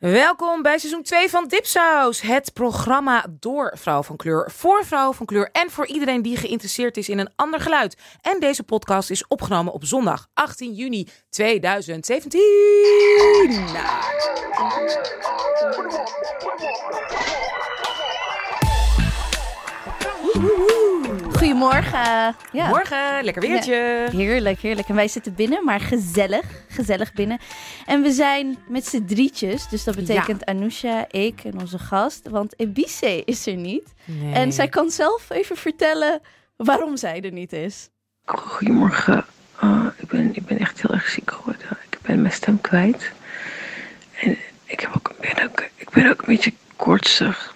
Welkom 0.00 0.62
bij 0.62 0.78
seizoen 0.78 1.02
2 1.02 1.30
van 1.30 1.48
Dipsaus. 1.48 2.20
Het 2.20 2.52
programma 2.52 3.26
door 3.30 3.72
vrouw 3.76 4.02
van 4.02 4.16
kleur, 4.16 4.50
voor 4.50 4.84
vrouw 4.84 5.12
van 5.12 5.26
kleur 5.26 5.48
en 5.52 5.70
voor 5.70 5.86
iedereen 5.86 6.22
die 6.22 6.36
geïnteresseerd 6.36 6.96
is 6.96 7.08
in 7.08 7.18
een 7.18 7.30
ander 7.36 7.60
geluid. 7.60 7.96
En 8.20 8.40
deze 8.40 8.62
podcast 8.62 9.10
is 9.10 9.26
opgenomen 9.26 9.72
op 9.72 9.84
zondag 9.84 10.26
18 10.34 10.72
juni 10.72 11.08
2017. 11.30 12.40
Goedemorgen. 21.40 22.36
Ja. 22.52 22.68
Morgen, 22.68 23.24
lekker 23.24 23.42
weertje. 23.42 24.08
Heerlijk, 24.10 24.60
heerlijk. 24.60 24.88
En 24.88 24.94
wij 24.94 25.08
zitten 25.08 25.34
binnen, 25.34 25.64
maar 25.64 25.80
gezellig. 25.80 26.44
Gezellig 26.68 27.12
binnen. 27.12 27.38
En 27.86 28.02
we 28.02 28.10
zijn 28.10 28.58
met 28.68 28.86
z'n 28.86 29.04
drietjes. 29.04 29.68
Dus 29.68 29.84
dat 29.84 29.94
betekent 29.94 30.44
Anousha, 30.44 31.04
ik 31.10 31.40
en 31.44 31.60
onze 31.60 31.78
gast. 31.78 32.28
Want 32.28 32.54
Ebice 32.56 33.24
is 33.24 33.46
er 33.46 33.56
niet. 33.56 33.94
Nee. 34.04 34.34
En 34.34 34.52
zij 34.52 34.68
kan 34.68 34.90
zelf 34.90 35.30
even 35.30 35.56
vertellen 35.56 36.20
waarom 36.56 36.96
zij 36.96 37.20
er 37.20 37.32
niet 37.32 37.52
is. 37.52 37.88
Goedemorgen. 38.24 39.24
Ah, 39.56 39.86
ik, 39.96 40.08
ben, 40.08 40.34
ik 40.34 40.46
ben 40.46 40.58
echt 40.58 40.82
heel 40.82 40.94
erg 40.94 41.08
ziek 41.08 41.30
geworden. 41.30 41.78
Ik 41.90 41.98
ben 42.02 42.20
mijn 42.20 42.34
stem 42.34 42.60
kwijt. 42.60 43.12
En 44.20 44.36
ik, 44.64 44.80
heb 44.80 44.90
ook, 44.96 45.12
ben 45.20 45.44
ook, 45.44 45.68
ik 45.74 45.90
ben 45.90 46.10
ook 46.10 46.20
een 46.20 46.34
beetje 46.34 46.52
koortsig. 46.76 47.54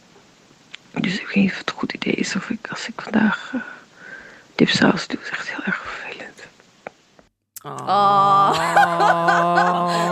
Dus 1.01 1.21
ik 1.21 1.27
weet 1.27 1.35
niet 1.35 1.51
of 1.51 1.59
het 1.59 1.71
een 1.71 1.77
goed 1.77 1.93
idee 1.93 2.15
is 2.15 2.37
of 2.37 2.51
ik, 2.51 2.67
als 2.71 2.89
ik 2.89 3.01
vandaag 3.01 3.53
uh, 3.55 3.61
dipsaus 4.55 5.07
doe, 5.07 5.19
is 5.23 5.31
echt 5.31 5.49
heel 5.49 5.65
erg 5.65 5.77
vervelend. 5.85 6.03
Oh, 7.67 7.89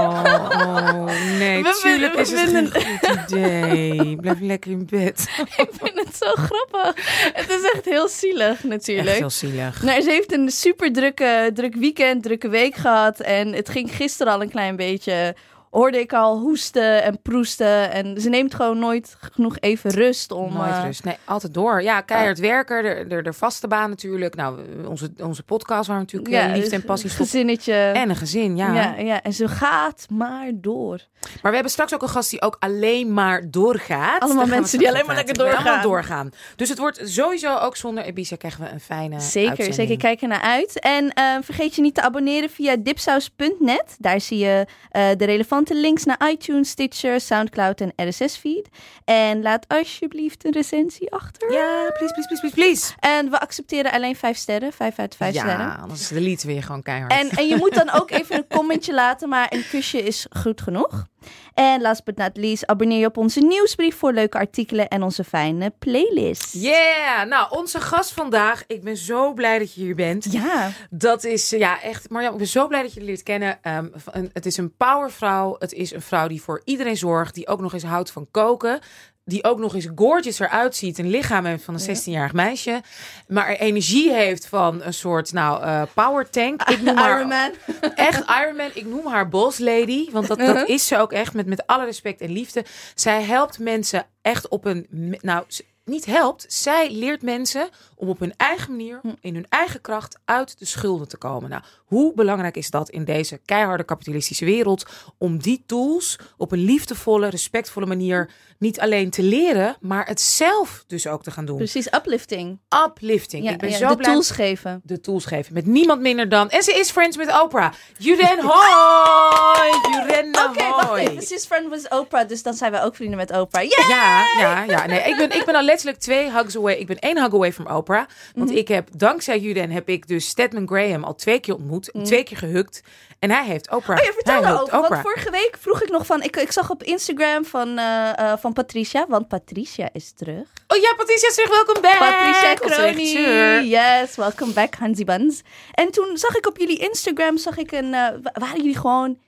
oh, 0.03 1.05
nee, 1.39 1.63
We 1.63 1.79
tuurlijk 1.83 2.15
vinden- 2.15 2.19
is 2.19 2.31
het 2.31 2.51
vinden- 2.51 2.73
goed 2.73 3.31
idee. 3.31 4.17
Blijf 4.17 4.41
lekker 4.41 4.71
in 4.71 4.87
bed. 4.91 5.29
ik 5.57 5.71
vind 5.81 5.99
het 6.07 6.17
zo 6.17 6.33
grappig. 6.35 6.95
Het 7.33 7.51
is 7.51 7.71
echt 7.75 7.85
heel 7.85 8.09
zielig 8.09 8.49
Echt 8.53 8.65
natuurlijk. 8.65 9.17
heel 9.17 9.31
zielig. 9.31 9.83
Nou, 9.83 10.01
ze 10.03 10.11
heeft 10.11 10.33
een 10.33 10.51
super 10.51 10.93
drukke, 10.93 11.51
druk 11.55 11.75
weekend, 11.75 12.23
drukke 12.23 12.49
week 12.49 12.75
gehad. 12.75 13.21
En 13.21 13.53
het 13.53 13.69
ging 13.69 13.95
gisteren 13.97 14.33
al 14.33 14.43
een 14.43 14.51
klein 14.51 14.77
beetje. 14.77 15.35
Hoorde 15.73 16.01
ik 16.01 16.13
al 16.13 16.39
hoesten 16.39 17.03
en 17.03 17.23
proesten. 17.23 17.91
En 17.93 18.21
ze 18.21 18.29
neemt 18.29 18.55
gewoon 18.55 18.79
nooit 18.79 19.17
genoeg 19.19 19.57
even 19.61 19.91
rust 19.91 20.33
om. 20.33 20.53
Nooit 20.53 20.71
eh, 20.71 20.85
rust. 20.85 21.05
Nee, 21.05 21.17
altijd 21.25 21.55
door. 21.55 21.83
Ja, 21.83 22.01
keihard 22.01 22.39
werken. 22.39 22.83
De, 22.83 23.05
de, 23.09 23.23
de 23.23 23.33
vaste 23.33 23.69
baan 23.69 23.91
natuurlijk. 23.91 24.35
Nou, 24.35 24.61
onze, 24.87 25.13
onze 25.19 25.43
podcast 25.43 25.87
waar 25.87 25.97
we 25.97 26.03
natuurlijk 26.03 26.33
ja, 26.33 26.41
eh, 26.41 26.55
liefde 26.55 26.71
en 26.71 26.77
dus 26.77 26.87
passie 26.87 27.11
stoppen. 27.11 27.33
Gezinnetje. 27.33 27.75
En 27.75 28.11
een 28.11 28.17
gezin, 28.17 28.57
ja. 28.57 28.73
ja. 28.75 28.95
Ja, 28.99 29.23
en 29.23 29.33
ze 29.33 29.49
gaat 29.49 30.07
maar 30.11 30.51
door. 30.55 31.01
Maar 31.21 31.51
we 31.51 31.55
hebben 31.55 31.71
straks 31.73 31.95
ook 31.95 32.03
een 32.03 32.09
gast 32.09 32.31
die 32.31 32.43
ook 32.43 32.57
alleen 32.59 33.13
maar 33.15 33.51
doorgaat. 33.51 34.23
Allemaal 34.23 34.47
Daar 34.47 34.55
mensen 34.55 34.79
die 34.79 34.89
alleen 34.89 35.07
maar 35.07 35.15
lekker 35.15 35.35
praten. 35.35 35.57
Allemaal 35.57 35.83
doorgaan. 35.83 36.27
doorgaan. 36.27 36.57
Dus 36.57 36.69
het 36.69 36.79
wordt 36.79 37.01
sowieso 37.05 37.57
ook 37.57 37.77
zonder 37.77 38.07
Ibiza 38.07 38.37
krijgen 38.37 38.65
we 38.65 38.71
een 38.71 38.81
fijne 38.81 39.21
Zeker, 39.21 39.49
uitzending. 39.49 39.75
zeker. 39.75 39.97
Kijk 39.97 40.23
er 40.23 40.29
naar 40.29 40.41
uit. 40.41 40.81
En 40.81 41.13
eh, 41.13 41.25
vergeet 41.43 41.75
je 41.75 41.83
niet 41.83 41.95
te 41.95 42.03
abonneren 42.03 42.51
via 42.51 42.77
dipsaus.net. 42.77 43.97
Daar 43.99 44.21
zie 44.21 44.39
je 44.39 44.67
eh, 44.91 45.09
de 45.17 45.25
relevante 45.25 45.62
links 45.71 46.05
naar 46.05 46.31
iTunes, 46.31 46.69
Stitcher, 46.69 47.21
Soundcloud 47.21 47.81
en 47.81 47.93
RSS-feed. 48.09 48.69
En 49.05 49.43
laat 49.43 49.69
alsjeblieft 49.69 50.45
een 50.45 50.53
recensie 50.53 51.13
achter. 51.13 51.53
Ja, 51.53 51.91
please, 51.99 52.13
please, 52.13 52.29
please, 52.29 52.41
please, 52.41 52.55
please. 52.55 52.93
En 52.99 53.31
we 53.31 53.41
accepteren 53.41 53.93
alleen 53.93 54.17
vijf 54.17 54.37
sterren. 54.37 54.73
Vijf 54.73 54.99
uit 54.99 55.17
vijf 55.17 55.35
ja, 55.35 55.41
sterren. 55.41 55.79
anders 55.79 56.09
deleten 56.09 56.47
we 56.47 56.55
je 56.55 56.63
gewoon 56.63 56.83
keihard. 56.83 57.13
En, 57.13 57.31
en 57.31 57.49
je 57.49 57.57
moet 57.57 57.75
dan 57.75 57.91
ook 57.91 58.11
even 58.11 58.37
een 58.37 58.47
commentje 58.49 58.95
laten, 58.95 59.29
maar 59.29 59.53
een 59.53 59.65
kusje 59.71 60.03
is 60.03 60.27
goed 60.31 60.61
genoeg. 60.61 61.11
En 61.55 61.81
last 61.81 62.05
but 62.05 62.17
not 62.17 62.37
least, 62.37 62.67
abonneer 62.67 62.99
je 62.99 63.07
op 63.07 63.17
onze 63.17 63.41
nieuwsbrief 63.41 63.97
voor 63.97 64.13
leuke 64.13 64.39
artikelen 64.39 64.89
en 64.89 65.03
onze 65.03 65.25
fijne 65.25 65.73
playlist. 65.79 66.53
Yeah! 66.53 67.27
Nou, 67.29 67.47
onze 67.51 67.81
gast 67.81 68.13
vandaag. 68.13 68.65
Ik 68.67 68.83
ben 68.83 68.97
zo 68.97 69.33
blij 69.33 69.59
dat 69.59 69.75
je 69.75 69.81
hier 69.81 69.95
bent. 69.95 70.33
Ja, 70.33 70.71
Dat 70.91 71.25
is, 71.25 71.53
eh, 71.53 71.59
ja, 71.59 71.83
echt. 71.83 72.11
Marjam, 72.11 72.33
ik 72.33 72.39
ben 72.39 72.47
zo 72.47 72.67
blij 72.67 72.83
dat 72.83 72.95
je 72.95 73.01
leert 73.01 73.23
kennen. 73.23 73.59
Ehm, 73.63 73.89
het 74.33 74.47
is 74.47 74.57
een 74.57 74.77
powervrouw. 74.77 75.57
Het 75.59 75.73
is 75.73 75.93
een 75.93 76.03
vrouw 76.03 76.29
die 76.29 76.43
voor 76.43 76.61
iedereen 76.65 76.97
zorgt. 76.97 77.35
Die 77.35 77.49
ook 77.49 77.61
nog 77.61 77.73
eens 77.73 77.83
houdt 77.83 78.11
van 78.11 78.29
koken. 78.31 78.81
Die 79.25 79.45
ook 79.45 79.59
nog 79.59 79.75
eens 79.75 79.89
gorgeous 79.95 80.39
eruit 80.39 80.77
ziet. 80.77 80.99
Een 80.99 81.11
lichaam 81.11 81.45
heeft 81.45 81.65
van 81.65 81.75
een 81.75 81.97
16-jarig 81.97 82.33
meisje. 82.33 82.81
Maar 83.29 83.49
er 83.49 83.59
energie 83.59 84.13
heeft 84.13 84.47
van 84.47 84.83
een 84.83 84.95
soort, 84.95 85.33
nou, 85.33 85.63
eh 85.63 85.83
power 85.95 86.31
tank. 86.31 86.63
Ik 86.63 86.83
noem 86.83 86.97
haar 86.97 87.17
Iron 87.17 87.29
Man. 87.29 87.51
echt 87.95 88.25
Iron 88.43 88.57
Man. 88.57 88.71
Ik 88.75 88.87
noem 88.87 89.07
haar 89.07 89.29
boss 89.29 89.59
lady. 89.59 90.11
Want 90.11 90.27
dat, 90.27 90.39
dat 90.39 90.69
is 90.69 90.87
ze 90.87 90.99
ook 90.99 91.13
echt. 91.13 91.35
Met, 91.35 91.47
met 91.47 91.67
alle 91.67 91.85
respect 91.85 92.21
en 92.21 92.33
liefde. 92.33 92.65
Zij 92.95 93.23
helpt 93.23 93.59
mensen 93.59 94.07
echt 94.23 94.49
op 94.49 94.65
een... 94.65 94.87
Nou, 95.21 95.45
niet 95.85 96.05
helpt. 96.05 96.45
Zij 96.49 96.91
leert 96.91 97.23
mensen 97.23 97.69
om 98.03 98.09
op 98.09 98.19
hun 98.19 98.35
eigen 98.37 98.71
manier, 98.71 99.01
in 99.21 99.35
hun 99.35 99.47
eigen 99.49 99.81
kracht, 99.81 100.19
uit 100.25 100.59
de 100.59 100.65
schulden 100.65 101.09
te 101.09 101.17
komen. 101.17 101.51
Nou, 101.51 101.63
hoe 101.85 102.15
belangrijk 102.15 102.57
is 102.57 102.71
dat 102.71 102.91
in 102.91 103.05
deze 103.05 103.41
keiharde 103.45 103.85
kapitalistische 103.85 104.45
wereld? 104.45 104.87
Om 105.19 105.39
die 105.39 105.63
tools 105.67 106.19
op 106.37 106.53
een 106.53 106.65
liefdevolle, 106.65 107.29
respectvolle 107.29 107.87
manier 107.87 108.31
niet 108.59 108.81
alleen 108.81 109.11
te 109.11 109.23
leren, 109.23 109.77
maar 109.81 110.07
het 110.07 110.21
zelf 110.21 110.85
dus 110.87 111.07
ook 111.07 111.23
te 111.23 111.31
gaan 111.31 111.45
doen. 111.45 111.57
Precies, 111.57 111.93
uplifting. 111.93 112.59
Uplifting. 112.87 113.45
Ja, 113.45 113.51
ik 113.51 113.59
ben 113.59 113.71
ja, 113.71 113.77
zo 113.77 113.89
de 113.89 113.97
blij 113.97 114.13
tools 114.13 114.31
geven. 114.31 114.81
de 114.85 115.01
tools 115.01 115.25
geven. 115.25 115.55
Met 115.55 115.67
niemand 115.67 116.01
minder 116.01 116.29
dan. 116.29 116.51
En 116.51 116.63
ze 116.63 116.73
is 116.73 116.91
friends 116.91 117.17
met 117.17 117.41
Oprah. 117.43 117.73
Juren 117.99 118.41
hoi! 118.51 119.71
Juren 119.91 120.29
Oké, 120.49 120.69
wacht. 120.71 121.27
Ze 121.27 121.35
is 121.35 121.45
friend 121.45 121.71
with 121.71 121.91
Oprah, 121.91 122.29
dus 122.29 122.43
dan 122.43 122.55
zijn 122.55 122.73
we 122.73 122.83
ook 122.83 122.97
vrienden 122.97 123.17
met 123.17 123.31
Oprah. 123.31 123.63
Ja, 123.63 124.25
ja, 124.39 124.63
ja. 124.63 124.87
Nee, 124.87 125.01
ik 125.01 125.17
ben, 125.17 125.31
ik 125.31 125.45
ben 125.45 125.55
al 125.55 125.63
letterlijk 125.63 125.99
twee 125.99 126.31
hugs 126.31 126.57
away. 126.57 126.75
Ik 126.75 126.87
ben 126.87 126.99
één 126.99 127.23
hug 127.23 127.33
away 127.33 127.53
from 127.53 127.67
Oprah. 127.67 127.92
Want 128.35 128.49
Mhm. 128.49 128.59
ik 128.59 128.69
heb, 128.69 128.89
dankzij 128.97 129.39
Juren, 129.39 129.71
heb 129.71 129.89
ik 129.89 130.07
dus 130.09 130.29
Stedman 130.29 130.67
Graham 130.69 131.05
al 131.05 131.15
twee 131.15 131.41
keer 131.41 131.55
ontmoet. 131.55 131.91
Twee 132.03 132.23
keer 132.23 132.37
gehukt. 132.37 132.81
En 133.19 133.31
hij 133.31 133.45
heeft 133.45 133.71
Oprah. 133.71 133.97
Mhm. 133.97 133.99
Oh 133.99 134.05
ja, 134.05 134.13
vertel 134.13 134.33
hij 134.43 134.43
hugt 134.43 134.57
erover. 134.57 134.73
Want 134.73 134.85
Oprah. 134.85 135.03
vorige 135.03 135.31
week 135.31 135.57
vroeg 135.61 135.83
ik 135.83 135.91
nog 135.91 136.07
van... 136.07 136.23
Ik, 136.23 136.37
ik 136.37 136.53
zag 136.53 136.71
op 136.71 136.83
Instagram 136.83 137.45
van, 137.45 137.79
eh, 137.79 138.19
eh, 138.19 138.39
van 138.39 138.53
Patricia, 138.53 139.07
want 139.09 139.29
Patricia 139.29 139.89
is 139.93 140.13
terug. 140.13 140.47
Oh 140.67 140.79
ja, 140.79 140.95
Patricia 140.97 141.31
zegt 141.31 141.49
welkom 141.49 141.83
back. 141.83 141.99
Patricia 141.99 142.83
regisseur. 142.83 143.63
Yes, 143.65 144.17
welcome 144.17 144.53
back, 144.53 144.75
Hansie 144.75 145.05
Buns. 145.05 145.43
En 145.73 145.91
toen 145.91 146.11
zag 146.19 146.37
ik 146.37 146.47
op 146.47 146.59
jullie 146.59 146.79
Instagram, 146.79 147.39
zag 147.39 147.57
ik 147.57 147.73
een, 147.73 147.95
eh, 147.95 148.09
wa- 148.23 148.33
waren 148.33 148.57
jullie 148.57 148.79
gewoon 148.79 149.19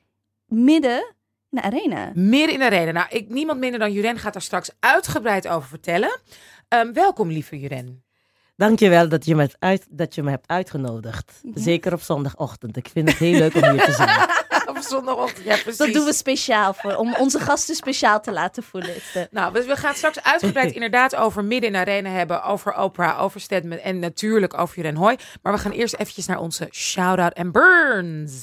midden 0.47 1.15
in 1.51 1.61
de 1.61 1.63
arena? 1.63 2.11
Midden 2.15 2.53
in 2.53 2.59
de 2.59 2.67
reden. 2.69 2.95
Nou, 2.95 3.07
ik, 3.11 3.29
niemand 3.29 3.59
minder 3.59 3.81
dan 3.81 3.93
Juren 3.93 4.19
gaat 4.19 4.33
daar 4.33 4.43
straks 4.43 4.71
uitgebreid 4.81 5.49
over 5.49 5.69
vertellen. 5.69 6.21
Ehm, 6.69 6.93
welkom, 6.93 7.29
lieve 7.31 7.59
Juren. 7.61 8.04
Dankjewel 8.57 9.09
dat 9.09 9.25
je, 9.25 9.35
me 9.35 9.41
hebt 9.41 9.57
uit, 9.59 9.87
dat 9.91 10.15
je 10.15 10.23
me 10.23 10.31
hebt 10.31 10.49
uitgenodigd. 10.49 11.41
Zeker 11.55 11.93
op 11.93 12.01
zondagochtend. 12.01 12.77
Ik 12.77 12.89
vind 12.93 13.09
het 13.09 13.19
heel 13.19 13.39
leuk 13.39 13.55
om 13.55 13.71
hier 13.71 13.85
te 13.85 13.93
zijn. 13.93 14.29
Op 14.67 14.79
zondagochtend, 14.79 15.45
ja 15.45 15.57
precies. 15.57 15.77
Dat 15.79 15.93
doen 15.93 16.05
we 16.05 16.13
speciaal 16.13 16.75
voor, 16.75 16.95
om 16.95 17.15
onze 17.15 17.41
gasten 17.41 17.75
speciaal 17.75 18.21
te 18.21 18.33
laten 18.33 18.63
voelen. 18.63 18.95
Nou, 19.31 19.53
we, 19.53 19.65
we 19.65 19.77
gaan 19.77 19.95
straks 19.95 20.23
uitgebreid 20.23 20.73
inderdaad 20.79 21.17
over 21.17 21.45
midden 21.45 21.71
in 21.71 21.77
arena 21.77 22.11
hebben, 22.11 22.43
over 22.43 22.75
Oprah, 22.75 23.23
over 23.23 23.41
Stedman 23.41 23.79
en 23.79 23.99
natuurlijk 23.99 24.59
over 24.59 24.77
Juren 24.77 24.97
Hoy. 24.97 25.19
Maar 25.43 25.53
we 25.53 25.59
gaan 25.59 25.73
eerst 25.73 25.95
eventjes 25.95 26.27
naar 26.27 26.39
onze 26.39 26.69
shout-out 26.71 27.33
en 27.33 27.53
burns. 27.53 28.41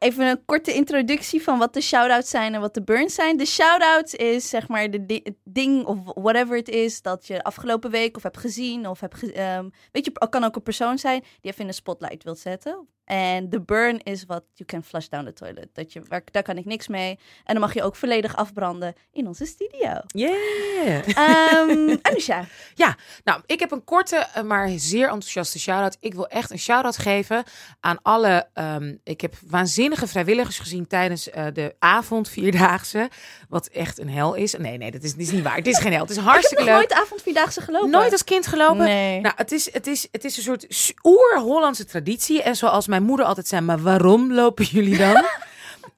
Even 0.00 0.26
een 0.26 0.44
korte 0.44 0.74
introductie 0.74 1.42
van 1.42 1.58
wat 1.58 1.74
de 1.74 1.80
shout-outs 1.80 2.30
zijn 2.30 2.54
en 2.54 2.60
wat 2.60 2.74
de 2.74 2.82
burns 2.82 3.14
zijn. 3.14 3.36
De 3.36 3.46
shout-out 3.46 4.14
is 4.14 4.48
zeg 4.48 4.68
maar 4.68 4.90
de 4.90 5.34
ding 5.44 5.84
of 5.84 5.98
whatever 6.04 6.56
het 6.56 6.68
is 6.68 7.02
dat 7.02 7.26
je 7.26 7.42
afgelopen 7.42 7.90
week 7.90 8.16
of 8.16 8.22
hebt 8.22 8.36
gezien 8.38 8.86
of 8.88 9.00
hebt 9.00 9.14
ge- 9.14 9.32
ehm, 9.32 9.68
weet 9.92 10.04
je, 10.04 10.28
kan 10.30 10.44
ook 10.44 10.56
een 10.56 10.62
persoon 10.62 10.98
zijn 10.98 11.20
die 11.40 11.50
even 11.50 11.60
in 11.60 11.66
de 11.66 11.72
spotlight 11.72 12.24
wilt 12.24 12.38
zetten. 12.38 12.88
En 13.10 13.48
de 13.48 13.60
burn 13.60 14.00
is 14.02 14.24
wat 14.26 14.42
you 14.54 14.68
can 14.68 14.82
flush 14.82 15.06
down 15.06 15.24
the 15.24 15.32
toilet. 15.32 15.68
Dat 15.72 15.92
je, 15.92 16.02
waar, 16.08 16.22
daar 16.30 16.42
kan 16.42 16.56
ik 16.56 16.64
niks 16.64 16.88
mee. 16.88 17.18
En 17.44 17.54
dan 17.54 17.60
mag 17.60 17.74
je 17.74 17.82
ook 17.82 17.96
volledig 17.96 18.36
afbranden 18.36 18.94
in 19.12 19.26
onze 19.26 19.44
studio. 19.46 20.00
Yeah. 20.06 21.08
Ehm 21.08 21.96
Anusha. 22.02 22.44
Ja, 22.74 22.96
nou, 23.24 23.40
ik 23.46 23.60
heb 23.60 23.70
een 23.70 23.84
korte, 23.84 24.16
eh, 24.16 24.42
maar 24.42 24.68
zeer 24.76 25.04
enthousiaste 25.04 25.58
shout-out. 25.58 25.96
Ik 26.00 26.14
wil 26.14 26.28
echt 26.28 26.50
een 26.50 26.58
shout-out 26.58 26.98
geven 26.98 27.42
aan 27.80 27.98
alle... 28.02 28.48
ehm, 28.54 28.94
ik 29.04 29.20
heb 29.20 29.34
waanzinnige 29.46 30.06
vrijwilligers 30.06 30.58
gezien 30.58 30.86
tijdens 30.86 31.30
eh, 31.30 31.46
de 31.52 31.74
avond 31.78 32.28
Vierdaagse. 32.28 33.10
Wat 33.48 33.66
echt 33.66 33.98
een 33.98 34.10
hel 34.10 34.34
is. 34.34 34.54
Nee, 34.58 34.78
nee, 34.78 34.90
dat 34.90 35.02
is, 35.02 35.10
dat 35.12 35.20
is 35.20 35.30
niet 35.30 35.42
waar. 35.42 35.56
Het 35.56 35.66
is 35.66 35.78
geen 35.78 35.92
hel. 35.92 36.00
Het 36.00 36.10
is 36.10 36.16
Ik 36.16 36.22
heb 36.22 36.32
hartstikke 36.32 36.64
nog 36.64 36.72
leuk. 36.78 36.88
nooit 36.88 37.02
avondvierdaagse 37.06 37.60
gelopen. 37.60 37.90
Nooit 37.90 38.12
als 38.12 38.24
kind 38.24 38.46
gelopen? 38.46 38.84
Nee. 38.84 39.20
Nou, 39.20 39.34
het 39.36 39.52
is, 39.52 39.72
het 39.72 39.86
is, 39.86 40.08
het 40.10 40.24
is 40.24 40.36
een 40.36 40.42
soort 40.42 40.94
oer-Hollandse 41.02 41.84
traditie. 41.84 42.42
En 42.42 42.56
zoals 42.56 42.86
mijn 42.86 42.99
moeder 43.02 43.26
altijd 43.26 43.48
zei, 43.48 43.60
maar 43.60 43.82
waarom 43.82 44.32
lopen 44.32 44.64
jullie 44.64 44.96
dan? 44.96 45.24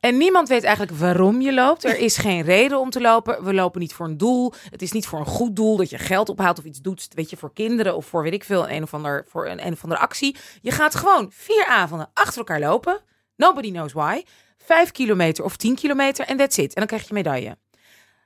En 0.01 0.17
niemand 0.17 0.49
weet 0.49 0.65
eigenlijk 0.65 0.99
waarom 0.99 1.41
je 1.41 1.53
loopt. 1.55 1.85
Er 1.85 1.99
is 1.99 2.17
geen 2.17 2.43
reden 2.43 2.79
om 2.79 2.91
te 2.91 3.01
lopen. 3.01 3.45
We 3.45 3.55
lopen 3.55 3.81
niet 3.81 3.93
voor 3.93 4.07
een 4.07 4.17
doel. 4.17 4.53
Het 4.71 4.83
is 4.83 4.93
niet 4.93 5.07
voor 5.07 5.19
een 5.19 5.27
goed 5.27 5.57
doel 5.57 5.77
dat 5.77 5.91
je 5.91 5.99
geld 5.99 6.29
ophaalt 6.29 6.59
of 6.59 6.65
iets 6.65 6.81
doet. 6.81 7.09
Weet 7.15 7.31
je, 7.31 7.37
voor 7.37 7.53
kinderen 7.53 7.97
of 7.97 8.07
voor 8.07 8.23
weet 8.23 8.33
ik 8.33 8.45
veel, 8.45 8.71
een 8.71 8.83
of 8.83 8.95
ander, 8.95 9.25
voor 9.29 9.49
een, 9.49 9.67
een 9.67 9.73
of 9.73 9.83
andere 9.83 10.01
actie. 10.01 10.37
Je 10.61 10.71
gaat 10.71 10.95
gewoon 10.95 11.31
vier 11.33 11.67
avonden 11.67 12.11
achter 12.15 12.39
elkaar 12.39 12.61
lopen. 12.61 13.01
Nobody 13.37 13.71
knows 13.71 13.93
why. 13.93 14.23
vijf 14.59 14.91
kilometer 14.91 15.45
of 15.45 15.57
tien 15.57 15.75
kilometer 15.75 16.27
en 16.27 16.37
that's 16.37 16.57
it. 16.57 16.67
En 16.67 16.73
dan 16.75 16.87
krijg 16.87 17.09
je 17.09 17.15
medaille. 17.15 17.57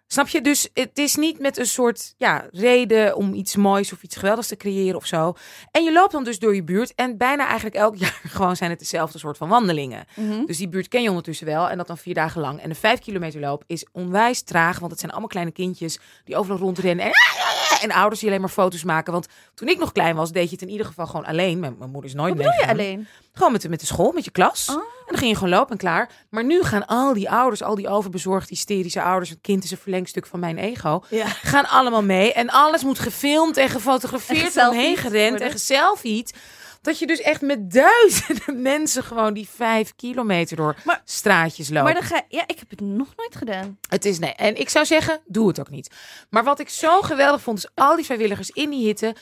Snap 0.09 0.29
je? 0.29 0.41
Dus 0.41 0.69
het 0.75 0.99
is 0.99 1.15
niet 1.17 1.39
met 1.39 1.59
een 1.59 1.67
soort 1.67 2.15
ja, 2.17 2.47
reden 2.51 3.17
om 3.17 3.35
iets 3.35 3.57
moois 3.57 3.93
of 3.93 4.03
iets 4.03 4.17
geweldigs 4.17 4.49
te 4.49 4.57
creëren 4.57 4.97
of 4.97 5.07
zo. 5.07 5.35
En 5.71 5.85
je 5.85 5.93
loopt 5.93 6.13
dan 6.13 6.25
dus 6.25 6.39
door 6.39 6.55
je 6.55 6.65
buurt. 6.65 6.95
En 6.95 7.17
bijna 7.17 7.47
eigenlijk 7.47 7.77
elk 7.77 7.97
jaar 8.05 8.21
gewoon 8.27 8.57
zijn 8.57 8.71
het 8.71 8.79
dezelfde 8.79 9.19
soort 9.19 9.37
van 9.37 9.49
wandelingen. 9.49 10.05
Mhm. 10.15 10.45
Dus 10.45 10.57
die 10.57 10.69
buurt 10.69 10.89
ken 10.89 11.03
je 11.03 11.09
ondertussen 11.09 11.47
wel. 11.47 11.69
En 11.69 11.77
dat 11.77 11.87
dan 11.87 11.99
vier 11.99 12.15
dagen 12.15 12.41
lang. 12.41 12.61
En 12.61 12.69
de 12.69 12.75
vijf 12.75 13.01
kilometer 13.01 13.41
loop 13.41 13.65
is 13.67 13.87
onwijs 13.93 14.43
traag. 14.43 14.79
Want 14.79 14.91
het 14.91 15.01
zijn 15.01 15.13
allemaal 15.13 15.31
kleine 15.31 15.53
kindjes 15.53 15.99
die 16.25 16.37
overal 16.37 16.59
rondrennen. 16.59 17.05
En, 17.05 17.13
en 17.85 17.93
ouders 17.93 18.21
die 18.21 18.29
alleen 18.29 18.41
maar 18.41 18.51
foto's 18.51 18.85
maken. 18.85 19.13
Want 19.13 19.27
toen 19.55 19.69
ik 19.69 19.79
nog 19.79 19.93
klein 19.93 20.17
was, 20.17 20.33
deed 20.33 20.45
je 20.45 20.55
het 20.55 20.63
in 20.63 20.71
ieder 20.71 20.87
geval 20.87 21.07
gewoon 21.07 21.25
alleen. 21.25 21.59
Mijn, 21.59 21.77
mijn 21.79 21.91
moeder 21.91 22.11
is 22.11 22.17
nooit 22.17 22.35
Wat 22.35 22.45
bedoel 22.45 22.61
je 22.61 22.69
alleen? 22.69 23.07
Gewoon 23.33 23.53
met 23.53 23.63
de, 23.63 23.69
met 23.69 23.81
de 23.81 23.87
school, 23.87 24.13
met 24.13 24.25
je 24.25 24.31
klas. 24.31 24.69
Oh. 24.69 24.75
En 24.77 25.13
dan 25.13 25.19
ging 25.19 25.31
je 25.31 25.37
gewoon 25.37 25.59
lopen 25.59 25.71
en 25.71 25.79
klaar. 25.79 26.11
Maar 26.31 26.45
nu 26.45 26.63
gaan 26.63 26.87
al 26.87 27.13
die 27.13 27.31
ouders, 27.31 27.63
al 27.63 27.75
die 27.75 27.89
overbezorgd, 27.89 28.49
hysterische 28.49 29.03
ouders... 29.03 29.31
het 29.31 29.39
kind 29.41 29.65
is 29.65 29.71
een 29.71 29.77
verlengstuk 29.97 30.27
van 30.27 30.41
mijn 30.41 30.59
ego... 30.59 31.03
Ja. 31.11 31.27
gaan 31.27 31.69
allemaal 31.69 32.03
mee. 32.03 32.33
En 32.33 32.51
alles 32.51 32.85
moet 32.85 32.99
gefilmd 32.99 33.57
en 33.57 33.69
gefotografeerd 33.69 34.41
en 34.41 34.47
geselfied 34.47 34.81
heen 34.81 34.97
gerend 34.97 35.41
en 35.41 35.51
geselfied. 35.51 36.35
Dat 36.83 36.99
je 36.99 37.07
dus 37.07 37.21
echt 37.21 37.41
met 37.41 37.71
duizenden 37.73 38.63
mensen 38.73 39.03
gewoon 39.05 39.35
die 39.35 39.49
vijf 39.49 39.95
kilometer 39.97 40.57
door 40.57 40.77
Maar- 40.85 41.03
straatjes 41.05 41.69
loopt. 41.69 41.85
Maar 41.85 41.95
dan 41.95 42.03
ga 42.03 42.23
ja, 42.29 42.43
ik 42.47 42.59
heb 42.59 42.71
het 42.71 42.81
nog 42.81 43.13
nooit 43.17 43.37
gedaan. 43.37 43.79
Het 43.89 44.05
is 44.05 44.19
nee. 44.19 44.33
En 44.35 44.61
ik 44.61 44.69
zou 44.69 44.85
zeggen, 44.87 45.21
doe 45.27 45.49
het 45.49 45.61
ook 45.61 45.71
niet. 45.71 45.91
Maar 46.31 46.45
wat 46.45 46.61
ik 46.61 46.69
zo 46.69 47.01
geweldig 47.03 47.41
vond, 47.41 47.59
is 47.59 47.69
al 47.75 47.97
die 47.97 48.05
vrijwilligers 48.05 48.51
in 48.51 48.71
die 48.71 48.87
hitte... 48.87 49.15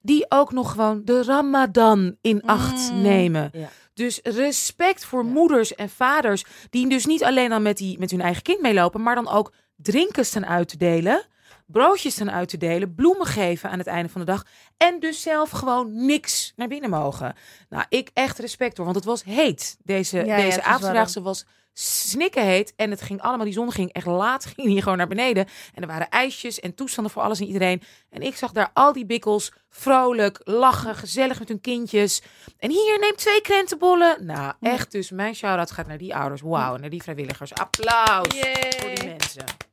die 0.00 0.26
ook 0.28 0.52
nog 0.52 0.70
gewoon 0.70 1.00
de 1.04 1.22
Ramadan 1.22 2.16
in 2.20 2.42
acht 2.42 2.90
Mm. 2.92 3.02
nemen. 3.02 3.50
Ja. 3.52 3.68
Dus 3.94 4.20
respect 4.22 5.04
voor 5.04 5.24
moeders 5.24 5.74
en 5.74 5.88
vaders... 5.90 6.44
die 6.70 6.88
dus 6.88 7.06
niet 7.06 7.24
alleen 7.24 7.48
dan 7.50 7.62
met, 7.62 7.76
die, 7.76 7.98
met 7.98 8.10
hun 8.10 8.20
eigen 8.20 8.42
kind 8.42 8.60
meelopen... 8.60 9.02
maar 9.02 9.14
dan 9.14 9.28
ook 9.28 9.52
drinken 9.82 10.26
staan 10.26 10.46
uit 10.46 10.68
te 10.68 10.76
delen... 10.76 11.26
broodjes 11.66 12.14
staan 12.14 12.30
uit 12.30 12.48
te 12.48 12.56
delen... 12.56 12.94
bloemen 12.94 13.26
geven 13.26 13.70
aan 13.70 13.78
het 13.78 13.86
einde 13.86 14.08
van 14.08 14.20
de 14.20 14.26
dag... 14.26 14.44
en 14.76 15.00
dus 15.00 15.22
zelf 15.22 15.50
gewoon 15.50 16.06
niks 16.06 16.52
naar 16.56 16.68
binnen 16.68 16.90
mogen. 16.90 17.34
Nou, 17.68 17.84
ik 17.88 18.10
echt 18.14 18.38
respect 18.38 18.76
hoor, 18.76 18.84
want 18.84 18.96
het 18.96 19.06
was 19.06 19.24
heet. 19.24 19.76
Deze, 19.82 20.16
Ja, 20.16 20.24
ja, 20.24 20.36
deze 20.36 20.60
het 20.62 21.14
was 21.14 21.46
snikken 21.72 22.44
heet. 22.44 22.72
En 22.76 22.90
het 22.90 23.02
ging 23.02 23.20
allemaal, 23.20 23.44
die 23.44 23.54
zon 23.54 23.72
ging 23.72 23.92
echt 23.92 24.06
laat, 24.06 24.44
ging 24.56 24.68
hier 24.68 24.82
gewoon 24.82 24.98
naar 24.98 25.08
beneden. 25.08 25.46
En 25.74 25.82
er 25.82 25.88
waren 25.88 26.08
ijsjes 26.08 26.60
en 26.60 26.74
toestanden 26.74 27.12
voor 27.12 27.22
alles 27.22 27.40
en 27.40 27.46
iedereen. 27.46 27.82
En 28.10 28.22
ik 28.22 28.36
zag 28.36 28.52
daar 28.52 28.70
al 28.72 28.92
die 28.92 29.06
bikkels 29.06 29.52
vrolijk, 29.68 30.40
lachen, 30.44 30.94
gezellig 30.94 31.38
met 31.38 31.48
hun 31.48 31.60
kindjes. 31.60 32.22
En 32.58 32.70
hier, 32.70 32.98
neem 33.00 33.16
twee 33.16 33.40
krentenbollen. 33.40 34.26
Nou, 34.26 34.52
echt 34.60 34.92
dus, 34.92 35.10
mijn 35.10 35.34
shout-out 35.34 35.70
gaat 35.70 35.86
naar 35.86 35.98
die 35.98 36.14
ouders. 36.14 36.40
Wauw, 36.40 36.76
naar 36.76 36.90
die 36.90 37.02
vrijwilligers. 37.02 37.54
Applaus 37.54 38.26
voor 38.78 38.94
die 38.94 39.04
mensen. 39.04 39.69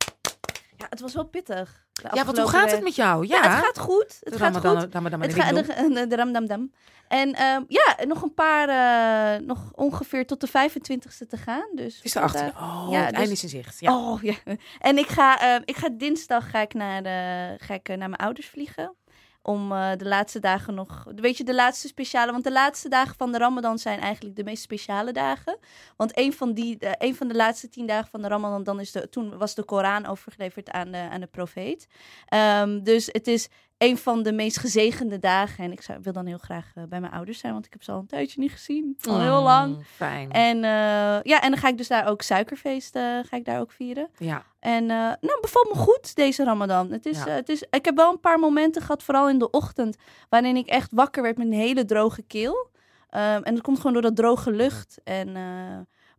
Ja, 0.78 0.86
het 0.90 1.00
was 1.00 1.14
wel 1.14 1.24
pittig. 1.24 1.86
de 1.92 2.08
Ja, 2.14 2.24
want 2.24 2.38
hoe 2.38 2.48
gaat 2.48 2.70
het 2.70 2.82
met 2.82 2.94
jou? 2.94 3.26
Ja, 3.26 3.42
Ja, 3.42 3.50
het 3.56 3.64
gaat 3.64 3.78
goed. 3.78 4.16
Het 4.20 4.32
De 4.32 4.38
gaat 4.38 4.54
Ramadan- 4.54 4.80
goed. 4.82 4.92
Ramadan 4.94 5.20
Het 5.20 5.30
en 5.34 5.42
gaat 5.42 5.54
Ding 5.54 5.66
de, 5.66 5.94
de, 6.00 6.06
de 6.06 6.16
ramdamdam. 6.16 6.72
En 7.08 7.32
ehm, 7.34 7.62
ja, 7.68 7.96
nog 8.06 8.22
een 8.22 8.34
paar, 8.34 8.68
eh, 8.68 9.40
nog 9.46 9.58
ongeveer 9.74 10.26
tot 10.26 10.40
de 10.40 10.46
25ste 10.48 11.26
te 11.26 11.36
gaan. 11.36 11.68
Dus 11.74 12.00
is 12.02 12.14
erachter. 12.14 12.40
vandaag- 12.40 12.62
Oh, 12.86 12.88
Ja, 12.90 12.98
het 13.00 13.08
dus- 13.08 13.18
einde 13.18 13.32
is 13.32 13.42
in 13.42 13.48
zicht. 13.48 13.80
Ja. 13.80 13.96
Oh 13.96 14.22
ja. 14.22 14.34
En 14.78 14.98
ik 14.98 15.06
ga, 15.08 15.40
eh, 15.40 15.60
ik 15.64 15.76
ga 15.76 15.88
dinsdag 15.92 16.50
ga 16.50 16.60
ik 16.60 16.74
naar, 16.74 17.02
de, 17.02 17.54
ga 17.64 17.74
ik, 17.74 17.88
eh, 17.88 17.96
naar 17.96 18.08
mijn 18.08 18.20
ouders 18.22 18.46
vliegen. 18.48 18.94
Om 19.42 19.72
eh, 19.72 19.90
de 19.96 20.04
laatste 20.04 20.38
dagen 20.40 20.74
nog. 20.74 21.06
Weet 21.14 21.36
je, 21.36 21.44
de 21.44 21.54
laatste 21.54 21.88
speciale. 21.88 22.32
Want 22.32 22.44
de 22.44 22.52
laatste 22.52 22.88
dagen 22.88 23.14
van 23.16 23.32
de 23.32 23.38
Ramadan 23.38 23.78
zijn 23.78 24.00
eigenlijk 24.00 24.36
de 24.36 24.44
meest 24.44 24.62
speciale 24.62 25.12
dagen. 25.12 25.58
Want 25.96 26.18
een 26.18 26.32
van, 26.32 26.52
die, 26.52 26.78
eh, 26.78 26.92
een 27.08 27.14
van 27.14 27.28
de 27.28 27.34
laatste 27.34 27.68
tien 27.68 27.86
dagen 27.86 28.10
van 28.10 28.22
de 28.22 28.28
Ramadan. 28.28 28.62
Dan 28.62 28.80
is 28.80 28.92
de, 28.92 29.08
toen 29.08 29.38
was 29.38 29.54
de 29.54 29.64
Koran 29.64 30.06
overgeleverd 30.06 30.70
aan 30.70 30.90
de, 30.90 31.08
aan 31.10 31.20
de 31.20 31.26
profeet. 31.26 31.86
Ehm, 32.26 32.82
dus 32.82 33.06
het 33.12 33.26
is 33.26 33.48
een 33.78 33.98
van 33.98 34.22
de 34.22 34.32
meest 34.32 34.58
gezegende 34.58 35.18
dagen. 35.18 35.64
En 35.64 35.72
ik 35.72 35.82
zou, 35.82 35.98
wil 36.02 36.12
dan 36.12 36.26
heel 36.26 36.38
graag 36.38 36.72
eh, 36.74 36.82
bij 36.88 37.00
mijn 37.00 37.12
ouders 37.12 37.38
zijn. 37.38 37.52
Want 37.52 37.66
ik 37.66 37.72
heb 37.72 37.82
ze 37.82 37.92
al 37.92 37.98
een 37.98 38.06
tijdje 38.06 38.40
niet 38.40 38.52
gezien. 38.52 38.96
Al 39.08 39.20
heel 39.20 39.42
lang. 39.42 39.86
Fijn. 39.86 40.30
En, 40.30 40.56
eh, 40.56 41.22
ja, 41.22 41.40
en 41.40 41.50
dan 41.50 41.56
ga 41.56 41.68
ik 41.68 41.76
dus 41.76 41.88
daar 41.88 42.06
ook 42.06 42.22
suikerfeest 42.22 42.96
eh, 42.96 43.02
ga 43.02 43.36
ik 43.36 43.44
daar 43.44 43.60
ook 43.60 43.72
vieren. 43.72 44.08
ja. 44.18 44.44
En 44.60 44.86
nou, 44.86 45.40
bevalt 45.40 45.68
me 45.68 45.74
goed 45.74 46.14
deze 46.14 46.44
Ramadan. 46.44 46.90
Het 46.90 47.06
is, 47.06 47.24
Ja. 47.24 47.28
het 47.30 47.48
is, 47.48 47.64
ik 47.70 47.84
heb 47.84 47.96
wel 47.96 48.12
een 48.12 48.20
paar 48.20 48.38
momenten 48.38 48.82
gehad, 48.82 49.02
vooral 49.02 49.28
in 49.28 49.38
de 49.38 49.50
ochtend, 49.50 49.96
waarin 50.28 50.56
ik 50.56 50.66
echt 50.66 50.92
wakker 50.92 51.22
werd 51.22 51.38
met 51.38 51.46
een 51.46 51.52
hele 51.52 51.84
droge 51.84 52.22
keel. 52.22 52.68
Um, 53.10 53.42
en 53.42 53.54
dat 53.54 53.60
komt 53.60 53.76
gewoon 53.76 53.92
door 53.92 54.02
dat 54.02 54.16
droge 54.16 54.50
lucht. 54.50 55.00
En, 55.04 55.36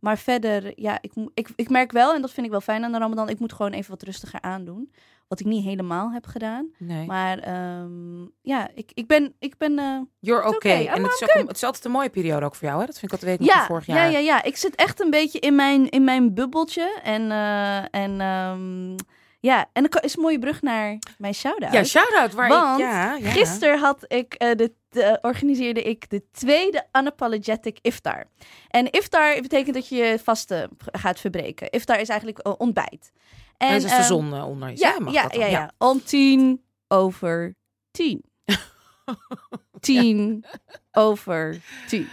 maar 0.00 0.18
verder, 0.18 0.72
ja, 0.74 0.98
ik, 1.00 1.12
ik, 1.34 1.48
ik 1.56 1.68
merk 1.68 1.92
wel, 1.92 2.14
en 2.14 2.20
dat 2.20 2.30
vind 2.30 2.46
ik 2.46 2.52
wel 2.52 2.60
fijn 2.60 2.84
aan 2.84 2.92
de 2.92 2.98
Ramadan, 2.98 3.28
ik 3.28 3.38
moet 3.38 3.52
gewoon 3.52 3.72
even 3.72 3.90
wat 3.90 4.02
rustiger 4.02 4.40
aandoen. 4.40 4.92
Wat 5.28 5.40
ik 5.40 5.46
niet 5.46 5.64
helemaal 5.64 6.12
heb 6.12 6.26
gedaan. 6.26 6.70
Nee. 6.78 7.06
Maar 7.06 7.64
um, 7.80 8.32
ja, 8.42 8.70
ik, 8.74 8.90
ik 8.94 9.06
ben. 9.06 9.34
Ik 9.38 9.56
ben 9.58 9.72
uh, 9.78 10.00
You're 10.18 10.46
okay. 10.46 10.54
okay. 10.54 10.86
En 10.86 11.02
het 11.02 11.12
is, 11.12 11.22
ook, 11.22 11.48
het 11.48 11.56
is 11.56 11.64
altijd 11.64 11.84
een 11.84 11.90
mooie 11.90 12.10
periode 12.10 12.44
ook 12.46 12.54
voor 12.54 12.68
jou, 12.68 12.80
hè? 12.80 12.86
Dat 12.86 12.98
vind 12.98 13.12
ik 13.12 13.18
altijd 13.18 13.44
ja, 13.44 13.56
van 13.56 13.66
vorig 13.66 13.86
jaar. 13.86 13.96
ja, 13.96 14.04
ja, 14.04 14.18
ja. 14.18 14.42
Ik 14.42 14.56
zit 14.56 14.74
echt 14.74 15.00
een 15.00 15.10
beetje 15.10 15.38
in 15.38 15.54
mijn, 15.54 15.88
in 15.88 16.04
mijn 16.04 16.34
bubbeltje. 16.34 17.00
En, 17.02 17.22
uh, 17.22 17.94
en 17.94 18.20
um, 18.20 18.94
ja, 19.40 19.70
en 19.72 19.86
dan 19.90 20.02
is 20.02 20.16
een 20.16 20.22
mooie 20.22 20.38
brug 20.38 20.62
naar 20.62 20.98
mijn 21.18 21.34
shout-out. 21.34 21.72
Ja, 21.72 21.84
shout-out. 21.84 22.32
Waar 22.32 22.48
Want 22.48 22.78
ik, 22.80 22.86
ja, 22.86 23.14
ja. 23.14 23.30
gisteren 23.30 23.78
had 23.78 24.04
ik, 24.06 24.34
uh, 24.42 24.54
de, 24.54 24.72
de, 24.88 25.18
organiseerde 25.22 25.82
ik 25.82 26.10
de 26.10 26.22
tweede 26.32 26.86
Unapologetic 26.92 27.78
Iftar. 27.82 28.24
En 28.68 28.90
Iftar 28.90 29.40
betekent 29.40 29.74
dat 29.74 29.88
je 29.88 29.96
je 29.96 30.18
vasten 30.18 30.70
gaat 30.92 31.20
verbreken. 31.20 31.70
Iftar 31.70 32.00
is 32.00 32.08
eigenlijk 32.08 32.46
uh, 32.46 32.52
ontbijt. 32.58 33.12
En, 33.56 33.68
En, 33.68 33.74
dus 33.74 33.82
als 33.84 33.92
de 33.92 34.14
um, 34.14 34.20
zon 34.20 34.42
onder 34.42 34.70
is. 34.70 34.80
ja, 34.80 34.98
mag 34.98 35.12
ja, 35.12 35.22
dat 35.22 35.32
dan? 35.32 35.40
ja, 35.40 35.46
ja. 35.46 35.70
Om 35.78 36.04
tien 36.04 36.62
over 36.88 37.54
tien. 37.90 38.24
tien 39.80 40.44
over 40.92 41.60
tien. 41.86 42.08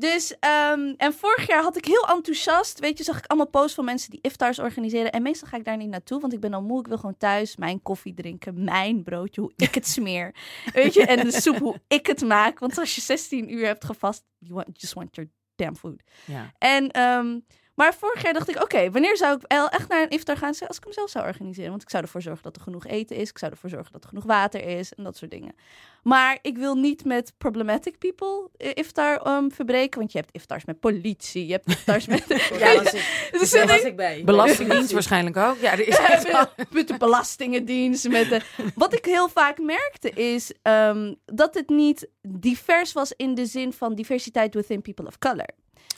Dus, 0.00 0.30
um, 0.30 0.94
en 0.96 1.12
vorig 1.12 1.46
jaar 1.46 1.62
had 1.62 1.76
ik 1.76 1.84
heel 1.84 2.06
enthousiast, 2.08 2.78
weet 2.78 2.98
je, 2.98 3.04
zag 3.04 3.18
ik 3.18 3.26
allemaal 3.26 3.48
posts 3.48 3.74
van 3.74 3.84
mensen 3.84 4.10
die 4.10 4.18
iftars 4.22 4.58
organiseren. 4.58 5.12
En 5.12 5.22
meestal 5.22 5.48
ga 5.48 5.56
ik 5.56 5.64
daar 5.64 5.76
niet 5.76 5.88
naartoe, 5.88 6.20
want 6.20 6.32
ik 6.32 6.40
ben 6.40 6.54
al 6.54 6.62
moe. 6.62 6.80
Ik 6.80 6.86
wil 6.86 6.96
gewoon 6.96 7.16
thuis 7.16 7.56
mijn 7.56 7.82
koffie 7.82 8.14
drinken, 8.14 8.64
mijn 8.64 9.02
broodje, 9.02 9.40
hoe 9.40 9.52
ik 9.56 9.74
het 9.74 9.88
smeer. 9.96 10.34
weet 10.72 10.94
je, 10.94 11.06
en 11.06 11.24
de 11.24 11.32
soep, 11.32 11.58
hoe 11.58 11.80
ik 11.88 12.06
het 12.06 12.20
maak. 12.20 12.58
Want 12.58 12.78
als 12.78 12.94
je 12.94 13.00
16 13.00 13.52
uur 13.52 13.66
hebt 13.66 13.84
gevast, 13.84 14.24
you 14.38 14.54
want, 14.54 14.80
just 14.80 14.92
want 14.92 15.14
your 15.14 15.30
damn 15.56 15.76
food. 15.76 16.02
Ja. 16.24 16.52
En, 16.58 17.00
um, 17.00 17.44
maar 17.80 17.94
vorig 17.94 18.22
jaar 18.22 18.32
dacht 18.32 18.48
ik, 18.48 18.54
oké, 18.54 18.64
okay, 18.64 18.90
wanneer 18.90 19.16
zou 19.16 19.36
ik 19.36 19.42
echt 19.72 19.88
naar 19.88 20.02
een 20.02 20.08
iftar 20.10 20.36
gaan? 20.36 20.48
Als 20.48 20.76
ik 20.76 20.84
hem 20.84 20.92
zelf 20.92 21.10
zou 21.10 21.26
organiseren. 21.26 21.70
Want 21.70 21.82
ik 21.82 21.90
zou 21.90 22.02
ervoor 22.02 22.22
zorgen 22.22 22.42
dat 22.42 22.56
er 22.56 22.62
genoeg 22.62 22.86
eten 22.86 23.16
is. 23.16 23.30
Ik 23.30 23.38
zou 23.38 23.52
ervoor 23.52 23.70
zorgen 23.70 23.92
dat 23.92 24.02
er 24.02 24.08
genoeg 24.08 24.24
water 24.24 24.64
is 24.64 24.94
en 24.94 25.04
dat 25.04 25.16
soort 25.16 25.30
dingen. 25.30 25.54
Maar 26.02 26.38
ik 26.42 26.56
wil 26.58 26.74
niet 26.74 27.04
met 27.04 27.32
problematic 27.38 27.98
people 27.98 28.50
iftar 28.74 29.36
um, 29.36 29.52
verbreken. 29.52 29.98
Want 29.98 30.12
je 30.12 30.18
hebt 30.18 30.30
iftars 30.32 30.64
met 30.64 30.80
politie, 30.80 31.46
je 31.46 31.52
hebt 31.52 31.68
iftars 31.68 32.06
met... 32.06 32.24
ja, 32.58 32.82
was 32.82 32.92
ik, 32.92 33.28
dus 33.38 33.50
daar 33.50 33.66
was 33.66 33.82
ik 33.82 33.96
bij. 33.96 34.24
Belastingdienst 34.24 34.92
waarschijnlijk 34.92 35.36
ook. 35.36 35.56
Ja, 35.60 35.72
er 35.72 35.88
is 35.88 35.98
echt 35.98 36.32
met, 36.32 36.72
met 36.72 36.88
de 36.88 36.96
belastingendienst. 36.96 38.08
Met 38.08 38.28
de... 38.28 38.40
Wat 38.74 38.94
ik 38.94 39.04
heel 39.04 39.28
vaak 39.28 39.58
merkte 39.58 40.10
is 40.10 40.52
um, 40.62 41.16
dat 41.24 41.54
het 41.54 41.68
niet 41.68 42.08
divers 42.22 42.92
was 42.92 43.12
in 43.16 43.34
de 43.34 43.46
zin 43.46 43.72
van 43.72 43.94
diversiteit 43.94 44.54
within 44.54 44.82
people 44.82 45.06
of 45.06 45.18
color. 45.18 45.48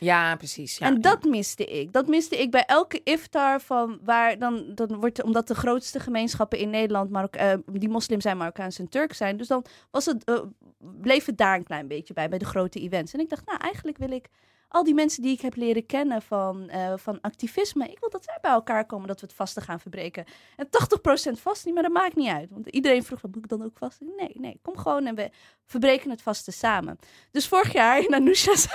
Ja, 0.02 0.36
precies. 0.36 0.78
Ja, 0.78 0.86
en 0.86 1.00
dat 1.00 1.24
miste 1.24 1.64
ik. 1.64 1.92
Dat 1.92 2.06
miste 2.06 2.36
ik 2.36 2.50
bij 2.50 2.64
elke 2.64 3.00
iftar 3.04 3.60
van 3.60 3.98
waar 4.04 4.38
dan, 4.38 4.74
dan 4.74 5.00
wordt 5.00 5.22
omdat 5.22 5.48
de 5.48 5.54
grootste 5.54 6.00
gemeenschappen 6.00 6.58
in 6.58 6.70
Nederland 6.70 7.10
Marok 7.10 7.36
uh, 7.36 7.52
die 7.72 7.88
moslim 7.88 8.20
zijn, 8.20 8.36
Marokkaans 8.36 8.78
en 8.78 8.88
Turk 8.88 9.12
zijn. 9.12 9.36
Dus 9.36 9.48
dan 9.48 9.64
was 9.90 10.04
het, 10.04 10.30
uh, 10.30 10.40
bleef 10.78 11.24
het 11.24 11.38
daar 11.38 11.56
een 11.56 11.64
klein 11.64 11.88
beetje 11.88 12.14
bij, 12.14 12.28
bij 12.28 12.38
de 12.38 12.44
grote 12.44 12.80
events. 12.80 13.12
En 13.12 13.20
ik 13.20 13.28
dacht, 13.28 13.46
nou 13.46 13.58
eigenlijk 13.58 13.98
wil 13.98 14.10
ik 14.10 14.28
al 14.72 14.84
die 14.84 14.94
mensen 14.94 15.22
die 15.22 15.32
ik 15.32 15.40
heb 15.40 15.56
leren 15.56 15.86
kennen 15.86 16.22
van, 16.22 16.70
uh, 16.70 16.92
van 16.96 17.20
activisme, 17.20 17.88
ik 17.88 17.98
wil 17.98 18.10
dat 18.10 18.24
zij 18.24 18.38
bij 18.40 18.50
elkaar 18.50 18.86
komen, 18.86 19.08
dat 19.08 19.20
we 19.20 19.26
het 19.26 19.34
vasten 19.34 19.62
gaan 19.62 19.80
verbreken. 19.80 20.24
En 20.56 20.66
80% 20.66 21.40
vast 21.40 21.64
niet, 21.64 21.74
maar 21.74 21.82
dat 21.82 21.92
maakt 21.92 22.16
niet 22.16 22.28
uit. 22.28 22.50
Want 22.50 22.68
iedereen 22.68 23.04
vroeg, 23.04 23.22
moet 23.22 23.36
ik 23.36 23.48
dan 23.48 23.64
ook 23.64 23.76
vast? 23.78 24.00
Nee, 24.16 24.32
nee, 24.34 24.58
kom 24.62 24.76
gewoon 24.76 25.06
en 25.06 25.14
we 25.14 25.30
verbreken 25.66 26.10
het 26.10 26.22
vasten 26.22 26.52
samen. 26.52 26.98
Dus 27.30 27.48
vorig 27.48 27.72
jaar 27.72 28.02
in 28.06 28.14
Anousha's. 28.14 28.66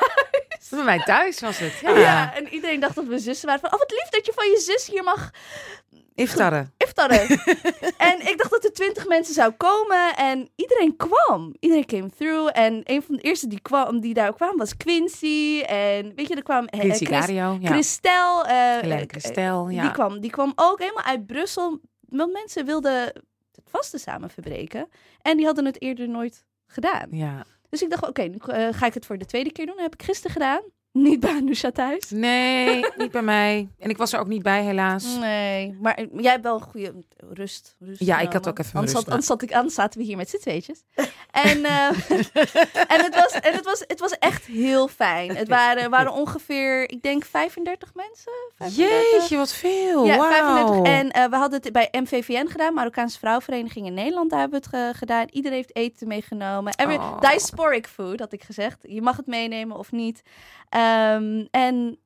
Bij 0.70 0.84
mij 0.84 1.04
thuis 1.04 1.40
was 1.40 1.60
het. 1.60 1.74
Ja. 1.82 1.98
ja. 1.98 2.36
en 2.36 2.48
iedereen 2.48 2.80
dacht 2.80 2.96
dat 2.96 3.06
we 3.06 3.20
zussen 3.20 3.48
waren. 3.48 3.62
Van, 3.62 3.74
oh, 3.74 3.80
wat 3.80 3.92
lief 3.92 4.10
dat 4.10 4.26
je 4.26 4.34
van 4.36 4.46
je 4.46 4.60
zus 4.60 4.88
hier 4.88 5.04
mag... 5.04 5.32
Iftarren. 6.16 6.74
Iftarren. 6.78 7.28
en 8.12 8.28
ik 8.28 8.38
dacht 8.38 8.52
dat 8.52 8.64
er 8.64 8.74
twintig 8.74 9.08
mensen 9.08 9.34
zou 9.34 9.52
komen. 9.52 10.16
En 10.16 10.50
iedereen 10.56 10.96
kwam. 10.96 11.56
Iedereen 11.60 11.86
came 11.86 12.10
through. 12.18 12.60
En 12.60 12.82
een 12.84 13.04
van 13.04 13.16
de 13.16 13.22
eerste 13.22 13.48
die, 13.48 13.62
kwam, 13.62 14.00
die 14.00 14.14
daar 14.14 14.34
kwam 14.34 14.58
was 14.58 14.78
Quincy. 14.78 15.62
En 15.62 16.16
weet 16.16 16.28
je, 16.28 16.36
er 16.36 16.44
kwam... 16.44 16.66
Quincy 16.66 17.06
Chris, 17.06 17.20
Dario. 17.20 17.58
Ja. 17.62 17.70
Christel. 17.70 18.46
Uh, 18.46 18.80
Helene 18.80 19.04
Christel, 19.08 19.70
ja. 19.70 19.82
Die 19.82 19.92
kwam, 19.92 20.20
die 20.20 20.32
kwam 20.32 20.52
ook 20.56 20.80
helemaal 20.80 21.04
uit 21.04 21.26
Brussel. 21.26 21.80
Want 22.00 22.34
mensen 22.34 22.66
wilden 22.66 23.02
het 23.52 23.70
vaste 23.70 23.98
samen 23.98 24.30
verbreken. 24.30 24.90
En 25.22 25.38
die 25.38 25.46
hadden 25.46 25.66
het 25.66 25.82
eerder 25.82 26.10
nooit 26.10 26.46
gedaan. 26.68 27.08
Ja. 27.12 27.46
Dus 27.70 27.82
ik 27.82 27.90
dacht, 27.90 28.08
oké, 28.08 28.22
nu 28.22 28.38
uh, 28.48 28.68
ga 28.72 28.86
ik 28.86 28.94
het 28.94 29.06
voor 29.06 29.18
de 29.18 29.26
tweede 29.26 29.52
keer 29.52 29.66
doen. 29.66 29.76
Dat 29.76 29.84
heb 29.84 29.94
ik 29.94 30.04
gisteren 30.04 30.32
gedaan. 30.32 30.62
Niet 31.02 31.20
bij 31.20 31.30
Anousha 31.32 31.72
thuis. 31.72 32.10
Nee, 32.10 32.86
niet 32.98 33.12
bij 33.12 33.22
mij. 33.22 33.70
En 33.80 33.90
ik 33.90 33.98
was 33.98 34.14
er 34.14 34.20
ook 34.20 34.28
niet 34.28 34.44
bij, 34.44 34.64
helaas. 34.64 35.06
Nee, 35.20 35.78
maar 35.82 36.06
jij 36.16 36.32
hebt 36.32 36.44
wel 36.44 36.56
een 36.56 36.62
goede 36.62 36.94
rust. 37.34 37.76
rust 37.80 38.00
Ja, 38.00 38.20
ik 38.20 38.34
had 38.34 38.48
ook 38.48 38.60
even 38.60 38.74
anders 38.74 38.94
rust, 38.94 39.08
anders, 39.08 39.26
zat 39.26 39.42
ik, 39.42 39.54
anders 39.54 39.76
zaten 39.76 40.00
we 40.00 40.06
hier 40.06 40.18
met 40.18 40.30
z'n 40.30 40.38
tweetjes. 40.38 40.84
En, 41.32 41.66
eh, 41.66 41.88
en, 42.94 43.04
het, 43.04 43.16
was, 43.16 43.32
en 43.32 43.54
het, 43.54 43.66
was, 43.66 43.84
het 43.88 44.00
was 44.00 44.12
echt 44.18 44.46
heel 44.46 44.88
fijn. 44.88 45.36
Het 45.36 45.48
waren, 45.48 45.90
waren 45.90 46.14
ongeveer, 46.14 46.90
ik 46.90 47.02
denk 47.02 47.26
35 47.26 47.94
mensen. 47.94 48.32
35. 48.58 49.12
Jeetje, 49.20 49.38
wat 49.38 49.54
veel. 49.54 50.06
Ja, 50.06 50.18
Wauw. 50.18 50.30
35. 50.30 50.92
En 50.94 51.12
eh, 51.12 51.30
we 51.30 51.36
hadden 51.36 51.60
het 51.64 51.72
bij 51.72 51.88
MVVN 51.92 52.48
gedaan, 52.48 52.74
Marokkaanse 52.74 53.20
Vrouwenvereniging 53.20 53.86
in 53.86 53.94
Nederland. 53.94 54.30
Daar 54.30 54.40
hebben 54.40 54.62
we 54.62 54.66
het 54.70 54.76
ge- 54.92 54.98
gedaan. 54.98 55.26
Iedereen 55.32 55.58
heeft 55.58 55.76
eten 55.76 56.08
meegenomen. 56.08 56.74
Every, 56.76 56.96
Oh. 56.98 57.20
Diasporic 57.22 57.88
food, 57.88 58.20
had 58.20 58.32
ik 58.34 58.44
gezegd. 58.44 58.78
Je 58.82 59.02
mag 59.02 59.18
het 59.18 59.26
meenemen 59.28 59.78
of 59.78 59.92
niet. 59.92 60.22
Ehm, 60.88 61.46
en 61.52 62.00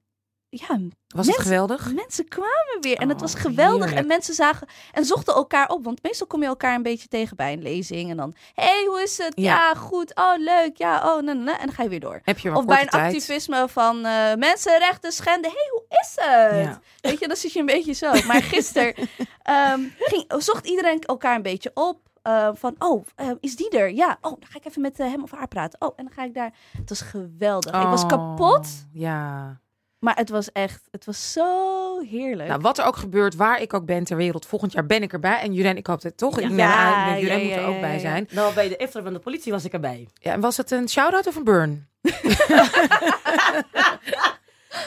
ja, 0.50 0.68
Was 0.68 0.78
het 1.08 1.26
mensen- 1.26 1.44
geweldig? 1.44 1.94
mensen 1.94 2.28
kwamen 2.28 2.78
weer. 2.82 2.98
En 2.98 3.10
het 3.10 3.22
was 3.22 3.34
Oh, 3.36 3.40
geweldig. 3.42 3.74
heerlijk. 3.80 3.98
En 4.02 4.08
mensen 4.08 4.34
zagen 4.34 4.68
en 4.92 5.06
zochten 5.06 5.34
elkaar 5.34 5.70
op. 5.70 5.84
Want 5.84 6.04
meestal 6.04 6.28
kom 6.28 6.42
je 6.42 6.48
elkaar 6.48 6.76
een 6.76 6.84
beetje 6.84 7.08
tegen 7.08 7.36
bij 7.38 7.54
een 7.54 7.62
lezing. 7.62 8.10
En 8.10 8.18
dan, 8.18 8.34
hey, 8.54 8.84
hoe 8.88 9.02
is 9.02 9.18
het? 9.18 9.32
Ja, 9.36 9.44
Ja. 9.56 9.76
goed. 9.76 10.16
Oh, 10.16 10.34
leuk. 10.38 10.78
Ja, 10.78 10.98
oh, 11.16 11.22
na, 11.22 11.34
na, 11.34 11.44
na. 11.44 11.60
En 11.60 11.66
dan 11.66 11.76
ga 11.76 11.84
je 11.84 11.90
weer 11.90 12.00
door. 12.00 12.22
Heb 12.24 12.40
je 12.40 12.56
Of 12.56 12.66
bij 12.66 12.82
een 12.82 12.88
tijd. 12.88 13.04
activisme 13.14 13.66
van 13.70 14.06
eh, 14.06 14.34
mensenrechten 14.36 15.12
schenden. 15.12 15.52
hey, 15.52 15.68
hoe 15.72 15.84
is 15.90 16.12
het? 16.16 16.66
Ja. 16.66 16.80
Weet 17.02 17.20
je, 17.20 17.28
dan 17.28 17.38
zit 17.38 17.54
je 17.54 17.60
een 17.60 17.66
beetje 17.66 17.94
zo. 17.94 18.12
Maar 18.28 18.42
gisteren 18.44 18.94
ehm, 19.44 19.80
ging, 20.00 20.26
zocht 20.38 20.66
iedereen 20.68 21.02
elkaar 21.02 21.36
een 21.36 21.42
beetje 21.42 21.72
op. 21.74 22.00
eh, 22.22 22.50
van, 22.54 22.76
oh, 22.80 23.06
eh, 23.16 23.32
is 23.40 23.56
die 23.56 23.70
er? 23.70 23.92
Ja. 23.92 24.18
Oh, 24.22 24.32
dan 24.40 24.50
ga 24.50 24.58
ik 24.58 24.66
even 24.66 24.82
met 24.82 25.00
eh, 25.00 25.08
hem 25.08 25.24
of 25.24 25.32
haar 25.32 25.48
praten. 25.48 25.82
Oh, 25.82 25.94
en 25.96 26.04
dan 26.06 26.14
ga 26.14 26.24
ik 26.24 26.34
daar. 26.34 26.54
Het 26.78 26.90
was 26.90 27.02
geweldig. 27.02 27.76
Ik 27.76 27.88
was 27.88 28.04
Oh, 28.04 28.08
kapot. 28.08 28.68
Ja. 28.94 29.60
Maar 30.00 30.16
het 30.16 30.30
was 30.30 30.52
echt, 30.52 30.88
het 30.92 31.06
was 31.06 31.32
zo 31.32 32.00
heerlijk. 32.00 32.50
Nou, 32.50 32.62
wat 32.62 32.78
er 32.78 32.86
ook 32.86 32.96
gebeurt, 32.96 33.36
waar 33.36 33.62
ik 33.62 33.74
ook 33.74 33.86
ben 33.86 34.04
ter 34.04 34.18
wereld, 34.18 34.46
volgend 34.46 34.72
jaar 34.72 34.86
ben 34.86 35.02
ik 35.02 35.14
erbij. 35.14 35.40
En 35.40 35.54
Juren, 35.54 35.78
ik 35.78 35.88
hoop 35.88 36.02
het 36.02 36.18
toch? 36.18 36.40
Ja. 36.40 36.48
Ik 36.48 37.30
aan, 37.30 37.42
moet 37.42 37.52
er 37.52 37.66
ook 37.66 37.80
bij 37.80 37.94
ja. 37.94 38.00
zijn. 38.00 38.28
Nou, 38.32 38.54
bij 38.54 38.68
de 38.68 38.76
iftar 38.78 39.04
van 39.04 39.14
de 39.14 39.20
politie 39.20 39.52
was 39.52 39.66
ik 39.66 39.74
erbij. 39.74 40.08
Ja, 40.14 40.32
en 40.32 40.40
was 40.40 40.58
het 40.58 40.72
een 40.72 40.90
shout-out 40.90 41.28
of 41.28 41.36
een 41.36 41.44
burn? 41.44 41.88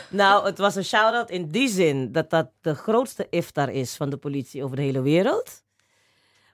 Nou, 0.08 0.46
het 0.46 0.58
was 0.58 0.74
een 0.74 0.84
shout-out 0.84 1.30
in 1.30 1.48
die 1.48 1.68
zin 1.68 2.12
dat 2.12 2.30
dat 2.30 2.50
de 2.60 2.74
grootste 2.74 3.26
iftar 3.30 3.70
is 3.70 3.96
van 3.96 4.10
de 4.10 4.16
politie 4.16 4.64
over 4.64 4.76
de 4.76 4.82
hele 4.82 5.02
wereld. 5.02 5.63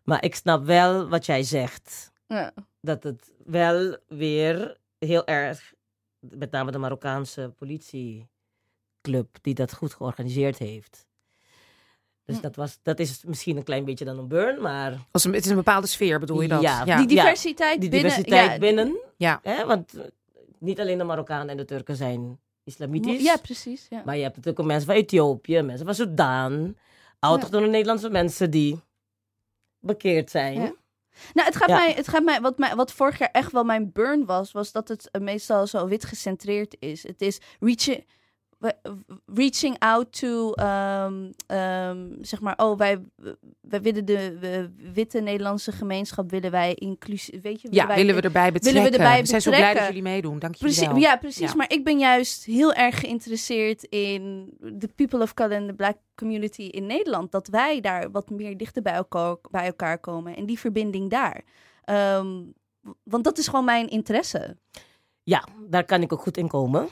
Maar 0.05 0.25
ik 0.25 0.35
snap 0.35 0.65
wel 0.65 1.09
wat 1.09 1.27
jij 1.27 1.43
zegt. 1.43 2.13
Ja. 2.27 2.53
Dat 2.81 3.03
het 3.03 3.33
wel 3.45 3.97
weer 4.09 4.77
heel 4.99 5.27
erg, 5.27 5.73
met 6.19 6.51
name 6.51 6.71
de 6.71 6.79
Marokkaanse 6.79 7.53
politieclub, 7.59 9.39
die 9.43 9.55
dat 9.55 9.75
goed 9.75 9.95
georganiseerd 9.95 10.59
heeft. 10.59 11.09
Dus 12.25 12.37
Hm. 12.37 12.43
dat, 12.43 12.57
was, 12.57 12.79
dat 12.83 12.99
is 12.99 13.25
misschien 13.25 13.57
een 13.57 13.63
klein 13.63 13.85
beetje 13.85 14.05
dan 14.05 14.19
een 14.19 14.29
burn, 14.29 14.61
maar 14.61 14.93
een, 14.93 15.33
het 15.33 15.45
is 15.45 15.51
een 15.51 15.57
bepaalde 15.57 15.87
sfeer, 15.87 16.19
bedoel 16.21 16.41
je 16.41 16.49
dat? 16.49 16.63
Ja. 16.63 16.97
Die 16.97 17.07
diversiteit 17.07 17.81
die 17.81 17.91
binnen... 17.91 18.09
diversiteit 18.09 18.51
ja, 18.51 18.59
binnen. 18.59 18.99
Ja. 19.17 19.41
Hè, 19.43 19.67
want 19.67 19.93
niet 20.59 20.81
alleen 20.81 20.99
de 20.99 21.05
Marokkanen 21.05 21.49
en 21.49 21.57
de 21.57 21.65
Turken 21.65 21.97
zijn 21.97 22.41
islamitisch. 22.65 23.23
Ja, 23.23 23.37
precies. 23.37 23.87
Ja. 23.91 24.03
Maar 24.05 24.17
je 24.17 24.23
hebt 24.23 24.37
natuurlijk 24.37 24.63
ook 24.63 24.71
mensen 24.71 24.87
van 24.87 24.95
Ethiopië, 24.95 25.63
mensen 25.63 25.87
van 25.87 25.95
Sudan, 25.95 26.77
autochtone 27.19 27.67
Nederlandse 27.67 28.11
mensen 28.11 28.51
die 28.51 28.81
bekeerd 29.81 30.31
zijn. 30.31 30.55
Ja. 30.61 30.73
Nou, 31.35 31.47
het 31.47 31.57
gaat, 31.57 31.69
Ja. 31.69 31.77
mij, 31.77 31.93
het 31.93 32.09
gaat 32.09 32.23
mij, 32.23 32.41
wat, 32.41 32.59
mij, 32.59 32.75
wat 32.75 32.93
vorig 32.93 33.19
jaar 33.19 33.31
echt 33.33 33.53
wel 33.53 33.65
mijn 33.65 33.93
burn 33.93 34.25
was, 34.25 34.53
was 34.53 34.73
dat 34.73 34.89
het 34.89 35.11
eh, 35.11 35.21
meestal 35.21 35.67
zo 35.67 35.87
wit 35.87 36.05
gecentreerd 36.05 36.77
is. 36.79 37.03
Het 37.03 37.21
is 37.23 37.39
reaching, 37.61 38.07
reaching 39.27 39.79
out 39.79 40.13
to, 40.19 40.53
ehm, 40.53 41.31
ehm, 41.47 42.09
zeg 42.21 42.41
maar, 42.41 42.55
oh, 42.57 42.79
wij, 42.79 43.01
wij 43.61 43.81
willen 43.83 44.05
de 44.05 44.71
witte 44.93 45.21
Nederlandse 45.21 45.73
gemeenschap, 45.73 46.31
willen 46.31 46.51
wij 46.51 46.75
inclusief, 46.75 47.41
weet 47.41 47.61
je? 47.61 47.69
Ja, 47.71 47.87
wij 47.87 47.97
willen 47.97 48.15
we 48.15 48.21
erbij 48.21 48.53
betrekken. 48.53 48.83
willen 48.83 48.99
we 48.99 49.05
erbij 49.05 49.21
We 49.21 49.27
zijn 49.27 49.41
zo 49.43 49.51
blij 49.51 49.63
dat 49.63 49.73
betrekken. 49.73 49.97
jullie 49.97 50.13
meedoen. 50.13 50.39
Dank 50.39 50.59
Precies, 50.59 50.87
wel. 50.87 50.97
ja, 50.97 51.17
precies. 51.17 51.51
Ja. 51.51 51.55
Maar 51.57 51.73
ik 51.73 51.85
ben 51.85 51.99
juist 51.99 52.45
heel 52.45 52.73
erg 52.73 53.01
geïnteresseerd 53.01 53.83
in 53.85 54.53
de 54.59 54.89
people 54.95 55.23
of 55.23 55.35
color 55.35 55.53
en 55.53 55.67
de 55.67 55.75
black 55.75 55.97
community 56.15 56.63
in 56.63 56.87
Nederland. 56.87 57.33
Dat 57.33 57.49
wij 57.49 57.81
daar 57.81 58.11
wat 58.11 58.31
meer 58.31 58.57
dichter 58.57 58.83
bij 58.83 58.93
elkaar, 58.95 59.37
bij 59.51 59.67
elkaar 59.67 59.99
komen. 59.99 60.37
En 60.37 60.47
die 60.47 60.59
verbinding 60.59 61.11
daar. 61.11 61.43
Ehm, 61.85 62.43
want 63.03 63.25
dat 63.25 63.39
is 63.39 63.49
gewoon 63.49 63.65
mijn 63.65 63.89
interesse. 63.89 64.57
Ja, 65.23 65.45
daar 65.69 65.85
kan 65.85 66.03
ik 66.03 66.13
ook 66.13 66.23
goed 66.23 66.37
in 66.37 66.49
komen. 66.49 66.89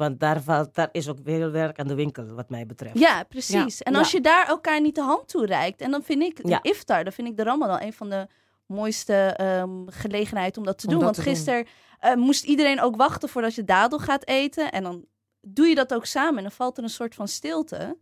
Want 0.00 0.20
daar, 0.20 0.42
valt, 0.42 0.74
daar 0.74 0.88
is 0.92 1.08
ook 1.08 1.18
veel 1.24 1.50
werk 1.50 1.78
aan 1.78 1.86
de 1.86 1.94
winkel, 1.94 2.26
wat 2.26 2.50
mij 2.50 2.66
betreft. 2.66 2.98
Ja, 2.98 3.22
precies. 3.22 3.82
En 3.82 3.94
als 3.94 4.10
Ja. 4.10 4.16
je 4.18 4.22
daar 4.24 4.46
elkaar 4.48 4.80
niet 4.80 4.94
de 4.94 5.02
hand 5.02 5.28
toe 5.28 5.46
reikt. 5.46 5.80
En 5.80 5.90
dan 5.90 6.02
vind 6.02 6.22
ik 6.22 6.38
Ja. 6.48 6.58
de 6.62 6.68
iftar, 6.68 7.04
dan 7.04 7.12
vind 7.12 7.28
ik 7.28 7.36
de 7.36 7.42
Ramadan 7.42 7.80
een 7.82 7.92
van 7.92 8.10
de 8.10 8.26
mooiste 8.66 9.14
ehm 9.14 9.70
gelegenheid 9.86 10.56
om 10.56 10.64
dat 10.64 10.78
te 10.78 10.86
Om 10.86 10.92
doen. 10.92 11.02
dat 11.02 11.16
Want 11.16 11.28
gisteren 11.28 11.66
eh, 11.98 12.14
moest 12.14 12.44
iedereen 12.44 12.80
ook 12.80 12.96
wachten 12.96 13.28
voordat 13.28 13.54
je 13.54 13.64
dadel 13.64 13.98
gaat 13.98 14.26
eten. 14.26 14.72
En 14.72 14.82
dan 14.82 15.04
doe 15.40 15.66
je 15.66 15.74
dat 15.74 15.94
ook 15.94 16.06
samen. 16.06 16.36
En 16.36 16.42
dan 16.42 16.52
valt 16.52 16.76
er 16.78 16.82
een 16.82 16.88
soort 16.90 17.14
van 17.14 17.28
stilte. 17.28 17.96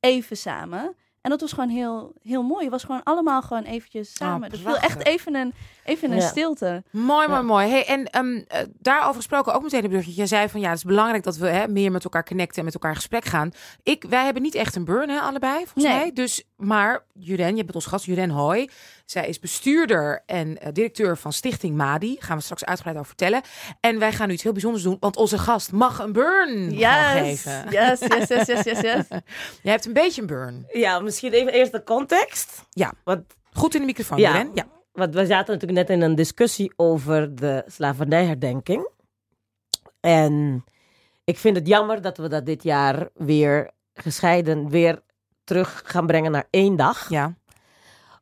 Even 0.00 0.36
samen. 0.36 0.96
En 1.26 1.32
dat 1.32 1.40
was 1.40 1.52
gewoon 1.52 1.68
heel, 1.68 2.12
heel 2.22 2.42
mooi. 2.42 2.62
Het 2.62 2.70
was 2.70 2.84
gewoon 2.84 3.02
allemaal 3.02 3.42
gewoon 3.42 3.62
eventjes 3.62 4.14
samen. 4.14 4.50
dus 4.50 4.60
viel 4.60 4.76
echt 4.76 5.06
even 5.06 5.34
een, 5.34 5.52
even 5.84 6.10
een 6.10 6.16
Ja. 6.20 6.26
stilte. 6.26 6.82
Mooi, 6.90 7.06
mooi, 7.28 7.40
Ja. 7.40 7.46
mooi. 7.46 7.68
Hey, 7.68 7.86
en 7.86 8.10
ehm, 8.10 8.40
eh, 8.48 8.60
daarover 8.78 9.14
gesproken 9.14 9.54
ook 9.54 9.62
meteen 9.62 9.82
een 9.84 9.88
bruggetje. 9.90 10.16
Jij 10.16 10.26
zei 10.26 10.48
van 10.48 10.60
ja, 10.60 10.68
het 10.68 10.76
is 10.78 10.84
belangrijk 10.84 11.22
dat 11.24 11.36
we 11.36 11.48
hè, 11.48 11.68
meer 11.68 11.90
met 11.92 12.04
elkaar 12.04 12.24
connecten 12.24 12.58
en 12.58 12.64
met 12.64 12.74
elkaar 12.74 12.90
in 12.90 12.96
gesprek 12.96 13.24
gaan. 13.24 13.50
Ik, 13.82 14.04
wij 14.08 14.24
hebben 14.24 14.42
niet 14.42 14.54
echt 14.54 14.76
een 14.76 14.84
burn, 14.84 15.08
hè, 15.08 15.18
allebei, 15.20 15.56
volgens 15.64 15.84
Nee. 15.84 15.94
mij. 15.94 16.12
Dus, 16.12 16.44
maar 16.56 17.04
Juren, 17.12 17.56
je 17.56 17.62
bent 17.64 17.74
ons 17.74 17.86
gast, 17.86 18.04
Juren 18.04 18.30
Hoy. 18.30 18.68
Zij 19.06 19.26
is 19.28 19.38
bestuurder 19.38 20.22
en 20.26 20.58
eh, 20.60 20.72
directeur 20.72 21.16
van 21.18 21.32
Stichting 21.32 21.76
Madi. 21.76 22.16
Gaan 22.18 22.36
we 22.36 22.42
straks 22.42 22.64
uitgebreid 22.64 22.96
over 22.96 23.08
vertellen. 23.08 23.42
En 23.80 23.98
wij 23.98 24.12
gaan 24.12 24.26
nu 24.28 24.34
iets 24.34 24.42
heel 24.42 24.52
bijzonders 24.52 24.84
doen, 24.84 24.96
want 25.00 25.16
onze 25.16 25.38
gast 25.38 25.72
mag 25.72 25.98
een 25.98 26.12
burn 26.12 26.70
Yes, 26.72 27.42
geven. 27.42 27.70
yes, 27.70 28.00
yes, 28.00 28.28
yes, 28.28 28.46
yes, 28.46 28.62
yes, 28.64 28.80
yes. 28.80 29.06
Jij 29.62 29.72
hebt 29.72 29.86
een 29.86 29.92
beetje 29.92 30.20
een 30.20 30.26
burn. 30.26 30.66
Ja, 30.72 31.00
misschien 31.00 31.32
even 31.32 31.52
eerst 31.52 31.72
de 31.72 31.82
context. 31.82 32.62
Ja. 32.70 32.92
Want, 33.04 33.22
Goed 33.52 33.74
in 33.74 33.80
de 33.80 33.86
microfoon, 33.86 34.18
Ja. 34.18 34.48
Ja. 34.54 34.66
want 34.92 35.14
we 35.14 35.26
zaten 35.26 35.52
natuurlijk 35.54 35.88
net 35.88 35.90
in 35.96 36.02
een 36.02 36.14
discussie 36.14 36.72
over 36.76 37.34
de 37.34 37.64
slavernijherdenking. 37.66 38.88
En 40.00 40.64
ik 41.24 41.38
vind 41.38 41.56
het 41.56 41.66
jammer 41.66 42.02
dat 42.02 42.16
we 42.16 42.28
dat 42.28 42.46
dit 42.46 42.62
jaar 42.62 43.08
weer 43.14 43.70
gescheiden 43.94 44.68
weer 44.68 45.02
terug 45.44 45.82
gaan 45.84 46.06
brengen 46.06 46.30
naar 46.30 46.46
één 46.50 46.76
dag. 46.76 47.08
ja. 47.08 47.34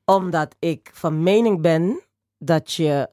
Omdat 0.05 0.57
ik 0.59 0.91
van 0.95 1.23
mening 1.23 1.61
ben 1.61 2.03
dat 2.39 2.73
je 2.73 3.11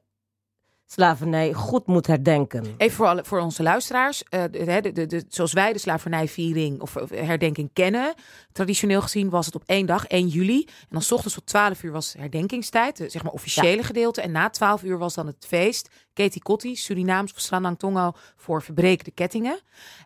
slavernij 0.92 1.52
goed 1.52 1.86
moet 1.86 2.06
herdenken. 2.06 2.74
Even 2.76 2.96
voor, 2.96 3.06
alle, 3.06 3.24
voor 3.24 3.40
onze 3.40 3.62
luisteraars. 3.62 4.22
eh, 4.28 4.42
de, 4.50 5.06
de, 5.06 5.24
zoals 5.28 5.52
wij 5.52 5.72
de 5.72 5.78
slavernijviering 5.78 6.80
of 6.80 6.94
herdenking 7.10 7.70
kennen. 7.72 8.14
Traditioneel 8.52 9.00
gezien 9.02 9.30
was 9.30 9.46
het 9.46 9.54
op 9.54 9.62
één 9.66 9.86
dag, 9.86 10.06
1 10.06 10.28
juli. 10.28 10.64
En 10.64 10.86
dan 10.90 11.02
's 11.02 11.12
ochtends 11.12 11.34
tot 11.34 11.46
12 11.46 11.82
uur 11.82 11.92
was 11.92 12.14
herdenkingstijd. 12.18 12.96
De, 12.96 13.08
zeg 13.08 13.22
maar 13.22 13.32
officiële 13.32 13.82
gedeelte. 13.82 14.20
En 14.20 14.30
na 14.32 14.50
12 14.50 14.82
uur 14.82 14.98
was 14.98 15.14
dan 15.14 15.26
het 15.26 15.46
feest. 15.48 15.88
Keti 16.12 16.40
Kotti, 16.40 16.76
Surinaams 16.76 17.32
of 17.32 17.40
Sranang 17.40 17.78
Tongo 17.78 18.12
voor 18.36 18.62
verbreken 18.62 19.04
de 19.04 19.10
kettingen. 19.10 19.60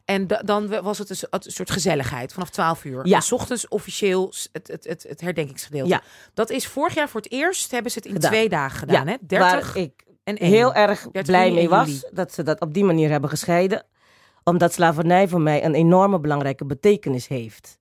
En 0.05 0.27
da- 0.27 0.43
dan 0.45 0.83
was 0.83 0.99
het 0.99 1.11
een, 1.11 1.17
so- 1.17 1.27
een 1.31 1.41
soort 1.51 1.71
gezelligheid 1.71 2.33
vanaf 2.33 2.51
12 2.51 2.85
uur. 2.85 3.07
Ja. 3.07 3.17
En 3.17 3.23
's 3.23 3.33
ochtends 3.33 3.69
officieel 3.69 4.33
het, 4.53 4.69
het, 4.69 4.85
het, 4.85 5.03
het 5.09 5.21
herdenkingsgedeelte. 5.21 5.89
Ja. 5.91 6.03
Dat 6.35 6.51
is 6.51 6.67
vorig 6.67 6.95
jaar 6.95 7.09
voor 7.09 7.21
het 7.21 7.33
eerst 7.33 7.71
hebben 7.71 7.91
ze 7.93 7.99
het 7.99 8.07
in 8.07 8.15
Gedaan. 8.15 8.31
twee 8.31 8.49
dagen 8.49 8.79
gedaan. 8.79 9.07
Ja, 9.07 9.11
hè? 9.13 9.17
30 9.27 9.39
Waar 9.75 9.77
ik 9.83 10.05
en 10.27 10.37
1. 10.37 10.51
heel 10.51 10.75
erg 10.75 11.01
30 11.01 11.23
blij 11.23 11.53
mee 11.53 11.69
was 11.69 11.87
juli. 11.87 12.01
dat 12.13 12.33
ze 12.33 12.43
dat 12.43 12.61
op 12.61 12.75
die 12.75 12.85
manier 12.85 13.11
hebben 13.11 13.31
gescheiden. 13.31 13.85
Omdat 14.45 14.73
slavernij 14.73 15.29
voor 15.29 15.41
mij 15.41 15.65
een 15.65 15.75
enorme 15.75 16.21
belangrijke 16.21 16.65
betekenis 16.65 17.29
heeft. 17.29 17.79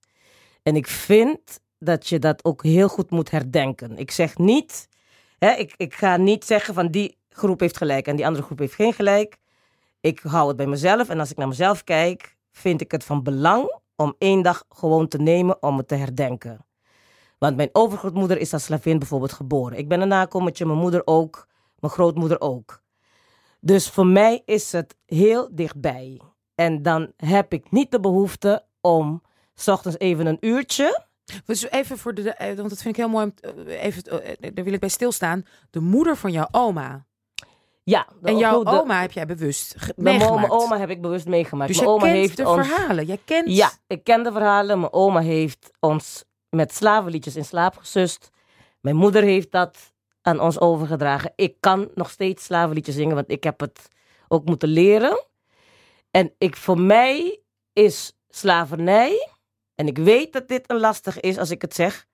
En 0.63 0.75
ik 0.75 0.87
vind 0.87 1.59
dat 1.79 2.07
je 2.07 2.19
dat 2.19 2.45
ook 2.45 2.63
heel 2.63 2.87
goed 2.87 3.09
moet 3.09 3.31
herdenken. 3.31 3.97
Ik 3.97 4.11
zeg 4.11 4.37
niet, 4.37 4.89
hè, 5.37 5.51
ik, 5.51 5.73
ik 5.77 5.93
ga 5.93 6.17
niet 6.17 6.45
zeggen 6.45 6.73
van 6.73 6.87
die 6.87 7.17
groep 7.29 7.59
heeft 7.59 7.77
gelijk 7.77 8.07
en 8.07 8.15
die 8.15 8.25
andere 8.25 8.45
groep 8.45 8.59
heeft 8.59 8.73
geen 8.73 8.93
gelijk. 8.93 9.37
Ik 9.99 10.19
hou 10.19 10.47
het 10.47 10.57
bij 10.57 10.67
mezelf 10.67 11.09
en 11.09 11.19
als 11.19 11.31
ik 11.31 11.37
naar 11.37 11.47
mezelf 11.47 11.83
kijk, 11.83 12.35
vind 12.51 12.81
ik 12.81 12.91
het 12.91 13.03
van 13.03 13.23
belang 13.23 13.79
om 13.95 14.15
één 14.17 14.41
dag 14.41 14.63
gewoon 14.69 15.07
te 15.07 15.17
nemen 15.17 15.63
om 15.63 15.77
het 15.77 15.87
te 15.87 15.95
herdenken. 15.95 16.65
Want 17.37 17.55
mijn 17.55 17.69
overgrootmoeder 17.71 18.37
is 18.37 18.53
als 18.53 18.63
slavin 18.63 18.99
bijvoorbeeld 18.99 19.33
geboren. 19.33 19.77
Ik 19.77 19.87
ben 19.87 20.01
een 20.01 20.07
nakomertje, 20.07 20.65
mijn 20.65 20.79
moeder 20.79 21.01
ook, 21.05 21.47
mijn 21.79 21.93
grootmoeder 21.93 22.41
ook. 22.41 22.83
Dus 23.59 23.89
voor 23.89 24.05
mij 24.07 24.41
is 24.45 24.71
het 24.71 24.95
heel 25.05 25.49
dichtbij. 25.51 26.21
En 26.55 26.81
dan 26.81 27.11
heb 27.17 27.53
ik 27.53 27.71
niet 27.71 27.91
de 27.91 27.99
behoefte 27.99 28.65
om 28.81 29.21
's 29.53 29.67
ochtends 29.67 29.97
even 29.99 30.25
een 30.25 30.37
uurtje. 30.39 31.03
Dus 31.45 31.69
even 31.69 31.97
voor 31.97 32.13
de, 32.13 32.31
eh, 32.33 32.55
want 32.55 32.69
dat 32.69 32.81
vind 32.81 32.97
ik 32.97 33.03
heel 33.05 33.09
mooi. 33.09 33.31
eh, 33.39 33.83
Even, 33.83 34.03
eh, 34.23 34.51
daar 34.53 34.63
wil 34.63 34.73
ik 34.73 34.79
bij 34.79 34.89
stilstaan. 34.89 35.45
De 35.69 35.79
moeder 35.79 36.17
van 36.17 36.31
jouw 36.31 36.47
oma. 36.51 37.05
Ja. 37.83 38.07
de- 38.21 38.27
En 38.27 38.37
jouw 38.37 38.63
de- 38.63 38.69
oma 38.81 39.01
heb 39.01 39.11
jij 39.11 39.25
bewust 39.25 39.75
meegemaakt. 39.95 40.39
mijn 40.39 40.51
oma 40.51 40.77
heb 40.79 40.89
ik 40.89 41.01
bewust 41.01 41.25
meegemaakt. 41.27 41.67
dus 41.67 41.77
mijn 41.79 41.89
oma 41.89 42.03
kent 42.03 42.15
heeft 42.15 42.37
de 42.37 42.47
ons... 42.49 42.67
verhalen. 42.67 43.05
Jij 43.05 43.19
kent... 43.25 43.49
Ja, 43.49 43.71
ik 43.87 44.03
ken 44.03 44.23
de 44.23 44.31
verhalen. 44.31 44.79
Mijn 44.79 44.93
oma 44.93 45.19
heeft 45.19 45.71
ons 45.79 46.23
met 46.49 46.73
slavenliedjes 46.73 47.35
in 47.35 47.45
slaap 47.45 47.77
gesust. 47.77 48.29
Mijn 48.81 48.95
moeder 48.95 49.23
heeft 49.23 49.51
dat 49.51 49.93
aan 50.25 50.39
ons 50.39 50.59
overgedragen. 50.59 51.31
Ik 51.35 51.55
kan 51.59 51.89
nog 51.93 52.09
steeds 52.09 52.43
slavenliedjes 52.43 52.95
zingen, 52.95 53.15
want 53.15 53.31
ik 53.31 53.43
heb 53.43 53.59
het 53.59 53.87
ook 54.27 54.45
moeten 54.45 54.69
leren. 54.69 55.25
En 56.11 56.33
ik, 56.37 56.55
voor 56.55 56.79
mij 56.79 57.39
is 57.73 58.17
slavernij, 58.29 59.29
en 59.75 59.87
ik 59.87 59.97
weet 59.97 60.33
dat 60.33 60.47
dit 60.47 60.69
een 60.71 60.79
lastig 60.79 61.19
is 61.19 61.37
als 61.37 61.51
ik 61.51 61.61
het 61.61 61.73
zeg, 61.73 62.07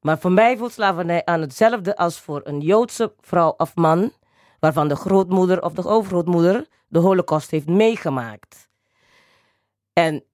maar 0.00 0.18
voor 0.18 0.32
mij 0.32 0.56
voelt 0.56 0.72
slavernij 0.72 1.24
aan 1.24 1.40
hetzelfde 1.40 1.96
als 1.96 2.20
voor 2.20 2.40
een 2.44 2.60
Joodse 2.60 3.14
vrouw 3.20 3.54
of 3.56 3.74
man, 3.74 4.12
waarvan 4.60 4.88
de 4.88 4.96
grootmoeder 4.96 5.62
of 5.62 5.72
de 5.72 5.88
overgrootmoeder 5.88 6.66
de 6.88 6.98
holocaust 6.98 7.50
heeft 7.50 7.66
meegemaakt. 7.66 8.68
En 9.92 10.24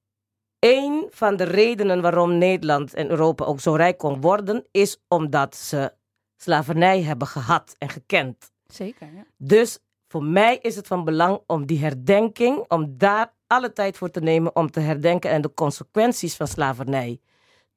een 0.58 1.06
van 1.10 1.36
de 1.36 1.44
redenen 1.44 2.02
waarom 2.02 2.38
Nederland 2.38 2.94
en 2.94 3.10
Europa 3.10 3.44
ook 3.44 3.60
zo 3.60 3.74
rijk 3.74 3.98
kon 3.98 4.20
worden, 4.20 4.66
is 4.70 5.02
omdat 5.08 5.56
ze 5.56 5.92
slavernij 6.36 7.02
hebben 7.02 7.26
gehad 7.26 7.74
en 7.78 7.88
gekend. 7.88 8.52
Zeker, 8.66 9.08
ja. 9.14 9.24
Dus 9.36 9.78
voor 10.08 10.24
mij 10.24 10.58
is 10.58 10.76
het 10.76 10.86
van 10.86 11.04
belang 11.04 11.40
om 11.46 11.66
die 11.66 11.78
herdenking, 11.78 12.64
om 12.68 12.98
daar 12.98 13.32
alle 13.46 13.72
tijd 13.72 13.96
voor 13.96 14.10
te 14.10 14.20
nemen 14.20 14.56
om 14.56 14.70
te 14.70 14.80
herdenken 14.80 15.30
en 15.30 15.42
de 15.42 15.54
consequenties 15.54 16.36
van 16.36 16.46
slavernij 16.46 17.20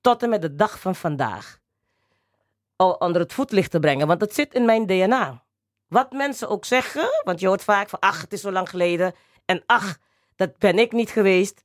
tot 0.02 0.24
en 0.24 0.30
met 0.30 0.42
de 0.42 0.56
dag 0.56 0.80
van 0.80 0.96
vandaag 0.96 1.60
onder 2.76 3.22
het 3.22 3.34
voetlicht 3.34 3.72
te 3.72 3.80
brengen. 3.80 4.08
Want 4.08 4.22
het 4.22 4.34
zit 4.34 4.54
in 4.54 4.66
mijn 4.66 4.86
DNA. 4.86 5.44
Wat 5.88 6.12
mensen 6.12 6.50
ook 6.50 6.66
zeggen, 6.66 7.10
want 7.24 7.40
je 7.40 7.48
hoort 7.48 7.64
vaak 7.64 7.90
van 7.90 8.00
ach, 8.00 8.22
het 8.22 8.34
is 8.34 8.42
zo 8.42 8.52
lang 8.52 8.70
geleden 8.70 9.14
en 9.46 9.64
ach, 9.66 9.98
dat 10.36 10.58
ben 10.58 10.80
ik 10.80 10.92
niet 10.92 11.10
geweest. 11.10 11.64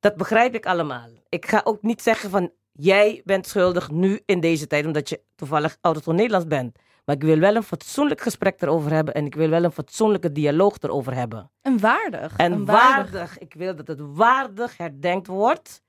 Dat 0.00 0.16
begrijp 0.16 0.54
ik 0.54 0.66
allemaal. 0.66 1.08
Ik 1.28 1.46
ga 1.46 1.60
ook 1.64 1.82
niet 1.82 2.02
zeggen 2.02 2.30
van 2.30 2.52
jij 2.76 3.22
bent 3.24 3.46
schuldig 3.46 3.90
nu 3.90 4.20
in 4.26 4.40
deze 4.40 4.66
tijd 4.66 4.86
omdat 4.86 5.08
je 5.08 5.20
toevallig 5.34 5.76
autochtone 5.80 6.16
Nederlands 6.16 6.46
bent. 6.46 6.78
Maar 7.04 7.14
ik 7.14 7.22
wil 7.22 7.38
wel 7.38 7.54
een 7.54 7.62
fatsoenlijk 7.62 8.20
gesprek 8.20 8.62
erover 8.62 8.92
hebben 8.92 9.14
en 9.14 9.26
ik 9.26 9.34
wil 9.34 9.48
wel 9.48 9.64
een 9.64 9.72
fatsoenlijke 9.72 10.32
dialoog 10.32 10.76
erover 10.80 11.14
hebben. 11.14 11.50
En 11.62 11.80
waardig. 11.80 12.36
En 12.36 12.64
waardig. 12.64 13.38
Ik 13.38 13.54
wil 13.54 13.76
dat 13.76 13.86
het 13.86 14.00
waardig 14.00 14.76
herdenkt 14.76 15.26
wordt. 15.26 15.82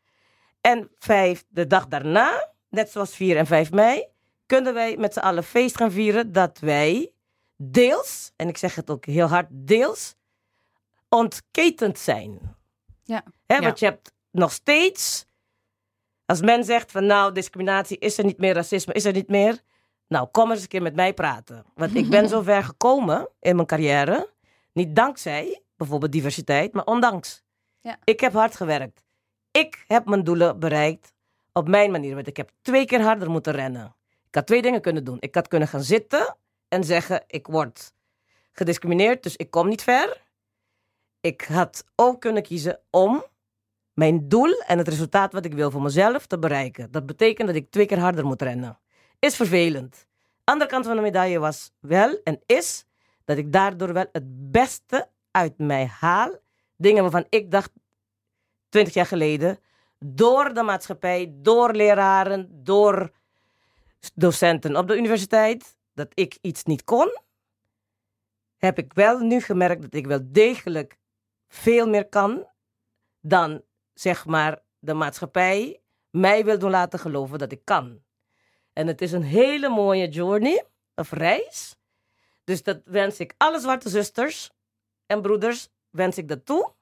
En 0.62 0.92
vijf, 0.98 1.46
de 1.50 1.68
dag 1.68 1.88
daarna, 1.88 2.52
net 2.70 2.90
zoals 2.92 3.16
4 3.16 3.38
en 3.38 3.46
5 3.46 3.72
mei, 3.72 4.06
kunnen 4.46 4.74
wij 4.74 4.98
met 4.98 5.14
z'n 5.14 5.20
allen 5.20 5.44
feest 5.44 5.78
gaan 5.78 5.92
vieren 5.92 6.32
dat 6.32 6.60
wij 6.60 7.12
deels, 7.58 8.32
en 8.36 8.48
ik 8.48 8.58
zeg 8.58 8.76
het 8.76 8.90
ook 8.90 9.06
heel 9.06 9.28
hard, 9.28 9.48
deels, 9.50 10.16
ontketend 11.10 12.00
zijn. 12.00 12.56
Ja. 13.04 13.24
Hè, 13.46 13.56
Ja. 13.56 13.62
Want 13.62 13.80
je 13.80 13.86
hebt 13.86 14.12
nog 14.32 14.52
steeds, 14.52 15.26
als 16.26 16.42
men 16.42 16.64
zegt 16.64 16.92
van 16.92 17.06
nou, 17.06 17.32
discriminatie 17.32 17.98
is 17.98 18.18
er 18.18 18.26
niet 18.26 18.38
meer, 18.38 18.54
racisme 18.54 18.94
is 18.94 19.06
er 19.06 19.14
niet 19.14 19.28
meer. 19.30 19.62
Nou, 20.08 20.28
kom 20.32 20.52
eens 20.52 20.62
een 20.62 20.68
keer 20.68 20.82
met 20.82 20.96
mij 20.96 21.14
praten. 21.14 21.66
Want 21.74 21.96
ik 21.96 22.10
ben 22.10 22.30
zo 22.30 22.42
ver 22.42 22.64
gekomen 22.64 23.30
in 23.40 23.56
mijn 23.56 23.68
carrière. 23.68 24.30
Niet 24.74 24.96
dankzij 24.96 25.62
bijvoorbeeld 25.78 26.12
diversiteit, 26.12 26.74
maar 26.74 26.86
ondanks. 26.86 27.44
Ja. 27.82 27.98
Ik 28.04 28.20
heb 28.20 28.34
hard 28.34 28.56
gewerkt. 28.56 29.04
Ik 29.52 29.84
heb 29.88 30.06
mijn 30.06 30.24
doelen 30.24 30.60
bereikt 30.60 31.14
op 31.54 31.68
mijn 31.68 31.92
manier. 31.92 32.16
Want 32.16 32.28
ik 32.28 32.38
heb 32.38 32.52
twee 32.62 32.86
keer 32.86 33.02
harder 33.02 33.30
moeten 33.30 33.54
rennen. 33.54 33.96
Ik 34.28 34.36
had 34.36 34.48
twee 34.48 34.62
dingen 34.62 34.82
kunnen 34.82 35.04
doen. 35.04 35.18
Ik 35.20 35.36
had 35.36 35.48
kunnen 35.48 35.68
gaan 35.68 35.84
zitten 35.84 36.36
en 36.68 36.84
zeggen: 36.84 37.24
ik 37.28 37.48
word 37.48 37.94
gediscrimineerd, 38.52 39.24
dus 39.24 39.36
ik 39.36 39.52
kom 39.52 39.68
niet 39.68 39.84
ver. 39.84 40.22
Ik 41.22 41.42
had 41.42 41.86
ook 41.96 42.22
kunnen 42.22 42.44
kiezen 42.44 42.80
om 42.90 43.24
mijn 43.96 44.30
doel 44.30 44.62
en 44.68 44.78
het 44.78 44.88
resultaat 44.88 45.34
wat 45.34 45.46
ik 45.46 45.54
wil 45.54 45.72
voor 45.72 45.82
mezelf 45.82 46.26
te 46.26 46.40
bereiken. 46.40 46.92
Dat 46.92 47.06
betekent 47.06 47.48
dat 47.48 47.56
ik 47.56 47.72
twee 47.72 47.86
keer 47.86 48.00
harder 48.00 48.26
moet 48.26 48.42
rennen. 48.42 48.80
Is 49.20 49.36
vervelend. 49.36 50.08
Andere 50.44 50.70
kant 50.70 50.86
van 50.86 50.96
de 50.96 51.02
medaille 51.02 51.40
was 51.40 51.72
wel 51.80 52.20
en 52.24 52.42
is 52.46 52.86
dat 53.26 53.38
ik 53.38 53.52
daardoor 53.52 53.94
wel 53.94 54.06
het 54.12 54.52
beste 54.52 55.10
uit 55.32 55.58
mij 55.58 55.86
haal. 55.86 56.36
Dingen 56.78 57.02
waarvan 57.02 57.26
ik 57.30 57.52
dacht, 57.52 57.72
twintig 58.70 58.94
jaar 58.94 59.06
geleden, 59.06 59.60
door 60.00 60.54
de 60.54 60.64
maatschappij, 60.64 61.34
door 61.36 61.74
leraren, 61.74 62.50
door 62.64 63.12
docenten 64.14 64.76
op 64.76 64.88
de 64.88 64.98
universiteit, 64.98 65.76
dat 65.94 66.08
ik 66.14 66.38
iets 66.42 66.64
niet 66.64 66.84
kon, 66.84 67.20
heb 68.58 68.78
ik 68.78 68.94
wel 68.94 69.20
nu 69.20 69.42
gemerkt 69.42 69.82
dat 69.82 69.94
ik 69.94 70.08
wel 70.08 70.20
degelijk 70.24 70.98
veel 71.48 71.88
meer 71.88 72.10
kan 72.10 72.48
dan, 73.22 73.62
zeg 73.96 74.26
maar, 74.26 74.62
de 74.80 74.94
maatschappij 74.94 75.80
mij 76.10 76.46
wil 76.46 76.60
doen 76.60 76.70
laten 76.70 77.00
geloven 77.00 77.40
dat 77.40 77.52
ik 77.52 77.62
kan. 77.66 78.04
En 78.74 78.88
het 78.88 79.02
is 79.02 79.12
een 79.12 79.24
hele 79.24 79.70
mooie 79.70 80.10
journey, 80.10 80.66
of 80.96 81.12
reis. 81.12 81.76
Dus 82.44 82.64
dat 82.64 82.82
wens 82.86 83.20
ik 83.20 83.34
alle 83.38 83.60
zwarte 83.60 83.90
zusters 83.90 84.52
en 85.06 85.22
broeders, 85.22 85.70
wens 85.90 86.18
ik 86.18 86.28
dat 86.28 86.46
toe. 86.46 86.74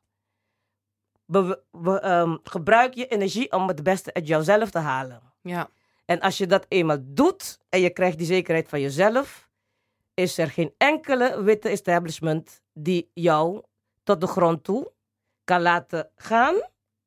Be- 1.25 1.61
be- 1.71 1.99
ehm, 1.99 2.37
gebruik 2.43 2.93
je 2.93 3.07
energie 3.07 3.51
om 3.51 3.67
het 3.67 3.83
beste 3.83 4.13
uit 4.13 4.27
jouzelf 4.27 4.69
te 4.69 4.79
halen. 4.79 5.21
Ja. 5.41 5.69
En 6.05 6.19
als 6.19 6.37
je 6.37 6.47
dat 6.47 6.65
eenmaal 6.67 6.97
doet 7.01 7.59
en 7.69 7.79
je 7.79 7.89
krijgt 7.89 8.17
die 8.17 8.27
zekerheid 8.27 8.69
van 8.69 8.81
jezelf, 8.81 9.49
is 10.13 10.37
er 10.37 10.49
geen 10.49 10.73
enkele 10.77 11.43
witte 11.43 11.69
establishment 11.69 12.61
die 12.73 13.09
jou 13.13 13.61
tot 14.03 14.21
de 14.21 14.27
grond 14.27 14.63
toe 14.63 14.91
kan 15.43 15.61
laten 15.61 16.09
gaan 16.15 16.55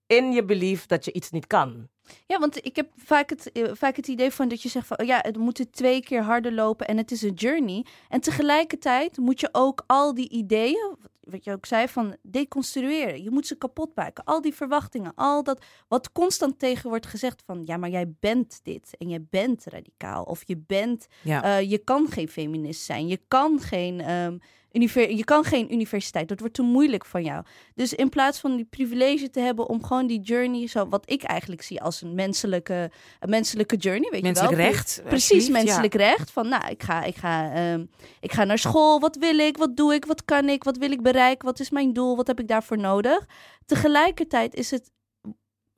in 0.07 0.33
je 0.33 0.45
belief 0.45 0.87
dat 0.87 1.05
je 1.05 1.13
iets 1.13 1.31
niet 1.31 1.47
kan. 1.47 1.89
Ja, 2.27 2.39
want 2.39 2.65
ik 2.65 2.77
heb 2.77 2.91
vaak 2.97 3.31
het, 3.31 3.53
eh, 3.53 3.65
vaak 3.73 3.97
het 3.97 4.09
idee 4.09 4.31
van 4.31 4.49
dat 4.49 4.63
je 4.63 4.69
zegt 4.69 4.87
van 4.87 4.99
oh 5.01 5.07
ja, 5.07 5.19
het 5.23 5.37
moet 5.37 5.67
twee 5.73 6.01
keer 6.03 6.23
harder 6.23 6.53
lopen 6.53 6.87
en 6.87 6.97
het 6.97 7.11
is 7.11 7.23
een 7.23 7.35
journey. 7.35 7.85
En 8.09 8.21
tegelijkertijd 8.21 9.17
moet 9.17 9.41
je 9.41 9.49
ook 9.53 9.83
al 9.87 10.15
die 10.15 10.29
ideeën, 10.29 10.97
wat 11.21 11.45
je 11.45 11.53
ook 11.53 11.67
zei, 11.67 11.89
van 11.89 12.17
deconstrueren. 12.23 13.23
Je 13.23 13.31
moet 13.31 13.47
ze 13.47 13.57
kapot 13.59 13.95
maken. 13.95 14.25
Al 14.25 14.41
die 14.41 14.55
verwachtingen, 14.55 15.13
al 15.15 15.43
dat 15.43 15.65
wat 15.89 16.13
constant 16.13 16.59
tegen 16.59 16.89
wordt 16.91 17.07
gezegd 17.07 17.43
van 17.47 17.63
ja, 17.65 17.77
maar 17.77 17.91
jij 17.91 18.13
bent 18.21 18.61
dit 18.63 18.95
en 18.99 19.09
jij 19.09 19.25
bent 19.31 19.65
radicaal 19.65 20.23
of 20.25 20.43
je 20.47 20.57
bent, 20.67 21.07
Ja. 21.23 21.43
eh, 21.43 21.71
je 21.71 21.79
kan 21.79 22.09
geen 22.09 22.29
feminist 22.29 22.83
zijn, 22.83 23.07
je 23.09 23.21
kan 23.29 23.61
geen. 23.61 24.01
ehm, 24.01 24.39
je 24.83 25.25
kan 25.25 25.45
geen 25.45 25.73
universiteit, 25.73 26.29
dat 26.29 26.41
wordt 26.41 26.55
te 26.55 26.63
moeilijk 26.63 27.05
van 27.07 27.23
jou. 27.25 27.45
Dus 27.75 27.95
in 27.95 28.09
plaats 28.09 28.39
van 28.41 28.57
die 28.57 28.65
privilege 28.65 29.31
te 29.31 29.41
hebben 29.41 29.69
om 29.69 29.85
gewoon 29.85 30.07
die 30.07 30.21
journey, 30.21 30.67
zo 30.67 30.89
wat 30.89 31.11
ik 31.11 31.23
eigenlijk 31.23 31.63
zie 31.63 31.83
als 31.83 32.03
een 32.03 32.15
menselijke, 32.15 32.91
een 33.21 33.31
menselijke 33.31 33.77
journey, 33.77 34.11
weet 34.11 34.23
Menselijk 34.23 34.51
je 34.57 34.57
wel? 34.63 34.67
recht. 34.71 35.03
Precies, 35.05 35.49
menselijk 35.49 35.95
recht. 35.95 36.31
Van 36.31 36.49
nou, 36.49 36.71
ik 36.71 36.83
ga, 36.83 37.03
ik, 37.03 37.17
ga, 37.17 37.53
ehm, 37.53 37.85
ik 38.21 38.33
ga 38.33 38.45
naar 38.45 38.59
school. 38.59 39.01
Wat 39.01 39.17
wil 39.17 39.39
ik? 39.39 39.57
Wat 39.57 39.77
doe 39.77 39.95
ik? 39.95 40.05
Wat 40.05 40.25
kan 40.25 40.49
ik? 40.49 40.65
Wat 40.65 40.77
wil 40.77 40.91
ik 40.91 41.03
bereiken? 41.03 41.47
Wat 41.47 41.61
is 41.61 41.71
mijn 41.71 41.93
doel? 41.93 42.17
Wat 42.17 42.27
heb 42.27 42.41
ik 42.41 42.49
daarvoor 42.49 42.79
nodig? 42.79 43.27
Tegelijkertijd 43.67 44.55
is 44.55 44.71
het 44.71 44.91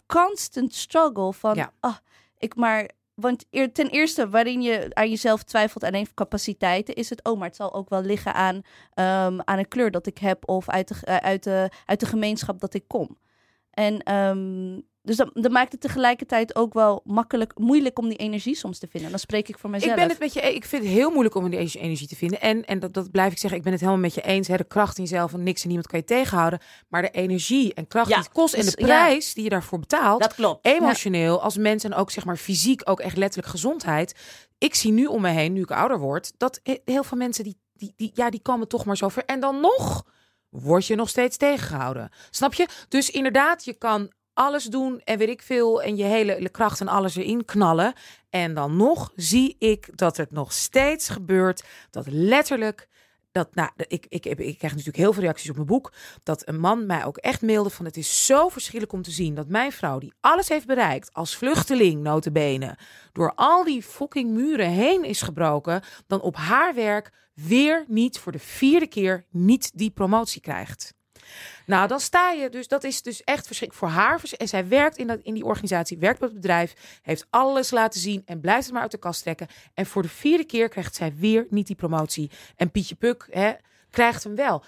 constant 0.07 0.75
struggle 0.75 1.33
van, 1.33 1.55
Ja. 1.55 1.73
ah, 1.81 1.97
ik 2.39 2.55
maar. 2.57 2.89
Want 3.21 3.45
ten 3.51 3.89
eerste, 3.89 4.29
waarin 4.29 4.63
je 4.63 4.89
aan 4.93 5.09
jezelf 5.09 5.43
twijfelt 5.43 5.85
aan 5.85 5.93
even 5.93 6.15
capaciteiten, 6.15 6.95
is 6.95 7.11
het, 7.11 7.25
oh, 7.25 7.39
maar 7.39 7.47
het 7.47 7.57
zal 7.57 7.75
ook 7.75 7.89
wel 7.89 8.03
liggen 8.03 8.35
aan, 8.35 8.63
ehm, 8.95 9.39
aan 9.45 9.59
een 9.59 9.69
kleur 9.69 9.91
dat 9.91 10.07
ik 10.07 10.19
heb 10.19 10.49
of 10.49 10.69
uit 10.69 10.89
de, 10.89 10.95
eh, 11.03 11.17
uit 11.17 11.43
de, 11.43 11.71
uit 11.85 12.01
de 12.01 12.07
gemeenschap 12.07 12.61
dat 12.61 12.75
ik 12.75 12.85
kom. 12.87 13.19
En 13.71 14.03
ehm, 14.03 14.81
dus 15.09 15.17
dat, 15.17 15.31
dat 15.35 15.51
maakt 15.53 15.73
het 15.73 15.81
tegelijkertijd 15.81 16.57
ook 16.57 16.75
wel 16.75 17.01
makkelijk, 17.05 17.59
moeilijk 17.59 17.99
om 17.99 18.09
die 18.09 18.19
energie 18.19 18.55
soms 18.55 18.79
te 18.79 18.87
vinden. 18.91 19.11
Dan 19.11 19.19
spreek 19.19 19.49
ik 19.49 19.59
voor 19.59 19.71
mezelf. 19.71 19.91
Ik 19.91 19.99
ben 19.99 20.09
het 20.09 20.19
met 20.19 20.33
je. 20.33 20.47
e- 20.47 20.55
Ik 20.55 20.65
vind 20.65 20.83
het 20.83 20.93
heel 20.93 21.11
moeilijk 21.11 21.35
om 21.35 21.51
die 21.51 21.59
energie- 21.79 22.07
te 22.09 22.17
vinden. 22.17 22.41
En, 22.41 22.65
en 22.65 22.79
dat, 22.79 22.95
dat 22.95 23.11
blijf 23.11 23.33
ik 23.33 23.39
zeggen. 23.39 23.59
Ik 23.59 23.65
ben 23.65 23.73
het 23.73 23.81
helemaal 23.81 24.03
met 24.03 24.15
je 24.15 24.21
eens. 24.23 24.49
Hè, 24.49 24.57
de 24.57 24.65
kracht 24.65 24.97
in 24.99 25.03
jezelf 25.05 25.33
en 25.33 25.43
niks 25.43 25.61
en 25.63 25.67
niemand 25.67 25.87
kan 25.89 25.99
je 25.99 26.05
tegenhouden. 26.05 26.61
Maar 26.89 27.03
de 27.03 27.11
energie 27.11 27.75
en 27.75 27.87
kracht 27.87 28.09
Ja, 28.09 28.15
die 28.15 28.25
het 28.25 28.33
kost 28.33 28.55
en 28.55 28.65
dus- 28.65 28.75
de 28.75 28.83
prijs 28.85 29.35
die 29.35 29.45
je 29.45 29.51
daarvoor 29.51 29.79
betaalt. 29.79 30.21
Dat 30.21 30.35
klopt. 30.35 30.67
emotioneel 30.67 31.43
als 31.43 31.57
mens 31.57 31.85
en 31.85 31.95
ook 31.95 32.11
zeg 32.11 32.25
maar 32.25 32.37
fysiek, 32.37 32.81
ook 32.85 33.01
echt 33.01 33.17
letterlijk 33.17 33.49
gezondheid. 33.53 34.15
Ik 34.59 34.75
zie 34.75 34.93
nu 34.93 35.07
om 35.07 35.21
me 35.21 35.29
heen, 35.29 35.53
nu 35.53 35.61
ik 35.61 35.71
ouder 35.71 35.99
word, 35.99 36.33
dat 36.37 36.61
he- 36.63 36.81
heel 36.85 37.05
veel 37.05 37.19
mensen 37.19 37.45
die, 37.45 37.57
die, 37.73 37.93
die, 37.97 38.11
ja, 38.15 38.31
die 38.31 38.43
komen 38.43 38.69
toch 38.69 38.85
maar 38.85 38.97
zo 38.97 39.09
ver. 39.09 39.25
En 39.25 39.41
dan 39.41 39.61
nog 39.61 40.05
word 40.49 40.87
je 40.87 40.95
nog 40.95 41.09
steeds 41.09 41.37
tegengehouden. 41.37 42.11
Snap 42.31 42.55
je? 42.55 42.67
Dus 42.89 43.11
inderdaad, 43.11 43.65
je 43.65 43.75
kan 43.75 44.11
alles 44.39 44.65
doen 44.65 45.01
en 45.05 45.19
weet 45.19 45.29
ik 45.29 45.43
veel 45.43 45.83
en 45.83 45.97
je 45.97 46.05
hele 46.05 46.49
kracht 46.49 46.81
en 46.81 46.89
alles 46.89 47.17
erin 47.17 47.45
knallen. 47.45 47.93
En 48.31 48.55
dan 48.55 48.77
nog 48.77 49.13
zie 49.17 49.57
ik 49.59 49.99
dat 49.99 50.17
het 50.17 50.31
nog 50.31 50.53
steeds 50.53 51.09
gebeurt 51.09 51.65
dat 51.91 52.07
letterlijk 52.07 52.89
dat, 53.33 53.55
nou, 53.55 53.71
ik, 53.77 54.07
ik, 54.09 54.25
ik 54.25 54.37
krijg 54.37 54.73
natuurlijk 54.73 54.97
heel 54.97 55.13
veel 55.13 55.23
reacties 55.23 55.51
op 55.51 55.55
mijn 55.55 55.67
boek. 55.67 55.93
Dat 56.23 56.49
een 56.49 56.61
man 56.61 56.87
mij 56.87 57.05
ook 57.05 57.17
echt 57.17 57.43
mailde 57.43 57.71
van 57.71 57.85
het 57.85 57.97
is 57.97 58.27
zo 58.27 58.49
verschrikkelijk 58.49 58.93
om 58.93 59.03
te 59.03 59.11
zien 59.11 59.35
dat 59.35 59.49
mijn 59.49 59.73
vrouw, 59.73 59.99
die 59.99 60.13
alles 60.21 60.49
heeft 60.49 60.67
bereikt 60.67 61.13
als 61.13 61.37
vluchteling, 61.37 62.03
notabene, 62.03 62.79
door 63.13 63.33
al 63.35 63.65
die 63.65 63.83
fucking 63.83 64.31
muren 64.31 64.71
heen 64.71 65.05
is 65.05 65.23
gebroken, 65.23 65.83
dan 66.07 66.21
op 66.21 66.37
haar 66.37 66.75
werk 66.75 67.13
weer 67.35 67.85
niet 67.89 68.19
voor 68.19 68.33
de 68.33 68.39
vierde 68.39 68.87
keer 68.87 69.25
niet 69.31 69.71
die 69.75 69.91
promotie 69.91 70.41
krijgt. 70.41 70.97
Nou, 71.67 71.89
dan 71.89 72.01
sta 72.01 72.31
je 72.31 72.49
dus, 72.49 72.69
dat 72.69 72.85
is 72.85 73.03
dus 73.03 73.25
echt 73.25 73.47
verschrikkelijk 73.47 73.93
voor 73.93 74.03
haar. 74.03 74.21
En 74.37 74.49
zij 74.49 74.69
werkt 74.69 74.97
in, 74.97 75.07
dat, 75.07 75.19
in 75.23 75.35
die 75.35 75.45
organisatie, 75.45 75.99
werkt 75.99 76.19
bij 76.19 76.29
het 76.29 76.37
bedrijf, 76.37 76.99
heeft 77.03 77.27
alles 77.31 77.71
laten 77.71 78.01
zien 78.01 78.23
en 78.25 78.41
blijft 78.41 78.65
het 78.65 78.73
maar 78.73 78.83
uit 78.83 78.91
de 78.91 78.99
kast 78.99 79.23
trekken. 79.23 79.47
En 79.75 79.87
voor 79.87 80.03
de 80.03 80.09
vierde 80.09 80.45
keer 80.45 80.69
krijgt 80.69 80.95
zij 80.95 81.13
weer 81.17 81.47
niet 81.51 81.67
die 81.67 81.77
promotie. 81.77 82.31
En 82.57 82.71
Pietje 82.71 82.95
Puk 82.95 83.27
hè, 83.31 83.53
krijgt 83.91 84.25
hem 84.25 84.35
wel. 84.35 84.65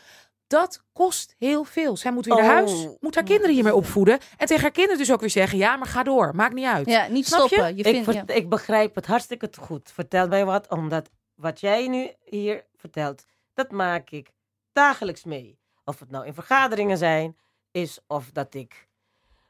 Dat 0.46 0.82
kost 0.92 1.34
heel 1.38 1.64
veel. 1.64 1.96
Zij 1.96 2.12
moet 2.12 2.24
weer 2.26 2.34
naar 2.36 2.44
huis, 2.44 2.72
Oh. 2.72 2.96
moet 3.00 3.14
haar 3.14 3.24
kinderen 3.24 3.54
hiermee 3.54 3.74
opvoeden. 3.74 4.18
En 4.36 4.46
tegen 4.46 4.62
haar 4.62 4.70
kinderen 4.70 4.98
dus 4.98 5.12
ook 5.12 5.20
weer 5.20 5.30
zeggen, 5.30 5.58
ja, 5.58 5.76
maar 5.76 5.86
ga 5.88 6.02
door, 6.02 6.34
maakt 6.34 6.54
niet 6.54 6.64
uit. 6.66 6.86
Ja, 6.86 7.06
niet 7.06 7.26
Snap 7.26 7.40
je? 7.40 7.46
stoppen. 7.46 7.76
Je, 7.76 7.82
Ik, 7.82 7.88
vindt, 7.94 8.04
ver- 8.04 8.14
ja. 8.14 8.34
ik 8.34 8.48
begrijp 8.48 8.94
het 8.94 9.06
hartstikke 9.06 9.50
goed. 9.60 9.90
Vertel 9.92 10.28
mij 10.28 10.44
wat, 10.44 10.68
omdat 10.68 11.10
wat 11.34 11.60
jij 11.60 11.88
nu 11.88 12.10
hier 12.24 12.64
vertelt, 12.76 13.24
dat 13.54 13.70
maak 13.70 14.10
ik 14.10 14.30
dagelijks 14.72 15.24
mee. 15.24 15.58
Of 15.84 15.98
het 15.98 16.10
nou 16.10 16.26
in 16.26 16.34
vergaderingen 16.34 16.98
zijn, 16.98 17.36
is 17.70 18.00
of 18.06 18.30
dat 18.30 18.54
ik 18.54 18.88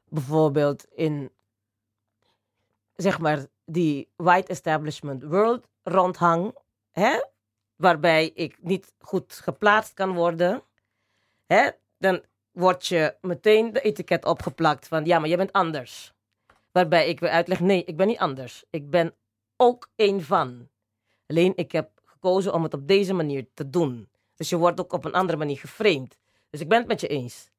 bijvoorbeeld 0.08 0.84
in, 0.84 1.30
zeg 2.96 3.18
maar, 3.18 3.46
die 3.64 4.08
white 4.16 4.50
establishment 4.50 5.22
world 5.22 5.68
rondhang, 5.82 6.54
hè? 6.90 7.20
waarbij 7.76 8.30
ik 8.34 8.56
niet 8.60 8.94
goed 8.98 9.32
geplaatst 9.32 9.94
kan 9.94 10.14
worden, 10.14 10.62
hè? 11.46 11.70
dan 11.98 12.22
wordt 12.50 12.86
je 12.86 13.16
meteen 13.20 13.72
de 13.72 13.80
etiket 13.80 14.24
opgeplakt 14.24 14.88
van, 14.88 15.04
ja, 15.04 15.18
maar 15.18 15.28
je 15.28 15.36
bent 15.36 15.52
anders. 15.52 16.12
Waarbij 16.72 17.08
ik 17.08 17.20
weer 17.20 17.30
uitleg, 17.30 17.60
nee, 17.60 17.84
ik 17.84 17.96
ben 17.96 18.06
niet 18.06 18.18
anders. 18.18 18.64
Ik 18.70 18.90
ben 18.90 19.14
ook 19.56 19.88
een 19.96 20.22
van. 20.22 20.68
Alleen 21.26 21.52
ik 21.56 21.72
heb 21.72 21.90
gekozen 22.04 22.54
om 22.54 22.62
het 22.62 22.74
op 22.74 22.88
deze 22.88 23.12
manier 23.12 23.46
te 23.54 23.70
doen. 23.70 24.08
Dus 24.36 24.48
je 24.48 24.56
wordt 24.56 24.80
ook 24.80 24.92
op 24.92 25.04
een 25.04 25.12
andere 25.12 25.38
manier 25.38 25.58
geframed. 25.58 26.18
Dus 26.50 26.60
ik 26.60 26.68
ben 26.68 26.78
het 26.78 26.86
met 26.86 27.00
je 27.00 27.08
eens. 27.08 27.50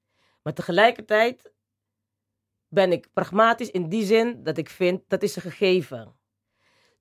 Maar 0.41 0.53
tegelijkertijd 0.53 1.51
ben 2.67 2.91
ik 2.91 3.07
pragmatisch 3.13 3.71
in 3.71 3.89
die 3.89 4.05
zin 4.05 4.43
dat 4.43 4.57
ik 4.57 4.69
vind 4.69 5.01
dat 5.07 5.23
is 5.23 5.35
een 5.35 5.41
gegeven. 5.41 6.15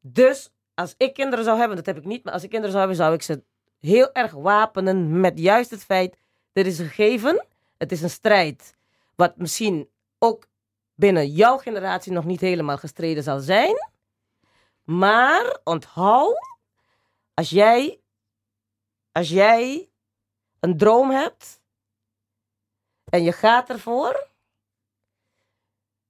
Dus 0.00 0.52
als 0.74 0.94
ik 0.96 1.14
kinderen 1.14 1.44
zou 1.44 1.58
hebben, 1.58 1.76
dat 1.76 1.86
heb 1.86 1.96
ik 1.96 2.04
niet, 2.04 2.24
maar 2.24 2.32
als 2.32 2.42
ik 2.42 2.50
kinderen 2.50 2.76
zou 2.76 2.86
hebben, 2.86 3.04
zou 3.04 3.14
ik 3.14 3.22
ze 3.22 3.42
heel 3.78 4.12
erg 4.12 4.32
wapenen 4.32 5.20
met 5.20 5.38
juist 5.38 5.70
het 5.70 5.84
feit, 5.84 6.16
dit 6.52 6.66
is 6.66 6.78
een 6.78 6.86
gegeven, 6.86 7.46
het 7.76 7.92
is 7.92 8.02
een 8.02 8.10
strijd, 8.10 8.76
wat 9.14 9.36
misschien 9.36 9.88
ook 10.18 10.48
binnen 10.94 11.28
jouw 11.28 11.58
generatie 11.58 12.12
nog 12.12 12.24
niet 12.24 12.40
helemaal 12.40 12.76
gestreden 12.76 13.22
zal 13.22 13.40
zijn. 13.40 13.74
Maar 14.84 15.58
onthoud, 15.64 16.56
als 17.34 17.50
jij, 17.50 18.00
als 19.12 19.28
jij 19.28 19.90
een 20.60 20.76
droom 20.76 21.10
hebt 21.10 21.59
en 23.10 23.22
je 23.22 23.32
gaat 23.32 23.68
ervoor, 23.68 24.28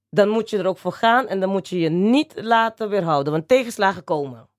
dan 0.09 0.29
moet 0.29 0.49
je 0.49 0.57
er 0.57 0.67
ook 0.67 0.77
voor 0.77 0.91
gaan 0.91 1.27
en 1.27 1.39
dan 1.39 1.49
moet 1.49 1.67
je 1.67 1.79
je 1.79 1.89
niet 1.89 2.33
laten 2.41 2.89
weerhouden, 2.89 3.33
want 3.33 3.47
tegenslagen 3.47 4.03
komen. 4.03 4.49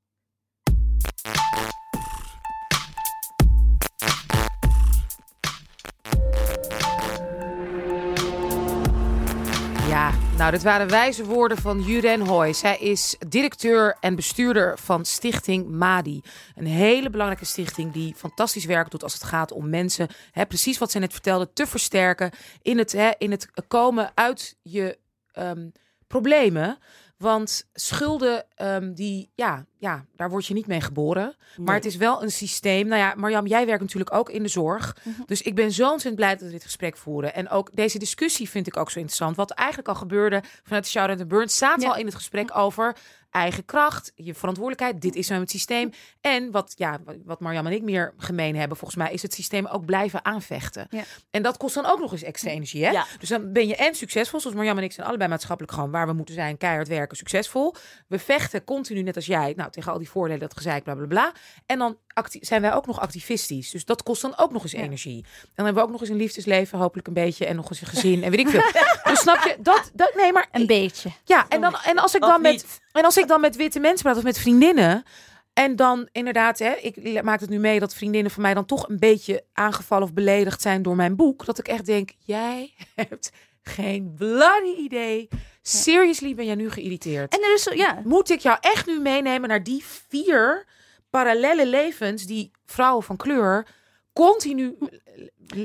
Nou, 10.43 10.55
dit 10.55 10.63
waren 10.63 10.89
wijze 10.89 11.25
woorden 11.25 11.59
van 11.59 11.81
Juren 11.81 12.21
Hoy. 12.21 12.53
Zij 12.53 12.79
is 12.79 13.17
directeur 13.29 13.97
en 14.01 14.15
bestuurder 14.15 14.79
van 14.79 15.05
Stichting 15.05 15.69
Madi. 15.69 16.21
Een 16.55 16.67
hele 16.67 17.11
belangrijke 17.11 17.45
stichting 17.45 17.93
die 17.93 18.15
fantastisch 18.15 18.65
werk 18.65 18.91
doet 18.91 19.03
als 19.03 19.13
het 19.13 19.23
gaat 19.23 19.53
om 19.53 19.71
mensen, 19.71 20.09
hè, 20.31 20.47
precies 20.47 20.79
wat 20.79 20.91
zij 20.91 21.01
net 21.01 21.13
vertelde, 21.13 21.53
te 21.53 21.67
versterken 21.67 22.31
in 22.63 22.79
het, 22.79 22.93
hè, 22.93 23.11
in 23.19 23.31
het 23.31 23.49
komen 23.69 24.11
uit 24.15 24.57
je 24.63 24.99
ehm, 25.33 25.69
problemen. 26.07 26.79
Want 27.23 27.65
schulden, 27.75 28.45
ehm, 28.55 28.93
die, 28.93 29.31
ja, 29.35 29.67
ja, 29.79 30.05
daar 30.17 30.31
word 30.31 30.47
je 30.47 30.55
niet 30.55 30.67
mee 30.67 30.81
geboren. 30.81 31.37
Maar 31.57 31.75
het 31.75 31.85
is 31.85 31.97
wel 31.97 32.23
een 32.23 32.31
systeem. 32.31 32.87
Nou 32.87 33.01
ja, 33.01 33.15
Marjam, 33.17 33.47
jij 33.47 33.67
werkt 33.67 33.81
natuurlijk 33.83 34.15
ook 34.15 34.31
in 34.31 34.43
de 34.43 34.49
zorg. 34.49 34.97
Dus 35.27 35.43
ik 35.43 35.55
ben 35.55 35.73
zo 35.73 35.83
ontzettend 35.83 36.15
blij 36.17 36.31
dat 36.31 36.41
we 36.43 36.51
dit 36.51 36.63
gesprek 36.63 36.97
voeren. 36.97 37.35
En 37.35 37.49
ook 37.49 37.71
deze 37.77 37.99
discussie 37.99 38.49
vind 38.49 38.67
ik 38.67 38.77
ook 38.77 38.91
zo 38.91 38.99
interessant. 38.99 39.37
Wat 39.37 39.51
eigenlijk 39.51 39.89
al 39.89 39.95
gebeurde 39.95 40.43
vanuit 40.63 40.85
de 40.85 40.91
Shout 40.91 41.09
and 41.19 41.29
Burn 41.29 41.49
staat 41.49 41.83
Ja. 41.83 41.89
al 41.89 41.97
in 41.97 42.07
het 42.07 42.15
gesprek 42.15 42.57
over 42.57 42.97
eigen 43.33 43.65
kracht, 43.65 44.13
je 44.15 44.35
verantwoordelijkheid. 44.35 45.01
Dit 45.01 45.15
is 45.15 45.29
nou 45.29 45.41
het 45.41 45.51
systeem. 45.51 45.91
En 46.21 46.51
wat, 46.51 46.73
ja, 46.77 47.01
wat 47.25 47.41
Marjam 47.41 47.67
en 47.67 47.73
ik 47.73 47.83
meer 47.83 48.15
gemeen 48.17 48.57
hebben, 48.57 48.77
volgens 48.77 48.99
mij, 48.99 49.13
is 49.13 49.23
het 49.23 49.35
systeem 49.35 49.67
ook 49.67 49.85
blijven 49.85 50.25
aanvechten. 50.25 50.87
Ja. 50.91 51.03
En 51.31 51.43
dat 51.43 51.57
kost 51.57 51.75
dan 51.75 51.87
ook 51.87 52.01
nog 52.01 52.13
eens 52.13 52.23
extra 52.23 52.51
energie. 52.51 52.85
Hè? 52.85 52.91
Ja. 52.91 53.07
Dus 53.19 53.29
dan 53.29 53.53
ben 53.53 53.67
je 53.67 53.77
en 53.77 53.95
succesvol, 53.95 54.41
zoals 54.41 54.57
Marjam 54.57 54.79
en 54.79 54.85
ik 54.85 54.93
zijn 54.93 55.07
allebei 55.07 55.31
maatschappelijk 55.31 55.75
gewoon 55.75 55.91
waar 55.91 56.07
we 56.07 56.13
moeten 56.13 56.35
zijn, 56.35 56.59
keihard 56.59 56.89
werken, 56.89 57.17
succesvol. 57.17 57.75
We 58.09 58.19
vechten 58.19 58.65
continu, 58.65 59.03
net 59.03 59.17
als 59.17 59.27
jij, 59.27 59.53
nou, 59.57 59.71
tegen 59.71 59.93
al 59.93 59.99
die 59.99 60.11
voordelen, 60.11 60.41
dat 60.41 60.57
gezeik, 60.57 60.85
bla 60.85 60.95
bla 60.95 61.07
bla. 61.07 61.33
En 61.67 61.79
dan 61.79 61.99
zijn 62.41 62.63
wij 62.63 62.75
ook 62.75 62.87
nog 62.87 63.01
activistisch. 63.01 63.71
Dus 63.71 63.85
dat 63.85 64.03
kost 64.03 64.23
dan 64.23 64.35
ook 64.37 64.53
nog 64.53 64.63
eens 64.63 64.73
energie. 64.73 65.25
Dan 65.55 65.65
hebben 65.65 65.75
we 65.75 65.89
ook 65.89 65.91
nog 65.91 66.01
eens 66.01 66.11
een 66.11 66.17
liefdesleven, 66.17 66.79
hopelijk 66.79 67.07
een 67.07 67.15
beetje, 67.15 67.47
en 67.47 67.57
nog 67.57 67.71
eens 67.71 67.81
een 67.81 67.87
gezin 67.87 68.23
en 68.23 68.31
weet 68.31 68.41
ik 68.41 68.49
veel. 68.49 68.63
dus 69.13 69.21
snap 69.21 69.43
je, 69.43 69.57
dat, 69.59 69.91
dat 69.95 70.13
nee, 70.15 70.33
maar 70.33 70.49
Een 70.53 70.67
beetje. 70.67 71.11
ja, 71.25 71.47
en, 71.49 71.61
dan, 71.61 71.77
en, 71.85 71.99
als 71.99 72.15
ik 72.15 72.21
dan 72.21 72.41
met, 72.41 72.81
en 72.93 73.05
als 73.05 73.17
ik 73.17 73.29
dan 73.29 73.41
met 73.41 73.57
witte 73.57 73.81
mensen 73.81 74.05
praat 74.05 74.17
of 74.17 74.23
met 74.23 74.39
vriendinnen. 74.39 75.05
En 75.53 75.77
dan 75.77 76.09
inderdaad, 76.13 76.59
hè, 76.59 76.73
ik 76.73 77.23
maak 77.23 77.41
het 77.41 77.51
nu 77.51 77.59
mee 77.59 77.81
dat 77.81 77.95
vriendinnen 77.95 78.33
van 78.33 78.43
mij 78.43 78.55
dan 78.55 78.65
toch 78.65 78.89
een 78.89 78.99
beetje 78.99 79.45
aangevallen 79.53 80.05
of 80.05 80.13
beledigd 80.13 80.63
zijn 80.63 80.83
door 80.83 80.97
mijn 80.97 81.17
boek. 81.17 81.45
Dat 81.45 81.59
ik 81.59 81.69
echt 81.69 81.87
denk, 81.87 82.11
jij 82.19 82.75
hebt 82.95 83.31
geen 83.63 84.15
bloody 84.19 84.75
idee. 84.79 85.29
Seriously 85.63 86.35
ben 86.35 86.45
jij 86.45 86.55
nu 86.55 86.71
geïrriteerd. 86.71 87.33
En 87.33 87.43
er 87.43 87.55
is, 87.55 87.69
ja, 87.75 88.01
Moet 88.05 88.31
ik 88.31 88.41
jou 88.41 88.59
echt 88.61 88.87
nu 88.87 89.01
meenemen 89.01 89.49
naar 89.49 89.63
die 89.63 89.85
vier 90.09 90.67
parallele 91.13 91.67
levens 91.67 92.27
die 92.27 92.51
vrouwen 92.65 93.03
van 93.03 93.17
kleur 93.17 93.67
continu 94.13 94.79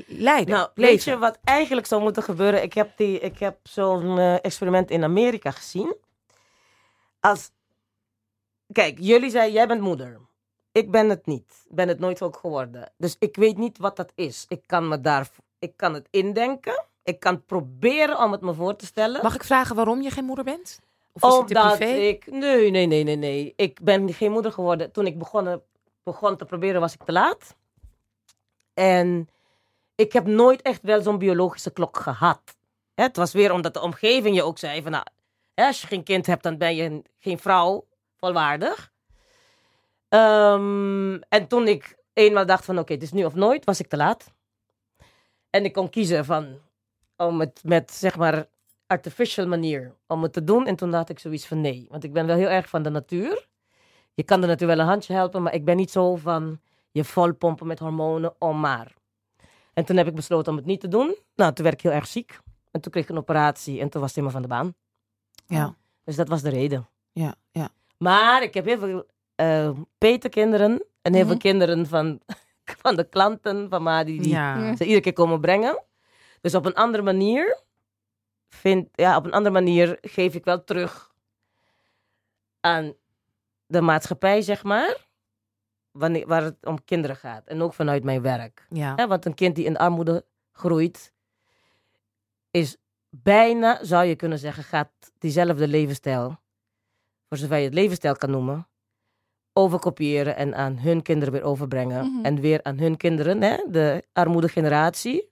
leiden? 0.07 0.55
Nou, 0.55 0.69
leven. 0.73 0.93
weet 0.93 1.03
je 1.03 1.17
wat 1.17 1.39
eigenlijk 1.43 1.87
zou 1.87 2.01
moeten 2.01 2.23
gebeuren? 2.23 2.63
Ik 2.63 2.73
heb, 2.73 2.97
die, 2.97 3.19
ik 3.19 3.39
heb 3.39 3.57
zo'n 3.63 4.17
eh, 4.17 4.45
experiment 4.45 4.91
in 4.91 5.03
Amerika 5.03 5.51
gezien. 5.51 5.95
Als, 7.19 7.51
kijk, 8.71 8.97
jullie 8.99 9.29
zeiden, 9.29 9.53
jij 9.53 9.67
bent 9.67 9.81
moeder. 9.81 10.19
Ik 10.71 10.91
ben 10.91 11.09
het 11.09 11.25
niet. 11.25 11.65
Ik 11.69 11.75
ben 11.75 11.87
het 11.87 11.99
nooit 11.99 12.21
ook 12.21 12.37
geworden. 12.37 12.91
Dus 12.97 13.15
ik 13.19 13.35
weet 13.35 13.57
niet 13.57 13.77
wat 13.77 13.95
dat 13.95 14.11
is. 14.15 14.45
Ik 14.47 14.61
kan 14.65 14.87
me 14.87 15.01
daar, 15.01 15.29
ik 15.59 15.77
kan 15.77 15.93
het 15.93 16.07
indenken. 16.11 16.85
Ik 17.03 17.19
kan 17.19 17.45
proberen 17.45 18.19
om 18.19 18.31
het 18.31 18.41
me 18.41 18.53
voor 18.53 18.75
te 18.75 18.85
stellen. 18.85 19.23
Mag 19.23 19.35
ik 19.35 19.43
vragen 19.43 19.75
waarom 19.75 20.01
je 20.01 20.11
geen 20.11 20.25
moeder 20.25 20.45
bent? 20.45 20.79
Of 21.23 21.39
Omdat 21.39 21.79
ik, 22.07 22.31
nee, 22.31 22.69
nee, 22.71 22.85
nee, 22.85 23.03
nee, 23.03 23.15
nee. 23.15 23.53
Ik 23.55 23.79
ben 23.83 24.13
geen 24.13 24.31
moeder 24.31 24.51
geworden. 24.51 24.91
Toen 24.91 25.05
ik 25.05 25.17
begon, 25.17 25.61
begon 26.03 26.37
te 26.37 26.45
proberen 26.45 26.81
was 26.81 26.93
ik 26.93 27.03
te 27.03 27.11
laat. 27.11 27.55
En 28.73 29.29
ik 29.95 30.13
heb 30.13 30.25
nooit 30.25 30.61
echt 30.61 30.81
wel 30.81 31.01
zo'n 31.01 31.17
biologische 31.17 31.71
klok 31.71 31.97
gehad. 31.97 32.41
Het 32.95 33.15
was 33.17 33.33
weer 33.33 33.51
omdat 33.51 33.73
de 33.73 33.81
omgeving 33.81 34.35
je 34.35 34.43
ook 34.43 34.57
zei 34.57 34.81
van, 34.81 34.91
nou, 34.91 35.03
als 35.55 35.81
je 35.81 35.87
geen 35.87 36.03
kind 36.03 36.25
hebt, 36.25 36.43
dan 36.43 36.57
ben 36.57 36.75
je 36.75 36.83
een- 36.83 37.05
geen 37.19 37.39
vrouw 37.39 37.85
volwaardig. 38.17 38.91
Ehm, 40.09 41.13
en 41.29 41.47
toen 41.47 41.67
ik 41.67 41.95
eenmaal 42.13 42.45
dacht 42.45 42.65
van, 42.65 42.79
oké, 42.79 42.93
het 42.93 43.01
is 43.03 43.11
nu 43.11 43.25
of 43.25 43.33
nooit, 43.33 43.65
was 43.65 43.79
ik 43.79 43.87
te 43.87 43.97
laat. 43.97 44.31
En 45.49 45.65
ik 45.65 45.73
kon 45.73 45.89
kiezen 45.89 46.25
van, 46.25 46.59
om 47.17 47.39
het 47.39 47.61
met, 47.63 47.91
zeg 47.91 48.17
maar, 48.17 48.45
artificial 48.87 49.47
manier 49.47 49.95
om 50.07 50.23
het 50.23 50.33
te 50.33 50.43
doen. 50.43 50.65
En 50.67 50.75
toen 50.75 50.93
had 50.93 51.09
ik 51.09 51.19
zoiets 51.19 51.45
van 51.47 51.61
nee. 51.61 51.85
Want 51.89 52.03
ik 52.03 52.13
ben 52.13 52.25
wel 52.25 52.35
heel 52.35 52.47
erg 52.49 52.69
van 52.69 52.83
de 52.83 52.89
natuur. 52.89 53.47
Je 54.13 54.23
kan 54.23 54.41
de 54.41 54.47
natuur 54.47 54.67
wel 54.67 54.79
een 54.79 54.85
handje 54.85 55.13
helpen, 55.13 55.43
maar 55.43 55.53
ik 55.53 55.65
ben 55.65 55.75
niet 55.77 55.91
zo 55.91 56.15
van 56.15 56.59
je 56.91 57.03
vol 57.03 57.33
pompen 57.33 57.67
met 57.67 57.79
hormonen 57.79 58.33
om 58.39 58.59
maar. 58.59 58.93
En 59.73 59.85
toen 59.85 59.97
heb 59.97 60.07
ik 60.07 60.15
besloten 60.15 60.51
om 60.51 60.57
het 60.57 60.65
niet 60.67 60.79
te 60.79 60.87
doen. 60.87 61.15
Nou, 61.35 61.53
toen 61.53 61.63
werd 61.63 61.77
ik 61.77 61.81
heel 61.83 61.91
erg 61.97 62.07
ziek. 62.07 62.39
En 62.71 62.81
toen 62.81 62.91
kreeg 62.91 63.03
ik 63.03 63.09
een 63.09 63.17
operatie 63.17 63.79
en 63.79 63.89
toen 63.89 64.01
was 64.01 64.15
het 64.15 64.19
helemaal 64.19 64.41
van 64.41 64.49
de 64.49 64.55
baan. 64.55 64.75
Ja, 65.45 65.75
Dus 66.03 66.15
dat 66.15 66.27
was 66.27 66.41
de 66.41 66.49
reden. 66.49 66.87
ja, 67.11 67.35
ja. 67.51 67.69
Maar 67.97 68.43
ik 68.43 68.53
heb 68.53 68.65
heel 68.65 68.77
veel 68.79 69.05
eh 69.35 69.69
petekinderen 69.97 70.83
en 71.01 71.13
heel 71.13 71.23
veel 71.25 71.33
Mhm. 71.33 71.41
kinderen 71.43 71.87
van, 71.87 72.19
van 72.83 72.95
de 72.95 73.09
klanten 73.09 73.69
van 73.69 73.83
Madi 73.83 74.19
die 74.19 74.29
ja. 74.29 74.75
ze 74.75 74.83
iedere 74.83 75.01
keer 75.01 75.13
komen 75.13 75.41
brengen. 75.41 75.83
Dus 76.41 76.55
op 76.55 76.65
een 76.65 76.73
andere 76.73 77.03
manier 77.03 77.59
vind, 78.49 78.89
ja, 78.91 79.15
op 79.17 79.25
een 79.25 79.31
andere 79.31 79.53
manier 79.53 79.97
geef 80.01 80.33
ik 80.33 80.45
wel 80.45 80.63
terug 80.63 81.13
aan 82.59 82.93
de 83.65 83.81
maatschappij, 83.81 84.41
zeg 84.41 84.63
maar. 84.63 85.05
wanneer, 85.91 86.27
waar 86.27 86.43
het 86.43 86.65
om 86.65 86.83
kinderen 86.85 87.15
gaat. 87.15 87.47
En 87.47 87.61
ook 87.61 87.73
vanuit 87.73 88.03
mijn 88.03 88.21
werk. 88.21 88.65
Ja. 88.69 89.07
Want 89.07 89.25
een 89.25 89.33
kind 89.33 89.55
die 89.55 89.65
in 89.65 89.77
armoede 89.77 90.25
groeit, 90.51 91.13
is 92.51 92.77
bijna, 93.09 93.83
zou 93.83 94.05
je 94.05 94.15
kunnen 94.15 94.39
zeggen, 94.39 94.63
gaat 94.63 94.91
diezelfde 95.19 95.67
levensstijl, 95.67 96.39
voor 97.27 97.37
zover 97.37 97.57
je 97.57 97.63
het 97.63 97.73
levensstijl 97.73 98.15
kan 98.15 98.31
noemen, 98.31 98.67
overkopiëren 99.53 100.35
en 100.35 100.55
aan 100.55 100.77
hun 100.77 101.01
kinderen 101.01 101.33
weer 101.33 101.43
overbrengen. 101.43 102.11
Mhm. 102.11 102.25
En 102.25 102.39
weer 102.41 102.63
aan 102.63 102.77
hun 102.77 102.97
kinderen, 102.97 103.41
hè, 103.41 103.57
de 103.69 104.03
armoedegeneratie. 104.13 105.29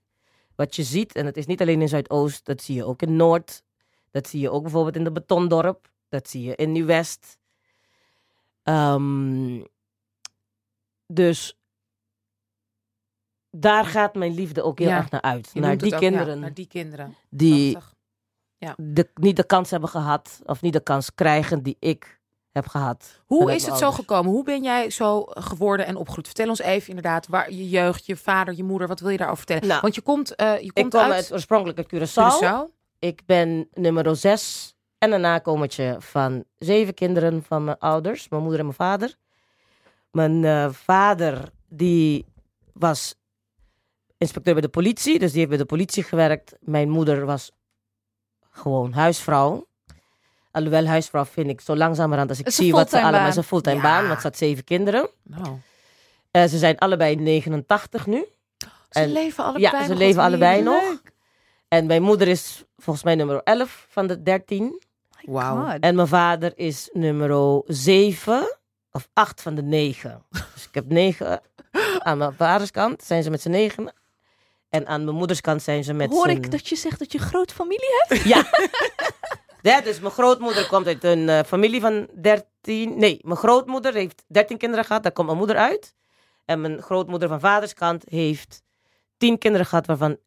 Wat 0.56 0.76
je 0.76 0.82
ziet, 0.82 1.14
en 1.14 1.26
het 1.26 1.36
is 1.36 1.46
niet 1.46 1.60
alleen 1.60 1.80
in 1.80 1.88
Zuidoost, 1.88 2.44
dat 2.44 2.62
zie 2.62 2.74
je 2.74 2.84
ook 2.84 3.02
in 3.02 3.16
Noord. 3.16 3.62
Dat 4.10 4.28
zie 4.28 4.40
je 4.40 4.50
ook 4.50 4.62
bijvoorbeeld 4.62 4.96
in 4.96 5.04
de 5.04 5.12
Betondorp. 5.12 5.90
Dat 6.08 6.28
zie 6.28 6.42
je 6.42 6.54
in 6.54 6.72
Nieuw-West. 6.72 7.38
Ehm, 8.62 9.62
dus 11.06 11.58
daar 13.50 13.84
gaat 13.84 14.14
mijn 14.14 14.34
liefde 14.34 14.62
ook 14.62 14.78
heel 14.78 14.88
Ja, 14.88 14.96
erg 14.96 15.10
naar 15.10 15.22
uit. 15.22 15.54
Naar 15.54 15.78
die 15.78 15.90
ja, 15.90 15.98
kinderen 15.98 16.40
naar 16.40 16.54
die 16.54 16.66
kinderen. 16.66 17.14
die 17.28 17.78
de, 18.76 19.10
niet 19.14 19.36
de 19.36 19.46
kans 19.46 19.70
hebben 19.70 19.88
gehad, 19.88 20.40
of 20.44 20.62
niet 20.62 20.72
de 20.72 20.82
kans 20.82 21.14
krijgen 21.14 21.62
die 21.62 21.76
ik 21.78 22.20
heb 22.56 22.66
gehad. 22.66 23.20
Hoe 23.26 23.54
is 23.54 23.66
het 23.66 23.78
zo 23.78 23.92
gekomen? 23.92 24.32
Hoe 24.32 24.44
ben 24.44 24.62
jij 24.62 24.90
zo 24.90 25.24
geworden 25.28 25.86
en 25.86 25.96
opgegroeid? 25.96 26.26
Vertel 26.26 26.48
ons 26.48 26.60
even 26.60 26.88
inderdaad, 26.88 27.26
waar 27.26 27.52
je 27.52 27.68
jeugd, 27.68 28.06
je 28.06 28.16
vader, 28.16 28.54
je 28.54 28.64
moeder, 28.64 28.88
wat 28.88 29.00
wil 29.00 29.10
je 29.10 29.16
daarover 29.16 29.44
vertellen? 29.44 29.68
Nou, 29.68 29.80
Want 29.80 29.94
je 29.94 30.00
komt, 30.00 30.34
eh, 30.34 30.58
je 30.58 30.64
Ik 30.64 30.74
komt 30.74 30.90
kom 30.90 31.00
uit, 31.00 31.12
uit, 31.12 31.32
oorspronkelijk 31.32 31.78
uit 31.78 31.86
Curaçao. 31.86 32.44
Curaçao. 32.44 32.74
Ik 32.98 33.22
ben 33.26 33.68
nummer 33.72 34.16
zes 34.16 34.74
en 34.98 35.12
een 35.12 35.20
nakomertje 35.20 35.96
van 35.98 36.44
zeven 36.58 36.94
kinderen 36.94 37.42
van 37.42 37.64
mijn 37.64 37.78
ouders, 37.78 38.28
mijn 38.28 38.42
moeder 38.42 38.60
en 38.60 38.66
mijn 38.66 38.76
vader. 38.76 39.14
Mijn 40.10 40.44
eh, 40.44 40.68
vader 40.72 41.50
die 41.68 42.26
was 42.72 43.14
inspecteur 44.18 44.52
bij 44.52 44.62
de 44.62 44.68
politie, 44.68 45.18
dus 45.18 45.30
die 45.30 45.38
heeft 45.38 45.50
bij 45.50 45.58
de 45.58 45.64
politie 45.64 46.02
gewerkt. 46.02 46.56
Mijn 46.60 46.88
moeder 46.88 47.26
was 47.26 47.50
gewoon 48.50 48.92
huisvrouw. 48.92 49.66
Alhoewel 50.56 50.86
huisvrouw 50.86 51.24
vind 51.24 51.48
ik 51.48 51.60
zo 51.60 51.76
langzamerhand 51.76 52.28
als 52.30 52.38
ik 52.38 52.46
een 52.46 52.52
zie 52.52 52.72
wat 52.72 52.90
ze 52.90 53.02
allemaal... 53.02 53.36
een 53.36 53.42
fulltime 53.42 53.76
Ja. 53.76 53.82
baan, 53.82 54.06
want 54.08 54.20
ze 54.20 54.26
had 54.26 54.36
zeven 54.36 54.64
kinderen. 54.64 55.08
Nou, 55.22 55.56
Eh, 56.30 56.44
ze 56.44 56.58
zijn 56.58 56.78
allebei 56.78 57.16
89 57.16 58.06
nu. 58.06 58.24
ze 58.58 58.66
En- 58.90 59.12
leven 59.12 59.44
allebei 59.44 59.62
ja, 59.76 59.82
ze 59.82 59.88
nog, 59.88 59.98
leven 59.98 60.22
allebei 60.22 60.62
nog. 60.62 61.02
En 61.68 61.86
mijn 61.86 62.02
moeder 62.02 62.28
is 62.28 62.64
volgens 62.78 63.04
mij 63.04 63.14
nummer 63.14 63.40
11 63.44 63.86
van 63.90 64.06
de 64.06 64.22
13. 64.22 64.82
Wauw. 65.22 65.76
En 65.80 65.94
mijn 65.94 66.08
vader 66.08 66.52
is 66.56 66.88
nummer 66.92 67.62
7 67.66 68.56
of 68.92 69.08
8 69.12 69.42
van 69.42 69.54
de 69.54 69.62
9. 69.62 70.22
Dus 70.30 70.64
ik 70.68 70.74
heb 70.74 70.88
9 70.88 71.40
aan 71.98 72.18
mijn 72.18 72.32
vaders 72.36 72.70
kant, 72.70 73.02
zijn 73.02 73.22
ze 73.22 73.30
met 73.30 73.40
z'n 73.40 73.50
negen. 73.50 73.92
En 74.68 74.86
aan 74.86 75.04
mijn 75.04 75.16
moeders 75.16 75.40
kant 75.40 75.62
zijn 75.62 75.84
ze 75.84 75.92
met 75.92 76.10
Hoor 76.10 76.28
ik 76.28 76.50
dat 76.50 76.68
je 76.68 76.76
zegt 76.76 76.98
dat 76.98 77.12
je 77.12 77.18
groot 77.18 77.52
familie 77.52 77.88
hebt? 78.08 78.22
Ja. 78.22 78.44
ja. 79.62 79.80
Dus 79.80 80.00
mijn 80.00 80.12
grootmoeder 80.12 80.66
komt 80.66 80.86
uit 80.86 81.04
een 81.04 81.28
eh, 81.28 81.44
familie 81.44 81.80
van 81.80 82.08
13. 82.20 82.98
Nee, 82.98 83.18
mijn 83.22 83.36
grootmoeder 83.36 83.94
heeft 83.94 84.24
13 84.26 84.58
kinderen 84.58 84.84
gehad, 84.84 85.02
daar 85.02 85.12
komt 85.12 85.26
mijn 85.26 85.38
moeder 85.38 85.56
uit. 85.56 85.94
En 86.44 86.60
mijn 86.60 86.82
grootmoeder 86.82 87.28
van 87.28 87.40
vaders 87.40 87.74
kant 87.74 88.04
heeft 88.08 88.62
10 89.16 89.38
kinderen 89.38 89.66
gehad, 89.66 89.86
waarvan 89.86 90.18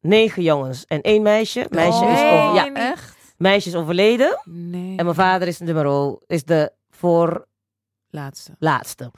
9 0.00 0.42
jongens 0.42 0.84
en 0.86 1.00
één 1.00 1.22
meisje. 1.22 1.66
Meisje, 1.70 2.04
is, 2.04 2.20
nee. 2.20 2.32
over, 2.32 2.54
ja. 2.54 2.74
Echt? 2.74 3.16
meisje 3.36 3.68
is 3.68 3.74
overleden. 3.74 4.40
Nee. 4.44 4.96
En 4.96 5.04
mijn 5.04 5.16
vader 5.16 5.48
is, 5.48 5.58
nummer, 5.58 6.18
is 6.26 6.44
de 6.44 6.72
voorlaatste. 6.90 8.56
Laatste. 8.58 9.10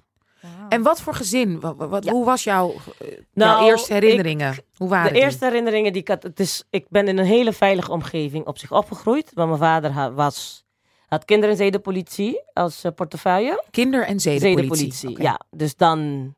En 0.68 0.82
wat 0.82 1.00
voor 1.00 1.14
gezin? 1.14 1.60
Wat, 1.60 1.76
wat, 1.76 2.04
Ja. 2.04 2.12
Hoe 2.12 2.24
was 2.24 2.44
jouw, 2.44 2.70
eh, 2.98 3.08
Nou, 3.34 3.60
jouw 3.60 3.68
eerste 3.70 3.92
herinneringen? 3.92 4.54
hoe 4.76 4.88
waren 4.88 5.06
De 5.08 5.12
die? 5.14 5.22
eerste 5.22 5.44
herinneringen 5.44 5.92
die 5.92 6.00
ik 6.02 6.08
had, 6.08 6.22
het 6.22 6.40
is, 6.40 6.64
ik 6.70 6.86
ben 6.88 7.08
in 7.08 7.18
een 7.18 7.24
hele 7.24 7.52
veilige 7.52 7.90
omgeving 7.92 8.46
op 8.46 8.58
zich 8.58 8.72
opgegroeid. 8.72 9.30
Want 9.34 9.48
mijn 9.48 9.60
vader 9.60 9.90
ha- 9.90 10.12
was, 10.12 10.64
had 11.06 11.24
kinder- 11.24 11.50
en 11.50 11.56
zedenpolitie 11.56 12.42
als 12.52 12.84
eh, 12.84 12.92
portefeuille. 12.94 13.64
Kinder- 13.70 14.04
en 14.06 14.20
zedenpolitie. 14.20 14.92
Zedenpolitie, 14.92 15.22
ja. 15.22 15.40
Dus 15.50 15.76
dan 15.76 16.34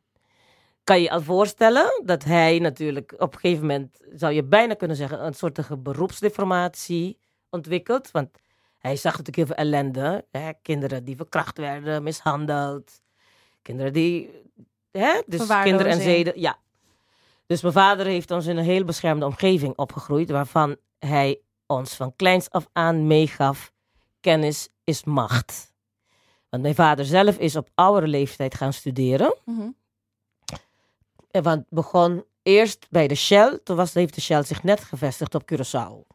kan 0.84 0.96
je 0.96 1.02
je 1.02 1.10
al 1.10 1.20
voorstellen 1.22 2.02
dat 2.04 2.24
hij 2.24 2.58
natuurlijk 2.58 3.14
op 3.18 3.34
een 3.34 3.40
gegeven 3.40 3.66
moment, 3.66 3.96
zou 4.14 4.32
je 4.32 4.44
bijna 4.44 4.74
kunnen 4.74 4.96
zeggen, 4.96 5.24
een 5.26 5.34
soort 5.34 5.82
beroepsdeformatie 5.82 7.18
ontwikkelt. 7.50 8.10
Want 8.10 8.28
hij 8.78 8.96
zag 8.96 9.18
natuurlijk 9.18 9.36
heel 9.36 9.46
veel 9.46 9.64
ellende. 9.64 10.24
Hè? 10.30 10.50
Kinderen 10.62 11.04
die 11.04 11.16
verkracht 11.16 11.58
werden, 11.58 12.02
mishandeld. 12.02 13.02
Kinderen 13.64 13.92
die, 13.92 14.30
hè? 14.90 15.22
dus 15.26 15.46
kinderen 15.46 15.92
en 15.92 16.00
zeden, 16.00 16.40
ja. 16.40 16.58
Dus 17.46 17.62
mijn 17.62 17.74
vader 17.74 18.06
heeft 18.06 18.30
ons 18.30 18.46
in 18.46 18.56
een 18.56 18.64
heel 18.64 18.84
beschermde 18.84 19.26
omgeving 19.26 19.76
opgegroeid, 19.76 20.30
waarvan 20.30 20.76
hij 20.98 21.40
ons 21.66 21.94
van 21.94 22.16
kleins 22.16 22.50
af 22.50 22.68
aan 22.72 23.06
meegaf, 23.06 23.72
kennis 24.20 24.68
is 24.84 25.04
macht. 25.04 25.72
Want 26.48 26.62
mijn 26.62 26.74
vader 26.74 27.04
zelf 27.04 27.38
is 27.38 27.56
op 27.56 27.68
oudere 27.74 28.06
leeftijd 28.06 28.54
gaan 28.54 28.72
studeren. 28.72 29.36
Mhm. 29.44 29.68
En 31.30 31.42
want 31.42 31.64
begon 31.68 32.24
eerst 32.42 32.86
bij 32.90 33.08
de 33.08 33.14
Shell. 33.14 33.58
Toen 33.64 33.76
was, 33.76 33.94
heeft 33.94 34.14
de 34.14 34.20
Shell 34.20 34.42
zich 34.42 34.62
net 34.62 34.80
gevestigd 34.80 35.34
op 35.34 35.52
Curaçao. 35.52 36.14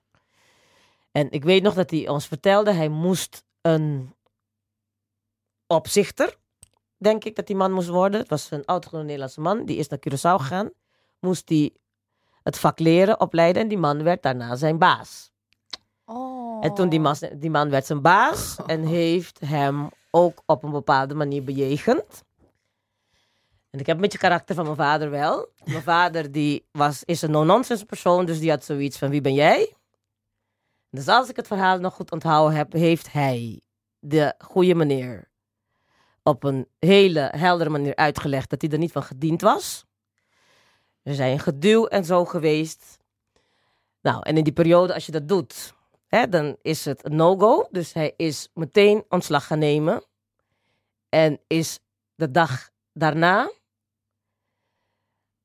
En 1.12 1.32
ik 1.32 1.44
weet 1.44 1.64
nog 1.64 1.74
dat 1.74 1.90
hij 1.90 2.08
ons 2.08 2.28
vertelde, 2.28 2.72
hij 2.72 2.90
moest 2.90 3.44
een 3.62 4.14
opzichter, 5.68 6.38
denk 7.00 7.24
ik 7.24 7.36
dat 7.36 7.48
die 7.48 7.56
man 7.56 7.72
moest 7.72 7.88
worden. 7.88 8.20
Het 8.20 8.30
was 8.30 8.52
een 8.52 8.66
oud 8.66 8.92
Nederlandse 8.92 9.42
man, 9.42 9.66
die 9.66 9.78
is 9.78 9.88
naar 9.88 10.00
Curaçao 10.00 10.42
gegaan. 10.42 10.70
Moest 11.20 11.50
hij 11.50 11.72
het 12.44 12.60
vak 12.60 12.80
leren, 12.80 13.20
opleiden 13.20 13.62
en 13.62 13.68
die 13.68 13.78
man 13.78 14.04
werd 14.04 14.24
daarna 14.24 14.56
zijn 14.56 14.78
baas. 14.78 15.32
Oh. 16.06 16.66
En 16.66 16.74
toen 16.74 16.90
die 16.90 17.00
man, 17.00 17.16
die 17.36 17.50
man 17.50 17.70
werd 17.70 17.86
zijn 17.86 18.02
baas 18.02 18.58
en 18.66 18.86
heeft 18.98 19.40
hem 19.40 19.90
ook 20.12 20.44
op 20.46 20.64
een 20.64 20.72
bepaalde 20.72 21.14
manier 21.14 21.44
bejegend. 21.44 22.24
En 23.70 23.80
ik 23.80 23.86
heb 23.86 23.96
een 23.96 24.02
beetje 24.02 24.18
karakter 24.18 24.56
van 24.56 24.64
mijn 24.64 24.76
vader 24.76 25.10
wel. 25.10 25.48
Mijn 25.64 25.84
vader 25.84 26.32
die 26.32 26.66
was, 26.72 27.04
is 27.04 27.22
een 27.22 27.32
no-nonsense 27.32 27.86
persoon, 27.86 28.26
dus 28.26 28.40
die 28.40 28.50
had 28.50 28.64
zoiets 28.64 28.98
van 28.98 29.10
wie 29.10 29.22
ben 29.22 29.34
jij? 29.34 29.74
Dus 30.92 31.08
als 31.08 31.30
ik 31.30 31.36
het 31.36 31.48
verhaal 31.48 31.80
nog 31.80 31.94
goed 31.94 32.12
onthouden 32.12 32.58
heb, 32.58 32.74
heeft 32.74 33.12
hij 33.12 33.62
de 34.00 34.34
goede 34.38 34.76
manier 34.76 35.29
op 36.24 36.44
een 36.44 36.68
hele 36.80 37.32
heldere 37.36 37.70
manier 37.70 37.96
uitgelegd 37.96 38.50
dat 38.50 38.62
hij 38.62 38.72
er 38.72 38.78
niet 38.78 38.92
van 38.92 39.04
gediend 39.04 39.42
was. 39.42 39.86
Er 41.04 41.14
zijn 41.14 41.40
geduw 41.40 41.86
en 41.86 42.06
zo 42.06 42.26
geweest. 42.26 42.98
Nou, 44.02 44.22
en 44.24 44.38
in 44.38 44.44
die 44.44 44.54
periode, 44.54 44.94
als 44.94 45.06
je 45.06 45.12
dat 45.12 45.28
doet, 45.28 45.74
hè, 46.08 46.30
dan 46.30 46.58
is 46.62 46.86
het 46.86 47.06
een 47.06 47.16
no-go. 47.16 47.68
Dus 47.72 47.94
hij 47.94 48.14
is 48.18 48.50
meteen 48.54 49.04
ontslag 49.10 49.48
gaan 49.48 49.60
nemen. 49.60 50.04
En 51.10 51.40
is 51.48 51.80
de 52.16 52.32
dag 52.32 52.70
daarna, 52.94 53.52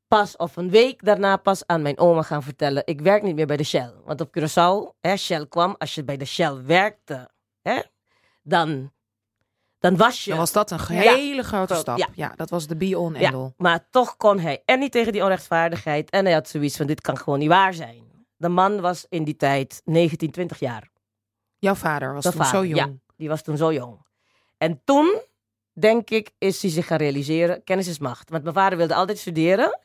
pas 0.09 0.37
of 0.37 0.57
een 0.57 0.71
week 0.71 1.05
daarna, 1.05 1.37
pas 1.37 1.67
aan 1.67 1.83
mijn 1.83 1.99
oma 1.99 2.23
gaan 2.23 2.43
vertellen: 2.43 2.83
ik 2.87 3.01
werk 3.01 3.23
niet 3.23 3.35
meer 3.35 3.47
bij 3.47 3.57
de 3.57 3.65
Shell. 3.65 3.93
Want 4.05 4.21
op 4.21 4.39
Curaçao, 4.39 5.01
hè, 5.01 5.17
Shell 5.17 5.47
kwam, 5.47 5.75
als 5.79 5.95
je 5.95 6.05
bij 6.05 6.17
de 6.17 6.25
Shell 6.25 6.63
werkte, 6.63 7.31
hè, 7.63 7.83
dan, 8.43 8.93
dan 9.91 9.97
was 9.97 10.25
je. 10.25 10.31
Dan 10.31 10.39
was 10.39 10.53
dat 10.53 10.71
een 10.71 10.81
hele 10.89 11.43
grote 11.43 11.67
Groot, 11.73 11.81
stap. 11.81 11.99
ja. 11.99 12.09
Ja. 12.15 12.33
dat 12.37 12.51
was 12.51 12.67
de 12.67 12.77
be 12.77 12.99
on 12.99 13.15
Ja, 13.15 13.21
end 13.21 13.35
all. 13.35 13.53
maar 13.57 13.87
toch 13.91 14.17
kon 14.17 14.39
hij 14.39 14.63
en 14.65 14.79
niet 14.79 14.93
tegen 14.93 15.13
die 15.13 15.23
onrechtvaardigheid. 15.23 16.11
En 16.11 16.25
hij 16.25 16.35
had 16.35 16.49
zoiets 16.49 16.77
van: 16.77 16.87
dit 16.87 17.01
kan 17.01 17.17
gewoon 17.19 17.39
niet 17.39 17.49
waar 17.49 17.75
zijn. 17.75 18.03
De 18.37 18.49
man 18.49 18.81
was 18.81 19.07
in 19.09 19.25
die 19.25 19.37
tijd 19.37 19.83
19, 19.85 20.31
20 20.31 20.59
jaar. 20.59 20.89
Jouw 21.59 21.75
vader 21.75 22.15
was 22.15 22.25
toen 22.25 22.45
zo 22.45 22.65
jong. 22.65 23.01
Die 23.17 23.29
was 23.29 23.43
toen 23.43 23.57
zo 23.57 23.73
jong. 23.73 24.07
En 24.59 24.81
toen, 24.85 25.21
denk 25.73 26.11
ik, 26.11 26.31
is 26.39 26.63
hij 26.63 26.71
zich 26.71 26.87
gaan 26.87 26.99
realiseren: 26.99 27.65
kennis 27.65 27.89
is 27.89 27.99
macht. 27.99 28.31
Want 28.31 28.43
mijn 28.43 28.55
vader 28.55 28.79
wilde 28.79 28.95
altijd 28.95 29.19
studeren. 29.19 29.79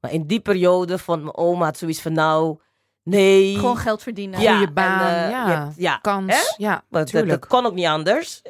Maar 0.00 0.12
in 0.12 0.26
die 0.26 0.40
periode 0.40 0.98
vond 0.98 1.22
mijn 1.22 1.36
oma 1.36 1.64
had 1.64 1.78
zoiets 1.78 2.00
van: 2.00 2.12
nou, 2.12 2.58
nee. 3.02 3.54
Gewoon 3.56 3.76
geld 3.76 4.02
verdienen. 4.02 4.40
Ja. 4.40 4.50
Goeie 4.52 4.66
en, 4.66 4.74
baan, 4.74 5.00
eh, 5.14 5.30
ja. 5.30 5.46
je 5.48 5.52
hebt- 5.54 5.74
ja. 5.76 5.96
Kans, 5.96 6.32
Hè? 6.34 6.54
ja, 6.64 6.70
Want 6.72 6.82
dat, 6.90 7.00
natuurlijk. 7.00 7.40
dat 7.40 7.46
kon 7.50 7.66
ook 7.66 7.74
niet 7.74 7.86
anders. 7.86 8.42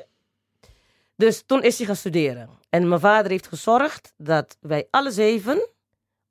Dus 1.20 1.42
toen 1.46 1.62
is 1.62 1.78
hij 1.78 1.86
gaan 1.86 1.96
studeren. 1.96 2.48
En 2.68 2.88
mijn 2.88 3.00
vader 3.00 3.30
heeft 3.30 3.46
gezorgd 3.46 4.12
dat 4.16 4.56
wij 4.60 4.88
alle 4.90 5.10
zeven 5.10 5.68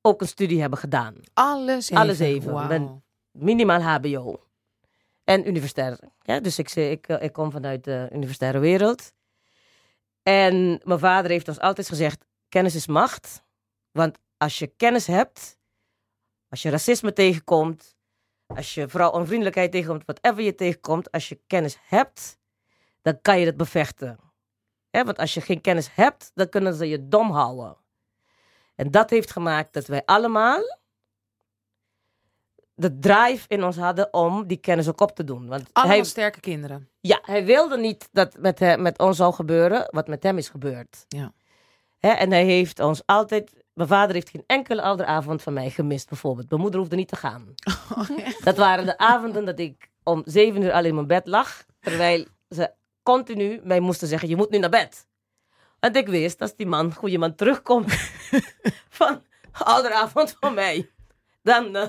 ook 0.01 0.21
een 0.21 0.27
studie 0.27 0.61
hebben 0.61 0.79
gedaan. 0.79 1.15
Alle 1.33 1.81
zeven. 1.81 2.03
Alle 2.03 2.15
zeven. 2.15 3.03
Minimaal 3.31 3.81
HBO. 3.81 4.43
En 5.23 5.47
universitair. 5.47 5.99
Ja, 6.21 6.39
dus 6.39 6.59
ik, 6.59 6.75
ik, 6.75 7.07
eh, 7.07 7.21
ik 7.21 7.33
kom 7.33 7.51
vanuit 7.51 7.83
de 7.83 8.09
universitaire 8.13 8.59
wereld. 8.59 9.13
En 10.23 10.81
mijn 10.83 10.99
vader 10.99 11.31
heeft 11.31 11.47
ons 11.47 11.59
altijd 11.59 11.87
gezegd: 11.87 12.25
kennis 12.47 12.75
is 12.75 12.87
macht. 12.87 13.43
Want 13.91 14.17
als 14.37 14.59
je 14.59 14.67
kennis 14.67 15.07
hebt, 15.07 15.57
als 16.49 16.61
je 16.61 16.69
racisme 16.69 17.13
tegenkomt, 17.13 17.95
als 18.45 18.73
je 18.73 18.89
vooral 18.89 19.11
onvriendelijkheid 19.11 19.71
tegenkomt, 19.71 20.03
whatever 20.05 20.43
je 20.43 20.55
tegenkomt, 20.55 21.11
als 21.11 21.29
je 21.29 21.39
kennis 21.47 21.77
hebt, 21.81 22.37
dan 23.01 23.21
kan 23.21 23.39
je 23.39 23.45
dat 23.45 23.57
bevechten. 23.57 24.27
Hè, 24.91 25.03
want 25.03 25.17
als 25.17 25.33
je 25.33 25.41
geen 25.41 25.61
kennis 25.61 25.89
hebt, 25.93 26.31
dan 26.33 26.49
kunnen 26.49 26.73
ze 26.73 26.87
je 26.87 27.07
dom 27.07 27.31
houden. 27.31 27.75
En 28.75 28.91
dat 28.91 29.09
heeft 29.09 29.31
gemaakt 29.31 29.73
dat 29.73 29.85
wij 29.85 30.01
allemaal 30.05 30.61
de 32.75 32.99
drive 32.99 33.45
in 33.47 33.63
ons 33.63 33.77
hadden 33.77 34.13
om 34.13 34.47
die 34.47 34.57
kennis 34.57 34.87
ook 34.87 35.01
op 35.01 35.15
te 35.15 35.23
doen. 35.23 35.47
Want 35.47 35.69
Allemaal 35.73 35.95
hij, 35.95 36.05
sterke 36.05 36.39
kinderen. 36.39 36.89
ja, 36.99 37.19
hij 37.21 37.45
wilde 37.45 37.77
niet 37.77 38.09
dat 38.11 38.37
met, 38.37 38.59
hem, 38.59 38.81
met 38.81 38.99
ons 38.99 39.17
zou 39.17 39.33
gebeuren 39.33 39.87
wat 39.91 40.07
met 40.07 40.23
hem 40.23 40.37
is 40.37 40.49
gebeurd. 40.49 41.05
Ja. 41.07 41.33
Hè, 41.97 42.09
en 42.09 42.31
hij 42.31 42.45
heeft 42.45 42.79
ons 42.79 43.01
altijd... 43.05 43.51
Mijn 43.73 43.91
vader 43.91 44.13
heeft 44.13 44.29
geen 44.29 44.43
enkele 44.47 44.81
ouderavond 44.81 45.41
van 45.41 45.53
mij 45.53 45.69
gemist, 45.69 46.09
bijvoorbeeld. 46.09 46.49
Mijn 46.49 46.61
moeder 46.61 46.79
hoefde 46.79 46.95
niet 46.95 47.07
te 47.07 47.15
gaan. 47.15 47.53
Dat 48.43 48.57
waren 48.57 48.85
de 48.85 48.97
avonden 48.97 49.45
dat 49.45 49.59
ik 49.59 49.89
om 50.03 50.21
zeven 50.25 50.61
uur 50.61 50.71
al 50.71 50.85
in 50.85 50.95
mijn 50.95 51.07
bed 51.07 51.27
lag. 51.27 51.63
Terwijl 51.79 52.25
ze 52.49 52.71
continu 53.13 53.59
mij 53.63 53.79
moesten 53.79 54.07
zeggen, 54.07 54.29
je 54.29 54.35
moet 54.35 54.49
nu 54.49 54.57
naar 54.57 54.69
bed. 54.69 55.07
Want 55.79 55.95
ik 55.95 56.07
wist, 56.07 56.41
als 56.41 56.55
die 56.55 56.67
man, 56.67 56.93
goede 56.93 57.17
man, 57.17 57.35
terugkomt 57.35 57.93
van 58.99 59.23
ouderavond 59.51 60.35
van 60.39 60.53
mij, 60.53 60.89
dan 61.43 61.75
eh, 61.75 61.87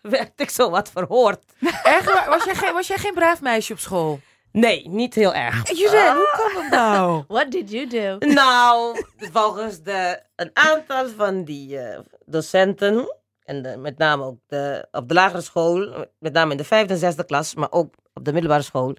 werd 0.00 0.40
ik 0.40 0.50
zo 0.50 0.70
wat 0.70 0.90
verhoord. 0.90 1.44
Echt? 1.82 2.26
Was 2.28 2.44
jij, 2.44 2.54
geen, 2.54 2.72
was 2.72 2.86
jij 2.86 2.96
geen 2.98 3.14
braaf 3.14 3.40
meisje 3.40 3.72
op 3.72 3.78
school? 3.78 4.20
Nee, 4.52 4.88
niet 4.88 5.14
heel 5.14 5.34
erg. 5.34 5.68
Juzelle, 5.78 6.14
hoe 6.14 6.34
kan 6.36 6.62
dat 6.62 6.70
nou? 6.70 7.24
What 7.28 7.50
did 7.50 7.70
you 7.70 7.86
do? 7.86 8.16
Nou, 8.26 9.02
volgens 9.32 9.82
de, 9.82 10.22
een 10.36 10.50
aantal 10.52 11.08
van 11.08 11.44
die 11.44 11.78
eh, 11.78 11.98
docenten, 12.24 13.16
en 13.44 13.62
de- 13.62 13.76
met 13.76 13.98
name 13.98 14.24
ook 14.24 14.38
de, 14.46 14.88
op 14.92 15.08
de 15.08 15.14
lagere 15.14 15.40
school, 15.42 16.06
met 16.18 16.32
name 16.32 16.50
in 16.50 16.56
de 16.56 16.64
vijfde 16.64 16.92
en 16.92 16.98
zesde 16.98 17.24
klas, 17.24 17.54
maar 17.54 17.70
ook 17.72 17.94
op 18.14 18.24
de 18.24 18.32
middelbare 18.32 18.62
school. 18.62 18.96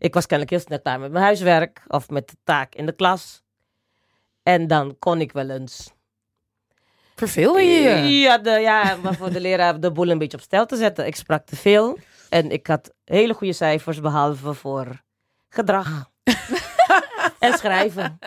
Ik 0.00 0.14
was 0.14 0.26
kennelijk 0.26 0.56
heel 0.56 0.66
snel 0.66 0.80
klaar 0.80 1.00
met 1.00 1.12
mijn 1.12 1.24
huiswerk 1.24 1.82
of 1.88 2.08
met 2.08 2.28
de 2.28 2.36
taak 2.44 2.74
in 2.74 2.86
de 2.86 2.92
klas. 2.92 3.42
En 4.42 4.66
dan 4.66 4.96
kon 4.98 5.20
ik 5.20 5.32
wel 5.32 5.50
eens. 5.50 5.92
Verveelde 7.14 7.62
je 7.62 7.80
je? 7.80 8.18
Ja, 8.18 8.38
de, 8.38 8.50
ja 8.50 8.96
maar 9.02 9.14
voor 9.14 9.30
de 9.30 9.40
leraar 9.40 9.80
de 9.80 9.92
boel 9.92 10.08
een 10.08 10.18
beetje 10.18 10.36
op 10.36 10.42
stel 10.42 10.66
te 10.66 10.76
zetten. 10.76 11.06
Ik 11.06 11.16
sprak 11.16 11.46
te 11.46 11.56
veel 11.56 11.98
en 12.28 12.50
ik 12.50 12.66
had 12.66 12.94
hele 13.04 13.34
goede 13.34 13.52
cijfers, 13.52 14.00
behalve 14.00 14.54
voor 14.54 15.02
gedrag. 15.48 16.10
En 17.40 17.52
schrijven. 17.58 18.18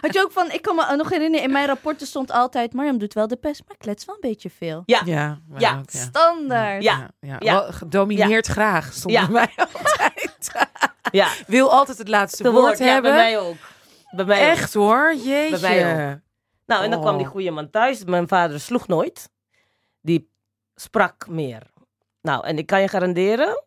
Had 0.00 0.14
je 0.14 0.22
ook 0.22 0.32
van, 0.32 0.50
ik 0.50 0.62
kan 0.62 0.76
me 0.76 0.96
nog 0.96 1.08
herinneren, 1.10 1.46
in 1.46 1.52
mijn 1.52 1.66
rapporten 1.66 2.06
stond 2.06 2.30
altijd, 2.30 2.72
Marjam 2.72 2.98
doet 2.98 3.14
wel 3.14 3.26
de 3.28 3.36
pest, 3.36 3.62
maar 3.66 3.76
klets 3.76 4.04
wel 4.04 4.14
een 4.14 4.20
beetje 4.30 4.50
veel. 4.50 4.82
Ja, 4.86 5.02
Ja, 5.04 5.38
maar 5.48 5.60
Ja. 5.60 5.78
ook, 5.78 5.90
ja. 5.90 5.98
Standaard. 6.00 6.82
Ja. 6.82 7.10
ja. 7.20 7.36
Ja. 7.38 7.52
Wel, 7.52 7.72
gedomineerd 7.72 8.46
graag 8.46 8.92
stond 8.92 9.14
Ja. 9.14 9.26
bij 9.26 9.32
mij 9.32 9.52
altijd. 9.72 10.50
ja. 11.10 11.28
Wil 11.46 11.70
altijd 11.72 11.98
het 11.98 12.08
laatste 12.08 12.42
te 12.42 12.50
woord, 12.50 12.78
hebben. 12.78 13.02
bij 13.02 13.12
mij 13.12 13.38
ook. 13.38 13.56
Bij 14.10 14.24
mij 14.24 14.36
ook. 14.50 14.56
Echt 14.56 14.74
hoor, 14.74 15.14
jeetje. 15.14 15.60
Bij 15.60 15.84
mij 15.84 16.20
Nou, 16.66 16.84
en 16.84 16.90
dan 16.90 17.00
kwam 17.00 17.16
die 17.16 17.26
Oh. 17.26 17.32
goede 17.32 17.50
man 17.50 17.70
thuis. 17.70 18.04
Mijn 18.04 18.28
vader 18.28 18.60
sloeg 18.60 18.86
nooit. 18.88 19.30
Die 20.00 20.30
sprak 20.74 21.28
meer. 21.28 21.62
Nou, 22.22 22.44
en 22.46 22.58
ik 22.58 22.66
kan 22.66 22.80
je 22.80 22.88
garanderen, 22.88 23.64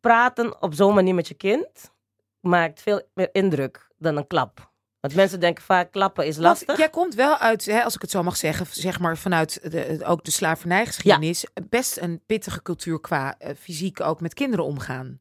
praten 0.00 0.62
op 0.62 0.74
zo'n 0.74 0.94
manier 0.94 1.14
met 1.14 1.28
je 1.28 1.34
kind 1.34 1.90
maakt 2.46 2.82
veel 2.82 3.02
meer 3.14 3.28
indruk 3.32 3.88
dan 3.98 4.16
een 4.16 4.26
klap. 4.26 4.74
Want 5.00 5.14
mensen 5.14 5.40
denken 5.40 5.64
vaak 5.64 5.92
klappen 5.92 6.26
is 6.26 6.36
Want 6.36 6.48
lastig. 6.48 6.76
jij 6.76 6.90
komt 6.90 7.14
wel 7.14 7.36
uit, 7.36 7.64
hè, 7.64 7.82
als 7.82 7.94
ik 7.94 8.00
het 8.00 8.10
zo 8.10 8.22
mag 8.22 8.36
zeggen, 8.36 8.66
zeg 8.70 8.98
maar 8.98 9.16
vanuit 9.16 9.70
de, 9.70 10.00
ook 10.04 10.24
de 10.24 10.30
slavernijgeschiedenis, 10.30 11.46
best 11.68 11.96
een 11.96 12.22
pittige 12.26 12.62
cultuur 12.62 13.00
qua 13.00 13.38
eh, 13.38 13.54
fysiek 13.58 14.00
ook 14.00 14.20
met 14.20 14.34
kinderen 14.34 14.64
omgaan. 14.64 15.18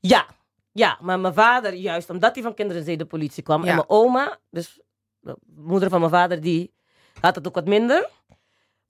Ja, 0.00 0.26
ja, 0.72 0.98
maar 1.00 1.20
mijn 1.20 1.34
vader, 1.34 1.74
juist 1.74 2.10
omdat 2.10 2.34
hij 2.34 2.42
van 2.42 2.54
kinderzedenpolitie 2.54 3.42
kwam. 3.42 3.62
Ja. 3.62 3.68
En 3.68 3.74
mijn 3.74 3.88
oma, 3.88 4.38
dus 4.50 4.80
de 5.20 5.36
moeder 5.56 5.88
van 5.88 6.00
mijn 6.00 6.12
vader, 6.12 6.40
die 6.40 6.74
had 7.20 7.34
het 7.34 7.46
ook 7.46 7.54
wat 7.54 7.66
minder. 7.66 8.08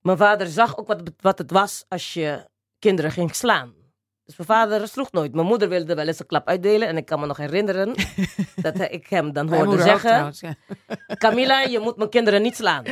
Mijn 0.01 0.17
vader 0.17 0.47
zag 0.47 0.79
ook 0.79 0.87
wat, 0.87 1.03
wat 1.21 1.39
het 1.39 1.51
was 1.51 1.85
als 1.89 2.13
je 2.15 2.49
kinderen 2.79 3.11
ging 3.11 3.35
slaan. 3.35 3.75
Dus 4.27 4.37
mijn 4.37 4.49
vader 4.49 4.89
sloeg 4.89 5.13
nooit. 5.13 5.35
Mijn 5.35 5.47
moeder 5.47 5.69
wilde 5.69 5.95
wel 5.95 6.07
eens 6.07 6.21
een 6.21 6.27
klap 6.27 6.49
uitdelen. 6.49 6.89
En 6.89 6.97
ik 6.97 7.07
kan 7.07 7.21
me 7.21 7.27
nog 7.27 7.37
herinneren 7.37 7.95
dat 8.57 8.81
ik 8.81 9.07
hem 9.09 9.33
dan 9.33 9.49
Mijn 9.49 9.65
hoorde 9.65 9.83
zeggen... 9.83 10.09
trouwens, 10.11 10.41
ja. 10.41 10.55
Camilla, 11.19 11.61
je 11.61 11.79
moet 11.79 11.97
mijn 11.97 12.11
kinderen 12.11 12.43
niet 12.43 12.57
slaan. 12.57 12.85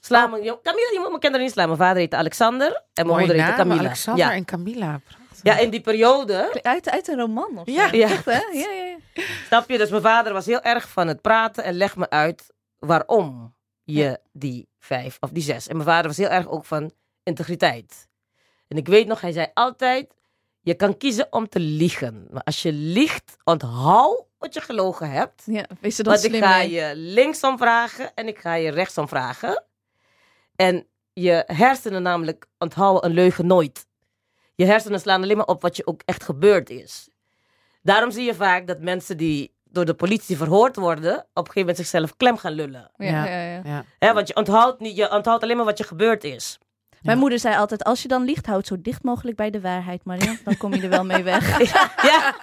Sla 0.00 0.26
me, 0.26 0.36
je- 0.42 0.58
Camilla, 0.62 0.88
je 0.92 0.98
moet 0.98 1.08
mijn 1.08 1.20
kinderen 1.20 1.40
niet 1.46 1.52
slaan. 1.54 1.66
Mijn 1.66 1.78
vader 1.78 1.96
heette 1.96 2.16
Alexander 2.16 2.82
en 2.94 3.06
mijn 3.06 3.18
moeder 3.18 3.36
heette 3.36 3.56
Camilla. 3.56 3.80
Alexander 3.80 4.24
Ja. 4.26 4.32
en 4.32 4.44
Camilla. 4.44 5.00
Prachtig. 5.04 5.38
ja, 5.42 5.58
in 5.58 5.70
die 5.70 5.80
periode 5.80 6.62
Uit, 6.62 6.90
uit 6.90 7.08
een 7.08 7.18
roman 7.18 7.58
of 7.58 7.62
zo. 7.68 7.72
Ja. 7.72 7.88
Ja. 7.92 8.08
Echt, 8.10 8.24
hè? 8.24 8.32
Ja, 8.32 8.70
ja, 8.70 8.84
ja. 8.84 9.22
Snap 9.46 9.70
je? 9.70 9.78
Dus 9.78 9.90
mijn 9.90 10.02
vader 10.02 10.32
was 10.32 10.46
heel 10.46 10.60
erg 10.62 10.88
van 10.88 11.08
het 11.08 11.20
praten 11.20 11.64
en 11.64 11.74
leg 11.74 11.96
me 11.96 12.10
uit 12.10 12.52
waarom 12.78 13.54
je 13.82 14.18
die 14.32 14.68
vijf 14.78 15.16
of 15.20 15.30
die 15.30 15.42
zes. 15.42 15.68
En 15.68 15.76
mijn 15.76 15.88
vader 15.88 16.06
was 16.06 16.16
heel 16.16 16.28
erg 16.28 16.48
ook 16.48 16.64
van 16.64 16.92
integriteit. 17.22 18.08
En 18.68 18.76
ik 18.76 18.86
weet 18.88 19.06
nog, 19.06 19.20
hij 19.20 19.32
zei 19.32 19.46
altijd: 19.54 20.14
je 20.64 20.74
kan 20.74 20.96
kiezen 20.96 21.26
om 21.30 21.48
te 21.48 21.60
liegen. 21.60 22.26
Maar 22.30 22.42
als 22.42 22.62
je 22.62 22.72
liegt, 22.72 23.36
onthoud 23.44 24.24
wat 24.38 24.54
je 24.54 24.60
gelogen 24.60 25.10
hebt. 25.10 25.42
ja 25.46 25.64
wees 25.80 25.98
er 25.98 26.04
dan 26.04 26.12
Want 26.12 26.24
ik 26.34 26.42
ga 26.42 26.56
mee. 26.56 26.70
je 26.70 26.92
linksom 26.96 27.58
vragen 27.58 28.14
en 28.14 28.28
ik 28.28 28.38
ga 28.38 28.54
je 28.54 28.70
rechtsom 28.70 29.08
vragen. 29.08 29.64
En 30.56 30.86
je 31.12 31.42
hersenen 31.46 32.02
namelijk 32.02 32.46
onthouden 32.58 33.04
een 33.04 33.14
leugen 33.14 33.46
nooit. 33.46 33.86
Je 34.54 34.64
hersenen 34.64 35.00
slaan 35.00 35.22
alleen 35.22 35.36
maar 35.36 35.46
op 35.46 35.62
wat 35.62 35.76
je 35.76 35.86
ook 35.86 36.02
echt 36.04 36.22
gebeurd 36.24 36.70
is. 36.70 37.08
Daarom 37.82 38.10
zie 38.10 38.24
je 38.24 38.34
vaak 38.34 38.66
dat 38.66 38.80
mensen 38.80 39.16
die 39.16 39.52
door 39.64 39.84
de 39.84 39.94
politie 39.94 40.36
verhoord 40.36 40.76
worden, 40.76 41.14
op 41.18 41.26
een 41.34 41.34
gegeven 41.34 41.60
moment 41.60 41.76
zichzelf 41.76 42.16
klem 42.16 42.36
gaan 42.36 42.52
lullen. 42.52 42.90
Ja, 42.96 43.06
Ja. 43.06 43.24
ja, 43.26 43.42
ja. 43.54 43.60
Ja. 43.64 43.84
Hè, 43.98 44.12
want 44.12 44.28
je 44.28 44.36
onthoudt, 44.36 44.80
niet, 44.80 44.96
je 44.96 45.10
onthoudt 45.10 45.42
alleen 45.42 45.56
maar 45.56 45.64
wat 45.64 45.78
je 45.78 45.84
gebeurd 45.84 46.24
is. 46.24 46.58
Mijn 47.04 47.18
moeder 47.18 47.38
zei 47.38 47.56
altijd, 47.56 47.84
als 47.84 48.02
je 48.02 48.08
dan 48.08 48.24
liegt, 48.24 48.46
houd 48.46 48.66
zo 48.66 48.76
dicht 48.80 49.02
mogelijk 49.02 49.36
bij 49.36 49.50
de 49.50 49.60
waarheid, 49.60 50.04
Mariam. 50.04 50.38
Dan 50.44 50.56
kom 50.56 50.74
je 50.74 50.82
er 50.82 50.88
wel 50.88 51.04
mee 51.04 51.22
weg. 51.22 51.42
Ja, 52.04 52.34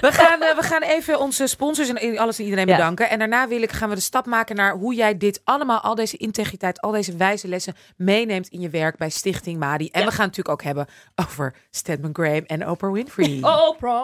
We 0.00 0.12
gaan, 0.12 0.42
eh, 0.42 0.56
we 0.56 0.62
gaan 0.62 0.82
even 0.82 1.20
onze 1.20 1.46
sponsors 1.46 1.88
en 1.88 2.18
alles 2.18 2.38
en 2.38 2.44
iedereen 2.44 2.66
bedanken. 2.66 3.10
En 3.10 3.18
daarna 3.18 3.48
wil 3.48 3.62
ik, 3.62 3.72
gaan 3.72 3.88
we 3.88 3.94
de 3.94 4.00
stap 4.00 4.26
maken 4.26 4.56
naar 4.56 4.74
hoe 4.74 4.94
jij 4.94 5.16
dit 5.16 5.40
allemaal, 5.44 5.80
al 5.80 5.94
deze 5.94 6.16
integriteit, 6.16 6.80
al 6.80 6.90
deze 6.90 7.16
wijze 7.16 7.48
lessen 7.48 7.74
meeneemt 7.96 8.48
in 8.48 8.60
je 8.60 8.68
werk 8.68 8.96
bij 8.96 9.10
Stichting 9.10 9.58
Madi. 9.58 9.88
En 9.88 10.04
we 10.04 10.10
gaan 10.10 10.26
het 10.26 10.36
natuurlijk 10.36 10.48
ook 10.48 10.62
hebben 10.62 10.86
over 11.14 11.54
Stedman 11.70 12.10
Graham 12.12 12.44
en 12.46 12.68
Oprah 12.68 12.92
Winfrey. 12.92 13.38
Oprah. 13.68 14.02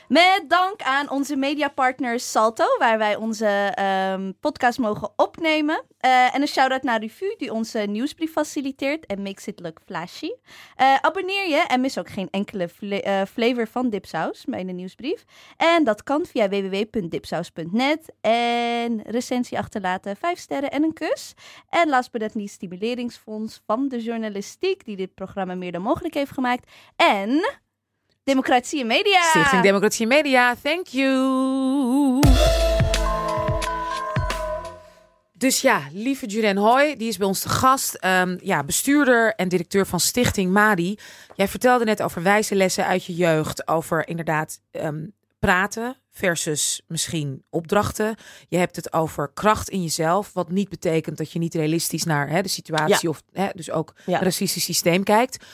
Met 0.09 0.45
dank 0.49 0.83
aan 0.83 1.11
onze 1.11 1.37
mediapartner 1.37 2.21
Salto, 2.21 2.64
waar 2.79 2.99
wij 2.99 3.17
onze 3.17 3.47
ehm, 3.75 4.33
podcast 4.40 4.79
mogen 4.79 5.12
opnemen. 5.17 5.85
Eh, 5.99 6.35
en 6.35 6.40
een 6.40 6.49
shout-out 6.49 6.83
naar 6.83 7.01
Revue, 7.01 7.35
die 7.38 7.53
onze 7.53 7.79
nieuwsbrief 7.79 8.33
faciliteert 8.33 9.07
en 9.07 9.23
makes 9.23 9.47
it 9.47 9.61
look 9.61 9.81
flashy. 9.87 10.31
Eh, 10.77 10.95
abonneer 11.01 11.49
je 11.49 11.64
en 11.69 11.81
mis 11.81 11.99
ook 11.99 12.09
geen 12.09 12.29
enkele 12.31 12.71
eh, 13.03 13.23
flavor 13.23 13.67
van 13.67 13.90
dipsaus 13.90 14.45
bij 14.45 14.64
de 14.64 14.73
nieuwsbrief. 14.73 15.25
En 15.57 15.85
dat 15.85 16.03
kan 16.03 16.27
via 16.27 16.49
www.dipsaus.net. 16.49 18.12
En 18.21 19.03
recensie 19.03 19.59
achterlaten, 19.59 20.17
vijf 20.17 20.38
sterren 20.38 20.71
en 20.71 20.83
een 20.83 20.93
kus. 20.93 21.35
En 21.69 21.88
last 21.88 22.11
but 22.11 22.21
not 22.21 22.35
least, 22.35 22.55
Stimuleringsfonds 22.55 23.62
van 23.67 23.88
de 23.88 24.03
journalistiek, 24.03 24.85
die 24.85 24.97
dit 24.97 25.14
programma 25.14 25.55
meer 25.55 25.73
dan 25.73 25.83
mogelijk 25.83 26.14
heeft 26.14 26.33
gemaakt. 26.33 26.71
En... 26.97 27.62
Democratie 28.35 28.81
en 28.81 28.87
Media. 28.87 29.23
Stichting 29.23 29.63
Democratie 29.63 30.03
en 30.03 30.09
Media, 30.09 30.55
thank 30.63 30.87
you. 30.87 32.21
Dus 35.33 35.61
ja, 35.61 35.83
lieve 35.93 36.27
Juren 36.27 36.57
Hoy, 36.57 36.97
die 36.97 37.09
is 37.09 37.17
bij 37.17 37.27
ons 37.27 37.41
de 37.43 37.49
gast. 37.49 37.95
Ehm, 37.95 38.37
ja, 38.43 38.63
bestuurder 38.65 39.35
en 39.35 39.49
directeur 39.49 39.87
van 39.87 40.01
Stichting 40.01 40.53
Madi. 40.53 40.99
Jij 41.35 41.49
vertelde 41.49 41.85
net 41.85 42.03
over 42.03 42.23
wijze 42.23 42.55
lessen 42.55 42.87
uit 42.87 43.05
je 43.05 43.15
jeugd. 43.15 43.69
Over 43.69 44.09
inderdaad 44.09 44.61
ehm, 44.71 45.07
praten 45.39 45.97
versus 46.11 46.83
misschien 46.87 47.43
opdrachten. 47.51 48.17
Je 48.49 48.57
hebt 48.57 48.77
het 48.77 48.93
over 48.93 49.31
kracht 49.35 49.69
in 49.69 49.83
jezelf. 49.83 50.33
Wat 50.33 50.51
niet 50.51 50.69
betekent 50.69 51.17
dat 51.19 51.33
je 51.33 51.39
niet 51.39 51.55
realistisch 51.55 52.05
naar 52.05 52.29
hè, 52.29 52.43
de 52.43 52.49
situatie 52.49 53.09
of 53.09 53.23
hè, 53.33 53.49
dus 53.55 53.71
ook 53.71 53.95
Ja. 54.07 54.13
het 54.13 54.23
racistisch 54.23 54.65
systeem 54.65 55.03
kijkt. 55.03 55.45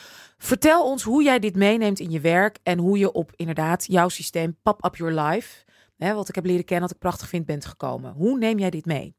Vertel 0.43 0.83
ons 0.85 1.03
hoe 1.03 1.23
jij 1.23 1.39
dit 1.39 1.55
meeneemt 1.55 1.99
in 1.99 2.11
je 2.11 2.19
werk 2.19 2.57
en 2.63 2.77
hoe 2.79 2.97
je 2.97 3.11
op 3.11 3.31
inderdaad 3.35 3.85
jouw 3.87 4.09
systeem 4.09 4.57
Pop 4.63 4.85
Up 4.85 4.95
Your 4.95 5.13
Life, 5.21 5.63
hè, 5.97 6.13
wat 6.13 6.29
ik 6.29 6.35
heb 6.35 6.45
leren 6.45 6.65
kennen, 6.65 6.85
wat 6.87 6.95
ik 6.95 7.01
prachtig 7.01 7.27
vind, 7.27 7.45
bent 7.45 7.65
gekomen. 7.65 8.13
Hoe 8.13 8.37
neem 8.37 8.59
jij 8.59 8.69
dit 8.69 8.85
mee? 8.85 9.15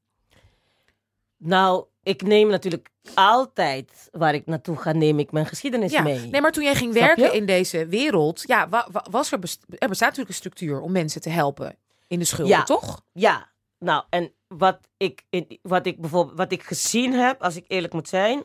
Nou, 1.36 1.84
ik 2.02 2.22
neem 2.22 2.48
natuurlijk 2.48 2.88
altijd 3.14 4.08
waar 4.12 4.34
ik 4.34 4.46
naartoe 4.46 4.76
ga, 4.76 4.92
neem 4.92 5.18
ik 5.18 5.32
mijn 5.32 5.46
geschiedenis 5.46 5.92
Ja, 5.92 6.02
mee. 6.02 6.28
nee, 6.30 6.40
maar 6.40 6.52
toen 6.52 6.64
jij 6.64 6.74
ging 6.74 6.92
Snap 6.94 7.04
werken 7.06 7.24
je? 7.24 7.36
in 7.36 7.46
deze 7.46 7.86
wereld, 7.86 8.42
ja, 8.46 8.68
wa- 8.68 8.88
wa- 8.92 9.06
was 9.10 9.32
er, 9.32 9.38
best- 9.38 9.64
er 9.68 9.88
bestaat 9.88 10.08
natuurlijk 10.08 10.28
een 10.28 10.34
structuur 10.34 10.80
om 10.80 10.92
mensen 10.92 11.20
te 11.20 11.30
helpen 11.30 11.76
in 12.06 12.18
de 12.18 12.24
schulden, 12.24 12.56
Ja. 12.56 12.62
toch? 12.62 13.02
Ja, 13.12 13.50
nou, 13.78 14.04
en 14.10 14.32
wat 14.48 14.78
ik, 14.96 15.22
wat 15.62 15.86
ik 15.86 16.00
bijvoorbeeld 16.00 16.36
wat 16.36 16.52
ik 16.52 16.62
gezien 16.62 17.12
heb, 17.12 17.42
als 17.42 17.56
ik 17.56 17.64
eerlijk 17.68 17.92
moet 17.92 18.08
zijn, 18.08 18.42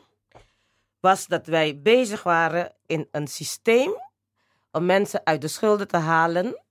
was 1.00 1.26
dat 1.26 1.46
wij 1.46 1.80
bezig 1.82 2.22
waren 2.22 2.72
in 2.86 3.08
een 3.10 3.26
systeem 3.28 3.94
om 4.72 4.86
mensen 4.86 5.20
uit 5.24 5.40
de 5.40 5.48
schulden 5.48 5.88
te 5.88 5.96
halen 5.96 6.62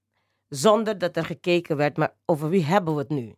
zonder 0.49 0.97
dat 0.97 1.15
er 1.15 1.25
gekeken 1.25 1.77
werd, 1.77 1.97
maar 1.97 2.13
over 2.25 2.49
wie 2.49 2.63
hebben 2.65 2.93
we 2.93 2.99
het 2.99 3.09
nu? 3.09 3.35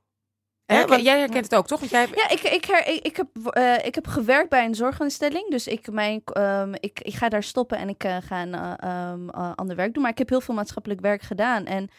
Want- 0.65 1.01
jij 1.03 1.19
herkent 1.19 1.43
het 1.43 1.55
ook, 1.55 1.67
toch? 1.67 1.79
Want 1.79 1.91
jij, 1.91 2.07
Ja, 2.15 2.29
ik, 2.29 2.41
ik, 2.41 2.65
her- 2.65 2.87
ik, 2.87 3.05
ik, 3.05 3.15
heb, 3.17 3.27
eh, 3.47 3.85
ik 3.85 3.95
heb 3.95 4.07
gewerkt 4.07 4.49
bij 4.49 4.65
een 4.65 4.75
zorginstelling. 4.75 5.49
Dus 5.49 5.67
ik, 5.67 5.91
mijn, 5.91 6.21
ehm, 6.25 6.73
ik, 6.79 6.99
ik 7.01 7.13
ga 7.13 7.29
daar 7.29 7.43
stoppen 7.43 7.77
en 7.77 7.89
ik 7.89 8.03
eh, 8.03 8.17
ga 8.21 8.41
een 8.41 8.53
eh, 8.53 8.73
ehm, 8.77 9.29
eh, 9.29 9.51
ander 9.55 9.75
werk 9.75 9.93
doen. 9.93 10.01
Maar 10.01 10.11
ik 10.11 10.17
heb 10.17 10.29
heel 10.29 10.41
veel 10.41 10.53
maatschappelijk 10.55 11.01
werk 11.01 11.21
gedaan. 11.21 11.65
En 11.65 11.89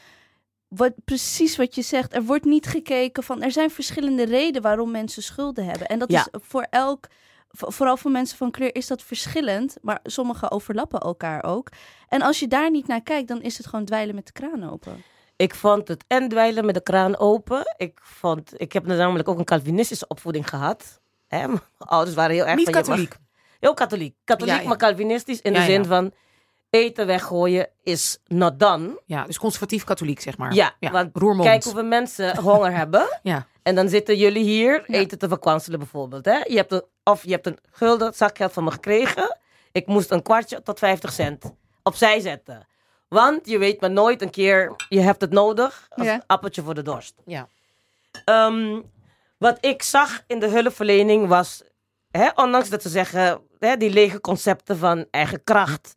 wat, 0.69 0.93
precies 1.05 1.57
wat 1.57 1.75
je 1.75 1.83
zegt, 1.83 2.15
er 2.15 2.23
wordt 2.23 2.45
niet 2.45 2.67
gekeken 2.67 3.23
van... 3.23 3.43
Er 3.43 3.53
zijn 3.53 3.71
verschillende 3.71 4.25
redenen 4.25 4.63
waarom 4.63 4.91
mensen 4.91 5.23
schulden 5.23 5.65
hebben. 5.65 5.87
En 5.87 5.99
dat 5.99 6.11
Ja. 6.11 6.21
is 6.21 6.29
voor 6.43 6.67
elk... 6.71 7.07
vo- 7.51 7.71
Vooral 7.71 7.97
voor 7.97 8.11
mensen 8.11 8.37
van 8.37 8.51
kleur 8.51 8.75
is 8.75 8.87
dat 8.87 9.03
verschillend. 9.03 9.77
Maar 9.83 10.01
sommige 10.03 10.51
overlappen 10.51 11.01
elkaar 11.01 11.45
ook. 11.45 11.69
En 12.09 12.23
als 12.23 12.39
je 12.39 12.49
daar 12.49 12.71
niet 12.71 12.87
naar 12.87 13.03
kijkt, 13.03 13.29
dan 13.29 13.43
is 13.43 13.57
het 13.59 13.67
gewoon 13.67 13.85
dweilen 13.85 14.15
met 14.15 14.27
de 14.27 14.33
kraan 14.33 14.71
open. 14.71 15.03
Ik 15.37 15.55
vond 15.55 15.89
het 15.89 16.05
en 16.07 16.29
dweilen 16.29 16.65
met 16.65 16.75
de 16.75 16.83
kraan 16.83 17.19
open. 17.19 17.75
Ik, 17.77 17.99
vond, 18.03 18.61
ik 18.61 18.73
heb 18.73 18.87
namelijk 18.87 19.29
ook 19.29 19.39
een 19.39 19.45
Calvinistische 19.45 20.07
opvoeding 20.09 20.49
gehad. 20.49 21.01
Hè? 21.29 21.47
Mijn 21.47 21.61
ouders 21.79 22.17
waren 22.17 22.35
heel 22.35 22.47
erg 22.47 22.57
niet 22.57 22.65
van, 22.71 22.75
je 22.75 22.79
mag- 22.81 22.89
katholiek. 22.89 23.15
Heel 23.61 23.75
katholiek. 23.75 24.15
Katholiek, 24.25 24.55
Ja, 24.55 24.61
ja. 24.61 24.69
maar 24.69 24.77
Calvinistisch 24.77 25.41
in 25.41 25.53
Ja, 25.53 25.59
de 25.59 25.65
zin 25.65 25.83
ja. 25.83 25.89
van 25.89 26.13
eten 26.71 27.07
weggooien 27.07 27.69
is 27.83 28.19
not 28.27 28.59
done. 28.59 29.01
Ja, 29.07 29.25
dus 29.25 29.39
conservatief 29.39 29.85
katholiek, 29.85 30.21
zeg 30.21 30.39
maar. 30.39 30.55
Ja, 30.55 30.73
want 30.81 31.11
roermond. 31.17 31.49
Kijk 31.49 31.65
hoeveel 31.65 31.85
mensen 31.85 32.39
honger 32.39 32.73
hebben. 32.77 33.19
Ja. 33.23 33.47
En 33.63 33.75
dan 33.75 33.89
zitten 33.89 34.17
jullie 34.17 34.45
hier 34.45 34.85
Ja. 34.87 34.99
eten 34.99 35.19
te 35.19 35.29
verkwanselen 35.29 35.79
bijvoorbeeld. 35.79 36.25
Hè? 36.25 36.37
Je 36.37 36.57
hebt 36.57 36.73
een, 36.73 36.83
of 37.05 37.25
je 37.25 37.31
hebt 37.31 37.47
een 37.47 37.59
gulden 37.71 38.15
zakgeld 38.15 38.53
van 38.53 38.65
me 38.65 38.71
gekregen. 38.71 39.39
Ik 39.73 39.87
moest 39.87 40.11
een 40.11 40.23
kwartje 40.23 40.63
tot 40.63 40.79
50 40.79 41.13
cent 41.13 41.45
opzij 41.83 42.21
zetten. 42.21 42.67
Want 43.09 43.49
je 43.49 43.59
weet 43.59 43.81
maar 43.81 43.91
nooit 43.91 44.23
een 44.23 44.31
keer, 44.31 44.75
je 44.89 45.01
hebt 45.01 45.21
het 45.21 45.31
nodig 45.31 45.87
als 45.91 46.07
Ja. 46.07 46.23
appeltje 46.27 46.63
voor 46.63 46.75
de 46.75 46.83
dorst. 46.83 47.15
Ja. 47.27 47.49
Ehm, 48.25 48.81
wat 49.39 49.59
ik 49.61 49.83
zag 49.83 50.23
in 50.27 50.39
de 50.39 50.49
hulpverlening 50.49 51.27
was, 51.29 51.63
hè, 52.11 52.29
ondanks 52.35 52.69
dat 52.69 52.83
ze 52.83 52.89
zeggen, 52.89 53.41
hè, 53.59 53.77
die 53.77 53.91
lege 53.91 54.21
concepten 54.21 54.77
van 54.79 55.07
eigen 55.11 55.45
kracht. 55.45 55.95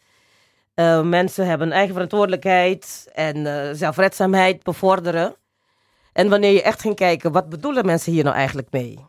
Eh, 0.73 1.01
mensen 1.01 1.47
hebben 1.47 1.71
eigen 1.71 1.93
verantwoordelijkheid 1.93 3.09
en 3.13 3.45
eh, 3.45 3.69
zelfredzaamheid 3.73 4.63
bevorderen. 4.63 5.35
En 6.13 6.29
wanneer 6.29 6.51
je 6.51 6.61
echt 6.61 6.81
ging 6.81 6.95
kijken, 6.95 7.31
wat 7.31 7.49
bedoelen 7.49 7.85
mensen 7.85 8.11
hier 8.11 8.23
nou 8.23 8.35
eigenlijk 8.35 8.71
mee? 8.71 9.05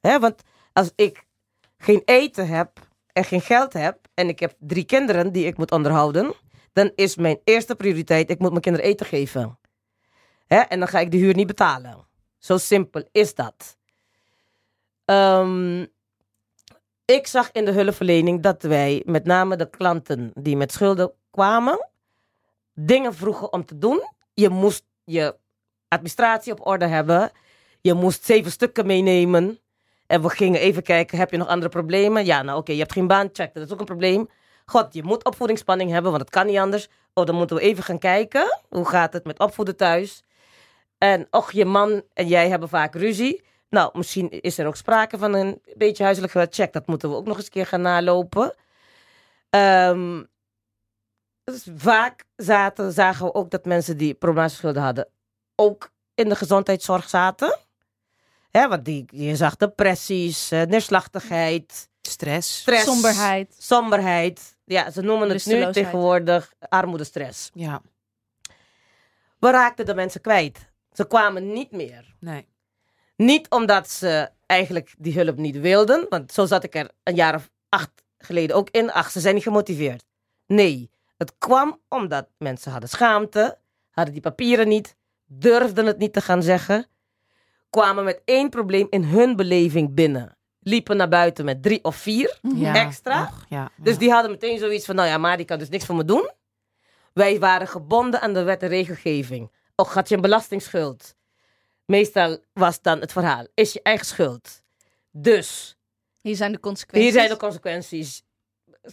Hè, 0.00 0.18
want 0.18 0.42
als 0.72 0.90
ik 0.94 1.24
geen 1.78 2.02
eten 2.04 2.48
heb 2.48 2.70
en 3.12 3.24
geen 3.24 3.40
geld 3.40 3.72
heb 3.72 3.98
en 4.14 4.28
ik 4.28 4.40
heb 4.40 4.54
drie 4.58 4.84
kinderen 4.84 5.32
die 5.32 5.46
ik 5.46 5.56
moet 5.56 5.70
onderhouden, 5.70 6.34
dan 6.72 6.92
is 6.94 7.16
mijn 7.16 7.40
eerste 7.44 7.74
prioriteit, 7.74 8.30
ik 8.30 8.38
moet 8.38 8.50
mijn 8.50 8.62
kinderen 8.62 8.88
eten 8.88 9.06
geven. 9.06 9.58
Hè, 10.46 10.58
en 10.58 10.78
dan 10.78 10.88
ga 10.88 10.98
ik 10.98 11.10
de 11.10 11.16
huur 11.16 11.34
niet 11.34 11.46
betalen. 11.46 12.06
Zo 12.38 12.58
simpel 12.58 13.08
is 13.12 13.34
dat. 13.34 13.76
Ehm, 15.04 15.86
ik 17.04 17.26
zag 17.26 17.52
in 17.52 17.64
de 17.64 17.70
hulpverlening 17.70 18.42
dat 18.42 18.62
wij 18.62 19.02
met 19.06 19.24
name 19.24 19.56
de 19.56 19.70
klanten 19.70 20.30
die 20.34 20.56
met 20.56 20.72
schulden 20.72 21.12
kwamen, 21.30 21.88
dingen 22.74 23.14
vroegen 23.14 23.52
om 23.52 23.64
te 23.64 23.78
doen. 23.78 24.02
Je 24.34 24.48
moest 24.48 24.84
je 25.04 25.36
administratie 25.88 26.52
op 26.52 26.66
orde 26.66 26.86
hebben. 26.86 27.30
Je 27.80 27.94
moest 27.94 28.24
zeven 28.24 28.50
stukken 28.50 28.86
meenemen. 28.86 29.58
En 30.06 30.22
we 30.22 30.28
gingen 30.28 30.60
even 30.60 30.82
kijken, 30.82 31.18
heb 31.18 31.30
je 31.30 31.36
nog 31.36 31.48
andere 31.48 31.70
problemen? 31.70 32.24
Ja, 32.24 32.42
nou 32.42 32.58
oké, 32.58 32.72
je 32.72 32.78
hebt 32.78 32.92
geen 32.92 33.06
baan, 33.06 33.28
check, 33.32 33.54
dat 33.54 33.66
is 33.66 33.72
ook 33.72 33.78
een 33.78 33.84
probleem. 33.84 34.28
God, 34.66 34.94
je 34.94 35.02
moet 35.02 35.24
opvoedingsspanning 35.24 35.90
hebben, 35.90 36.10
want 36.10 36.22
het 36.22 36.32
kan 36.32 36.46
niet 36.46 36.58
anders. 36.58 36.88
Oh, 37.14 37.26
dan 37.26 37.34
moeten 37.34 37.56
we 37.56 37.62
even 37.62 37.84
gaan 37.84 37.98
kijken. 37.98 38.60
Hoe 38.68 38.88
gaat 38.88 39.12
het 39.12 39.24
met 39.24 39.38
opvoeden 39.38 39.76
thuis? 39.76 40.22
En 40.98 41.26
och, 41.30 41.52
je 41.52 41.64
man 41.64 42.02
en 42.12 42.26
jij 42.28 42.48
hebben 42.48 42.68
vaak 42.68 42.94
ruzie. 42.94 43.44
Nou, 43.74 43.90
misschien 43.92 44.30
is 44.30 44.58
er 44.58 44.66
ook 44.66 44.76
sprake 44.76 45.18
van 45.18 45.34
een 45.34 45.60
beetje 45.76 46.02
huiselijk 46.02 46.32
geweld. 46.32 46.54
Check, 46.54 46.72
dat 46.72 46.86
moeten 46.86 47.10
we 47.10 47.16
ook 47.16 47.26
nog 47.26 47.36
eens 47.36 47.44
een 47.44 47.50
keer 47.50 47.66
gaan 47.66 47.80
nalopen. 47.82 48.54
Ehm, 49.50 50.22
dus 51.44 51.66
vaak 51.76 52.24
zaten, 52.36 52.92
zagen 52.92 53.26
we 53.26 53.34
ook 53.34 53.50
dat 53.50 53.64
mensen 53.64 53.96
die 53.96 54.14
problematische 54.14 54.58
schulden 54.60 54.82
hadden, 54.82 55.08
ook 55.54 55.90
in 56.14 56.28
de 56.28 56.36
gezondheidszorg 56.36 57.08
zaten. 57.08 57.58
Hè, 58.50 58.68
want 58.68 58.84
die, 58.84 59.04
je 59.10 59.36
zag 59.36 59.56
depressies, 59.56 60.50
eh, 60.50 60.62
neerslachtigheid, 60.62 61.88
Stress. 62.00 62.58
stress, 62.60 62.84
Somberheid. 62.84 63.54
somberheid. 63.58 64.56
Ja, 64.64 64.90
ze 64.90 65.00
noemen 65.02 65.28
het 65.30 65.46
nu 65.46 65.72
tegenwoordig 65.72 66.52
armoedestress. 66.68 67.50
Ja, 67.54 67.82
We 69.38 69.50
raakten 69.50 69.86
de 69.86 69.94
mensen 69.94 70.20
kwijt. 70.20 70.72
Ze 70.92 71.06
kwamen 71.06 71.52
niet 71.52 71.70
meer. 71.70 72.14
nee. 72.20 72.52
Niet 73.16 73.50
omdat 73.50 73.90
ze 73.90 74.30
eigenlijk 74.46 74.94
die 74.98 75.14
hulp 75.14 75.36
niet 75.36 75.60
wilden, 75.60 76.06
want 76.08 76.32
zo 76.32 76.46
zat 76.46 76.64
ik 76.64 76.74
er 76.74 76.90
een 77.02 77.14
jaar 77.14 77.34
of 77.34 77.50
acht 77.68 77.90
geleden 78.18 78.56
ook 78.56 78.68
in. 78.70 78.92
Ach, 78.92 79.10
ze 79.10 79.20
zijn 79.20 79.34
niet 79.34 79.42
gemotiveerd. 79.42 80.04
Nee, 80.46 80.90
het 81.16 81.34
kwam 81.38 81.80
omdat 81.88 82.28
mensen 82.38 82.70
hadden 82.70 82.88
schaamte, 82.88 83.58
hadden 83.90 84.12
die 84.12 84.22
papieren 84.22 84.68
niet, 84.68 84.96
durfden 85.24 85.86
het 85.86 85.98
niet 85.98 86.12
te 86.12 86.20
gaan 86.20 86.42
zeggen, 86.42 86.86
kwamen 87.70 88.04
met 88.04 88.22
één 88.24 88.50
probleem 88.50 88.86
in 88.90 89.04
hun 89.04 89.36
beleving 89.36 89.94
binnen. 89.94 90.36
Liepen 90.60 90.96
naar 90.96 91.08
buiten 91.08 91.44
met 91.44 91.62
drie 91.62 91.84
of 91.84 91.96
vier. 91.96 92.38
Ja. 92.42 92.74
Extra? 92.74 93.22
Och, 93.22 93.44
ja. 93.48 93.70
Dus 93.76 93.98
die 93.98 94.10
hadden 94.10 94.30
meteen 94.30 94.58
zoiets 94.58 94.84
van, 94.84 94.94
nou 94.94 95.08
ja, 95.08 95.18
maar 95.18 95.36
die 95.36 95.46
kan 95.46 95.58
dus 95.58 95.68
niks 95.68 95.84
voor 95.84 95.96
me 95.96 96.04
doen. 96.04 96.30
Wij 97.12 97.38
waren 97.38 97.68
gebonden 97.68 98.20
aan 98.20 98.32
de 98.32 98.42
wet 98.42 98.62
en 98.62 98.68
regelgeving. 98.68 99.50
Och, 99.74 99.94
had 99.94 100.08
je 100.08 100.14
een 100.14 100.20
belastingsschuld? 100.20 101.14
Meestal 101.86 102.38
was 102.52 102.80
dan 102.82 103.00
het 103.00 103.12
verhaal, 103.12 103.46
is 103.54 103.72
je 103.72 103.82
eigen 103.82 104.06
schuld. 104.06 104.62
Dus, 105.10 105.76
Hier 106.20 106.36
zijn 106.36 106.52
de 106.52 106.60
consequenties. 106.60 107.10
hier 107.10 107.20
zijn 107.20 107.32
de 107.32 107.36
consequenties. 107.36 108.22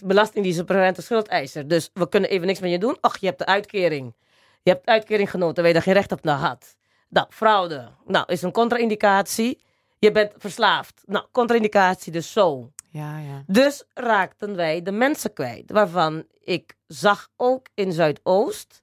Belastingdienst, 0.02 0.64
parente 0.64 1.02
schuldeiser. 1.02 1.68
Dus 1.68 1.90
we 1.92 2.08
kunnen 2.08 2.30
even 2.30 2.46
niks 2.46 2.60
met 2.60 2.70
je 2.70 2.78
doen. 2.78 2.96
Och, 3.00 3.16
je 3.16 3.26
hebt 3.26 3.38
de 3.38 3.46
uitkering. 3.46 4.14
Je 4.62 4.70
hebt 4.70 4.86
uitkering 4.86 5.30
genoten 5.30 5.56
waar 5.56 5.66
je 5.66 5.72
daar 5.72 5.82
geen 5.82 5.94
recht 5.94 6.12
op 6.12 6.22
naar 6.24 6.38
had. 6.38 6.76
Nou, 7.08 7.26
fraude. 7.30 7.88
Nou, 8.06 8.24
is 8.28 8.42
een 8.42 8.52
contra-indicatie. 8.52 9.60
Je 9.98 10.12
bent 10.12 10.32
verslaafd. 10.36 11.02
Nou, 11.06 11.26
contra-indicatie, 11.32 12.12
dus 12.12 12.32
zo. 12.32 12.70
Ja, 12.90 13.18
ja. 13.18 13.42
Dus 13.46 13.84
raakten 13.94 14.56
wij 14.56 14.82
de 14.82 14.92
mensen 14.92 15.32
kwijt. 15.32 15.70
Waarvan 15.70 16.24
ik 16.40 16.74
zag 16.86 17.28
ook 17.36 17.66
in 17.74 17.92
Zuidoost 17.92 18.82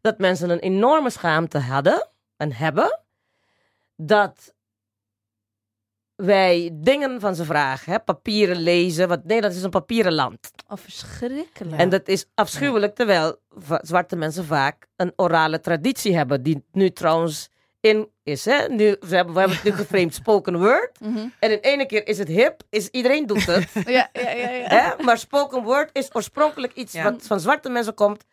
dat 0.00 0.18
mensen 0.18 0.50
een 0.50 0.58
enorme 0.58 1.10
schaamte 1.10 1.58
hadden 1.58 2.08
en 2.36 2.52
hebben. 2.52 3.00
Dat 3.96 4.54
wij 6.14 6.70
dingen 6.72 7.20
van 7.20 7.34
ze 7.34 7.44
vragen, 7.44 7.92
hè, 7.92 8.00
papieren 8.00 8.56
lezen. 8.56 9.08
Want 9.08 9.24
Nederland 9.24 9.54
is 9.54 9.62
een 9.62 9.70
papieren 9.70 10.14
land. 10.14 10.50
Oh, 10.68 10.76
verschrikkelijk. 10.78 11.80
En 11.80 11.88
dat 11.88 12.08
is 12.08 12.26
afschuwelijk, 12.34 12.94
terwijl 12.94 13.36
zwarte 13.80 14.16
mensen 14.16 14.44
vaak 14.44 14.86
een 14.96 15.12
orale 15.16 15.60
traditie 15.60 16.16
hebben. 16.16 16.42
Die 16.42 16.64
nu 16.72 16.90
trouwens 16.90 17.48
in 17.80 18.08
is. 18.22 18.44
Hè? 18.44 18.68
Nu, 18.68 18.96
we, 19.00 19.16
hebben, 19.16 19.34
we 19.34 19.40
hebben 19.40 19.56
het 19.58 19.64
nu 19.66 19.72
geframed 19.82 20.14
spoken 20.14 20.58
word. 20.58 21.00
Mhm. 21.00 21.26
En 21.38 21.50
in 21.50 21.58
ene 21.58 21.86
keer 21.86 22.06
is 22.06 22.18
het 22.18 22.28
hip, 22.28 22.62
is, 22.70 22.88
iedereen 22.88 23.26
doet 23.26 23.46
het. 23.46 23.70
Ja, 23.86 24.08
ja, 24.12 24.30
ja. 24.30 24.50
ja. 24.50 24.66
Hè? 24.66 25.02
Maar 25.04 25.18
spoken 25.18 25.62
word 25.62 25.90
is 25.92 26.14
oorspronkelijk 26.14 26.72
iets 26.74 26.92
Ja. 26.92 27.02
wat 27.02 27.26
van 27.26 27.40
zwarte 27.40 27.68
mensen 27.68 27.94
komt. 27.94 28.24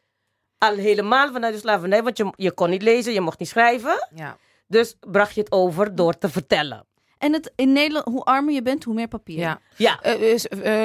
Al 0.58 0.76
helemaal 0.76 1.32
vanuit 1.32 1.54
de 1.54 1.60
slavernij, 1.60 2.04
want 2.04 2.18
je, 2.18 2.34
je 2.36 2.52
kon 2.52 2.70
niet 2.70 2.82
lezen, 2.82 3.14
je 3.14 3.22
mocht 3.22 3.40
niet 3.40 3.48
schrijven. 3.50 4.08
ja. 4.16 4.38
Dus 4.70 4.96
bracht 5.00 5.34
je 5.36 5.40
het 5.42 5.52
over 5.52 5.96
door 5.96 6.18
te 6.18 6.30
vertellen. 6.30 6.88
En 7.18 7.34
het, 7.34 7.52
in 7.56 7.72
Nederland, 7.72 8.06
hoe 8.06 8.24
armer 8.24 8.54
je 8.54 8.62
bent, 8.62 8.84
hoe 8.84 8.94
meer 8.94 9.08
papier. 9.08 9.40
ja. 9.40 9.60
Ja, 9.76 10.02
eh, 10.02 10.22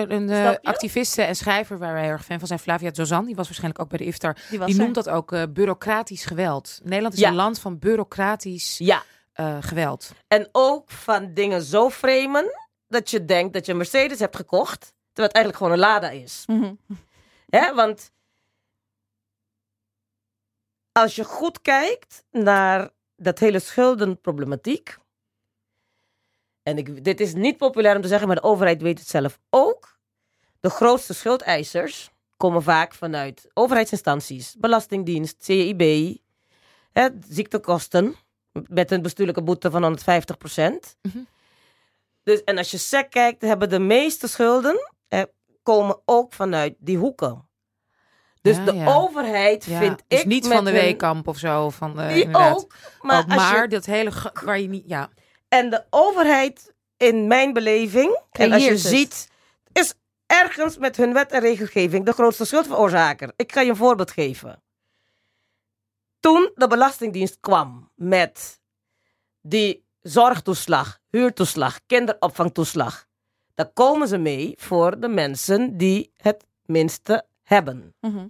een 0.09 0.31
eh, 0.31 0.51
je? 0.51 0.59
activiste 0.63 1.23
en 1.23 1.37
schrijver 1.37 1.79
waar 1.79 1.93
wij 1.93 2.03
heel 2.03 2.11
erg 2.11 2.25
fan 2.25 2.39
van 2.39 2.47
zijn, 2.49 2.59
Flavia 2.59 2.91
Jozan, 2.91 3.25
die 3.25 3.35
was 3.35 3.45
waarschijnlijk 3.47 3.83
ook 3.83 3.89
bij 3.89 3.99
de 3.99 4.05
iftar. 4.05 4.37
Die, 4.51 4.59
was 4.59 4.69
Die 4.71 4.77
noemt 4.81 4.95
dat 4.95 5.09
ook 5.09 5.33
eh, 5.33 5.43
bureaucratisch 5.51 6.25
geweld. 6.25 6.81
Nederland 6.83 7.15
is 7.15 7.21
Ja. 7.21 7.29
een 7.29 7.35
land 7.35 7.59
van 7.61 7.79
bureaucratisch 7.79 8.79
ja. 8.79 9.03
eh, 9.33 9.57
geweld. 9.61 10.13
En 10.29 10.49
ook 10.53 10.91
van 10.91 11.35
dingen 11.35 11.63
zo 11.63 11.91
framen 11.91 12.45
dat 12.89 13.11
je 13.11 13.25
denkt 13.25 13.53
dat 13.53 13.67
je 13.67 13.73
een 13.73 13.79
Mercedes 13.79 14.19
hebt 14.19 14.37
gekocht, 14.37 14.81
terwijl 15.13 15.29
het 15.29 15.37
eigenlijk 15.37 15.57
gewoon 15.57 15.73
een 15.73 15.79
Lada 15.79 16.11
is. 16.11 16.43
Mhm. 16.47 16.75
Hè? 17.49 17.75
Want 17.75 18.11
als 20.93 21.17
je 21.17 21.25
goed 21.25 21.61
kijkt 21.63 22.25
naar 22.31 22.91
dat 23.25 23.39
hele 23.39 23.59
schuldenproblematiek. 23.59 24.97
En 26.63 26.79
ik, 26.79 27.05
dit 27.05 27.21
is 27.21 27.35
niet 27.35 27.57
populair 27.57 27.97
om 27.97 28.03
te 28.03 28.09
zeggen, 28.09 28.27
maar 28.27 28.37
de 28.37 28.43
overheid 28.43 28.83
weet 28.83 28.99
het 28.99 29.09
zelf 29.09 29.39
ook. 29.51 29.99
De 30.61 30.71
grootste 30.71 31.15
schuldeisers 31.15 32.11
komen 32.37 32.63
vaak 32.63 32.95
vanuit 32.95 33.49
overheidsinstanties, 33.55 34.57
Belastingdienst, 34.59 35.45
CIB, 35.45 36.17
hè, 36.93 37.09
ziektekosten, 37.29 38.15
met 38.69 38.91
een 38.91 39.03
bestuurlijke 39.03 39.43
boete 39.43 39.71
van 39.71 39.83
150 39.83 40.37
Mhm. 41.03 41.19
Dus, 42.23 42.45
en 42.45 42.59
als 42.59 42.71
je 42.71 42.77
SEC 42.77 43.11
kijkt, 43.11 43.43
hebben 43.43 43.69
de 43.71 43.79
meeste 43.79 44.29
schulden 44.29 44.93
eh, 45.09 45.23
komen 45.63 46.01
ook 46.05 46.33
vanuit 46.33 46.75
die 46.79 46.99
hoeken. 46.99 47.49
Dus 48.45 48.57
Ja, 48.57 48.65
de 48.65 48.75
ja. 48.75 48.95
overheid 48.95 49.65
vind 49.65 50.03
dus 50.09 50.21
ik 50.21 50.27
niet 50.27 50.47
van 50.47 50.65
de 50.65 50.71
hun- 50.71 50.81
weekamp 50.81 51.29
of 51.29 51.39
zo. 51.39 51.71
Van 51.71 51.97
de, 51.97 52.07
Die 52.13 52.27
ook. 52.27 52.75
Maar, 53.01 53.19
Ook, 53.21 53.27
maar 53.27 53.63
je, 53.63 53.69
dat 53.69 53.85
hele 53.85 54.13
waar 54.45 54.61
je 54.61 54.69
niet. 54.69 54.85
Ja. 54.87 55.09
en 55.49 55.71
de 55.71 55.85
overheid, 55.91 56.75
in 56.97 57.27
mijn 57.27 57.53
beleving, 57.53 58.19
en 58.31 58.53
als 58.53 58.65
je 58.65 58.71
het. 58.71 58.81
ziet, 58.81 59.29
is 59.73 59.95
ergens 60.27 60.79
met 60.79 60.97
hun 60.97 61.13
wet 61.13 61.33
en 61.33 61.41
regelgeving 61.41 62.05
de 62.05 62.13
grootste 62.13 62.45
schuldveroorzaker. 62.45 63.33
Ik 63.37 63.53
ga 63.53 63.61
je 63.61 63.71
een 63.71 63.77
voorbeeld 63.77 64.11
geven. 64.11 64.63
Toen 66.21 66.51
de 66.55 66.67
Belastingdienst 66.67 67.37
kwam 67.41 67.91
met 67.95 68.61
die 69.41 69.85
zorgtoeslag, 70.01 70.99
huurtoeslag, 71.11 71.81
kinderopvangtoeslag, 71.87 73.07
dan 73.55 73.73
komen 73.73 74.09
ze 74.09 74.19
mee 74.19 74.55
voor 74.59 75.01
de 75.01 75.09
mensen 75.09 75.77
die 75.77 76.13
het 76.17 76.45
minste 76.65 77.25
hebben. 77.43 77.95
Mhm. 78.01 78.27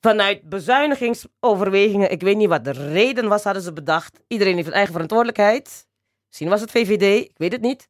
Vanuit 0.00 0.48
bezuinigingsoverwegingen, 0.48 2.10
ik 2.10 2.20
weet 2.22 2.36
niet 2.36 2.48
wat 2.48 2.64
de 2.64 2.70
reden 2.70 3.28
was, 3.28 3.44
hadden 3.44 3.62
ze 3.62 3.72
bedacht. 3.72 4.20
Iedereen 4.28 4.54
heeft 4.54 4.66
een 4.66 4.72
eigen 4.72 4.92
verantwoordelijkheid. 4.92 5.86
Misschien 6.26 6.48
was 6.48 6.60
het 6.60 6.70
VVD, 6.70 7.24
ik 7.24 7.34
weet 7.38 7.52
het 7.52 7.60
niet. 7.60 7.88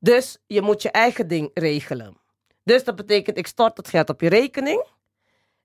Dus 0.00 0.38
je 0.46 0.62
moet 0.62 0.82
je 0.82 0.90
eigen 0.90 1.28
ding 1.28 1.50
regelen. 1.54 2.16
Dus 2.64 2.84
dat 2.84 2.96
betekent, 2.96 3.38
ik 3.38 3.46
stort 3.46 3.76
het 3.76 3.88
geld 3.88 4.08
op 4.08 4.20
je 4.20 4.28
rekening. 4.28 4.86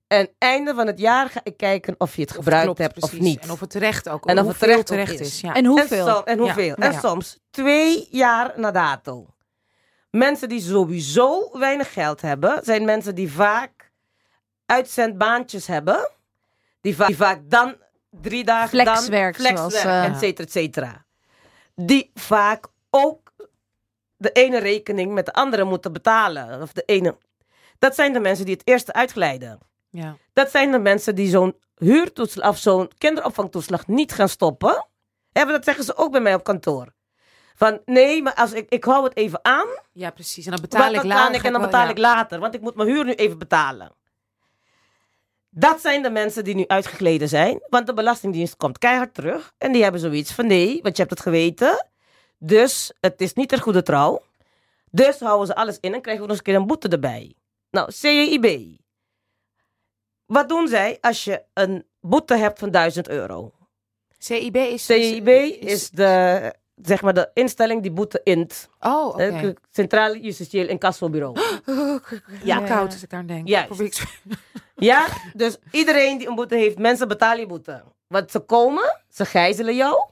En 0.06 0.28
einde 0.38 0.74
van 0.74 0.86
het 0.86 0.98
jaar 0.98 1.28
ga 1.30 1.40
ik 1.42 1.56
kijken 1.56 1.94
of 1.98 2.14
je 2.14 2.20
het 2.20 2.30
Of 2.30 2.36
gebruikt 2.36 2.64
klopt, 2.64 2.78
hebt 2.78 3.02
of 3.02 3.18
niet. 3.20 3.40
En 3.42 3.50
of 3.50 3.60
het 3.60 3.70
terecht 3.70 4.08
ook 4.08 4.26
En 4.26 4.38
of 4.38 4.46
het 4.46 4.58
terecht 4.58 4.78
ook 4.78 4.84
terecht 4.86 5.12
is. 5.12 5.20
is. 5.20 5.40
Ja. 5.40 5.54
En 5.54 5.64
hoeveel? 5.66 6.24
En, 6.24 6.38
hoeveel? 6.38 6.64
Ja, 6.64 6.74
En 6.76 6.92
ja. 6.92 7.00
soms 7.00 7.38
twee 7.50 8.08
jaar 8.10 8.52
na 8.56 8.70
dato. 8.70 9.26
Mensen 10.10 10.48
die 10.48 10.60
sowieso 10.60 11.58
weinig 11.58 11.92
geld 11.92 12.20
hebben, 12.20 12.60
zijn 12.64 12.84
mensen 12.84 13.14
die 13.14 13.32
vaak 13.32 13.73
uitzendbaantjes 14.66 15.66
hebben. 15.66 16.10
Die, 16.80 16.96
va- 16.96 17.06
die 17.06 17.16
vaak 17.16 17.40
dan 17.44 17.76
drie 18.10 18.44
dagen 18.44 18.68
Flexwerk, 18.68 19.36
dan 19.36 19.46
flexwerk, 19.46 19.56
zoals, 19.56 19.74
eh, 19.74 20.04
et 20.04 20.18
cetera, 20.18 20.44
et 20.46 20.52
cetera. 20.52 21.04
Die 21.74 22.10
vaak 22.14 22.66
ook 22.90 23.32
de 24.16 24.32
ene 24.32 24.58
rekening 24.58 25.12
met 25.12 25.26
de 25.26 25.32
andere 25.32 25.64
moeten 25.64 25.92
betalen. 25.92 26.62
Of 26.62 26.72
de 26.72 26.82
ene. 26.86 27.16
Dat 27.78 27.94
zijn 27.94 28.12
de 28.12 28.20
mensen 28.20 28.44
die 28.44 28.54
het 28.54 28.66
eerste 28.66 28.92
uitglijden. 28.92 29.58
Ja. 29.90 30.16
Dat 30.32 30.50
zijn 30.50 30.70
de 30.70 30.78
mensen 30.78 31.14
die 31.14 31.28
zo'n 31.28 31.56
huurtoeslag 31.76 32.48
of 32.48 32.58
zo'n 32.58 32.90
kinderopvangtoeslag 32.98 33.86
niet 33.86 34.12
gaan 34.12 34.28
stoppen. 34.28 34.86
Ja, 35.32 35.44
dat 35.44 35.64
zeggen 35.64 35.84
ze 35.84 35.96
ook 35.96 36.12
bij 36.12 36.20
mij 36.20 36.34
op 36.34 36.44
kantoor. 36.44 36.92
Van 37.54 37.80
nee, 37.84 38.22
maar 38.22 38.34
als 38.34 38.52
ik, 38.52 38.66
ik 38.68 38.84
hou 38.84 39.04
het 39.04 39.16
even 39.16 39.38
aan. 39.42 39.66
ja, 39.92 40.10
precies. 40.10 40.44
En 40.44 40.50
dan 40.50 40.60
betaal 40.60 40.92
ik 40.92 41.02
later. 41.02 41.34
ik 41.34 41.42
en 41.42 41.52
dan 41.52 41.60
betaal 41.60 41.88
ik 41.88 41.98
later. 41.98 42.38
Want 42.40 42.54
ik 42.54 42.60
moet 42.60 42.74
mijn 42.74 42.88
huur 42.88 43.04
nu 43.04 43.12
even 43.12 43.38
betalen. 43.38 43.92
Dat 45.56 45.80
zijn 45.80 46.02
de 46.02 46.10
mensen 46.10 46.44
die 46.44 46.54
nu 46.54 46.64
uitgegleden 46.66 47.28
zijn. 47.28 47.60
Want 47.68 47.86
de 47.86 47.94
Belastingdienst 47.94 48.56
komt 48.56 48.78
keihard 48.78 49.14
terug. 49.14 49.52
En 49.58 49.72
die 49.72 49.82
hebben 49.82 50.00
zoiets 50.00 50.32
van 50.32 50.46
nee, 50.46 50.78
want 50.82 50.96
je 50.96 51.02
hebt 51.02 51.14
het 51.14 51.24
geweten. 51.24 51.86
Dus 52.38 52.92
het 53.00 53.20
is 53.20 53.32
niet 53.32 53.48
ter 53.48 53.60
goede 53.60 53.82
trouw. 53.82 54.22
Dus 54.90 55.18
houden 55.20 55.46
ze 55.46 55.54
alles 55.54 55.78
in 55.80 55.94
en 55.94 56.00
krijgen 56.00 56.22
we 56.22 56.28
nog 56.28 56.36
eens 56.36 56.38
een 56.38 56.52
keer 56.52 56.54
een 56.54 56.66
boete 56.66 56.88
erbij. 56.88 57.34
Nou, 57.70 57.92
CIB. 57.92 58.78
Wat 60.26 60.48
doen 60.48 60.68
zij 60.68 60.98
als 61.00 61.24
je 61.24 61.42
een 61.52 61.84
boete 62.00 62.34
hebt 62.36 62.58
van 62.58 62.70
1000 62.70 63.08
euro? 63.08 63.52
CIB 64.18 64.56
is. 64.56 64.84
CIB 64.84 65.28
is 65.60 65.90
de, 65.90 66.54
zeg 66.82 67.02
maar, 67.02 67.14
de 67.14 67.30
instelling 67.34 67.82
die 67.82 67.90
boete 67.92 68.20
int. 68.24 68.68
Oh, 68.80 69.06
oké. 69.06 69.22
Het 69.22 69.58
Centraal 69.70 70.16
Justitieel 70.16 70.68
Incassobureau. 70.68 71.36
Ja, 72.44 72.58
Ja. 72.58 72.60
koud 72.60 72.92
als 72.92 73.02
ik 73.02 73.10
daar 73.10 73.20
aan 73.20 73.26
denk. 73.26 73.48
Juist. 73.48 74.02
Ja, 74.74 75.06
dus 75.32 75.56
iedereen 75.70 76.18
die 76.18 76.28
een 76.28 76.34
boete 76.34 76.54
heeft, 76.54 76.78
mensen 76.78 77.08
betalen 77.08 77.40
je 77.40 77.46
boete. 77.46 77.82
Want 78.06 78.30
ze 78.30 78.38
komen, 78.38 79.00
ze 79.08 79.24
gijzelen 79.24 79.76
jou. 79.76 80.06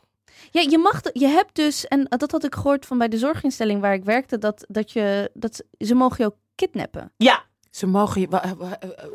Ja, 0.51 0.61
je 0.61 0.79
mag, 0.79 1.01
je 1.13 1.27
hebt 1.27 1.55
dus, 1.55 1.87
en 1.87 2.07
dat 2.09 2.31
had 2.31 2.45
ik 2.45 2.55
gehoord 2.55 2.87
van 2.87 2.99
bij 2.99 3.09
de 3.09 3.19
zorginstelling 3.19 3.81
waar 3.81 3.95
ik 3.95 4.05
werkte, 4.05 4.39
dat, 4.39 4.65
dat 4.69 4.93
je, 4.93 5.31
dat 5.35 5.63
ze- 5.79 5.95
mogen 5.95 6.17
je 6.19 6.25
ook 6.27 6.37
kidnappen. 6.55 7.13
Ja, 7.17 7.43
Ze 7.71 7.87
mogen 7.87 8.21
je. 8.21 8.27
eh, 8.29 8.51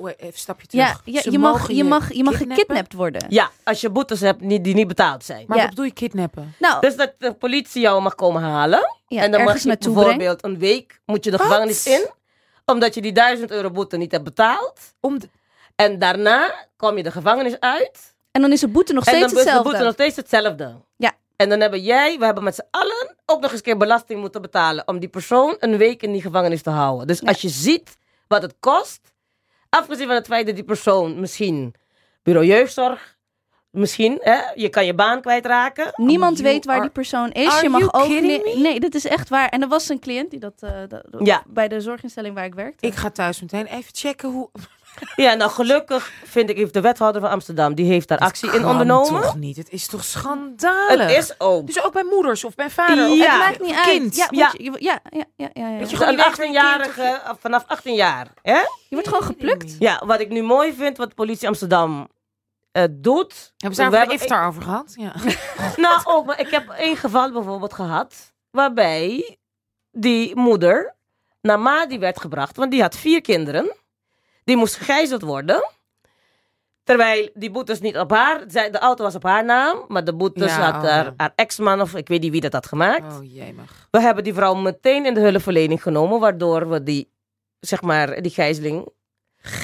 Even 0.06 0.16
een 0.20 0.32
stapje 0.34 0.68
terug. 0.68 0.86
Ja, 0.86 1.00
ja 1.14 1.22
Ze 1.22 1.32
je, 1.32 1.39
mag, 1.39 1.52
mogen 1.52 1.76
je, 1.76 1.84
mag, 1.84 2.14
je 2.14 2.24
mag 2.24 2.34
kidnappen? 2.38 2.66
gekidnapt 2.66 2.93
worden. 2.93 3.26
ja, 3.30 3.50
als 3.64 3.82
je 3.82 3.89
boetes 3.89 4.20
hebt 4.20 4.50
die, 4.50 4.62
die 4.62 4.74
niet 4.74 4.88
betaald 4.88 5.24
zijn. 5.24 5.43
Maar 5.48 5.56
Ja. 5.58 5.62
wat 5.64 5.70
bedoel 5.72 5.86
je 5.86 5.93
kidnappen? 5.93 6.56
Nou, 6.60 6.80
Dus 6.82 6.95
dat 6.95 7.14
de 7.18 7.34
politie 7.34 7.82
jou 7.82 8.02
mag 8.02 8.16
komen 8.16 8.41
halen. 8.41 8.80
ja, 9.08 9.22
en 9.22 9.32
dan 9.32 9.43
mag 9.43 9.60
je 9.64 9.78
bijvoorbeeld 9.80 10.43
een 10.43 10.60
week 10.60 11.02
moet 11.06 11.24
je 11.24 11.32
de 11.32 11.38
Wat? 11.38 11.45
gevangenis 11.45 11.88
in. 11.88 12.08
Omdat 12.72 12.93
je 12.93 13.01
die 13.01 13.11
1000 13.11 13.51
euro 13.51 13.72
boete 13.72 13.97
niet 13.97 14.11
hebt 14.11 14.24
betaald. 14.24 14.80
Om 14.99 15.20
de- 15.20 15.30
En 15.76 15.99
daarna 15.99 16.68
kom 16.78 16.97
je 16.97 17.03
de 17.03 17.11
gevangenis 17.11 17.59
uit. 17.59 18.15
En 18.32 18.41
dan 18.41 18.51
is 18.51 18.59
de 18.59 18.68
boete 18.68 18.93
nog 18.93 19.05
en 19.05 19.09
steeds 19.15 19.28
dan 19.28 19.38
is 19.38 19.43
de 19.45 19.49
hetzelfde. 19.49 19.70
boete 19.70 19.84
nog 19.86 19.93
steeds 19.93 20.15
hetzelfde. 20.15 20.76
Ja. 20.97 21.13
En 21.36 21.49
dan 21.49 21.59
hebben 21.59 21.82
jij, 21.82 22.18
we 22.20 22.26
hebben 22.26 22.43
met 22.43 22.55
z'n 22.55 22.65
allen 22.72 23.15
ook 23.26 23.41
nog 23.41 23.49
eens 23.49 23.59
een 23.59 23.65
keer 23.65 23.78
belasting 23.78 24.20
moeten 24.20 24.41
betalen. 24.41 24.88
Om 24.88 24.99
die 24.99 25.09
persoon 25.09 25.55
een 25.59 25.78
week 25.78 26.03
in 26.03 26.11
die 26.11 26.22
gevangenis 26.22 26.61
te 26.61 26.70
houden. 26.70 27.07
Dus 27.07 27.20
Ja. 27.20 27.28
als 27.28 27.41
je 27.41 27.49
ziet 27.49 27.97
wat 28.28 28.41
het 28.41 28.55
kost. 28.59 29.11
Afgezien 29.70 30.05
van 30.07 30.15
het 30.15 30.26
feit 30.28 30.45
dat 30.45 30.55
die 30.55 30.63
persoon 30.63 31.20
misschien 31.20 31.74
bureau 32.24 32.47
jeugdzorg. 32.47 33.16
Misschien, 33.78 34.17
hè, 34.21 34.38
je 34.55 34.69
kan 34.69 34.86
je 34.86 34.93
baan 34.93 35.21
kwijtraken. 35.21 35.91
Niemand 35.95 36.38
You 36.38 36.49
weet 36.49 36.65
waar 36.65 36.73
are- 36.75 36.84
die 36.84 36.91
persoon 36.93 37.32
is. 37.32 37.47
Are 37.47 37.63
Je 37.63 37.69
mag 37.69 37.80
you 37.80 37.91
ook 37.93 38.07
nee, 38.07 38.21
me? 38.21 38.53
nee, 38.57 38.80
dit 38.80 38.95
is 38.95 39.05
echt 39.05 39.30
waar. 39.30 39.49
En 39.49 39.61
er 39.61 39.67
was 39.67 39.89
een 39.89 39.99
cliënt 39.99 40.30
die 40.32 40.39
dat, 40.39 40.53
eh, 40.59 40.71
dat- 40.88 41.03
Ja. 41.19 41.43
bij 41.47 41.67
de 41.67 41.82
zorginstelling 41.82 42.36
waar 42.36 42.45
ik 42.45 42.53
werkte. 42.55 42.88
Ik 42.88 42.95
ga 42.95 43.09
thuis 43.09 43.41
meteen 43.41 43.65
even 43.65 43.91
checken 43.93 44.30
hoe. 44.30 44.49
Ja, 45.15 45.34
nou 45.34 45.51
gelukkig 45.51 46.11
vind 46.23 46.49
ik, 46.49 46.57
heeft 46.57 46.73
de 46.73 46.82
wethouder 46.82 47.21
van 47.21 47.30
Amsterdam, 47.30 47.75
die 47.75 47.86
heeft 47.86 48.07
daar 48.07 48.17
actie 48.17 48.51
in 48.51 48.65
ondernomen. 48.65 49.21
toch 49.21 49.36
niet? 49.36 49.57
Het 49.57 49.69
is 49.71 49.88
toch 49.88 50.03
schandalig? 50.03 51.07
Het 51.07 51.17
is 51.23 51.36
ook. 51.39 51.65
Dus 51.67 51.84
ook 51.84 51.93
bij 51.93 52.03
moeders 52.03 52.43
of 52.43 52.55
bij 52.55 52.69
vader 52.69 53.09
of 53.09 53.17
Ja. 53.17 53.30
het 53.32 53.39
maakt 53.39 53.61
niet 53.61 53.75
uit. 53.75 53.84
kind. 53.86 54.15
Ja, 54.15 54.28
Ja. 54.30 54.51
ja, 54.57 54.75
ja, 54.80 54.99
ja, 55.09 55.25
ja, 55.36 55.49
ja. 55.53 55.78
Weet 55.78 55.89
je 55.89 55.95
gewoon 55.97 56.11
een 56.13 56.15
niet 56.19 56.25
weet 56.38 56.38
waar 56.38 56.45
je 56.45 56.51
18-jarige, 56.53 57.21
vanaf 57.39 57.63
18 57.67 57.93
jaar. 57.93 58.28
Hè? 58.41 58.53
Je 58.57 58.65
wordt 58.89 59.07
gewoon 59.07 59.23
geplukt. 59.23 59.75
Ja, 59.80 60.01
wat 60.05 60.19
ik 60.19 60.30
nu 60.30 60.41
mooi 60.43 60.73
vind, 60.73 60.97
wat 60.97 61.15
politie 61.15 61.47
Amsterdam 61.47 62.07
eh, 62.78 62.84
doet. 62.91 63.53
Hebben 63.57 63.78
we 63.78 63.84
daar 63.84 63.91
We 63.91 63.97
hebben- 63.97 64.15
iftar 64.15 64.47
over 64.47 64.61
gehad? 64.61 64.93
Ja. 64.97 65.13
Nou, 65.75 66.01
ook, 66.05 66.25
maar 66.25 66.39
ik 66.39 66.49
heb 66.49 66.69
één 66.69 66.95
geval 66.97 67.32
bijvoorbeeld 67.32 67.73
gehad. 67.73 68.34
Waarbij 68.51 69.38
die 69.91 70.36
moeder 70.36 70.95
naar 71.41 71.59
Madi 71.59 71.99
werd 71.99 72.19
gebracht. 72.21 72.57
Want 72.57 72.71
die 72.71 72.82
had 72.82 72.95
vier 72.97 73.21
kinderen. 73.21 73.75
Die 74.43 74.57
moest 74.57 74.75
gegijzeld 74.75 75.21
worden. 75.21 75.69
Terwijl 76.84 77.30
die 77.34 77.51
boetes 77.51 77.80
niet 77.80 77.97
op 77.97 78.11
haar... 78.11 78.43
zij- 78.47 78.71
De 78.71 78.78
auto 78.80 79.03
was 79.03 79.15
op 79.15 79.23
haar 79.23 79.45
naam. 79.45 79.86
Maar 79.88 80.03
de 80.03 80.13
boetes 80.15 80.55
Ja, 80.55 80.71
had 80.71 80.84
oh, 80.84 80.89
haar, 80.89 81.05
ja. 81.05 81.13
haar 81.17 81.32
ex-man 81.36 81.82
of 81.82 81.95
ik 81.95 82.07
weet 82.07 82.21
niet 82.21 82.32
wie 82.32 82.41
dat 82.41 82.53
had 82.53 82.65
gemaakt. 82.67 83.17
Oh 83.17 83.34
jemig. 83.34 83.88
We 83.91 84.01
hebben 84.01 84.23
die 84.23 84.34
vrouw 84.34 84.53
meteen 84.53 85.05
in 85.05 85.13
de 85.13 85.19
hulpverlening 85.19 85.82
genomen. 85.82 86.19
Waardoor 86.19 86.69
we 86.69 86.84
die, 86.84 87.11
zeg 87.59 87.82
maar, 87.82 88.21
die 88.21 88.32
gijzeling... 88.32 88.88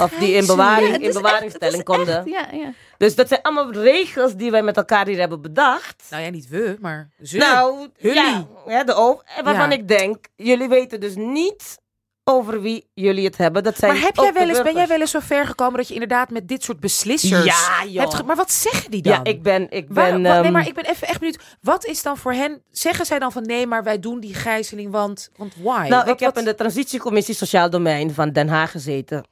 Of 0.02 0.12
die 0.20 0.32
in, 0.34 0.46
bewaring, 0.46 0.94
in 0.96 1.02
is 1.02 1.14
bewaringstelling 1.14 1.78
is 1.78 1.84
konden. 1.84 2.18
echt- 2.18 2.28
ja, 2.30 2.48
ja. 2.58 2.74
Dus 2.98 3.16
dat 3.16 3.28
zijn 3.28 3.42
allemaal 3.42 3.72
regels 3.72 4.36
die 4.36 4.52
wij 4.52 4.62
met 4.64 4.78
elkaar 4.78 5.08
hier 5.08 5.20
hebben 5.20 5.42
bedacht. 5.42 6.04
Nou 6.10 6.24
ja, 6.24 6.30
niet 6.30 6.48
we, 6.50 6.78
maar 6.82 7.10
ze. 7.24 7.38
Nou, 7.38 7.88
Jullie. 7.98 8.16
ja, 8.22 8.46
ja, 8.68 8.84
de 8.84 8.94
over, 8.94 9.24
waarvan 9.44 9.70
Ja. 9.70 9.76
ik 9.76 9.88
denk, 9.88 10.26
jullie 10.36 10.68
weten 10.68 11.00
dus 11.00 11.16
niet 11.16 11.82
over 12.26 12.62
wie 12.62 12.88
jullie 12.94 13.26
het 13.26 13.38
hebben. 13.38 13.64
Dat 13.64 13.78
zijn 13.78 13.92
maar 13.94 14.02
heb 14.02 14.16
jij 14.16 14.34
wel 14.34 14.48
eens, 14.50 14.62
ben 14.62 14.74
jij 14.74 14.88
wel 14.88 15.00
eens 15.00 15.12
zo 15.12 15.20
ver 15.20 15.46
gekomen 15.46 15.78
dat 15.78 15.88
je 15.88 15.94
inderdaad 15.94 16.30
met 16.30 16.48
dit 16.48 16.64
soort 16.64 16.80
beslissers 16.80 17.46
Ja, 17.46 17.86
joh. 17.88 18.02
hebt 18.02 18.14
ge- 18.14 18.24
Maar 18.24 18.36
wat 18.36 18.52
zeggen 18.52 18.92
die 18.92 19.02
dan? 19.02 19.14
Ja, 19.14 19.20
ik 19.24 19.42
ben, 19.44 19.68
ik 19.72 19.86
Waar- 19.90 20.06
ben, 20.06 20.22
wat- 20.22 20.32
nee, 20.32 20.42
ehm, 20.44 20.52
maar 20.52 20.68
ik 20.68 20.74
ben 20.74 20.86
even 20.86 21.08
echt 21.08 21.20
benieuwd. 21.20 21.40
Wat 21.62 21.86
is 21.86 22.02
dan 22.04 22.18
voor 22.18 22.34
hen? 22.34 22.62
Zeggen 22.72 23.06
zij 23.06 23.20
dan 23.20 23.32
van 23.32 23.44
nee, 23.44 23.68
maar 23.68 23.84
wij 23.84 24.00
doen 24.00 24.20
die 24.20 24.34
gijzeling, 24.34 24.92
want, 24.92 25.30
want 25.36 25.54
why? 25.56 25.66
nou, 25.88 25.90
Wat- 25.90 26.08
ik 26.08 26.20
heb 26.20 26.20
wat- 26.20 26.38
in 26.38 26.46
de 26.46 26.56
transitiecommissie 26.56 27.36
Sociaal 27.36 27.70
Domein 27.70 28.14
van 28.14 28.32
Den 28.32 28.48
Haag 28.50 28.72
gezeten. 28.72 29.24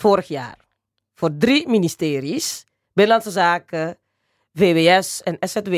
Vorig 0.00 0.28
jaar. 0.28 0.56
Voor 1.14 1.30
drie 1.38 1.68
ministeries. 1.68 2.64
Binnenlandse 2.92 3.30
Zaken, 3.30 3.96
VWS 4.54 5.22
en 5.22 5.36
SZW. 5.40 5.74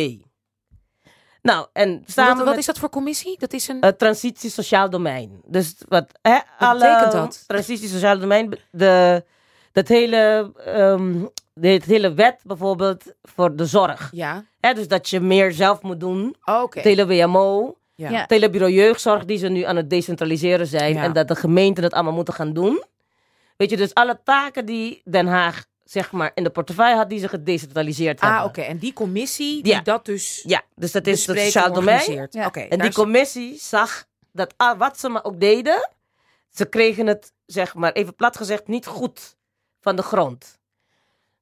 Nou, 1.43 1.67
en 1.73 2.03
samen 2.07 2.29
Wat, 2.29 2.39
wat 2.39 2.47
met 2.49 2.59
is 2.59 2.67
dat 2.67 2.79
voor 2.79 2.89
commissie? 2.91 3.39
Dat 3.39 3.53
is 3.53 3.69
een. 3.69 3.77
het 3.81 3.99
transitie 3.99 4.51
sociaal 4.51 4.91
domein. 4.91 5.41
Dus 5.47 5.75
wat, 5.89 6.07
hè, 6.23 6.39
alle 6.59 6.79
betekent 6.79 7.13
dat? 7.13 7.45
transitie 7.47 7.89
sociaal 7.89 8.19
domein, 8.19 8.59
de, 8.71 9.25
dat 9.73 9.89
hele, 9.89 10.53
ehm, 10.65 11.15
de, 11.55 11.69
het 11.69 11.85
hele 11.85 12.15
wet 12.15 12.41
bijvoorbeeld 12.45 13.05
voor 13.23 13.57
de 13.57 13.67
zorg. 13.67 14.11
ja, 14.13 14.45
Hè, 14.61 14.75
dus 14.75 14.89
dat 14.89 15.09
je 15.11 15.21
meer 15.21 15.53
zelf 15.53 15.83
moet 15.83 16.01
doen. 16.01 16.37
oké. 16.45 16.79
Het 16.79 16.87
hele 16.87 17.07
WMO, 17.07 17.77
Ja. 17.95 18.11
Ja. 18.11 18.21
het 18.21 18.31
hele 18.31 18.51
bureau 18.51 18.73
jeugdzorg 18.73 19.25
die 19.25 19.39
ze 19.39 19.49
nu 19.49 19.63
aan 19.63 19.77
het 19.77 19.91
decentraliseren 19.91 20.67
zijn. 20.67 20.95
Ja. 20.95 21.03
En 21.03 21.13
dat 21.13 21.29
de 21.29 21.35
gemeenten 21.37 21.85
het 21.85 21.93
allemaal 21.93 22.13
moeten 22.13 22.35
gaan 22.35 22.53
doen. 22.53 22.83
Weet 23.57 23.71
je, 23.71 23.77
dus 23.77 23.95
alle 23.95 24.21
taken 24.25 24.67
die 24.67 25.03
Den 25.05 25.27
Haag 25.27 25.65
zeg 25.85 26.13
maar 26.13 26.31
in 26.35 26.45
de 26.45 26.51
portefeuille 26.51 26.97
had, 26.97 27.09
die 27.11 27.19
ze 27.19 27.29
gedecentraliseerd 27.29 28.21
hebben. 28.21 28.39
Ah, 28.39 28.45
oké. 28.45 28.61
En 28.61 28.79
die 28.79 28.93
commissie 28.93 29.63
die 29.63 29.73
Ja. 29.73 29.81
dat 29.81 30.05
dus 30.05 30.43
Ja, 30.47 30.63
dus 30.75 30.93
dat 30.93 31.07
is 31.07 31.27
het 31.27 31.39
sociaal 31.39 31.73
domein. 31.73 32.29
Ja. 32.31 32.47
Oké. 32.47 32.61
En 32.61 32.79
die 32.79 32.89
is- 32.89 32.95
commissie 32.95 33.59
zag 33.59 34.05
dat 34.33 34.55
ah, 34.57 34.79
wat 34.79 34.99
ze 34.99 35.09
maar 35.09 35.25
ook 35.25 35.41
deden, 35.41 35.91
ze 36.51 36.65
kregen 36.65 37.07
het, 37.07 37.33
zeg 37.47 37.75
maar, 37.75 37.93
even 37.93 38.15
plat 38.15 38.37
gezegd, 38.37 38.67
niet 38.67 38.87
goed 38.87 39.37
van 39.81 39.97
de 39.97 40.03
grond. 40.03 40.61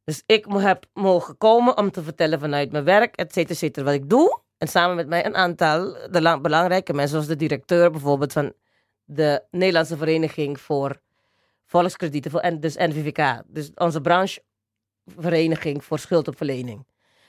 Dus 0.04 0.22
ik 0.26 0.46
mo- 0.46 0.58
heb 0.58 0.84
mogen 0.92 1.38
komen 1.38 1.76
om 1.76 1.90
te 1.90 2.02
vertellen 2.02 2.40
vanuit 2.40 2.72
mijn 2.72 2.84
werk, 2.84 3.16
et 3.16 3.32
cetera, 3.32 3.52
et 3.52 3.58
cetera, 3.58 3.84
wat 3.84 3.94
ik 3.94 4.08
doe. 4.10 4.40
En 4.58 4.68
samen 4.68 4.96
met 4.96 5.06
mij 5.08 5.26
een 5.26 5.36
aantal 5.36 5.96
de 6.10 6.22
lang- 6.22 6.42
belangrijke 6.42 6.92
mensen, 6.92 7.10
zoals 7.10 7.26
de 7.26 7.36
directeur 7.36 7.90
bijvoorbeeld 7.90 8.32
van 8.32 8.52
de 9.04 9.42
Nederlandse 9.50 9.96
Vereniging 9.96 10.60
voor 10.60 11.00
Volkskredieten, 11.70 12.30
voor, 12.30 12.40
en 12.40 12.60
dus 12.60 12.74
NVVK. 12.76 13.42
Dus 13.46 13.70
onze 13.74 14.00
branchevereniging 14.00 15.84
voor 15.84 15.98
schuldopverlening. 15.98 16.86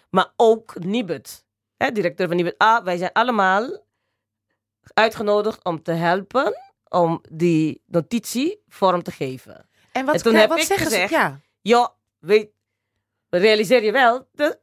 Maar 0.09 0.31
ook 0.35 0.79
Nibud, 0.83 1.45
hè, 1.77 1.91
directeur 1.91 2.27
van 2.27 2.35
Nibud. 2.35 2.55
Ah, 2.57 2.83
wij 2.83 2.97
zijn 2.97 3.11
allemaal 3.13 3.85
uitgenodigd 4.93 5.63
om 5.63 5.83
te 5.83 5.91
helpen 5.91 6.53
om 6.89 7.21
die 7.31 7.81
notitie 7.85 8.61
vorm 8.67 9.03
te 9.03 9.11
geven. 9.11 9.69
En 9.91 10.05
wat, 10.05 10.15
En 10.15 10.21
toen 10.21 10.33
heb 10.35 10.49
wat 10.49 10.57
ik 10.57 10.63
zeggen 10.63 10.85
gezegd- 10.85 11.09
ze? 11.09 11.15
Ja. 11.15 11.39
Ja, 11.61 11.93
weet, 12.19 12.49
realiseer 13.29 13.83
je 13.83 13.91
wel, 13.91 14.27
de 14.31 14.59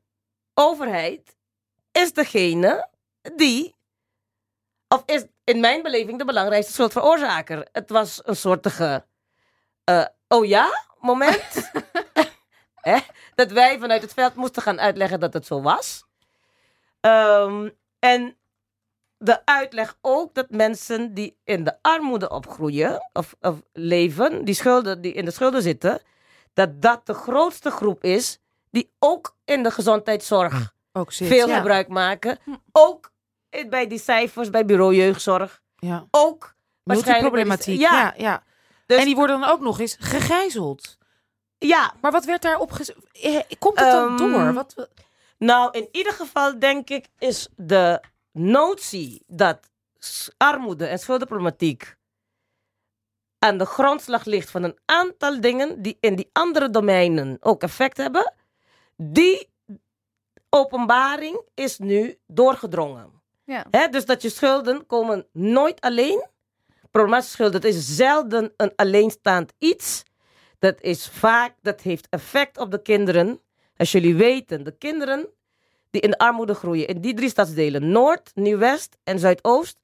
overheid 0.55 1.37
is 1.93 2.12
degene 2.12 2.89
die, 3.37 3.74
of 4.89 5.03
is 5.07 5.24
in 5.45 5.61
mijn 5.61 5.83
beleving 5.83 6.18
de 6.18 6.24
belangrijkste 6.24 6.72
schuldveroorzaker. 6.72 7.68
Het 7.72 7.91
was 7.91 8.20
een 8.24 8.37
soortige, 8.37 9.07
eh, 9.89 10.05
oh 10.28 10.47
ja, 10.47 10.68
moment. 11.01 11.70
Dat 13.34 13.51
wij 13.51 13.78
vanuit 13.78 14.03
het 14.03 14.12
veld 14.12 14.34
moesten 14.34 14.62
gaan 14.62 14.80
uitleggen 14.80 15.20
dat 15.20 15.32
het 15.32 15.47
zo 15.47 15.62
was. 15.62 16.05
Ehm, 17.01 17.68
en 17.99 18.36
de 19.18 19.47
uitleg 19.47 19.97
ook 20.01 20.34
dat 20.34 20.51
mensen 20.51 21.14
die 21.14 21.36
in 21.45 21.64
de 21.64 21.76
armoede 21.82 22.28
opgroeien 22.28 23.09
of, 23.12 23.34
of 23.41 23.57
leven, 23.72 24.45
die, 24.45 24.55
schulden, 24.55 25.01
die 25.01 25.12
in 25.12 25.24
de 25.24 25.30
schulden 25.30 25.62
zitten, 25.62 26.01
dat 26.55 26.82
dat 26.82 27.07
de 27.07 27.14
grootste 27.14 27.70
groep 27.70 28.03
is 28.05 28.41
die 28.70 28.91
ook 28.99 29.36
in 29.45 29.62
de 29.62 29.70
gezondheidszorg 29.70 30.72
Ook 30.93 31.12
zit. 31.12 31.28
veel 31.28 31.49
ja. 31.49 31.57
gebruik 31.57 31.89
maken. 31.89 32.39
Ook 32.72 33.12
in- 33.51 33.70
bij 33.70 33.86
die 33.86 33.99
cijfers 33.99 34.51
bij 34.51 34.64
bureau 34.64 34.95
jeugdzorg. 34.95 35.62
Ja. 35.76 36.07
Ook 36.11 36.55
waarschijnlijk 36.82 37.61
die- 37.64 37.78
Ja. 37.78 38.14
ja. 38.16 38.43
Dus- 38.89 38.99
en 38.99 39.05
die 39.05 39.14
worden 39.14 39.41
dan 39.41 39.51
ook 39.51 39.61
nog 39.61 39.80
eens 39.80 39.97
gegijzeld. 40.01 40.99
ja. 41.59 41.95
Maar 42.01 42.12
wat 42.12 42.24
werd 42.24 42.43
daarop 42.43 42.72
gez... 42.72 42.89
eh, 43.12 43.41
Komt 43.59 43.78
het 43.80 43.91
dan 43.91 44.09
Ehm, 44.09 44.16
door? 44.16 44.53
Wat... 44.53 44.89
Nou, 45.39 45.70
in 45.78 45.89
ieder 45.93 46.12
geval 46.12 46.59
denk 46.59 46.89
ik 46.91 47.07
is 47.18 47.49
de 47.57 48.01
notie 48.32 49.22
dat 49.26 49.59
armoede 50.36 50.86
en 50.86 50.99
schuldenproblematiek 50.99 51.97
aan 53.39 53.59
de 53.59 53.64
grondslag 53.66 54.24
ligt 54.24 54.51
van 54.51 54.62
een 54.62 54.78
aantal 54.84 55.41
dingen 55.41 55.82
die 55.82 55.97
in 56.01 56.16
die 56.16 56.30
andere 56.32 56.70
domeinen 56.70 57.36
ook 57.41 57.62
effect 57.62 57.97
hebben, 57.97 58.34
die 58.97 59.49
openbaring 60.51 61.41
is 61.55 61.78
nu 61.78 62.18
doorgedrongen. 62.26 63.22
Ja. 63.45 63.89
Dus 63.91 64.05
dat 64.07 64.22
je 64.22 64.28
schulden 64.30 64.86
komen 64.86 65.26
nooit 65.32 65.80
alleen. 65.80 66.26
Problematische 66.91 67.32
schulden, 67.32 67.61
dat 67.61 67.70
is 67.70 67.97
zelden 67.97 68.53
een 68.57 68.72
alleenstaand 68.76 69.53
iets. 69.59 70.03
Dat 70.59 70.80
is 70.80 71.09
vaak, 71.09 71.55
dat 71.62 71.80
heeft 71.80 72.07
effect 72.11 72.59
op 72.59 72.70
de 72.70 72.82
kinderen. 72.82 73.41
Als 73.76 73.93
jullie 73.93 74.14
weten, 74.16 74.64
de 74.64 74.76
kinderen 74.78 75.28
die 75.91 76.01
in 76.01 76.11
de 76.11 76.18
armoede 76.18 76.55
groeien, 76.55 76.86
in 76.86 77.01
die 77.01 77.14
drie 77.14 77.28
stadsdelen, 77.28 77.91
Noord, 77.91 78.30
Nieuw-West 78.34 78.97
en 79.05 79.18
Zuidoost, 79.18 79.78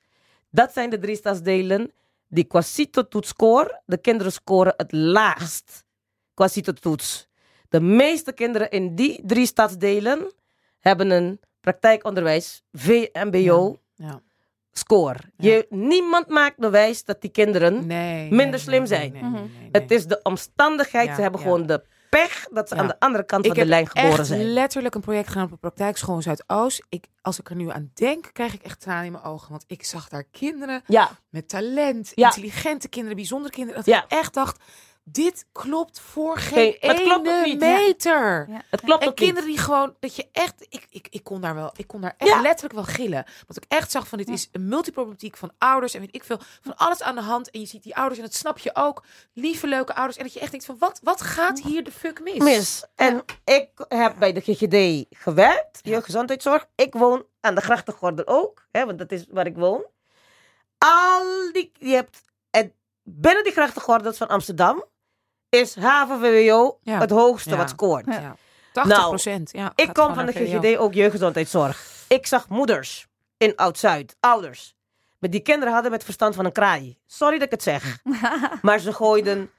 dat 0.50 0.72
zijn 0.72 0.90
de 0.90 0.98
drie 0.98 1.16
stadsdelen 1.16 1.92
die 2.28 2.44
qua 2.44 2.61
CITO-toetsscore, 2.61 3.82
de 3.86 3.98
kinderen 3.98 4.32
scoren 4.32 4.74
het 4.76 4.92
laagst 4.92 5.84
qua 6.34 6.48
CITO-toets. 6.48 7.28
De 7.68 7.80
meeste 7.80 8.32
kinderen 8.32 8.70
in 8.70 8.94
die 8.94 9.20
drie 9.26 9.46
stadsdelen 9.46 10.32
hebben 10.80 11.11
een 11.11 11.40
praktijkonderwijs, 11.61 12.62
VMBO, 12.72 13.78
Ja. 13.94 14.22
Score. 14.79 15.18
Ja. 15.37 15.51
Je, 15.53 15.66
niemand 15.70 16.29
maakt 16.29 16.57
bewijs 16.59 17.05
dat 17.05 17.20
die 17.20 17.31
kinderen 17.31 17.87
Nee. 17.87 18.31
Minder 18.31 18.47
nee, 18.51 18.59
slim 18.59 18.87
zijn. 18.87 19.12
nee, 19.12 19.22
nee, 19.22 19.31
nee, 19.31 19.41
Mhm. 19.41 19.51
nee, 19.61 19.68
het 19.72 19.91
is 19.91 20.07
de 20.07 20.20
omstandigheid. 20.22 21.09
Ja, 21.09 21.14
ze 21.14 21.20
hebben 21.22 21.41
ja. 21.41 21.47
gewoon 21.47 21.66
de 21.66 21.85
pech 22.11 22.47
dat 22.53 22.68
ze 22.68 22.75
Ja. 22.75 22.81
aan 22.81 22.87
de 22.87 22.99
andere 23.01 23.25
kant 23.25 23.45
Ik 23.45 23.47
van 23.47 23.55
de 23.55 23.61
heb 23.61 23.70
lijn 23.70 23.87
geboren 23.89 24.18
echt 24.18 24.27
zijn. 24.27 24.53
letterlijk 24.53 24.95
een 24.95 25.01
project 25.01 25.29
gedaan 25.29 25.45
op 25.45 25.53
een 25.53 25.59
praktijkschool 25.59 26.14
in 26.16 26.22
Zuidoost. 26.22 26.83
Ik, 26.89 27.07
als 27.22 27.39
ik 27.39 27.51
er 27.51 27.57
nu 27.57 27.70
aan 27.70 27.91
denk, 27.95 28.31
krijg 28.33 28.55
ik 28.55 28.62
echt 28.62 28.81
tranen 28.81 29.05
in 29.05 29.12
mijn 29.12 29.25
ogen. 29.25 29.51
Want 29.51 29.64
ik 29.66 29.85
zag 29.85 30.09
daar 30.09 30.25
kinderen 30.31 30.83
Ja, 30.87 31.11
met 31.31 31.49
talent, 31.49 32.12
Ja. 32.14 32.27
intelligente 32.27 32.89
kinderen, 32.89 33.16
bijzondere 33.16 33.53
kinderen. 33.55 33.77
Dat 33.85 33.95
Ja. 33.95 34.05
ik 34.05 34.11
echt 34.11 34.35
dacht, 34.35 34.62
dit 35.07 35.46
klopt 35.52 36.00
voor 36.00 36.38
geen 36.38 36.76
Geen- 36.80 36.90
het 36.90 36.98
ene 37.00 37.57
meter. 37.59 38.46
Ja. 38.50 38.62
het 38.70 38.80
klopt 38.80 39.02
En 39.02 39.09
ook 39.09 39.18
niet. 39.18 39.24
kinderen 39.28 39.48
die 39.48 39.59
gewoon, 39.59 39.96
dat 40.00 40.16
je 40.16 40.28
echt, 40.32 40.66
ik, 40.68 40.86
ik, 40.90 41.07
ik 41.11 41.24
kon 41.24 41.40
daar 41.40 41.55
wel, 41.55 41.72
ik 41.76 41.86
kon 41.86 42.00
daar 42.00 42.14
echt 42.18 42.30
Ja. 42.30 42.40
letterlijk 42.40 42.74
wel 42.74 42.84
gillen. 42.84 43.24
Want 43.46 43.57
ik 43.57 43.64
echt 43.68 43.90
zag 43.90 44.09
van, 44.09 44.18
dit 44.18 44.28
is 44.28 44.48
een 44.52 44.68
multiproblematiek 44.68 45.36
van 45.36 45.52
ouders 45.59 45.94
en 45.94 46.00
weet 46.00 46.14
ik 46.14 46.24
veel, 46.24 46.38
van 46.61 46.76
alles 46.76 47.02
aan 47.02 47.14
de 47.14 47.20
hand. 47.20 47.50
En 47.50 47.61
je 47.61 47.66
ziet 47.66 47.82
die 47.82 47.96
ouders 47.96 48.18
en 48.18 48.24
dat 48.26 48.34
snap 48.34 48.59
je 48.59 48.70
ook, 48.74 49.05
lieve 49.32 49.66
leuke 49.66 49.94
ouders. 49.94 50.16
En 50.16 50.24
dat 50.24 50.32
je 50.32 50.40
echt 50.40 50.50
denkt 50.50 50.66
van, 50.66 50.76
wat, 50.78 51.00
wat 51.02 51.20
gaat 51.20 51.61
hier 51.61 51.84
de 51.84 51.92
fuck 51.92 52.20
mis? 52.22 52.38
Mis. 52.38 52.84
En 52.94 53.22
ik 53.44 53.68
heb 53.88 54.14
bij 54.18 54.32
de 54.32 54.40
GGD 54.40 55.07
gewerkt, 55.18 55.78
jeugdgezondheidszorg. 55.82 56.66
Ik 56.74 56.94
woon 56.94 57.24
aan 57.40 57.55
de 57.55 57.61
grachtengordel 57.61 58.26
ook, 58.26 58.66
hè, 58.70 58.86
want 58.86 58.98
dat 58.98 59.12
is 59.12 59.24
waar 59.30 59.46
ik 59.46 59.57
woon. 59.57 59.84
Al 60.78 61.52
die, 61.52 61.72
je 61.78 61.94
hebt, 61.94 62.22
en 62.50 62.72
binnen 63.02 63.44
die 63.44 63.52
grachtengordels 63.52 64.16
van 64.16 64.28
Amsterdam 64.28 64.84
is 65.55 65.74
Ja. 66.82 66.98
het 66.98 67.11
hoogste 67.11 67.50
Ja. 67.50 67.57
wat 67.57 67.68
scoort. 67.68 68.05
Ja. 68.07 68.36
80 68.72 69.09
procent. 69.09 69.50
ja, 69.52 69.72
Ik 69.74 69.92
kom 69.92 70.14
van 70.14 70.26
de. 70.26 70.32
GGD 70.32 70.76
ook 70.78 70.94
jeugdgezondheidszorg. 70.94 71.86
Ik 72.09 72.26
zag 72.26 72.48
moeders 72.48 73.07
in 73.36 73.57
Oud-Zuid, 73.57 74.16
ouders. 74.20 74.74
Maar 75.18 75.30
die 75.30 75.40
kinderen 75.40 75.72
hadden 75.74 75.90
met 75.90 76.05
verstand 76.05 76.34
van 76.34 76.44
een 76.44 76.52
kraai. 76.52 76.98
Sorry 77.07 77.34
dat 77.34 77.44
ik 77.46 77.50
het 77.50 77.62
zeg. 77.62 77.98
maar 78.62 78.78
ze 78.78 78.92
gooiden 78.92 79.50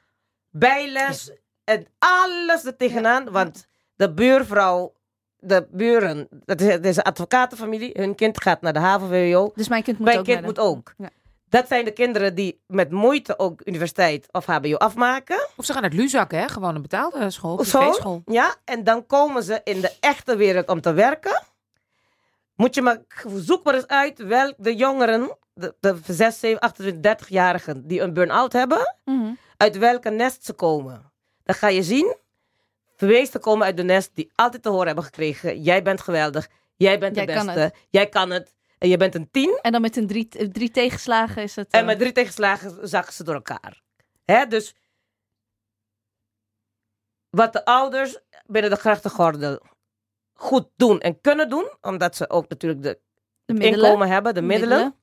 bijles 0.50 1.32
en 1.64 1.88
alles 2.00 2.66
er 2.66 2.76
tegenaan. 2.78 3.32
Want 3.32 3.66
de 3.96 4.14
buurvrouw, 4.14 4.94
de 5.38 5.68
buren, 5.72 6.28
dat 6.46 6.62
is, 6.62 6.68
dat 6.68 6.86
is 6.86 6.96
een 6.98 7.04
advocatenfamilie. 7.04 7.90
Hun 7.94 8.16
kind 8.16 8.42
gaat 8.42 8.62
naar 8.62 8.74
de 8.74 8.80
HAVO-VWO. 8.80 9.52
Dus 9.56 9.68
mijn 9.68 9.84
kind 9.84 9.98
moet 9.98 10.08
Mijn 10.08 10.20
ook 10.20 10.26
kind 10.26 10.42
moet 10.42 10.60
ook. 10.60 10.94
Ja. 10.98 11.10
Dat 11.50 11.68
zijn 11.68 11.86
de 11.86 11.92
kinderen 11.92 12.36
die 12.36 12.62
met 12.68 12.92
moeite 12.92 13.40
ook 13.40 13.62
universiteit 13.66 14.28
of 14.32 14.46
HBO 14.46 14.76
afmaken. 14.76 15.48
Of 15.56 15.66
ze 15.66 15.74
gaan 15.74 15.82
naar 15.82 15.92
het 15.92 16.00
Luzak, 16.00 16.32
hè? 16.32 16.48
Gewoon 16.48 16.76
een 16.76 16.82
betaalde 16.82 17.30
school, 17.30 17.56
privéschool. 17.56 18.22
ja, 18.26 18.56
en 18.66 18.84
dan 18.84 19.06
komen 19.06 19.44
ze 19.44 19.62
in 19.64 19.82
de 19.82 19.94
echte 20.00 20.36
wereld 20.36 20.68
om 20.68 20.82
te 20.82 20.94
werken. 20.94 21.44
Moet 22.56 22.76
je 22.76 22.82
maar, 22.82 23.02
zoek 23.36 23.64
maar 23.64 23.74
eens 23.74 23.88
uit 23.88 24.20
welk 24.20 24.54
de 24.58 24.76
jongeren, 24.76 25.38
de, 25.54 25.76
de 25.80 25.98
6, 26.08 26.40
7, 26.40 26.60
28, 26.60 27.28
30-jarigen 27.28 27.82
die 27.86 28.02
een 28.02 28.14
burn-out 28.14 28.54
hebben, 28.54 28.96
Mhm. 29.06 29.34
uit 29.58 29.78
welke 29.78 30.10
nest 30.10 30.46
ze 30.46 30.54
komen. 30.54 31.12
Dan 31.44 31.56
ga 31.56 31.68
je 31.68 31.84
zien, 31.84 32.16
de 32.98 33.06
meesten 33.06 33.40
komen 33.40 33.66
uit 33.66 33.78
de 33.78 33.84
nest 33.84 34.12
die 34.14 34.32
altijd 34.36 34.64
te 34.64 34.70
horen 34.70 34.86
hebben 34.86 35.04
gekregen, 35.04 35.62
jij 35.62 35.82
bent 35.84 36.02
geweldig, 36.02 36.48
jij 36.76 37.00
bent 37.00 37.16
de 37.16 37.24
Jij 37.24 37.36
beste, 37.46 37.74
jij 37.90 38.08
kan 38.10 38.30
het. 38.32 38.55
En 38.78 38.90
je 38.90 38.98
bent 38.98 39.16
een 39.16 39.32
tien. 39.32 39.60
En 39.62 39.72
dan 39.72 39.82
met 39.82 39.96
een 39.98 40.08
drie, 40.08 40.30
eh, 40.30 40.48
drie 40.48 40.72
tegenslagen 40.72 41.44
is 41.44 41.56
het... 41.56 41.72
En 41.72 41.80
eh, 41.80 41.86
met 41.86 42.00
drie 42.00 42.12
tegenslagen 42.12 42.88
zakken 42.88 43.14
ze 43.14 43.24
door 43.24 43.36
elkaar. 43.36 43.82
Hè? 44.26 44.48
Dus 44.48 44.76
wat 47.30 47.54
de 47.54 47.66
ouders 47.66 48.20
binnen 48.46 48.72
de 48.72 48.78
grachtengordel 48.78 49.60
goed 50.34 50.68
doen 50.76 51.00
en 51.00 51.22
kunnen 51.22 51.50
doen, 51.50 51.72
omdat 51.82 52.16
ze 52.16 52.30
ook 52.30 52.50
natuurlijk 52.50 52.84
de 52.84 53.00
de 53.46 53.54
middelen. 53.54 53.86
inkomen 53.86 54.08
hebben, 54.08 54.34
de 54.34 54.42
middelen, 54.42 54.96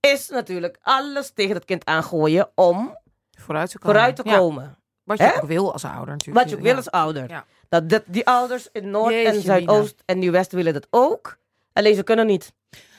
is 0.00 0.28
natuurlijk 0.28 0.78
alles 0.82 1.30
tegen 1.30 1.54
het 1.54 1.64
kind 1.64 1.84
aangooien 1.84 2.50
om 2.54 2.98
Vooruit 3.30 3.70
te 3.70 3.78
komen. 3.78 3.94
vooruit 3.94 4.16
te 4.16 4.22
Ja, 4.24 4.36
komen. 4.36 4.78
wat 5.02 5.18
je 5.18 5.34
ook 5.36 5.48
wil 5.48 5.72
als 5.72 5.84
ouder 5.84 6.08
natuurlijk. 6.08 6.38
Wat 6.38 6.50
je 6.50 6.56
ook 6.56 6.62
wil 6.62 6.76
als 6.76 6.90
ouder. 6.90 7.28
Ja. 7.28 7.44
Dat, 7.68 7.88
dat, 7.88 8.02
die 8.06 8.26
ouders 8.26 8.68
in 8.72 8.90
Noord 8.90 9.14
en 9.14 9.40
Zuidoost 9.40 10.02
en 10.04 10.18
Nieuw-West 10.18 10.52
willen 10.52 10.72
dat 10.72 10.86
ook. 10.90 11.38
Alleen 11.72 11.94
ze 11.94 12.02
kunnen 12.02 12.26
niet. 12.26 12.52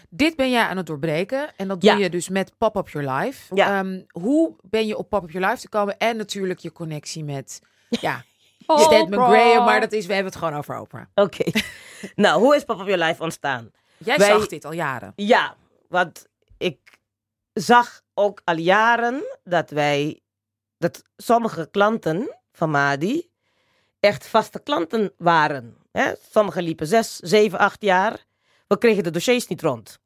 Dit 0.10 0.36
ben 0.36 0.50
jij 0.52 0.64
aan 0.64 0.78
het 0.78 0.86
doorbreken. 0.86 1.56
En 1.56 1.68
dat 1.68 1.84
Ja. 1.84 1.94
doe 1.94 2.04
je 2.04 2.10
dus 2.10 2.30
met 2.30 2.58
Pop 2.58 2.76
Up 2.76 2.90
Your 2.90 3.12
Life. 3.12 3.56
Ja. 3.56 3.80
Ehm, 3.80 4.02
hoe 4.12 4.56
ben 4.62 4.88
je 4.88 4.98
op 4.98 5.10
Pop 5.10 5.24
Up 5.24 5.32
Your 5.32 5.48
Life 5.50 5.62
te 5.62 5.70
komen? 5.70 5.98
En 5.98 6.18
natuurlijk 6.18 6.60
je 6.60 6.72
connectie 6.72 7.24
met... 7.24 7.62
Ja, 7.90 8.24
Oh, 8.66 8.80
Stan 8.80 9.02
Oprah. 9.02 9.30
McGraham, 9.30 9.66
maar 9.66 9.80
dat 9.80 9.92
is, 9.92 10.06
we 10.06 10.14
hebben 10.14 10.32
het 10.32 10.42
gewoon 10.42 10.58
over 10.58 10.80
Oprah. 10.80 11.04
Oké. 11.26 11.52
nou, 12.16 12.40
hoe 12.42 12.56
is 12.56 12.64
Pop 12.64 12.80
Up 12.80 12.88
Your 12.88 13.04
Life 13.06 13.24
ontstaan? 13.24 13.72
Jij 13.98 14.18
Wij- 14.18 14.28
zag 14.28 14.48
dit 14.48 14.66
al 14.66 14.72
jaren. 14.74 15.14
Ja, 15.16 15.56
want 15.88 16.28
ik 16.58 16.80
zag 17.54 18.02
ook 18.14 18.42
al 18.44 18.56
jaren 18.58 19.24
dat 19.44 19.70
wij, 19.70 20.20
dat 20.78 21.04
sommige 21.18 21.68
klanten 21.72 22.38
van 22.52 22.70
Madi 22.70 23.30
echt 24.00 24.28
vaste 24.28 24.60
klanten 24.64 25.14
waren. 25.18 25.78
Hè? 25.92 26.12
Sommigen 26.32 26.64
liepen 26.64 26.88
zes, 26.88 27.16
zeven, 27.16 27.60
acht 27.60 27.82
jaar. 27.82 28.26
We 28.70 28.78
kregen 28.78 29.04
de 29.04 29.12
dossiers 29.12 29.48
niet 29.48 29.62
rond. 29.62 30.00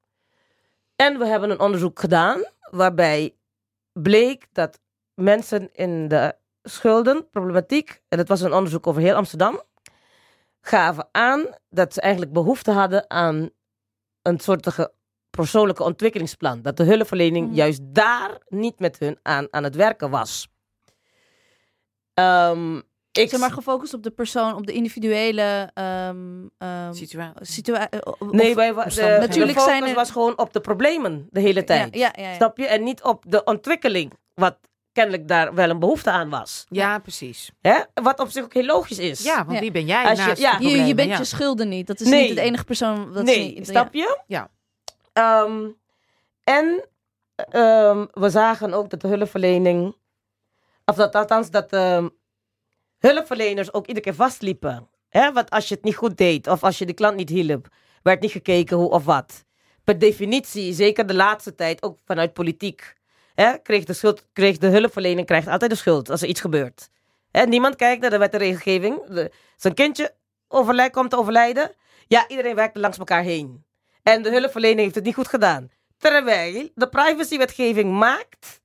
En 0.95 1.17
we 1.19 1.25
hebben 1.27 1.49
een 1.49 1.59
onderzoek 1.59 1.99
gedaan 1.99 2.43
waarbij 2.69 3.35
bleek 3.93 4.45
dat 4.51 4.79
mensen 5.13 5.69
in 5.73 6.07
de 6.07 6.35
schuldenproblematiek, 6.63 8.01
en 8.07 8.17
dat 8.17 8.27
was 8.27 8.41
een 8.41 8.53
onderzoek 8.53 8.87
over 8.87 9.01
heel 9.01 9.15
Amsterdam, 9.15 9.61
gaven 10.61 11.07
aan 11.11 11.45
dat 11.69 11.93
ze 11.93 12.01
eigenlijk 12.01 12.33
behoefte 12.33 12.71
hadden 12.71 13.09
aan 13.09 13.49
een 14.21 14.39
soort 14.39 14.89
persoonlijke 15.29 15.83
ontwikkelingsplan. 15.83 16.61
Dat 16.61 16.77
de 16.77 16.83
hulpverlening 16.83 17.47
Mhm. 17.47 17.55
juist 17.55 17.81
daar 17.83 18.37
niet 18.47 18.79
met 18.79 18.99
hun 18.99 19.19
aan, 19.21 19.47
aan 19.51 19.63
het 19.63 19.75
werken 19.75 20.09
was. 20.09 20.47
Ehm, 22.13 22.81
ik 23.21 23.29
Zeg 23.29 23.39
maar 23.39 23.51
gefocust 23.51 23.93
op 23.93 24.03
de 24.03 24.11
persoon, 24.11 24.55
op 24.55 24.65
de 24.67 24.73
individuele 24.73 25.69
ehm 25.73 26.17
ehm, 26.57 26.93
Situatie. 26.93 27.45
situatie. 27.45 27.99
Nee, 28.31 28.55
wij, 28.55 28.73
wa- 28.73 28.85
de, 28.85 29.01
Natuurlijk 29.19 29.53
de 29.53 29.59
focus 29.59 29.63
zijn 29.63 29.83
er- 29.85 29.93
was 29.95 30.11
gewoon 30.11 30.37
op 30.37 30.53
de 30.53 30.59
problemen 30.59 31.27
de 31.31 31.39
hele 31.39 31.63
tijd. 31.63 31.95
Ja, 31.95 32.11
ja, 32.15 32.23
ja, 32.23 32.29
ja. 32.29 32.35
Snap 32.35 32.57
je? 32.57 32.65
En 32.67 32.83
niet 32.83 33.03
op 33.03 33.23
de 33.27 33.43
ontwikkeling, 33.43 34.13
wat 34.33 34.57
kennelijk 34.91 35.27
daar 35.27 35.53
wel 35.53 35.69
een 35.69 35.79
behoefte 35.79 36.11
aan 36.11 36.29
was. 36.29 36.65
Ja, 36.69 36.99
precies. 36.99 37.51
Hè? 37.61 37.79
Wat 37.93 38.19
op 38.19 38.29
zich 38.29 38.43
ook 38.43 38.53
heel 38.53 38.65
logisch 38.65 38.99
is. 38.99 39.23
Ja, 39.23 39.35
want 39.37 39.51
Ja. 39.51 39.59
wie 39.59 39.71
ben 39.71 39.85
jij 39.85 40.05
Als 40.05 40.19
je- 40.19 40.25
naast 40.25 40.41
ja. 40.41 40.57
de 40.57 40.69
Je, 40.85 40.95
bent 40.95 41.09
Ja. 41.09 41.17
je 41.17 41.23
schulden 41.23 41.69
niet. 41.69 41.87
Dat 41.87 41.99
is 41.99 42.07
Nee. 42.07 42.27
niet 42.27 42.35
de 42.35 42.41
enige 42.41 42.63
persoon. 42.63 43.13
Dat 43.13 43.23
nee, 43.23 43.53
niet, 43.53 43.67
snap 43.67 43.93
je? 43.93 44.19
Ja. 44.27 44.49
Ehm, 45.13 45.67
en 46.43 46.85
ehm, 47.35 48.05
we 48.11 48.29
zagen 48.29 48.73
ook 48.73 48.89
dat 48.89 49.01
de 49.01 49.07
hulpverlening, 49.07 49.95
of 50.85 50.95
dat 50.95 51.15
althans 51.15 51.49
dat 51.49 51.73
hulpverleners 53.07 53.73
ook 53.73 53.87
iedere 53.87 54.05
keer 54.05 54.15
vastliepen. 54.15 54.89
Hè? 55.09 55.31
Want 55.31 55.49
als 55.49 55.67
je 55.67 55.75
het 55.75 55.83
niet 55.83 55.95
goed 55.95 56.17
deed 56.17 56.47
of 56.47 56.63
als 56.63 56.77
je 56.77 56.85
de 56.85 56.93
klant 56.93 57.15
niet 57.15 57.29
hielp, 57.29 57.67
werd 58.03 58.21
niet 58.21 58.31
gekeken 58.31 58.77
hoe 58.77 58.89
of 58.89 59.05
wat. 59.05 59.45
Per 59.83 59.99
definitie, 59.99 60.73
zeker 60.73 61.05
de 61.07 61.13
laatste 61.13 61.55
tijd, 61.55 61.83
ook 61.83 61.99
vanuit 62.05 62.33
politiek, 62.33 62.93
hè, 63.35 63.57
kreeg, 63.57 63.83
de 63.83 63.93
schuld, 63.93 64.27
kreeg 64.33 64.57
de 64.57 64.67
hulpverlening 64.67 65.27
krijgt 65.27 65.47
altijd 65.47 65.71
de 65.71 65.77
schuld 65.77 66.09
als 66.09 66.21
er 66.21 66.27
iets 66.27 66.41
gebeurt. 66.41 66.89
Hè, 67.31 67.43
niemand 67.45 67.75
kijkt 67.75 68.01
naar 68.01 68.09
de 68.09 68.17
wet 68.17 68.33
en 68.33 68.39
regelgeving. 68.39 69.05
De- 69.07 69.31
Zijn 69.57 69.73
kindje 69.73 70.15
overlijdt, 70.47 70.93
komt 70.93 71.09
te 71.09 71.17
overlijden. 71.17 71.71
Ja, 72.07 72.27
iedereen 72.27 72.55
werkt 72.55 72.75
er 72.75 72.81
langs 72.81 72.97
elkaar 72.97 73.23
heen. 73.23 73.65
En 74.03 74.21
de 74.23 74.29
hulpverlening 74.29 74.79
heeft 74.79 74.95
het 74.95 75.03
niet 75.03 75.15
goed 75.15 75.27
gedaan. 75.27 75.69
Terwijl 75.97 76.69
de 76.75 76.89
privacywetgeving 76.89 77.91
maakt 77.91 78.61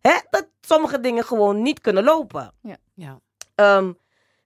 hè, 0.00 0.12
dat 0.30 0.48
sommige 0.60 1.00
dingen 1.00 1.24
gewoon 1.24 1.62
niet 1.62 1.80
kunnen 1.80 2.04
lopen. 2.04 2.52
Ja. 2.94 3.20
Ehm, 3.56 3.92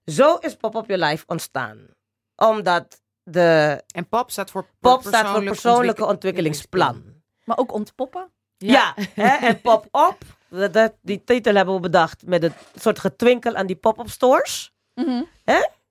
zo 0.05 0.35
is 0.35 0.55
Pop 0.55 0.75
Up 0.75 0.85
Your 0.87 1.03
Life 1.05 1.23
ontstaan. 1.27 1.87
Omdat 2.35 3.01
de 3.23 3.81
En 3.95 4.07
POP 4.09 4.31
staat 4.31 4.51
voor 4.51 4.67
POP 4.79 5.01
staat 5.01 5.27
voor 5.27 5.43
persoonlijke 5.43 5.85
ontwikkel- 5.87 6.07
ontwikkelingsplan. 6.07 7.03
Maar 7.43 7.57
ook 7.57 7.73
ontpoppen. 7.73 8.31
Ja, 8.57 8.93
hè, 9.13 9.47
en 9.47 9.61
Pop 9.61 9.85
Up, 9.85 10.17
dat, 10.49 10.73
dat- 10.73 10.93
die 11.01 11.23
titel 11.23 11.55
hebben 11.55 11.73
we 11.75 11.79
bedacht 11.79 12.25
met 12.25 12.43
een 12.43 12.53
soort 12.75 12.99
getwinkel 12.99 13.55
aan 13.55 13.65
die 13.65 13.75
pop-up 13.75 14.09
stores. 14.09 14.73
Mhm. 14.95 15.21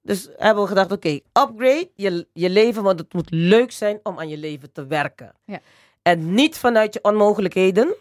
Dus 0.03 0.29
hebben 0.37 0.63
we 0.63 0.69
gedacht, 0.69 0.93
oké, 0.93 1.09
upgrade 1.33 1.91
je, 1.95 2.29
je 2.33 2.51
leven, 2.51 2.83
want 2.83 2.99
het 2.99 3.13
moet 3.15 3.31
leuk 3.31 3.73
zijn 3.73 4.01
om 4.03 4.19
aan 4.19 4.29
je 4.29 4.37
leven 4.37 4.73
te 4.73 4.87
werken. 4.87 5.33
Ja. 5.45 5.61
En 6.03 6.35
niet 6.35 6.59
vanuit 6.59 6.95
je 6.95 7.03
onmogelijkheden. 7.03 7.95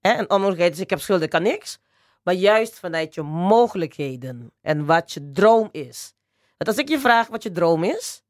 Hè? 0.00 0.10
En 0.12 0.30
onmogelijkheden 0.30 0.74
is, 0.74 0.80
ik 0.80 0.90
heb 0.90 1.00
schulden, 1.00 1.24
ik 1.24 1.30
kan 1.30 1.42
niks. 1.42 1.78
Maar 2.24 2.34
juist 2.34 2.78
vanuit 2.78 3.14
je 3.14 3.22
mogelijkheden 3.22 4.52
en 4.60 4.86
wat 4.86 5.12
je 5.12 5.30
droom 5.32 5.68
is. 5.72 6.12
Want 6.56 6.68
als 6.68 6.76
ik 6.76 6.88
je 6.88 6.98
vraag 6.98 7.26
wat 7.28 7.42
je 7.42 7.50
droom 7.52 7.84
is, 7.84 8.22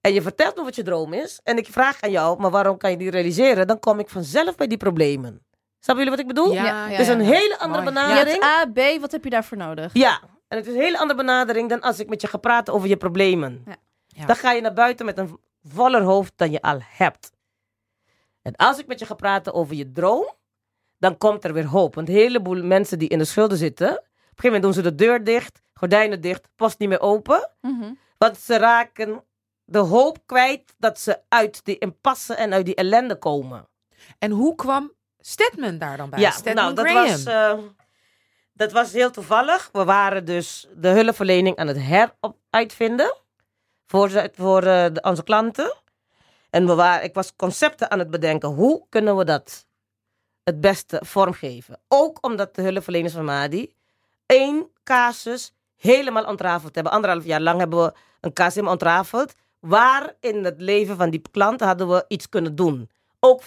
en 0.00 0.12
je 0.12 0.22
vertelt 0.22 0.56
me 0.56 0.62
wat 0.62 0.74
je 0.74 0.82
droom 0.82 1.12
is, 1.12 1.40
en 1.42 1.56
ik 1.58 1.66
vraag 1.66 2.00
aan 2.00 2.10
jou, 2.10 2.40
maar 2.40 2.50
waarom 2.50 2.76
kan 2.76 2.90
je 2.90 2.96
die 2.96 3.10
realiseren, 3.10 3.66
dan 3.66 3.78
kom 3.78 3.98
ik 3.98 4.08
vanzelf 4.08 4.54
bij 4.56 4.66
die 4.66 4.78
problemen. 4.78 5.44
Snappen 5.80 6.04
jullie 6.04 6.10
wat 6.10 6.18
ik 6.30 6.34
bedoel? 6.34 6.52
Ja, 6.52 6.88
Ja, 6.88 6.96
Dus 6.96 7.08
een 7.08 7.22
ja. 7.24 7.30
hele 7.30 7.58
andere 7.58 7.82
Mooi. 7.82 7.94
Je 7.96 8.02
benadering. 8.02 8.42
hebt 8.42 8.76
A, 8.78 8.96
B, 8.96 9.00
wat 9.00 9.12
heb 9.12 9.24
je 9.24 9.30
daarvoor 9.30 9.58
nodig? 9.58 9.90
Ja, 9.94 10.20
en 10.48 10.56
het 10.58 10.66
is 10.66 10.74
een 10.74 10.80
hele 10.80 10.98
andere 10.98 11.18
benadering 11.18 11.68
dan 11.68 11.80
als 11.80 11.98
ik 11.98 12.08
met 12.08 12.20
je 12.20 12.26
ga 12.26 12.38
praten 12.38 12.74
over 12.74 12.88
je 12.88 12.96
problemen. 12.96 13.62
Ja. 13.66 13.76
Ja. 14.06 14.26
Dan 14.26 14.36
ga 14.36 14.52
je 14.52 14.60
naar 14.60 14.72
buiten 14.72 15.06
met 15.06 15.18
een 15.18 15.38
voller 15.62 16.02
hoofd 16.02 16.32
dan 16.36 16.50
je 16.50 16.60
al 16.62 16.78
hebt. 16.82 17.30
En 18.42 18.56
als 18.56 18.78
ik 18.78 18.86
met 18.86 18.98
je 18.98 19.06
ga 19.06 19.14
praten 19.14 19.54
over 19.54 19.74
je 19.74 19.92
droom, 19.92 20.32
dan 20.98 21.18
komt 21.18 21.44
er 21.44 21.52
weer 21.52 21.66
hoop. 21.66 21.94
Want 21.94 22.08
een 22.08 22.14
heleboel 22.14 22.62
mensen 22.62 22.98
die 22.98 23.08
in 23.08 23.18
de 23.18 23.24
schulden 23.24 23.58
zitten, 23.58 23.88
op 23.88 23.96
een 23.96 24.04
gegeven 24.28 24.44
moment 24.44 24.62
doen 24.62 24.72
ze 24.72 24.82
de 24.82 24.94
deur 24.94 25.24
dicht, 25.24 25.62
gordijnen 25.74 26.20
dicht, 26.20 26.48
post 26.56 26.78
niet 26.78 26.88
meer 26.88 27.00
open. 27.00 27.50
Mhm. 27.60 27.92
Want 28.18 28.38
ze 28.38 28.56
raken 28.56 29.24
de 29.64 29.78
hoop 29.78 30.18
kwijt 30.26 30.74
dat 30.78 31.00
ze 31.00 31.20
uit 31.28 31.64
die 31.64 31.78
impasse 31.78 32.34
en 32.34 32.52
uit 32.52 32.66
die 32.66 32.74
ellende 32.74 33.16
komen. 33.16 33.68
En 34.18 34.30
hoe 34.30 34.54
kwam 34.54 34.92
Stedman 35.18 35.78
daar 35.78 35.96
dan 35.96 36.10
bij? 36.10 36.20
Ja, 36.20 36.30
Stedman 36.30 36.54
nou, 36.54 36.74
dat 36.74 36.86
Graham. 36.86 37.08
was, 37.10 37.24
eh, 37.24 37.58
dat 38.52 38.72
was 38.72 38.92
heel 38.92 39.10
toevallig. 39.10 39.68
We 39.72 39.84
waren 39.84 40.24
dus 40.24 40.68
de 40.76 40.88
hulpverlening 40.88 41.56
aan 41.56 41.66
het 41.66 41.78
heruitvinden 41.80 43.16
voor, 43.86 44.30
voor 44.32 44.62
eh, 44.62 44.86
onze 45.00 45.22
klanten. 45.22 45.74
En 46.50 46.66
we 46.66 46.74
waren, 46.74 47.04
ik 47.04 47.14
was 47.14 47.36
concepten 47.36 47.90
aan 47.90 47.98
het 47.98 48.10
bedenken. 48.10 48.48
Hoe 48.48 48.86
kunnen 48.88 49.16
we 49.16 49.24
dat 49.24 49.65
het 50.46 50.60
beste 50.60 51.00
vormgeven? 51.04 51.78
Ook 51.88 52.18
omdat 52.20 52.54
de 52.54 52.62
hulpverleners 52.62 53.12
van 53.12 53.24
Madi 53.24 53.74
één 54.26 54.68
casus 54.84 55.52
helemaal 55.76 56.24
ontrafeld 56.24 56.74
hebben. 56.74 56.92
Anderhalf 56.92 57.24
jaar 57.24 57.40
lang 57.40 57.58
hebben 57.58 57.84
we 57.84 57.92
een 58.20 58.32
casus 58.32 58.54
helemaal 58.54 58.72
ontrafeld. 58.72 59.34
Waar 59.60 60.14
in 60.20 60.44
het 60.44 60.60
leven 60.60 60.96
van 60.96 61.10
die 61.10 61.22
klanten 61.30 61.66
hadden 61.66 61.88
we 61.88 62.04
iets 62.08 62.28
kunnen 62.28 62.54
doen. 62.54 62.90
Ook 63.20 63.42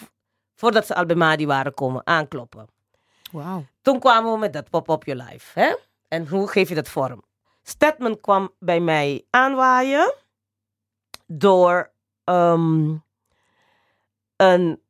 voordat 0.56 0.86
ze 0.86 0.96
al 0.96 1.06
bij 1.06 1.16
Madi 1.16 1.46
waren 1.46 1.74
komen 1.74 2.02
aankloppen. 2.08 2.68
Wauw. 3.32 3.66
Toen 3.82 4.00
kwamen 4.00 4.32
we 4.32 4.38
met 4.38 4.54
dat 4.54 4.70
pop-up 4.70 5.04
your 5.04 5.24
life. 5.24 5.60
Hè? 5.60 5.76
En 6.08 6.28
hoe 6.28 6.48
geef 6.48 6.70
je 6.70 6.76
dat 6.76 6.90
vorm? 6.90 7.24
Stedman 7.64 8.22
kwam 8.22 8.54
bij 8.60 8.80
mij 8.80 9.26
aanwaaien 9.30 10.14
door 11.28 11.92
ehm, 12.24 12.96
een, 14.36 14.82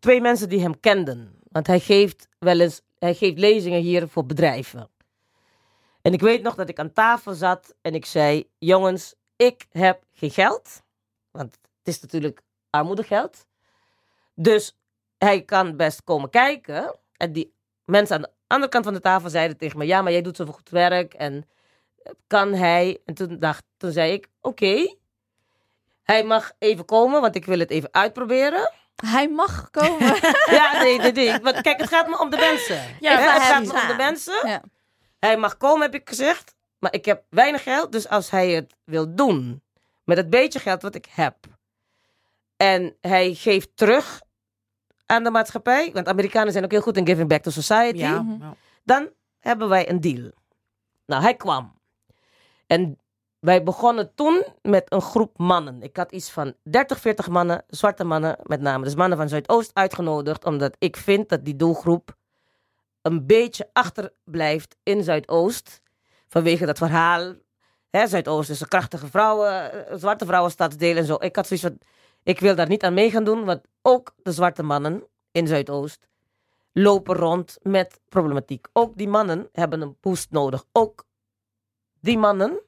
twee 0.00 0.20
mensen 0.20 0.48
die 0.48 0.60
hem 0.60 0.80
kenden. 0.80 1.38
Want 1.42 1.66
hij 1.66 1.80
geeft 1.80 2.28
wel 2.38 2.60
eens 2.60 2.82
hij 2.98 3.14
geeft 3.14 3.38
lezingen 3.38 3.80
hier 3.80 4.08
voor 4.08 4.26
bedrijven. 4.26 4.90
En 6.02 6.12
ik 6.12 6.20
weet 6.20 6.42
nog 6.42 6.54
dat 6.54 6.68
ik 6.68 6.78
aan 6.78 6.92
tafel 6.92 7.34
zat 7.34 7.74
en 7.80 7.94
ik 7.94 8.06
zei: 8.06 8.48
Jongens, 8.58 9.14
ik 9.36 9.66
heb 9.70 10.02
geen 10.12 10.30
geld. 10.30 10.82
Want 11.30 11.58
het 11.78 11.94
is 11.94 12.00
natuurlijk 12.00 12.40
armoedegeld. 12.70 13.46
Dus 14.34 14.76
hij 15.18 15.42
kan 15.42 15.76
best 15.76 16.04
komen 16.04 16.30
kijken. 16.30 16.98
En 17.16 17.32
die 17.32 17.54
mensen 17.84 18.16
aan 18.16 18.22
de 18.22 18.30
andere 18.46 18.70
kant 18.70 18.84
van 18.84 18.94
de 18.94 19.00
tafel 19.00 19.30
zeiden 19.30 19.56
tegen 19.56 19.78
me: 19.78 19.86
Ja, 19.86 20.02
maar 20.02 20.12
jij 20.12 20.22
doet 20.22 20.36
zoveel 20.36 20.54
goed 20.54 20.70
werk. 20.70 21.14
En 21.14 21.48
kan 22.26 22.54
hij? 22.54 23.00
En 23.04 23.14
toen, 23.14 23.38
dacht, 23.38 23.64
toen 23.76 23.92
zei 23.92 24.12
ik: 24.12 24.28
Oké, 24.40 24.96
hij 26.02 26.24
mag 26.24 26.52
even 26.58 26.84
komen, 26.84 27.20
want 27.20 27.34
ik 27.34 27.44
wil 27.44 27.58
het 27.58 27.70
even 27.70 27.88
uitproberen. 27.92 28.72
Hij 29.06 29.28
mag 29.28 29.70
komen. 29.70 30.16
ja, 30.58 30.82
nee, 30.82 30.98
nee, 30.98 31.12
nee. 31.12 31.40
Want 31.40 31.60
kijk, 31.60 31.80
het 31.80 31.88
gaat 31.88 32.08
me 32.08 32.18
om 32.18 32.30
de 32.30 32.36
mensen. 32.36 32.96
Ja, 33.00 33.18
het 33.18 33.42
gaat 33.42 33.64
me 33.64 33.80
om 33.82 33.86
de 33.86 33.94
mensen. 33.96 34.48
ja. 34.48 34.62
Hij 35.18 35.36
mag 35.36 35.56
komen, 35.56 35.82
heb 35.82 35.94
ik 35.94 36.08
gezegd. 36.08 36.54
Maar 36.78 36.92
ik 36.92 37.04
heb 37.04 37.24
weinig 37.30 37.62
geld. 37.62 37.92
Dus 37.92 38.08
als 38.08 38.30
hij 38.30 38.50
het 38.50 38.74
wil 38.84 39.14
doen 39.14 39.62
met 40.04 40.16
het 40.16 40.30
beetje 40.30 40.58
geld 40.58 40.82
wat 40.82 40.94
ik 40.94 41.06
heb. 41.10 41.36
En 42.56 42.96
hij 43.00 43.34
geeft 43.34 43.68
terug 43.74 44.20
aan 45.06 45.24
de 45.24 45.30
maatschappij. 45.30 45.90
Want 45.92 46.08
Amerikanen 46.08 46.52
zijn 46.52 46.64
ook 46.64 46.70
heel 46.70 46.80
goed 46.80 46.96
in 46.96 47.06
giving 47.06 47.28
back 47.28 47.42
to 47.42 47.50
society. 47.50 48.04
Mhm. 48.04 48.42
ja. 48.42 48.54
Dan 48.84 49.08
hebben 49.38 49.68
wij 49.68 49.88
een 49.88 50.00
deal. 50.00 50.30
Nou, 51.06 51.22
hij 51.22 51.34
kwam. 51.34 51.80
En 52.66 52.98
wij 53.40 53.62
begonnen 53.62 54.14
toen 54.14 54.44
met 54.62 54.92
een 54.92 55.00
groep 55.00 55.38
mannen. 55.38 55.82
Ik 55.82 55.96
had 55.96 56.12
iets 56.12 56.30
van 56.30 56.54
30, 56.62 57.00
40 57.00 57.28
mannen, 57.28 57.64
zwarte 57.68 58.04
mannen 58.04 58.36
met 58.42 58.60
name. 58.60 58.84
Dus 58.84 58.94
mannen 58.94 59.18
van 59.18 59.28
Zuidoost 59.28 59.70
uitgenodigd. 59.74 60.44
Omdat 60.44 60.76
ik 60.78 60.96
vind 60.96 61.28
dat 61.28 61.44
die 61.44 61.56
doelgroep 61.56 62.16
een 63.02 63.26
beetje 63.26 63.70
achterblijft 63.72 64.76
in 64.82 65.02
Zuidoost. 65.02 65.82
Vanwege 66.28 66.66
dat 66.66 66.78
verhaal. 66.78 67.34
Hè, 67.90 68.06
Zuidoost 68.06 68.50
is 68.50 68.60
een 68.60 68.68
krachtige 68.68 69.06
vrouwen, 69.06 69.72
eh, 69.72 69.96
zwarte 69.96 70.26
vrouwenstadsdeel 70.26 70.96
en 70.96 71.04
zo. 71.04 71.16
Ik 71.20 71.36
had 71.36 71.46
zoiets 71.46 71.66
van, 71.66 71.78
ik 72.22 72.40
wil 72.40 72.54
daar 72.54 72.68
niet 72.68 72.82
aan 72.82 72.94
mee 72.94 73.10
gaan 73.10 73.24
doen. 73.24 73.44
Want 73.44 73.60
ook 73.82 74.14
de 74.22 74.32
zwarte 74.32 74.62
mannen 74.62 75.06
in 75.32 75.46
Zuidoost 75.46 76.08
lopen 76.72 77.14
rond 77.14 77.58
met 77.62 78.00
problematiek. 78.08 78.66
Ook 78.72 78.96
die 78.96 79.08
mannen 79.08 79.48
hebben 79.52 79.80
een 79.80 79.96
boost 80.00 80.30
nodig. 80.30 80.64
Ook 80.72 81.04
die 82.00 82.18
mannen 82.18 82.60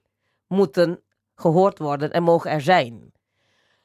moeten 0.50 1.02
gehoord 1.34 1.78
worden 1.78 2.12
en 2.12 2.22
mogen 2.22 2.50
er 2.50 2.60
zijn. 2.60 3.12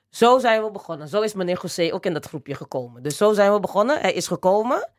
Zo 0.10 0.40
zijn 0.40 0.64
we 0.64 0.72
begonnen. 0.72 1.08
Zo 1.08 1.22
is 1.22 1.34
meneer 1.34 1.60
José 1.62 1.94
ook 1.94 2.06
in 2.06 2.14
dat 2.14 2.26
groepje 2.26 2.56
gekomen. 2.56 3.04
Dus 3.04 3.18
zo 3.18 3.34
zijn 3.34 3.54
we 3.54 3.60
begonnen. 3.60 4.00
Hij 4.00 4.14
is 4.14 4.28
gekomen. 4.28 4.90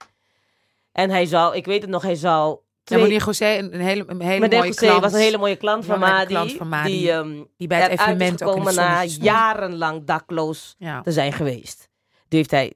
En 0.92 1.10
hij 1.10 1.26
zou, 1.26 1.56
ik 1.56 1.64
weet 1.66 1.82
het 1.82 1.90
nog, 1.90 2.02
hij 2.02 2.14
zou... 2.14 2.58
Ja, 2.84 2.96
meneer 2.98 3.24
José, 3.24 3.58
een, 3.58 3.80
hele, 3.80 4.04
een 4.06 4.20
hele 4.20 4.40
meneer 4.40 4.58
mooie 4.58 4.70
José 4.70 4.86
klant. 4.86 5.00
was 5.02 5.12
een 5.12 5.18
hele 5.18 5.38
mooie 5.38 5.56
klant 5.56 5.84
van 5.84 5.98
Madi. 5.98 6.26
klant 6.26 6.52
van 6.52 6.68
Madi. 6.68 6.90
Die, 6.90 7.10
ehm, 7.12 7.44
die 7.56 7.68
bij 7.68 7.80
het 7.80 7.90
evenement 7.90 8.42
ook 8.42 8.68
in 8.68 8.74
na 8.74 9.02
jarenlang 9.04 10.04
dakloos 10.04 10.74
Ja. 10.78 11.00
te 11.02 11.12
zijn 11.12 11.32
geweest. 11.32 11.88
Die 12.28 12.38
heeft 12.38 12.50
hij... 12.50 12.72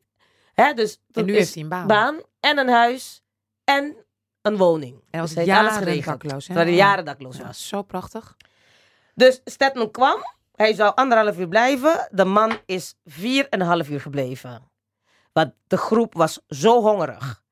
Hè, 0.54 0.72
dus 0.74 1.00
En 1.12 1.24
nu 1.24 1.34
heeft 1.34 1.54
hij 1.54 1.62
een 1.62 1.68
baan. 1.68 1.86
baan 1.86 2.20
en 2.40 2.58
een 2.58 2.68
huis 2.68 3.22
en 3.64 3.96
een 4.42 4.56
woning. 4.56 5.02
En 5.10 5.20
was 5.20 5.34
Dus 5.34 5.44
hij 5.44 5.54
alles 5.56 5.70
jaren 5.70 5.86
geregeld. 5.88 6.20
dakloos. 6.22 6.46
hè? 6.48 6.54
Hij 6.54 6.74
jaren 6.74 7.04
dakloos 7.04 7.36
Ja, 7.36 7.46
was. 7.46 7.68
zo 7.68 7.82
prachtig. 7.82 8.36
Dus 9.14 9.40
Stedman 9.44 9.90
kwam. 9.90 10.24
Hij 10.54 10.74
zou 10.74 10.92
anderhalf 10.94 11.38
uur 11.38 11.48
blijven. 11.48 12.08
De 12.10 12.24
man 12.24 12.58
is 12.66 12.94
vier 13.04 13.48
en 13.48 13.60
een 13.60 13.66
half 13.66 13.88
uur 13.88 14.00
gebleven. 14.00 14.70
Want 15.32 15.52
de 15.66 15.76
groep 15.76 16.14
was 16.14 16.40
zo 16.48 16.82
hongerig. 16.82 17.42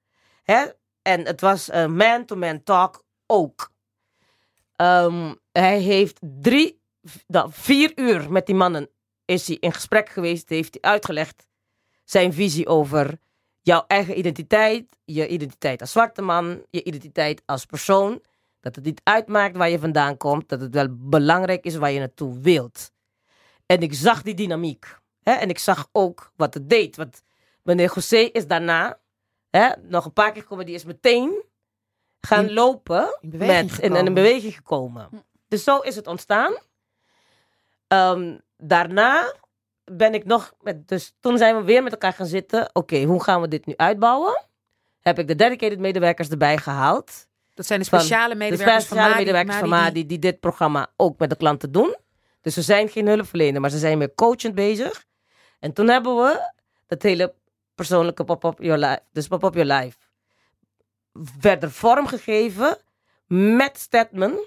Hè? 0.43 0.67
En 1.03 1.27
het 1.27 1.41
was 1.41 1.73
een 1.73 1.97
man-to-man 1.97 2.63
talk 2.63 3.05
ook. 3.27 3.71
Ehm, 4.77 5.35
hij 5.53 5.81
heeft 5.81 6.19
drie, 6.21 6.81
nou, 7.27 7.49
vier 7.53 7.93
uur 7.95 8.33
met 8.33 8.47
die 8.47 8.55
mannen 8.55 8.89
is 9.25 9.47
hij 9.47 9.57
in 9.57 9.73
gesprek 9.73 10.09
geweest. 10.09 10.49
Heeft 10.49 10.79
hij 10.81 10.91
uitgelegd 10.91 11.47
zijn 12.05 12.33
visie 12.33 12.67
over 12.67 13.19
jouw 13.63 13.85
eigen 13.87 14.19
identiteit. 14.19 14.97
Je 15.05 15.29
identiteit 15.29 15.81
als 15.81 15.93
zwarte 15.93 16.23
man. 16.23 16.63
Je 16.71 16.85
identiteit 16.85 17.43
als 17.47 17.65
persoon. 17.65 18.23
Dat 18.61 18.75
het 18.77 18.85
niet 18.85 19.01
uitmaakt 19.05 19.57
waar 19.57 19.71
je 19.71 19.79
vandaan 19.79 20.17
komt. 20.17 20.49
Dat 20.49 20.61
het 20.61 20.75
wel 20.75 20.87
belangrijk 20.91 21.65
is 21.65 21.77
waar 21.77 21.91
je 21.91 21.99
naartoe 21.99 22.39
wilt. 22.41 22.91
En 23.67 23.81
ik 23.81 23.95
zag 23.95 24.23
die 24.23 24.35
dynamiek. 24.35 24.99
Hè? 25.23 25.33
En 25.33 25.49
ik 25.49 25.59
zag 25.59 25.89
ook 25.93 26.33
wat 26.37 26.55
het 26.55 26.71
deed. 26.71 26.97
Want 26.97 27.23
meneer 27.63 27.93
José 27.95 28.17
is 28.17 28.47
daarna 28.47 28.99
hè, 29.51 29.69
nog 29.83 30.05
een 30.05 30.13
paar 30.13 30.33
keer 30.33 30.43
gekomen. 30.43 30.67
Die 30.67 30.75
is 30.75 30.85
meteen 30.85 31.45
gaan 32.21 32.47
In- 32.49 32.53
lopen. 32.53 33.19
in 33.21 33.37
met, 33.37 33.79
in, 33.79 33.97
in 33.97 34.07
een 34.07 34.15
beweging 34.15 34.55
gekomen. 34.55 35.09
Dus 35.49 35.65
zo 35.65 35.79
is 35.79 35.97
het 35.97 36.07
ontstaan. 36.07 36.55
Ehm, 37.87 38.39
daarna 38.57 39.35
ben 39.85 40.15
ik 40.15 40.25
nog... 40.25 40.55
Met, 40.61 40.89
dus 40.89 41.15
toen 41.21 41.39
zijn 41.39 41.57
we 41.57 41.63
weer 41.63 41.83
met 41.83 41.93
elkaar 41.93 42.13
gaan 42.13 42.27
zitten. 42.27 42.71
Oké, 42.73 43.03
hoe 43.03 43.23
gaan 43.23 43.41
we 43.41 43.49
dit 43.49 43.67
nu 43.67 43.77
uitbouwen? 43.77 44.45
Heb 45.01 45.19
ik 45.19 45.29
de 45.29 45.35
dedicated 45.35 45.79
medewerkers 45.79 46.29
erbij 46.29 46.59
gehaald. 46.59 47.27
Dat 47.59 47.67
zijn 47.67 47.81
de 47.81 47.87
Van 47.87 47.99
speciale 47.99 48.33
De 48.33 48.39
medewerkers 48.39 48.85
speciale 48.85 49.03
van 49.03 49.11
Madi. 49.11 49.25
medewerkers 49.25 49.57
van 49.57 49.69
Madi 49.69 50.07
die 50.07 50.19
dit 50.19 50.41
programma 50.41 50.93
ook 50.97 51.19
met 51.19 51.31
de 51.31 51.37
klanten 51.37 51.73
doen. 51.73 51.97
Dus 52.41 52.55
ze 52.55 52.63
zijn 52.63 52.89
geen 52.89 53.07
hulpverlener, 53.07 53.61
maar 53.61 53.71
ze 53.71 53.79
zijn 53.79 53.99
meer 53.99 54.15
coachend 54.15 54.55
bezig. 54.55 55.05
En 55.61 55.73
toen 55.73 55.89
hebben 55.89 56.17
we 56.17 56.53
dat 56.87 57.03
hele 57.03 57.35
persoonlijke 57.75 58.25
pop-up 58.25 58.63
your 58.63 58.79
life, 58.79 59.01
dus 59.13 59.27
pop-up 59.27 59.55
your 59.55 59.73
life, 59.73 59.99
verder 61.39 61.71
vormgegeven 61.71 62.79
met 63.27 63.79
Stedman 63.79 64.39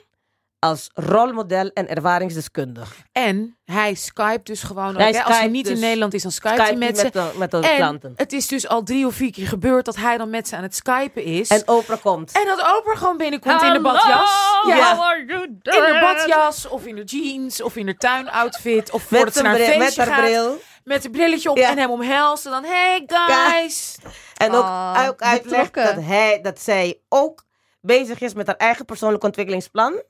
als 0.64 0.89
rolmodel 0.93 1.70
en 1.74 1.88
ervaringsdeskundig. 1.88 2.95
En 3.12 3.57
hij 3.66 3.93
Skype 3.93 4.43
dus 4.43 4.64
gewoon. 4.64 4.95
Hij 4.95 5.07
ook, 5.07 5.14
hè? 5.16 5.24
Als 5.24 5.38
hij 5.38 5.47
niet 5.47 5.68
in 5.68 5.74
dus- 5.74 5.82
Nederland 5.82 6.14
is, 6.14 6.22
dan 6.22 6.32
Skype, 6.32 6.53
Skype 6.55 6.70
hij 6.70 6.78
met 6.78 7.03
met, 7.03 7.14
de, 7.14 7.32
met 7.38 7.53
En 7.53 7.76
klanten. 7.76 8.14
het 8.16 8.34
is 8.34 8.47
dus 8.47 8.68
al 8.68 8.84
drie 8.84 9.05
of 9.05 9.14
vier 9.16 9.32
keer 9.32 9.47
gebeurd 9.47 9.86
dat 9.86 9.95
hij 9.95 10.18
dan 10.18 10.30
met 10.30 10.47
ze 10.47 10.55
aan 10.55 10.64
het 10.64 10.76
skypen 10.76 11.24
is. 11.24 11.47
En 11.49 11.68
Oprah 11.68 12.01
komt. 12.01 12.32
En 12.32 12.45
dat 12.45 12.78
Oprah 12.78 12.97
gewoon 12.97 13.18
binnenkomt 13.18 13.62
in 13.62 13.74
de 13.74 13.82
badjas. 13.82 14.62
Ja. 14.68 14.95
how 14.95 15.03
are 15.05 15.26
you 15.26 15.43
In 15.43 15.59
de 15.62 15.97
badjas, 16.01 16.68
of 16.68 16.86
in 16.86 16.95
de 16.95 17.03
jeans, 17.03 17.62
of 17.62 17.76
in 17.76 17.86
de 17.86 17.95
tuinoutfit. 17.95 18.91
Of 18.91 19.03
voordat 19.03 19.34
ze 19.34 19.41
naar 19.41 19.59
een 19.59 19.78
met 19.80 19.97
haar 19.97 20.07
gaat. 20.07 20.20
bril. 20.26 20.62
Met 20.84 21.05
een 21.05 21.12
brilletje 21.12 21.49
op 21.49 21.57
Ja. 21.57 21.70
en 21.70 21.78
hem 21.78 21.89
omhelst. 21.91 22.45
En 22.45 22.51
dan, 22.51 22.64
hey 22.66 23.03
guys. 23.07 23.97
En 24.38 24.53
ook, 24.53 24.64
Ah, 24.64 25.05
ook 25.09 25.22
uitlegt 25.22 25.72
betrokken. 25.72 25.95
dat, 25.95 26.05
hij, 26.05 26.39
dat 26.41 26.59
zij 26.62 26.99
ook 27.09 27.43
bezig 27.82 28.20
is 28.22 28.34
met 28.34 28.47
haar 28.47 28.55
eigen 28.55 28.86
persoonlijk 28.86 29.24
ontwikkelingsplan. 29.24 30.01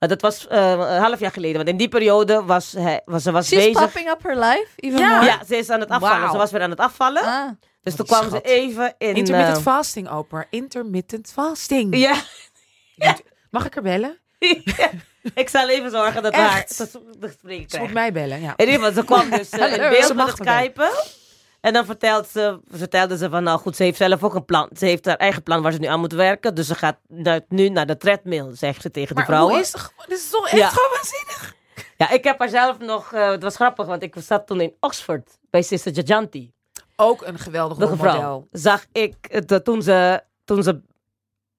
Uh, 0.00 0.08
dat 0.08 0.20
was 0.20 0.46
eh, 0.46 0.70
een 0.70 1.00
half 1.00 1.20
jaar 1.20 1.30
geleden. 1.30 1.56
Want 1.56 1.68
in 1.68 1.76
die 1.76 1.88
periode 1.88 2.42
was, 2.44 2.72
hij, 2.72 3.00
was 3.04 3.22
ze 3.22 3.32
was 3.32 3.46
She's 3.46 3.64
bezig. 3.64 3.80
popping 3.80 4.08
up 4.08 4.22
her 4.22 4.36
life, 4.38 4.66
even 4.76 4.98
Ja. 4.98 5.08
more. 5.14 5.24
Ja, 5.24 5.44
ze 5.44 5.56
is 5.56 5.70
aan 5.70 5.80
het 5.80 5.88
afvallen. 5.88 6.30
Ze 6.30 6.36
was 6.36 6.50
weer 6.50 6.60
aan 6.62 6.70
het 6.70 6.80
afvallen. 6.80 7.22
Ah. 7.22 7.50
dus 7.82 7.94
toen 7.94 8.06
kwam 8.06 8.30
ze 8.30 8.40
even 8.40 8.94
in... 8.98 9.14
Intermittent 9.14 9.56
eh, 9.56 9.62
fasting, 9.62 10.10
Oprah. 10.10 10.44
Intermittent 10.50 11.30
fasting. 11.32 11.96
ja. 11.96 12.14
Mag 13.50 13.66
ik 13.66 13.76
er 13.76 13.82
bellen? 13.82 14.18
ik 15.34 15.48
zal 15.48 15.68
even 15.68 15.90
zorgen 15.90 16.22
dat 16.22 16.32
Echt? 16.32 16.42
haar 16.42 16.66
dat 16.78 17.02
gesprek 17.20 17.70
Ze 17.70 17.78
moet 17.78 17.92
mij 17.92 18.12
bellen, 18.12 18.40
ja. 18.40 18.52
In 18.56 18.66
ieder 18.68 18.74
geval, 18.84 18.92
ze 18.92 19.04
kwam 19.04 19.30
dus 19.30 19.48
eh, 19.50 19.72
in 19.84 19.90
beeld 19.90 20.04
ze 20.06 20.14
met 20.14 20.26
het 20.26 20.36
skypen. 20.36 20.90
En 21.66 21.72
dan 21.72 21.84
vertelt 21.84 22.28
ze, 22.28 22.60
vertelde 22.70 23.16
ze 23.16 23.28
van, 23.30 23.42
nou 23.42 23.58
goed, 23.58 23.76
ze 23.76 23.82
heeft 23.82 23.96
zelf 23.96 24.24
ook 24.24 24.34
een 24.34 24.44
plan. 24.44 24.68
Ze 24.76 24.84
heeft 24.84 25.04
haar 25.04 25.16
eigen 25.16 25.42
plan 25.42 25.62
waar 25.62 25.72
ze 25.72 25.78
nu 25.78 25.86
aan 25.86 26.00
moet 26.00 26.12
werken. 26.12 26.54
Dus 26.54 26.66
ze 26.66 26.74
gaat 26.74 26.98
nu- 27.48 27.68
naar 27.68 27.86
de 27.86 27.96
treadmill, 27.96 28.54
zegt 28.54 28.82
ze 28.82 28.90
tegen 28.90 29.08
de 29.08 29.14
Maar 29.14 29.24
vrouwen. 29.24 29.52
hoe 29.52 29.62
is 29.62 29.72
het? 29.72 29.92
Dit 30.08 30.18
is 30.18 30.30
toch 30.30 30.44
echt 30.48 30.56
Ja. 30.56 30.68
gewoon 30.68 30.90
waanzinnig. 30.90 31.54
Ja, 31.96 32.10
ik 32.10 32.24
heb 32.24 32.38
haar 32.38 32.48
zelf 32.48 32.78
nog, 32.78 33.12
eh, 33.12 33.30
het 33.30 33.42
was 33.42 33.54
grappig, 33.54 33.86
want 33.86 34.02
ik 34.02 34.14
zat 34.18 34.46
toen 34.46 34.60
in 34.60 34.74
Oxford 34.80 35.38
bij 35.50 35.62
Sister 35.62 35.92
Jajanti. 35.92 36.52
Ook 36.96 37.22
een 37.26 37.38
geweldig 37.38 37.96
vrouw. 37.98 38.48
Zag 38.50 38.84
ik 38.92 39.14
eh, 39.26 39.40
toen, 39.40 39.82
ze, 39.82 40.22
toen 40.44 40.62
ze 40.62 40.80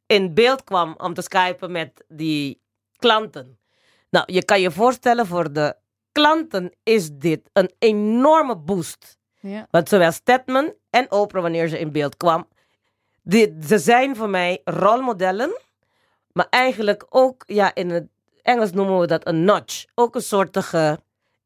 in 0.05 0.33
beeld 0.33 0.63
kwam 0.63 0.93
om 0.97 1.13
te 1.13 1.21
skypen 1.21 1.71
met 1.71 2.03
die 2.07 2.61
klanten. 2.97 3.59
Nou, 4.09 4.33
je 4.33 4.45
kan 4.45 4.61
je 4.61 4.71
voorstellen, 4.71 5.25
voor 5.27 5.53
de 5.53 5.75
klanten 6.11 6.73
is 6.83 7.09
dit 7.11 7.49
een 7.53 7.71
enorme 7.79 8.55
boost. 8.57 9.16
Ja. 9.49 9.67
Want 9.71 9.89
zowel 9.89 10.11
Stedman 10.11 10.73
en 10.89 11.11
Oprah, 11.11 11.41
wanneer 11.41 11.67
ze 11.67 11.79
in 11.79 11.91
beeld 11.91 12.17
kwam, 12.17 12.47
die, 13.23 13.57
ze 13.67 13.79
zijn 13.79 14.15
voor 14.15 14.29
mij 14.29 14.61
rolmodellen. 14.63 15.59
Maar 16.31 16.47
eigenlijk 16.49 17.05
ook, 17.09 17.43
ja, 17.45 17.75
in 17.75 17.89
het 17.89 18.07
Engels 18.41 18.71
noemen 18.71 18.99
we 18.99 19.07
dat 19.07 19.27
een 19.27 19.43
nudge. 19.43 19.87
Ook 19.95 20.15
een 20.15 20.21
soortige 20.21 20.99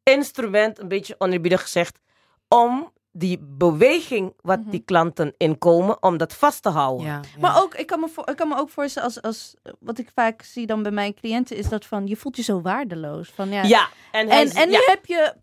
instrument, 0.04 0.80
een 0.80 0.88
beetje 0.88 1.16
oneerbiedig 1.18 1.62
gezegd, 1.62 1.99
om 2.47 2.91
die 3.12 3.39
beweging 3.41 4.34
wat 4.41 4.60
die 4.66 4.80
klanten 4.80 5.34
inkomen, 5.38 6.04
om 6.04 6.18
dat 6.18 6.34
vast 6.34 6.62
te 6.64 6.70
houden. 6.70 7.06
Ja, 7.06 7.14
ja. 7.14 7.39
Maar 7.39 7.62
ook, 7.62 7.76
ik 7.76 7.88
kan 7.88 7.99
me, 7.99 8.08
voor, 8.08 8.30
ik 8.30 8.36
kan 8.36 8.47
me 8.47 8.58
ook 8.58 8.70
voorstellen, 8.70 9.08
als, 9.08 9.22
als, 9.22 9.56
wat 9.80 9.97
ik 9.97 10.10
vaak 10.16 10.41
zie 10.41 10.66
dan 10.66 10.84
bij 10.84 10.91
mijn 10.91 11.14
cliënten, 11.14 11.58
is 11.58 11.70
dat 11.70 11.86
van, 11.86 12.08
je 12.08 12.16
voelt 12.16 12.36
je 12.36 12.43
zo 12.43 12.62
waardeloos. 12.62 13.30
Van, 13.30 13.49
ja. 13.49 13.64
Ja, 13.64 13.89
en, 14.12 14.30
hij 14.30 14.41
En, 14.41 14.52
en 14.52 14.70
nu 14.70 14.78
heb 14.86 15.06
je 15.06 15.34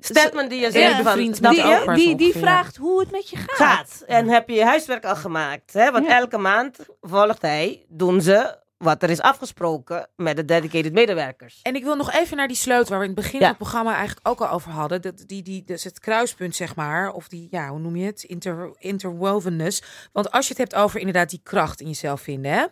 Stedman 0.00 0.48
die 0.48 0.60
je 0.60 0.70
zegt 0.70 1.02
van, 1.02 1.16
die, 1.18 1.40
die, 1.94 2.16
die 2.16 2.32
ja. 2.34 2.38
vraagt 2.40 2.76
hoe 2.76 3.00
het 3.00 3.10
met 3.10 3.28
je 3.30 3.36
gaat. 3.36 3.56
gaat. 3.56 4.02
En 4.06 4.28
heb 4.28 4.48
je 4.48 4.54
je 4.54 4.64
huiswerk 4.64 5.04
al 5.04 5.16
gemaakt? 5.16 5.72
Hè? 5.72 5.90
Want 5.90 6.06
elke 6.06 6.38
maand 6.38 6.78
volgt 7.00 7.42
hij, 7.42 7.84
doen 7.88 8.20
ze 8.20 8.62
wat 8.76 9.02
er 9.02 9.10
is 9.10 9.20
afgesproken 9.20 10.08
met 10.16 10.36
de 10.36 10.44
dedicated 10.44 10.92
medewerkers. 10.92 11.60
En 11.62 11.74
ik 11.74 11.82
wil 11.84 11.96
nog 11.96 12.12
even 12.12 12.36
naar 12.36 12.48
die 12.48 12.56
sleutel 12.56 12.88
waar 12.88 12.98
we 12.98 13.04
in 13.04 13.10
het 13.10 13.20
begin 13.20 13.38
Ja. 13.40 13.46
van 13.46 13.48
het 13.48 13.58
programma 13.58 13.94
eigenlijk 13.96 14.28
ook 14.28 14.40
al 14.40 14.48
over 14.50 14.70
hadden. 14.70 15.02
Dat, 15.02 15.24
die, 15.26 15.42
die, 15.42 15.64
dus 15.64 15.84
het 15.84 15.98
kruispunt, 15.98 16.56
zeg 16.56 16.76
maar. 16.76 17.12
Of 17.12 17.28
die, 17.28 17.48
ja, 17.50 17.68
hoe 17.68 17.78
noem 17.78 17.96
je 17.96 18.06
het? 18.06 18.22
Inter, 18.22 18.70
interwovenness. 18.78 19.82
Want 20.12 20.30
als 20.30 20.44
je 20.48 20.50
het 20.52 20.58
hebt 20.70 20.74
over 20.74 20.98
inderdaad 20.98 21.30
die 21.30 21.40
kracht 21.42 21.80
in 21.80 21.86
jezelf 21.86 22.20
vinden, 22.20 22.52
hè? 22.52 22.64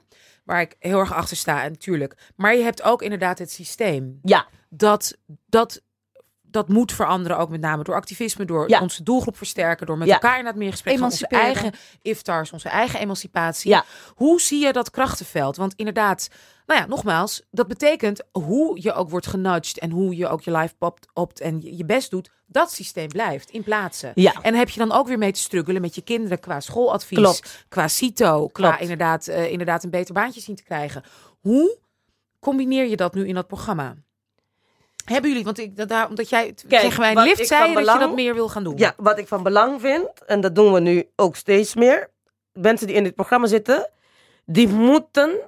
Waar 0.45 0.61
ik 0.61 0.77
heel 0.79 0.99
erg 0.99 1.13
achter 1.15 1.37
sta, 1.37 1.63
en 1.63 1.71
natuurlijk. 1.71 2.17
Maar 2.37 2.57
je 2.57 2.63
hebt 2.63 2.83
ook 2.83 3.03
inderdaad 3.03 3.39
het 3.39 3.51
systeem. 3.51 4.19
Ja, 4.23 4.47
Dat, 4.69 5.17
dat, 5.47 5.83
dat 6.53 6.69
moet 6.69 6.93
veranderen, 6.93 7.39
ook 7.39 7.49
met 7.49 7.61
name 7.61 7.83
door 7.85 7.95
activisme, 7.95 8.45
door 8.45 8.69
Ja. 8.69 8.81
onze 8.81 9.03
doelgroep 9.03 9.37
versterken, 9.37 9.87
door 9.87 9.99
met 9.99 10.07
Ja. 10.09 10.13
elkaar 10.15 10.31
inderdaad 10.37 10.55
meer 10.57 10.67
in 10.67 10.73
gesprek 10.73 11.01
onze 11.01 11.27
eigen 11.27 11.73
iftars, 12.03 12.53
onze 12.53 12.69
eigen 12.69 13.01
emancipatie. 13.01 13.71
Ja. 13.71 13.85
Hoe 14.15 14.41
zie 14.41 14.65
je 14.65 14.73
dat 14.73 14.91
krachtenveld? 14.91 15.57
Want 15.57 15.75
inderdaad, 15.77 16.29
nou 16.67 16.81
ja, 16.81 16.87
nogmaals, 16.87 17.43
dat 17.51 17.67
betekent 17.69 18.23
hoe 18.33 18.83
je 18.83 18.93
ook 18.93 19.11
wordt 19.11 19.27
genudged 19.27 19.79
en 19.79 19.91
hoe 19.91 20.17
je 20.17 20.29
ook 20.29 20.43
je 20.43 20.57
life 20.57 20.75
popt 20.79 21.07
opt 21.15 21.41
en 21.41 21.77
je 21.77 21.85
best 21.85 22.11
doet, 22.11 22.31
dat 22.47 22.73
systeem 22.73 23.09
blijft 23.09 23.51
in 23.51 23.63
plaatsen. 23.63 24.13
Ja. 24.15 24.33
En 24.43 24.55
heb 24.55 24.69
je 24.69 24.79
dan 24.79 24.93
ook 24.93 25.07
weer 25.09 25.19
mee 25.19 25.33
te 25.33 25.41
struggelen 25.41 25.81
met 25.81 25.95
je 25.95 26.03
kinderen 26.03 26.41
qua 26.41 26.61
schooladvies, 26.61 27.19
Klopt. 27.19 27.65
qua 27.69 27.89
CITO, 27.89 28.47
qua 28.49 28.67
Klopt. 28.69 28.81
inderdaad, 28.83 29.27
eh, 29.27 29.51
inderdaad 29.51 29.85
een 29.85 29.91
beter 29.91 30.15
baantje 30.15 30.41
zien 30.41 30.57
te 30.57 30.63
krijgen. 30.63 31.03
Hoe 31.41 31.79
combineer 32.39 32.87
je 32.89 32.97
dat 32.97 33.15
nu 33.15 33.27
in 33.29 33.35
dat 33.35 33.47
programma? 33.47 33.95
Hebben 35.05 35.31
jullie, 35.31 35.45
want 35.45 35.59
ik, 35.59 35.77
dat, 35.77 35.89
daar, 35.89 36.09
omdat 36.09 36.29
jij 36.29 36.55
Kijk, 36.69 36.83
tegen 36.83 37.01
mij 37.01 37.25
lift 37.25 37.47
zei 37.47 37.75
dat 37.75 37.93
je 37.93 37.99
dat 37.99 38.15
meer 38.15 38.35
wil 38.35 38.49
gaan 38.49 38.65
doen. 38.65 38.77
ja, 38.77 38.95
wat 38.97 39.19
ik 39.19 39.29
van 39.29 39.43
belang 39.43 39.81
vind, 39.81 40.25
en 40.27 40.41
dat 40.41 40.55
doen 40.55 40.73
we 40.73 40.81
nu 40.81 41.11
ook 41.17 41.37
steeds 41.37 41.75
meer. 41.75 42.11
Mensen 42.53 42.87
die 42.87 42.97
in 42.97 43.05
dit 43.05 43.15
programma 43.15 43.47
zitten, 43.47 43.91
die 44.45 44.69
moeten 44.69 45.41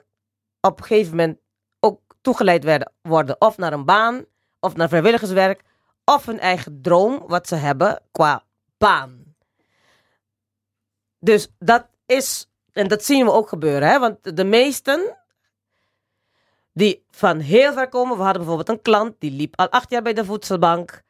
op 0.61 0.79
een 0.79 0.85
gegeven 0.85 1.11
moment 1.11 1.39
ook 1.81 2.01
toegeleid 2.21 2.65
werden, 2.65 2.93
worden. 3.03 3.37
Of 3.39 3.57
naar 3.57 3.73
een 3.73 3.85
baan, 3.85 4.25
of 4.61 4.77
naar 4.77 4.89
vrijwilligerswerk, 4.89 5.63
of 6.05 6.27
hun 6.27 6.41
eigen 6.41 6.79
droom 6.83 7.23
wat 7.27 7.49
ze 7.49 7.55
hebben 7.55 8.01
qua 8.13 8.43
baan. 8.79 9.35
Dus 11.19 11.49
dat 11.59 11.87
is, 12.07 12.47
en 12.73 12.89
dat 12.89 13.05
zien 13.05 13.25
we 13.25 13.33
ook 13.33 13.49
gebeuren, 13.49 13.89
hè? 13.89 13.99
want 13.99 14.37
de 14.37 14.45
meesten 14.45 15.17
die 16.75 17.05
van 17.11 17.39
heel 17.39 17.73
ver 17.73 17.89
komen. 17.89 18.17
We 18.17 18.23
hadden 18.23 18.43
bijvoorbeeld 18.45 18.69
een 18.79 18.83
klant 18.83 19.15
die 19.19 19.31
liep 19.31 19.59
al 19.61 19.69
acht 19.71 19.91
jaar 19.91 20.03
bij 20.03 20.13
de 20.13 20.25
voedselbank. 20.25 21.03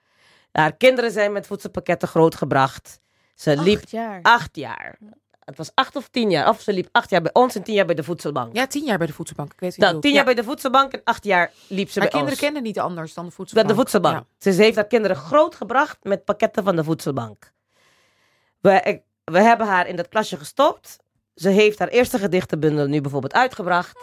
Haar 0.53 0.77
kinderen 0.77 1.11
zijn 1.11 1.33
met 1.33 1.47
voedselpakketten 1.47 2.09
grootgebracht. 2.09 3.01
Ze 3.35 3.57
liep 3.57 3.79
Acht 3.81 3.91
jaar. 3.91 4.19
acht 4.23 4.57
jaar. 4.57 4.99
Het 5.45 5.57
was 5.57 5.71
acht 5.75 5.97
of 5.97 6.09
tien 6.09 6.31
jaar. 6.31 6.49
Of 6.49 6.61
ze 6.61 6.73
liep 6.73 6.89
acht 6.93 7.11
jaar 7.11 7.23
bij 7.23 7.33
ons 7.33 7.55
en 7.55 7.63
tien 7.63 7.75
jaar 7.75 7.87
bij 7.87 7.95
de 7.95 8.03
voedselbank. 8.03 8.55
Ja, 8.57 8.67
tien 8.67 8.85
jaar 8.85 8.99
bij 8.99 9.07
de 9.07 9.13
voedselbank. 9.13 9.53
Ik 9.53 9.61
weet 9.61 9.71
het 9.71 9.81
nou, 9.81 10.01
tien 10.01 10.11
jaar 10.11 10.19
Ja. 10.21 10.25
bij 10.25 10.35
de 10.35 10.45
voedselbank 10.45 10.93
en 10.93 11.01
acht 11.05 11.25
jaar 11.25 11.53
liep 11.69 11.91
ze 11.91 12.01
Haar 12.01 12.09
bij 12.09 12.19
kinderen 12.19 12.31
ons. 12.31 12.41
kennen 12.41 12.63
niet 12.63 12.79
anders 12.79 13.15
dan 13.15 13.25
de 13.25 13.31
voedselbank. 13.31 13.69
de 13.69 13.75
voedselbank. 13.75 14.25
Ja. 14.39 14.53
Ze 14.53 14.63
heeft 14.63 14.77
haar 14.77 14.87
kinderen 14.87 15.17
grootgebracht 15.17 15.99
met 16.03 16.25
pakketten 16.25 16.65
van 16.65 16.77
de 16.77 16.85
voedselbank. 16.85 17.53
We, 18.61 19.03
we 19.25 19.41
hebben 19.41 19.67
haar 19.67 19.87
in 19.87 19.97
dat 19.97 20.09
klasje 20.09 20.37
gestopt. 20.37 20.97
Ze 21.35 21.49
heeft 21.49 21.79
haar 21.79 21.89
eerste 21.89 22.19
gedichtenbundel 22.19 22.87
nu 22.87 23.01
bijvoorbeeld 23.01 23.35
uitgebracht. 23.35 23.99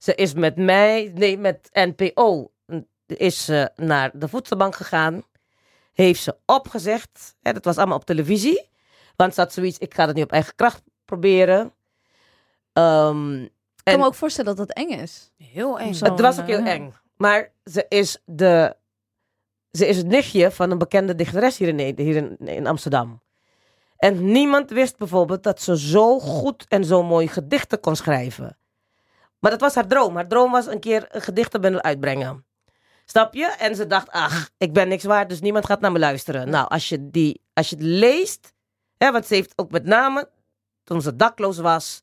Ze 0.00 0.14
is 0.14 0.34
met 0.34 0.56
mij, 0.56 1.10
nee, 1.14 1.38
met 1.38 1.68
NPO, 1.72 2.50
is 3.06 3.44
ze 3.44 3.70
naar 3.76 4.10
de 4.14 4.28
voedselbank 4.28 4.74
gegaan. 4.74 5.22
Heeft 5.92 6.22
ze 6.22 6.36
opgezegd. 6.46 7.36
Hè, 7.42 7.52
dat 7.52 7.64
was 7.64 7.76
allemaal 7.76 7.96
op 7.96 8.04
televisie. 8.04 8.68
Want 9.16 9.34
ze 9.34 9.40
had 9.40 9.52
zoiets, 9.52 9.78
ik 9.78 9.94
ga 9.94 10.06
het 10.06 10.16
nu 10.16 10.22
op 10.22 10.32
eigen 10.32 10.54
kracht 10.54 10.82
proberen. 11.04 11.72
Ehm, 12.72 13.42
Ik 13.42 13.50
en 13.82 13.92
kan 13.92 13.98
me 13.98 14.06
ook 14.06 14.14
voorstellen 14.14 14.56
dat 14.56 14.66
dat 14.66 14.76
eng 14.76 14.88
is. 14.88 15.30
Heel 15.36 15.78
eng. 15.78 15.92
Zo. 15.92 16.04
het 16.04 16.20
was 16.20 16.40
ook 16.40 16.46
heel 16.46 16.58
eh, 16.58 16.72
eng. 16.72 16.94
Maar 17.16 17.52
ze 17.64 17.86
is, 17.88 18.22
de, 18.24 18.76
ze 19.70 19.86
is 19.86 19.96
het 19.96 20.06
nichtje 20.06 20.50
van 20.50 20.70
een 20.70 20.78
bekende 20.78 21.14
dichteres 21.14 21.58
hier, 21.58 21.68
in, 21.68 21.78
hier 21.78 22.16
in, 22.16 22.36
in 22.38 22.66
Amsterdam. 22.66 23.22
En 23.96 24.32
niemand 24.32 24.70
wist 24.70 24.98
bijvoorbeeld 24.98 25.42
dat 25.42 25.60
ze 25.60 25.78
zo 25.78 26.18
goed 26.18 26.64
en 26.68 26.84
zo 26.84 27.02
mooi 27.02 27.28
gedichten 27.28 27.80
kon 27.80 27.96
schrijven. 27.96 28.58
Maar 29.40 29.50
dat 29.50 29.60
was 29.60 29.74
haar 29.74 29.86
droom. 29.86 30.14
Haar 30.14 30.28
droom 30.28 30.50
was 30.50 30.66
een 30.66 30.80
keer 30.80 31.06
een 31.08 31.22
gedichtenbundel 31.22 31.82
uitbrengen. 31.82 32.44
Snap 33.04 33.34
je? 33.34 33.46
En 33.46 33.76
ze 33.76 33.86
dacht, 33.86 34.10
ach, 34.10 34.50
ik 34.58 34.72
ben 34.72 34.88
niks 34.88 35.04
waard, 35.04 35.28
dus 35.28 35.40
niemand 35.40 35.66
gaat 35.66 35.80
naar 35.80 35.92
me 35.92 35.98
luisteren. 35.98 36.50
Nou, 36.50 36.68
als 36.68 36.88
je, 36.88 37.10
die, 37.10 37.42
als 37.52 37.70
je 37.70 37.76
het 37.76 37.84
leest, 37.84 38.52
hè, 38.96 39.12
want 39.12 39.26
ze 39.26 39.34
heeft 39.34 39.52
ook 39.56 39.70
met 39.70 39.84
name, 39.84 40.28
toen 40.84 41.02
ze 41.02 41.16
dakloos 41.16 41.58
was, 41.58 42.02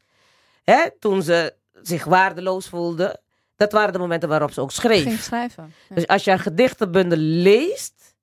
hè, 0.63 0.91
toen 0.99 1.23
ze 1.23 1.55
zich 1.81 2.03
waardeloos 2.03 2.67
voelde, 2.67 3.21
dat 3.55 3.71
waren 3.71 3.93
de 3.93 3.99
momenten 3.99 4.29
waarop 4.29 4.51
ze 4.51 4.61
ook 4.61 4.71
schreef. 4.71 5.03
Ging 5.03 5.19
schrijven. 5.19 5.73
Ja. 5.89 5.95
Dus 5.95 6.07
als 6.07 6.23
je 6.23 6.29
haar 6.29 6.39
gedichtenbundel 6.39 7.17
leest, 7.17 8.15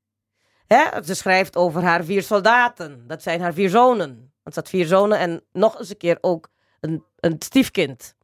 hè, 0.66 1.02
ze 1.04 1.14
schrijft 1.14 1.56
over 1.56 1.82
haar 1.82 2.04
vier 2.04 2.22
soldaten. 2.22 3.06
Dat 3.06 3.22
zijn 3.22 3.40
haar 3.40 3.52
vier 3.52 3.70
zonen. 3.70 4.32
Want 4.42 4.54
ze 4.54 4.60
had 4.60 4.68
vier 4.68 4.86
zonen 4.86 5.18
en 5.18 5.44
nog 5.52 5.78
eens 5.78 5.90
een 5.90 5.96
keer 5.96 6.18
ook 6.20 6.48
een, 6.80 7.04
een 7.20 7.36
stiefkind. 7.38 8.14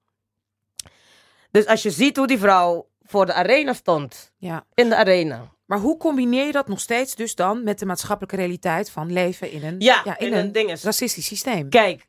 Dus 1.51 1.67
als 1.67 1.83
je 1.83 1.91
ziet 1.91 2.17
hoe 2.17 2.27
die 2.27 2.39
vrouw 2.39 2.89
voor 3.03 3.27
de 3.27 3.33
arena 3.35 3.73
stond, 3.73 4.33
Ja. 4.37 4.67
in 4.75 4.89
de 4.89 4.97
arena. 4.97 5.55
Maar 5.67 5.79
hoe 5.79 5.97
combineer 5.97 6.47
je 6.47 6.53
dat 6.53 6.69
nog 6.69 6.81
steeds 6.81 7.15
dus 7.15 7.35
dan 7.35 7.65
met 7.65 7.79
de 7.79 7.87
maatschappelijke 7.87 8.37
realiteit 8.37 8.91
van 8.91 9.13
leven 9.13 9.51
in 9.51 9.65
een, 9.65 9.81
Ja, 9.81 10.19
in 10.19 10.33
een 10.33 10.53
dinges. 10.53 10.83
racistisch 10.83 11.27
systeem? 11.27 11.69
Kijk, 11.69 12.09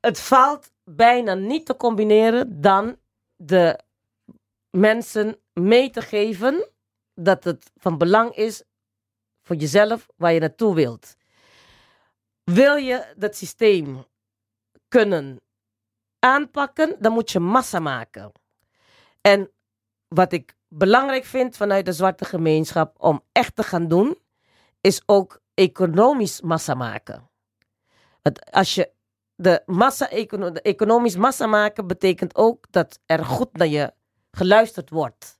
het 0.00 0.20
valt 0.20 0.70
bijna 0.84 1.34
niet 1.34 1.66
te 1.66 1.76
combineren 1.76 2.60
dan 2.60 2.96
de 3.36 3.78
mensen 4.70 5.36
mee 5.52 5.90
te 5.90 6.02
geven 6.02 6.68
dat 7.14 7.44
het 7.44 7.70
van 7.76 7.98
belang 7.98 8.34
is 8.34 8.62
voor 9.42 9.56
jezelf 9.56 10.06
waar 10.16 10.32
je 10.32 10.40
naartoe 10.40 10.74
wilt. 10.74 11.16
Wil 12.44 12.76
je 12.76 13.12
dat 13.16 13.36
systeem 13.36 14.04
kunnen 14.88 15.40
aanpakken, 16.18 16.96
dan 16.98 17.12
moet 17.12 17.30
je 17.30 17.38
massa 17.40 17.78
maken. 17.78 18.32
En 19.20 19.50
wat 20.08 20.32
ik 20.32 20.54
belangrijk 20.68 21.24
vind 21.24 21.56
vanuit 21.56 21.84
de 21.84 21.92
zwarte 21.92 22.24
gemeenschap 22.24 22.94
om 22.98 23.22
echt 23.32 23.56
te 23.56 23.62
gaan 23.62 23.88
doen, 23.88 24.18
is 24.80 25.02
ook 25.06 25.40
economisch 25.54 26.40
massa 26.40 26.74
maken. 26.74 27.30
Want 28.22 28.50
als 28.50 28.74
je 28.74 28.90
de 29.34 29.62
massa 29.66 30.06
de 30.06 30.60
economisch 30.62 31.16
massa 31.16 31.46
maken 31.46 31.86
betekent 31.86 32.36
ook 32.36 32.66
dat 32.70 32.98
er 33.06 33.24
goed 33.24 33.56
naar 33.56 33.66
je 33.66 33.92
geluisterd 34.30 34.90
wordt. 34.90 35.38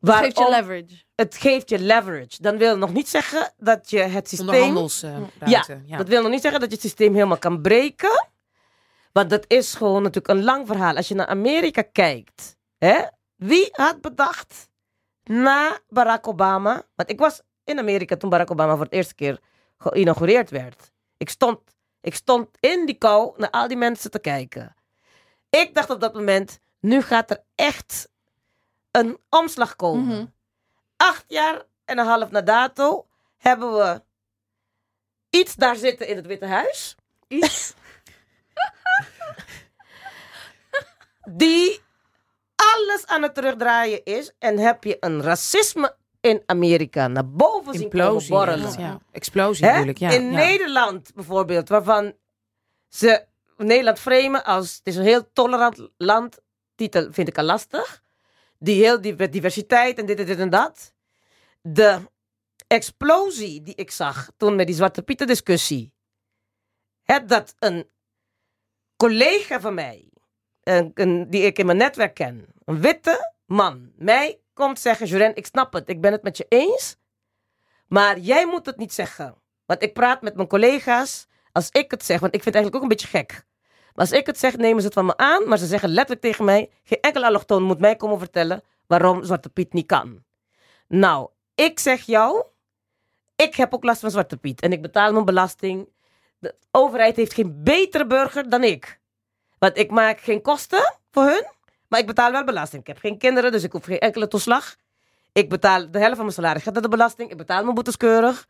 Geeft 0.00 0.38
je 0.38 0.48
leverage. 0.48 1.02
het 1.14 1.36
geeft 1.36 1.68
je 1.68 1.78
leverage. 1.78 2.42
Dan 2.42 2.56
wil 2.56 2.76
nog 2.76 2.92
niet 2.92 3.08
zeggen 3.08 3.52
dat 3.56 3.90
je 3.90 3.98
het 3.98 4.28
systeem. 4.28 4.48
Onderhandelsruimte. 4.48 5.82
ja. 5.86 5.96
Dat 5.96 6.08
wil 6.08 6.22
nog 6.22 6.30
niet 6.30 6.42
zeggen 6.42 6.60
dat 6.60 6.68
je 6.68 6.74
het 6.74 6.84
systeem 6.84 7.14
helemaal 7.14 7.38
kan 7.38 7.60
breken. 7.60 8.30
Want 9.12 9.30
dat 9.30 9.44
is 9.48 9.74
gewoon 9.74 10.02
natuurlijk 10.02 10.28
een 10.28 10.44
lang 10.44 10.66
verhaal. 10.66 10.96
Als 10.96 11.08
je 11.08 11.14
naar 11.14 11.26
Amerika 11.26 11.82
kijkt, 11.82 12.56
hè, 12.78 13.02
wie 13.36 13.68
had 13.72 14.00
bedacht 14.00 14.68
na 15.24 15.78
Barack 15.88 16.28
Obama? 16.28 16.82
Want 16.94 17.10
ik 17.10 17.18
was 17.18 17.40
in 17.64 17.78
Amerika 17.78 18.16
toen 18.16 18.30
Barack 18.30 18.50
Obama 18.50 18.74
voor 18.74 18.84
het 18.84 18.92
eerste 18.92 19.14
keer 19.14 19.40
geïnaugureerd 19.78 20.50
werd. 20.50 20.92
Ik 21.16 21.28
stond, 21.28 21.60
ik 22.00 22.14
stond 22.14 22.48
in 22.60 22.86
die 22.86 22.98
kou 22.98 23.34
naar 23.36 23.50
al 23.50 23.68
die 23.68 23.76
mensen 23.76 24.10
te 24.10 24.18
kijken. 24.18 24.74
Ik 25.50 25.74
dacht 25.74 25.90
op 25.90 26.00
dat 26.00 26.14
moment, 26.14 26.58
nu 26.80 27.02
gaat 27.02 27.30
er 27.30 27.42
echt 27.54 28.08
een 28.90 29.18
omslag 29.28 29.76
komen. 29.76 30.04
Mhm. 30.06 30.26
Acht 30.96 31.24
jaar 31.28 31.62
en 31.84 31.98
een 31.98 32.06
half 32.06 32.30
na 32.30 32.40
dato 32.40 33.06
hebben 33.36 33.72
we 33.72 34.02
iets 35.30 35.54
daar 35.54 35.76
zitten 35.76 36.08
in 36.08 36.16
het 36.16 36.26
Witte 36.26 36.46
Huis. 36.46 36.96
Iets. 37.28 37.74
Die 41.30 41.80
alles 42.56 43.06
aan 43.06 43.22
het 43.22 43.34
terugdraaien 43.34 44.04
is. 44.04 44.32
En 44.38 44.58
heb 44.58 44.84
je 44.84 44.96
een 45.00 45.22
racisme 45.22 45.96
in 46.20 46.42
Amerika 46.46 47.08
naar 47.08 47.28
boven 47.28 47.74
zien 47.74 47.88
komen 47.88 48.04
Implosie. 48.04 48.30
borrelen. 48.30 48.78
Ja. 48.78 48.98
Explosie 49.10 49.66
natuurlijk. 49.66 49.98
Ja. 49.98 50.10
in 50.10 50.30
ja. 50.30 50.38
Nederland 50.38 51.14
bijvoorbeeld, 51.14 51.68
waarvan 51.68 52.14
ze 52.88 53.24
Nederland 53.56 53.98
framen 53.98 54.44
als 54.44 54.74
het 54.74 54.86
is 54.86 54.96
een 54.96 55.04
heel 55.04 55.32
tolerant 55.32 55.88
land. 55.96 56.40
Titel 56.74 57.12
vind 57.12 57.28
ik 57.28 57.38
al 57.38 57.44
lastig. 57.44 58.02
Die 58.58 58.84
heel 58.84 59.00
die 59.00 59.28
diversiteit 59.28 59.98
en 59.98 60.06
dit 60.06 60.18
en 60.18 60.26
dit 60.26 60.38
en 60.38 60.50
dat. 60.50 60.94
De 61.60 62.00
explosie 62.66 63.62
die 63.62 63.74
ik 63.74 63.90
zag 63.90 64.30
toen 64.36 64.56
met 64.56 64.66
die 64.66 64.76
Zwarte 64.76 65.02
Pieten 65.02 65.26
discussie. 65.26 65.92
Hè, 67.02 67.24
dat 67.24 67.54
een 67.58 67.90
collega 68.96 69.60
van 69.60 69.74
mij, 69.74 70.11
die 71.28 71.42
ik 71.42 71.58
in 71.58 71.66
mijn 71.66 71.78
netwerk 71.78 72.14
ken, 72.14 72.46
een 72.64 72.80
witte 72.80 73.32
man, 73.46 73.92
mij 73.96 74.40
komt 74.54 74.78
zeggen: 74.78 75.06
Joren, 75.06 75.36
ik 75.36 75.46
snap 75.46 75.72
het, 75.72 75.88
ik 75.88 76.00
ben 76.00 76.12
het 76.12 76.22
met 76.22 76.36
je 76.36 76.46
eens. 76.48 76.96
Maar 77.86 78.18
jij 78.18 78.46
moet 78.46 78.66
het 78.66 78.76
niet 78.76 78.92
zeggen. 78.92 79.34
Want 79.66 79.82
ik 79.82 79.92
praat 79.92 80.22
met 80.22 80.34
mijn 80.34 80.48
collega's. 80.48 81.26
Als 81.52 81.68
ik 81.70 81.90
het 81.90 82.04
zeg, 82.04 82.20
want 82.20 82.34
ik 82.34 82.42
vind 82.42 82.54
het 82.54 82.64
eigenlijk 82.64 82.76
ook 82.76 82.82
een 82.82 82.96
beetje 82.96 83.18
gek. 83.18 83.44
Maar 83.94 84.06
als 84.06 84.12
ik 84.12 84.26
het 84.26 84.38
zeg, 84.38 84.56
nemen 84.56 84.80
ze 84.80 84.86
het 84.86 84.94
van 84.94 85.06
me 85.06 85.16
aan. 85.16 85.48
Maar 85.48 85.58
ze 85.58 85.66
zeggen 85.66 85.88
letterlijk 85.88 86.20
tegen 86.20 86.44
mij: 86.44 86.70
geen 86.84 87.00
enkele 87.00 87.26
allochtoon 87.26 87.62
moet 87.62 87.80
mij 87.80 87.96
komen 87.96 88.18
vertellen 88.18 88.62
waarom 88.86 89.24
Zwarte 89.24 89.48
Piet 89.48 89.72
niet 89.72 89.86
kan. 89.86 90.24
Nou, 90.88 91.28
ik 91.54 91.78
zeg 91.78 92.02
jou, 92.02 92.44
ik 93.36 93.54
heb 93.54 93.74
ook 93.74 93.84
last 93.84 94.00
van 94.00 94.10
Zwarte 94.10 94.36
Piet. 94.36 94.60
En 94.60 94.72
ik 94.72 94.82
betaal 94.82 95.12
mijn 95.12 95.24
belasting. 95.24 95.88
De 96.38 96.54
overheid 96.70 97.16
heeft 97.16 97.34
geen 97.34 97.62
betere 97.62 98.06
burger 98.06 98.48
dan 98.48 98.64
ik. 98.64 99.00
Want 99.62 99.76
ik 99.76 99.90
maak 99.90 100.20
geen 100.20 100.42
kosten 100.42 100.94
voor 101.10 101.24
hun, 101.24 101.46
maar 101.88 102.00
ik 102.00 102.06
betaal 102.06 102.32
wel 102.32 102.44
belasting. 102.44 102.80
Ik 102.80 102.86
heb 102.86 102.98
geen 102.98 103.18
kinderen, 103.18 103.52
dus 103.52 103.62
ik 103.62 103.72
hoef 103.72 103.84
geen 103.84 103.98
enkele 103.98 104.28
toeslag. 104.28 104.76
Ik 105.32 105.48
betaal 105.48 105.90
de 105.90 105.98
helft 105.98 106.14
van 106.14 106.24
mijn 106.24 106.32
salaris 106.36 106.62
gaat 106.62 106.72
naar 106.72 106.82
de 106.82 106.88
belasting. 106.88 107.30
Ik 107.30 107.36
betaal 107.36 107.62
mijn 107.62 107.74
boetes 107.74 107.96
keurig. 107.96 108.48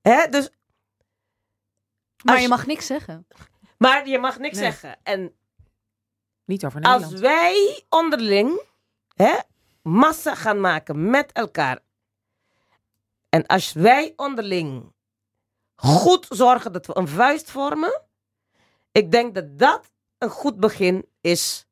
Hè? 0.00 0.26
Dus, 0.28 0.50
Maar 2.24 2.34
Als 2.34 2.36
je 2.36 2.42
je- 2.42 2.48
mag 2.48 2.66
niks 2.66 2.86
zeggen. 2.86 3.26
maar 3.78 4.08
je 4.08 4.18
mag 4.18 4.38
niks 4.38 4.54
Nee. 4.58 4.64
zeggen. 4.70 4.96
En 5.02 5.32
Niet 6.44 6.64
over 6.64 6.82
als 6.82 7.02
Nederland. 7.02 7.20
wij 7.22 7.84
onderling 7.88 8.60
hè, 9.14 9.38
massa 9.82 10.34
gaan 10.34 10.60
maken 10.60 11.10
met 11.10 11.32
elkaar. 11.32 11.78
En 13.28 13.46
als 13.46 13.72
wij 13.72 14.12
onderling 14.16 14.92
goed 15.74 16.26
zorgen 16.28 16.72
dat 16.72 16.86
we 16.86 16.96
een 16.96 17.08
vuist 17.08 17.50
vormen. 17.50 18.02
Ik 18.92 19.10
denk 19.10 19.34
dat 19.34 19.58
dat 19.58 19.90
een 20.18 20.28
goed 20.30 20.60
begin 20.60 21.06
is 21.20 21.66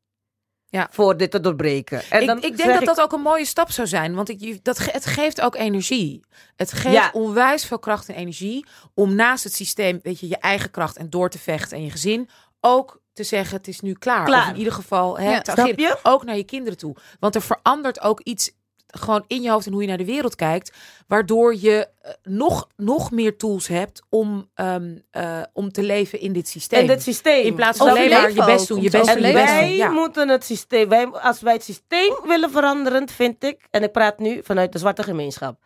Ja. 0.68 0.88
voor 0.90 1.16
dit 1.16 1.30
te 1.30 1.40
doorbreken. 1.40 2.02
En 2.10 2.20
ik, 2.20 2.26
dan 2.26 2.42
ik 2.42 2.56
denk 2.56 2.72
dat 2.74 2.84
dat 2.84 3.00
ook 3.00 3.12
een 3.12 3.20
mooie 3.20 3.44
stap 3.44 3.70
zou 3.70 3.88
zijn. 3.88 4.14
Want 4.14 4.28
ik, 4.28 4.64
dat, 4.64 4.78
het 4.78 5.06
geeft 5.06 5.40
ook 5.40 5.54
energie. 5.56 6.20
Het 6.56 6.72
geeft 6.72 6.94
Ja. 6.94 7.10
onwijs 7.12 7.64
veel 7.64 7.78
kracht 7.78 8.08
en 8.08 8.14
energie. 8.14 8.66
Om 8.94 9.14
naast 9.14 9.44
het 9.44 9.54
systeem, 9.54 10.00
weet 10.02 10.20
je, 10.20 10.28
je 10.28 10.38
eigen 10.38 10.70
kracht 10.70 10.96
en 10.96 11.10
door 11.10 11.30
te 11.30 11.38
vechten 11.38 11.76
en 11.76 11.84
je 11.84 11.90
gezin. 11.90 12.28
Ook 12.60 13.00
te 13.12 13.22
zeggen, 13.24 13.56
het 13.56 13.68
is 13.68 13.80
nu 13.80 13.92
klaar. 13.92 14.24
Klaar. 14.24 14.42
Of 14.44 14.48
in 14.52 14.56
ieder 14.58 14.72
geval 14.72 15.18
hè, 15.18 15.30
Ja. 15.30 15.40
te? 15.40 15.98
Ook 16.02 16.24
naar 16.24 16.36
je 16.36 16.44
kinderen 16.44 16.78
toe. 16.78 16.96
Want 17.20 17.34
er 17.34 17.42
verandert 17.42 18.00
ook 18.00 18.20
iets 18.20 18.50
gewoon 18.98 19.24
in 19.26 19.42
je 19.42 19.50
hoofd 19.50 19.66
en 19.66 19.72
hoe 19.72 19.82
je 19.82 19.88
naar 19.88 19.96
de 19.96 20.04
wereld 20.04 20.34
kijkt. 20.34 20.72
Waardoor 21.06 21.56
je 21.60 21.88
eh, 22.02 22.10
nog, 22.22 22.68
nog 22.76 23.10
meer 23.10 23.36
tools 23.36 23.66
hebt 23.66 24.02
om, 24.08 24.50
ehm, 24.54 24.96
eh, 25.10 25.40
om 25.52 25.72
te 25.72 25.82
leven 25.82 26.20
in 26.20 26.32
dit 26.32 26.48
systeem. 26.48 26.80
in 26.80 26.86
dit 26.86 27.02
systeem. 27.02 27.44
in 27.44 27.54
plaats 27.54 27.78
van 27.78 27.88
alleen 27.88 28.10
maar 28.10 28.32
je 28.32 28.44
best 28.44 28.68
doen, 28.68 28.82
je 28.82 28.90
best 28.90 29.14
doen, 29.14 29.22
je 29.26 29.32
best 29.32 29.46
doen. 29.46 29.56
wij 29.62 29.74
Ja. 29.76 29.90
moeten 29.90 30.28
het 30.28 30.44
systeem, 30.44 30.88
wij, 30.88 31.06
als 31.06 31.40
wij 31.40 31.52
het 31.52 31.64
systeem 31.64 32.16
willen 32.24 32.50
veranderen, 32.50 33.08
vind 33.08 33.44
ik, 33.44 33.66
en 33.70 33.82
ik 33.82 33.92
praat 33.92 34.18
nu 34.18 34.40
vanuit 34.42 34.72
de 34.72 34.78
zwarte 34.78 35.02
gemeenschap, 35.02 35.58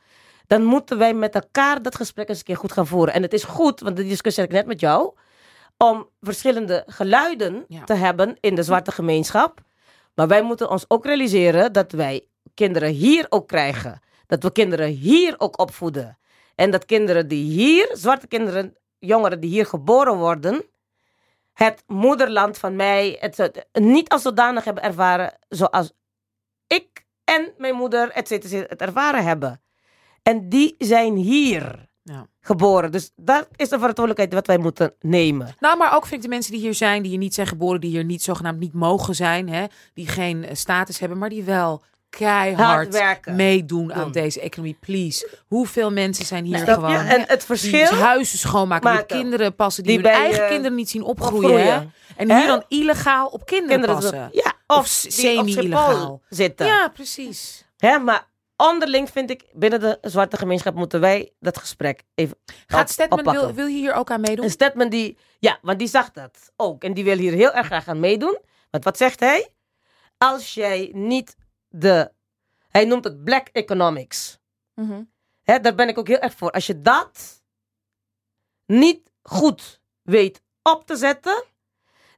dan 0.47 0.65
moeten 0.65 0.99
wij 0.99 1.15
met 1.15 1.35
elkaar 1.35 1.83
dat 1.83 1.95
gesprek 1.95 2.29
eens 2.29 2.39
een 2.39 2.45
keer 2.45 2.57
goed 2.57 2.73
gaan 2.73 2.87
voeren. 2.87 3.15
En 3.15 3.23
het 3.23 3.33
is 3.33 3.45
goed, 3.45 3.81
want 3.81 3.97
die 3.97 4.09
discussie 4.09 4.43
had 4.43 4.53
ik 4.53 4.59
net 4.59 4.67
met 4.67 4.81
jou, 4.81 5.13
om 5.77 6.09
verschillende 6.21 6.83
geluiden 6.87 7.65
Ja. 7.69 7.85
te 7.85 7.95
hebben 7.95 8.37
in 8.41 8.55
de 8.55 8.63
zwarte 8.63 8.93
gemeenschap. 8.93 9.61
Maar 10.15 10.29
wij 10.29 10.43
moeten 10.43 10.71
ons 10.71 10.85
ook 10.89 11.05
realiseren 11.05 11.73
dat 11.73 11.93
wij 11.93 12.25
kinderen 12.55 12.91
hier 12.91 13.27
ook 13.29 13.49
krijgen. 13.49 14.01
Dat 14.27 14.43
we 14.43 14.53
kinderen 14.53 14.89
hier 14.89 15.35
ook 15.39 15.59
opvoeden. 15.61 16.19
En 16.55 16.71
dat 16.71 16.85
kinderen 16.85 17.29
die 17.29 17.45
hier, 17.51 17.89
zwarte 17.93 18.27
kinderen, 18.27 18.77
jongeren 18.99 19.41
die 19.41 19.51
hier 19.51 19.67
geboren 19.67 20.17
worden, 20.17 20.65
het 21.53 21.83
moederland 21.87 22.59
van 22.59 22.77
mij 22.77 23.17
het, 23.21 23.67
niet 23.73 24.09
als 24.09 24.23
zodanig 24.23 24.65
hebben 24.65 24.83
ervaren 24.83 25.39
zoals 25.49 25.93
ik 26.67 27.05
en 27.25 27.53
mijn 27.57 27.75
moeder 27.75 28.11
et 28.11 28.29
cetera, 28.29 28.65
het 28.69 28.81
ervaren 28.81 29.25
hebben. 29.25 29.63
En 30.23 30.49
die 30.49 30.75
zijn 30.79 31.17
hier 31.17 31.89
Ja. 32.03 32.27
geboren. 32.41 32.93
Dus 32.93 33.13
dat 33.17 33.49
is 33.57 33.69
de 33.69 33.79
verantwoordelijkheid 33.79 34.33
wat 34.33 34.47
wij 34.47 34.59
moeten 34.59 34.95
nemen. 35.01 35.55
Nou, 35.59 35.79
maar 35.79 35.95
ook 35.97 36.03
vind 36.07 36.15
ik 36.15 36.23
de 36.23 36.29
mensen 36.29 36.53
die 36.53 36.61
hier 36.61 36.75
zijn, 36.75 37.03
die 37.03 37.11
hier 37.11 37.21
niet 37.21 37.35
zijn 37.35 37.47
geboren, 37.47 37.81
die 37.81 37.91
hier 37.91 38.05
niet 38.05 38.23
zogenaamd 38.23 38.59
niet 38.59 38.73
mogen 38.73 39.15
zijn, 39.15 39.49
hè, 39.49 39.67
die 39.95 40.07
geen 40.09 40.45
eh, 40.45 40.55
status 40.55 40.99
hebben, 40.99 41.19
maar 41.19 41.29
die 41.29 41.45
wel 41.45 41.83
keihard 42.11 43.25
meedoen 43.27 43.95
aan 43.95 44.13
deze 44.13 44.41
economie. 44.41 44.77
Please. 44.81 45.29
Hoeveel 45.47 45.91
mensen 45.93 46.25
zijn 46.27 46.45
hier 46.45 46.59
je? 46.59 46.65
gewoon 46.65 46.95
En 46.95 47.21
het 47.21 47.29
die 47.29 47.41
verschil 47.41 47.95
huizen 47.95 48.39
schoonmaken, 48.39 48.97
die 48.97 49.07
kinderen 49.07 49.55
passen, 49.55 49.83
die, 49.85 49.99
Die 49.99 50.03
hun 50.11 50.13
bij, 50.17 50.25
eigen 50.27 50.43
eh, 50.45 50.49
kinderen 50.51 50.77
niet 50.77 50.91
zien 50.91 51.03
opgroeien. 51.03 51.93
En 52.17 52.37
hier 52.37 52.47
dan 52.47 52.65
illegaal 52.69 53.27
op 53.27 53.47
kinderen, 53.47 53.71
kinderen 53.81 53.95
passen. 54.01 54.29
ja, 54.33 54.53
Of 54.67 54.87
semi-illegaal. 54.87 56.21
Zitten. 56.29 56.67
Ja, 56.67 56.89
precies. 56.89 57.65
Hè, 57.77 57.99
maar 57.99 58.29
onderling 58.57 59.11
vind 59.11 59.31
ik, 59.31 59.45
binnen 59.53 59.81
de 59.81 59.99
zwarte 60.03 60.37
gemeenschap 60.37 60.75
moeten 60.75 61.01
wij 61.01 61.33
dat 61.41 61.59
gesprek 61.59 62.03
even 62.15 62.37
Gaat 62.67 62.81
op- 62.83 62.89
Stedman, 62.89 63.35
wil, 63.35 63.53
wil 63.55 63.67
je 63.67 63.77
hier 63.79 63.93
ook 63.95 64.11
aan 64.11 64.21
meedoen? 64.21 64.45
Een 64.45 64.51
statement 64.51 64.91
die, 64.91 65.17
ja, 65.39 65.59
want 65.63 65.79
die 65.79 65.89
zag 65.89 66.11
dat 66.11 66.53
ook. 66.57 66.85
En 66.85 66.95
die 66.95 67.05
wil 67.05 67.17
hier 67.17 67.33
heel 67.33 67.53
erg 67.53 67.67
graag 67.67 67.89
aan 67.89 68.01
meedoen. 68.01 68.39
Want 68.71 68.85
wat 68.85 68.97
zegt 68.97 69.21
hij? 69.21 69.49
Als 70.19 70.55
jij 70.55 70.91
niet 70.95 71.37
de, 71.71 72.13
hij 72.69 72.85
noemt 72.85 73.05
het 73.05 73.25
black 73.25 73.49
economics. 73.49 74.39
Mhm. 74.75 75.03
Daar 75.45 75.75
ben 75.75 75.89
ik 75.89 75.99
ook 75.99 76.09
heel 76.09 76.19
erg 76.19 76.35
voor. 76.35 76.51
Als 76.51 76.67
je 76.67 76.81
dat 76.81 77.43
niet 78.67 79.11
goed 79.23 79.81
weet 80.03 80.43
op 80.63 80.87
te 80.87 80.97
zetten, 80.97 81.45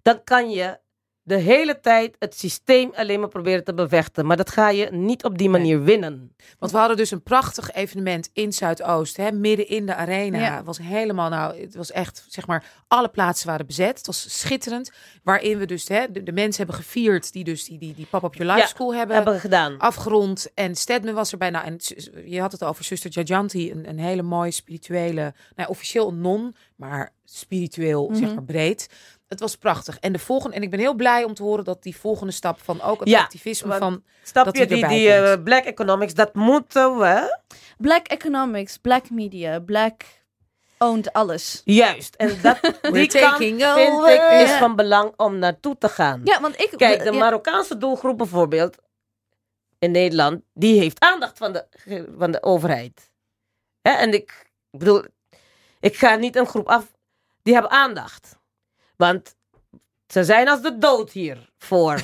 dan 0.03 0.24
kan 0.24 0.50
je 0.50 0.80
de 1.24 1.36
hele 1.36 1.80
tijd 1.80 2.16
het 2.18 2.38
systeem 2.38 2.90
alleen 2.94 3.20
maar 3.20 3.28
proberen 3.28 3.64
te 3.64 3.74
bevechten. 3.74 4.26
Maar 4.26 4.36
dat 4.36 4.50
ga 4.50 4.70
je 4.70 4.88
niet 4.90 5.24
op 5.24 5.38
die 5.38 5.48
manier 5.48 5.82
winnen. 5.82 6.34
Want 6.58 6.72
we 6.72 6.78
hadden 6.78 6.96
dus 6.96 7.10
een 7.10 7.22
prachtig 7.22 7.70
evenement 7.72 8.30
in 8.32 8.52
Zuidoost, 8.52 9.16
hè, 9.16 9.32
midden 9.32 9.68
in 9.68 9.86
de 9.86 9.94
arena. 9.94 10.38
Ja. 10.38 10.62
Was 10.62 10.78
helemaal, 10.78 11.28
nou, 11.28 11.60
het 11.60 11.74
was 11.74 11.90
echt, 11.90 12.24
zeg 12.28 12.46
maar, 12.46 12.64
alle 12.88 13.08
plaatsen 13.08 13.46
waren 13.48 13.66
bezet. 13.66 13.96
Het 13.96 14.06
was 14.06 14.40
schitterend. 14.40 14.92
Waarin 15.22 15.58
we 15.58 15.66
dus, 15.66 15.88
hè, 15.88 16.10
de, 16.10 16.22
de 16.22 16.32
mensen 16.32 16.64
hebben 16.64 16.84
gevierd 16.84 17.32
die 17.32 17.44
dus 17.44 17.64
die, 17.64 17.78
die, 17.78 17.94
die 17.94 18.06
Pop 18.10 18.22
Up 18.22 18.34
Your 18.34 18.50
Life 18.52 18.64
Ja, 18.66 18.66
School 18.74 18.94
hebben, 18.94 19.16
Hebben 19.16 19.40
gedaan. 19.40 19.78
afgerond. 19.78 20.50
En 20.54 20.74
Stedman 20.74 21.14
was 21.14 21.32
erbij. 21.32 21.50
Nou, 21.50 21.66
en 21.66 21.78
je 22.24 22.40
had 22.40 22.52
het 22.52 22.64
over 22.64 22.84
zuster 22.84 23.10
Jajanti, 23.10 23.70
een, 23.70 23.88
een 23.88 23.98
hele 23.98 24.22
mooie 24.22 24.50
spirituele, 24.50 25.34
nou, 25.56 25.68
officieel 25.68 26.12
non, 26.14 26.54
maar 26.76 27.12
spiritueel, 27.39 28.09
zeg 28.12 28.24
Mhm. 28.26 28.35
maar, 28.35 28.45
breed. 28.45 28.89
Het 29.28 29.41
was 29.41 29.57
prachtig. 29.57 29.99
En 29.99 30.12
de 30.12 30.18
volgende, 30.18 30.57
en 30.57 30.62
ik 30.62 30.70
ben 30.70 30.78
heel 30.78 30.95
blij 30.95 31.24
om 31.24 31.35
te 31.35 31.43
horen 31.43 31.64
dat 31.64 31.83
die 31.83 31.97
volgende 31.97 32.33
stap 32.33 32.61
van 32.62 32.80
ook 32.83 33.01
het 33.01 33.09
Ja, 33.09 33.20
activisme 33.20 33.74
van 33.74 34.03
dat 34.33 34.57
je, 34.57 34.66
die 34.66 34.66
die, 34.66 34.83
erbij 34.83 34.99
die 34.99 35.09
komt. 35.16 35.39
eh, 35.39 35.43
black 35.45 35.64
economics, 35.64 36.14
dat 36.14 36.35
moeten 36.35 36.99
we 36.99 37.39
Black 37.78 38.07
economics, 38.07 38.76
black 38.78 39.11
media, 39.11 39.61
black 39.61 40.03
owned 40.78 41.12
alles. 41.12 41.62
Juist. 41.64 42.14
En 42.14 42.39
dat, 42.43 42.59
die 42.93 43.07
kant 43.07 43.11
taking 43.11 43.62
vind 43.62 43.93
over. 43.93 44.12
ik 44.12 44.41
is 44.43 44.51
Ja. 44.51 44.59
van 44.59 44.76
belang 44.76 45.12
om 45.16 45.39
naartoe 45.39 45.78
te 45.78 45.89
gaan. 45.89 46.20
Ja, 46.24 46.41
want 46.41 46.61
ik... 46.61 46.72
Kijk, 46.76 46.99
de 47.05 47.12
ja, 47.12 47.18
Marokkaanse 47.18 47.76
doelgroep 47.78 48.18
bijvoorbeeld 48.18 48.76
in 49.78 49.91
Nederland, 49.91 50.43
die 50.55 50.78
heeft 50.78 51.01
aandacht 51.01 51.39
van 51.39 51.53
de, 51.53 51.66
van 52.18 52.30
de 52.30 52.43
overheid. 52.43 53.11
Hè, 53.83 53.91
En 53.93 54.12
ik 54.12 54.51
bedoel, 54.70 55.05
ik 55.80 55.97
ga 55.97 56.14
niet 56.14 56.37
een 56.37 56.47
groep 56.47 56.68
af, 56.68 56.93
die 57.43 57.53
hebben 57.53 57.70
aandacht. 57.70 58.38
Want 58.97 59.34
ze 60.07 60.24
zijn 60.24 60.49
als 60.49 60.62
de 60.62 60.78
dood 60.78 61.12
hier 61.12 61.51
voor 61.59 62.01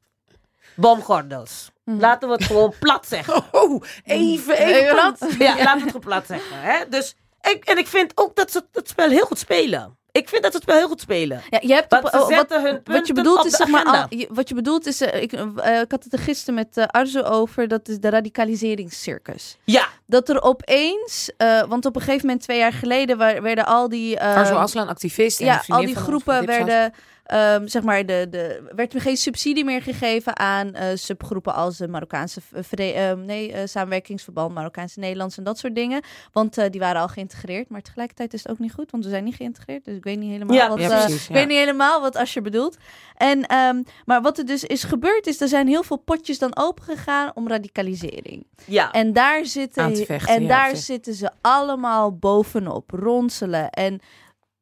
bomgordels. 0.74 1.70
Mhm. 1.84 1.98
Laten 1.98 2.28
we 2.28 2.34
het 2.34 2.44
gewoon 2.44 2.74
plat 2.78 3.06
zeggen. 3.06 3.44
Oh, 3.52 3.82
even, 4.04 4.56
Even 4.56 4.94
plat. 4.94 5.34
Ja, 5.38 5.56
laten 5.56 5.64
we 5.64 5.80
het 5.80 5.86
gewoon 5.86 6.00
plat 6.00 6.26
zeggen. 6.26 6.60
Hè? 6.60 6.88
Dus 6.88 7.16
ik, 7.50 7.64
en 7.64 7.78
ik 7.78 7.86
vind 7.86 8.12
ook 8.14 8.36
dat 8.36 8.52
ze 8.52 8.64
het 8.72 8.88
spel 8.88 9.08
heel 9.08 9.24
goed 9.26 9.38
spelen. 9.38 9.96
Ik 10.12 10.28
vind 10.28 10.42
dat 10.42 10.50
ze 10.52 10.56
het 10.58 10.66
spel 10.66 10.78
heel 10.78 10.88
goed 10.88 11.00
spelen. 11.00 11.42
Ja, 11.50 11.58
je 11.62 11.74
hebt 11.74 11.92
op- 11.92 12.08
ze 12.12 12.16
oh, 12.16 12.20
wat, 12.22 12.32
zetten 12.32 12.62
hun 12.62 12.72
punten 12.74 12.92
wat 12.94 13.06
je 13.06 13.12
bedoelt 13.12 13.38
op 13.40 13.46
is 13.46 13.56
zeg 13.56 13.66
maar 13.68 13.84
agenda. 13.84 14.06
al, 14.10 14.18
je- 14.18 14.28
wat 14.30 14.48
je 14.48 14.54
bedoelt 14.54 14.86
is 14.86 15.00
eh, 15.00 15.22
ik, 15.22 15.32
eh, 15.32 15.80
ik 15.80 15.90
had 15.90 16.04
het 16.04 16.12
er 16.12 16.18
gisteren 16.18 16.54
met 16.54 16.76
eh 16.76 16.84
Arzo 16.86 17.20
over 17.22 17.68
dat 17.68 17.88
is 17.88 17.98
de 17.98 18.08
radicaliseringscircus. 18.10 19.56
Ja, 19.64 19.88
Dat 20.06 20.28
er 20.28 20.42
opeens, 20.42 21.30
eh, 21.36 21.62
want 21.68 21.84
op 21.86 21.96
een 21.96 22.02
gegeven 22.02 22.26
moment 22.26 22.44
twee 22.44 22.58
jaar 22.58 22.72
geleden 22.72 23.18
werden 23.42 23.66
al 23.66 23.88
die 23.88 24.18
eh, 24.18 24.36
Arzo 24.36 24.54
Aslan, 24.54 24.88
activist. 24.88 25.40
en 25.40 25.46
een 25.46 25.52
ja, 25.66 25.74
al 25.74 25.84
die 25.84 25.96
groepen 25.96 26.46
werden, 26.46 26.92
ehm, 27.32 27.66
zeg 27.66 27.82
maar, 27.82 28.06
de, 28.06 28.26
de, 28.30 28.70
werd 28.74 28.94
er 28.94 29.00
geen 29.00 29.16
subsidie 29.16 29.64
meer 29.64 29.82
gegeven 29.82 30.38
aan 30.38 30.74
eh, 30.74 30.88
subgroepen 30.94 31.54
als 31.54 31.76
de 31.76 31.88
Marokkaanse 31.88 32.40
ehm, 32.76 33.24
nee, 33.24 33.52
eh, 33.52 33.66
samenwerkingsverband, 33.66 34.54
Marokkaanse 34.54 34.98
Nederlands 34.98 35.38
en 35.38 35.44
dat 35.44 35.58
soort 35.58 35.74
dingen. 35.74 36.02
Want 36.32 36.70
die 36.70 36.80
waren 36.80 37.00
al 37.00 37.08
geïntegreerd. 37.08 37.68
Maar 37.68 37.82
tegelijkertijd 37.82 38.34
is 38.34 38.42
het 38.42 38.52
ook 38.52 38.58
niet 38.58 38.72
goed, 38.72 38.90
want 38.90 39.04
we 39.04 39.10
zijn 39.10 39.24
niet 39.24 39.34
geïntegreerd. 39.34 39.84
Dus 39.84 39.96
ik 39.96 40.04
weet 40.04 40.18
niet 40.18 40.30
helemaal 40.30 40.56
Ja, 40.56 40.68
wat. 40.68 40.80
Ja, 40.80 41.06
ik 41.06 41.26
weet 41.28 41.48
niet 41.48 41.58
helemaal 41.58 42.00
wat 42.00 42.16
Asje 42.16 42.40
bedoelt. 42.40 42.76
En, 43.16 43.46
ehm, 43.46 43.82
maar 44.04 44.22
wat 44.22 44.38
er 44.38 44.46
dus 44.46 44.64
is 44.64 44.84
gebeurd, 44.84 45.26
is 45.26 45.40
er 45.40 45.48
zijn 45.48 45.68
heel 45.68 45.82
veel 45.82 45.96
potjes 45.96 46.38
dan 46.38 46.56
opengegaan 46.56 47.30
om 47.34 47.48
radicalisering. 47.48 48.46
ja. 48.64 48.90
En 48.90 49.12
daar 49.12 49.44
zitten, 49.44 49.96
vechten, 49.96 50.34
en 50.34 50.46
daar 50.46 50.76
zitten 50.76 51.14
ze 51.14 51.30
allemaal 51.40 52.16
bovenop, 52.16 52.90
ronselen. 52.90 53.70
En 53.70 54.00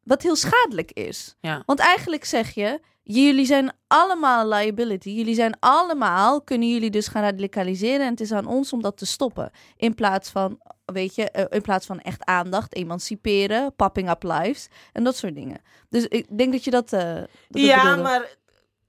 wat 0.03 0.23
heel 0.23 0.37
schadelijk 0.37 0.93
is. 0.93 1.37
Ja. 1.41 1.63
Want 1.67 1.79
eigenlijk 1.79 2.25
zeg 2.25 2.51
je, 2.51 2.81
jullie 3.03 3.45
zijn 3.47 3.73
allemaal 3.87 4.49
liability. 4.49 5.11
Jullie 5.11 5.35
zijn 5.35 5.57
allemaal, 5.61 6.43
kunnen 6.43 6.69
jullie 6.69 6.91
dus 6.91 7.09
gaan 7.09 7.23
radicaliseren. 7.23 8.01
En 8.07 8.11
het 8.11 8.21
is 8.21 8.33
aan 8.33 8.47
ons 8.47 8.73
om 8.73 8.83
dat 8.83 8.97
te 8.97 9.07
stoppen. 9.07 9.51
In 9.77 9.95
plaats 9.95 10.31
van, 10.31 10.61
weet 10.85 11.15
je, 11.15 11.31
eh, 11.31 11.45
in 11.49 11.63
plaats 11.63 11.87
van 11.87 12.01
echt 12.01 12.25
aandacht, 12.25 12.75
emanciperen, 12.75 13.75
popping 13.77 14.11
up 14.11 14.23
lives 14.23 14.69
en 14.93 15.05
dat 15.05 15.17
soort 15.17 15.35
dingen. 15.35 15.61
Dus 15.89 16.07
ik 16.07 16.39
denk 16.39 16.53
dat 16.53 16.65
je 16.65 16.71
dat. 16.71 16.93
eh 16.93 17.15
dat 17.15 17.27
ja, 17.63 17.83
bedoelde. 17.83 18.03
maar 18.03 18.37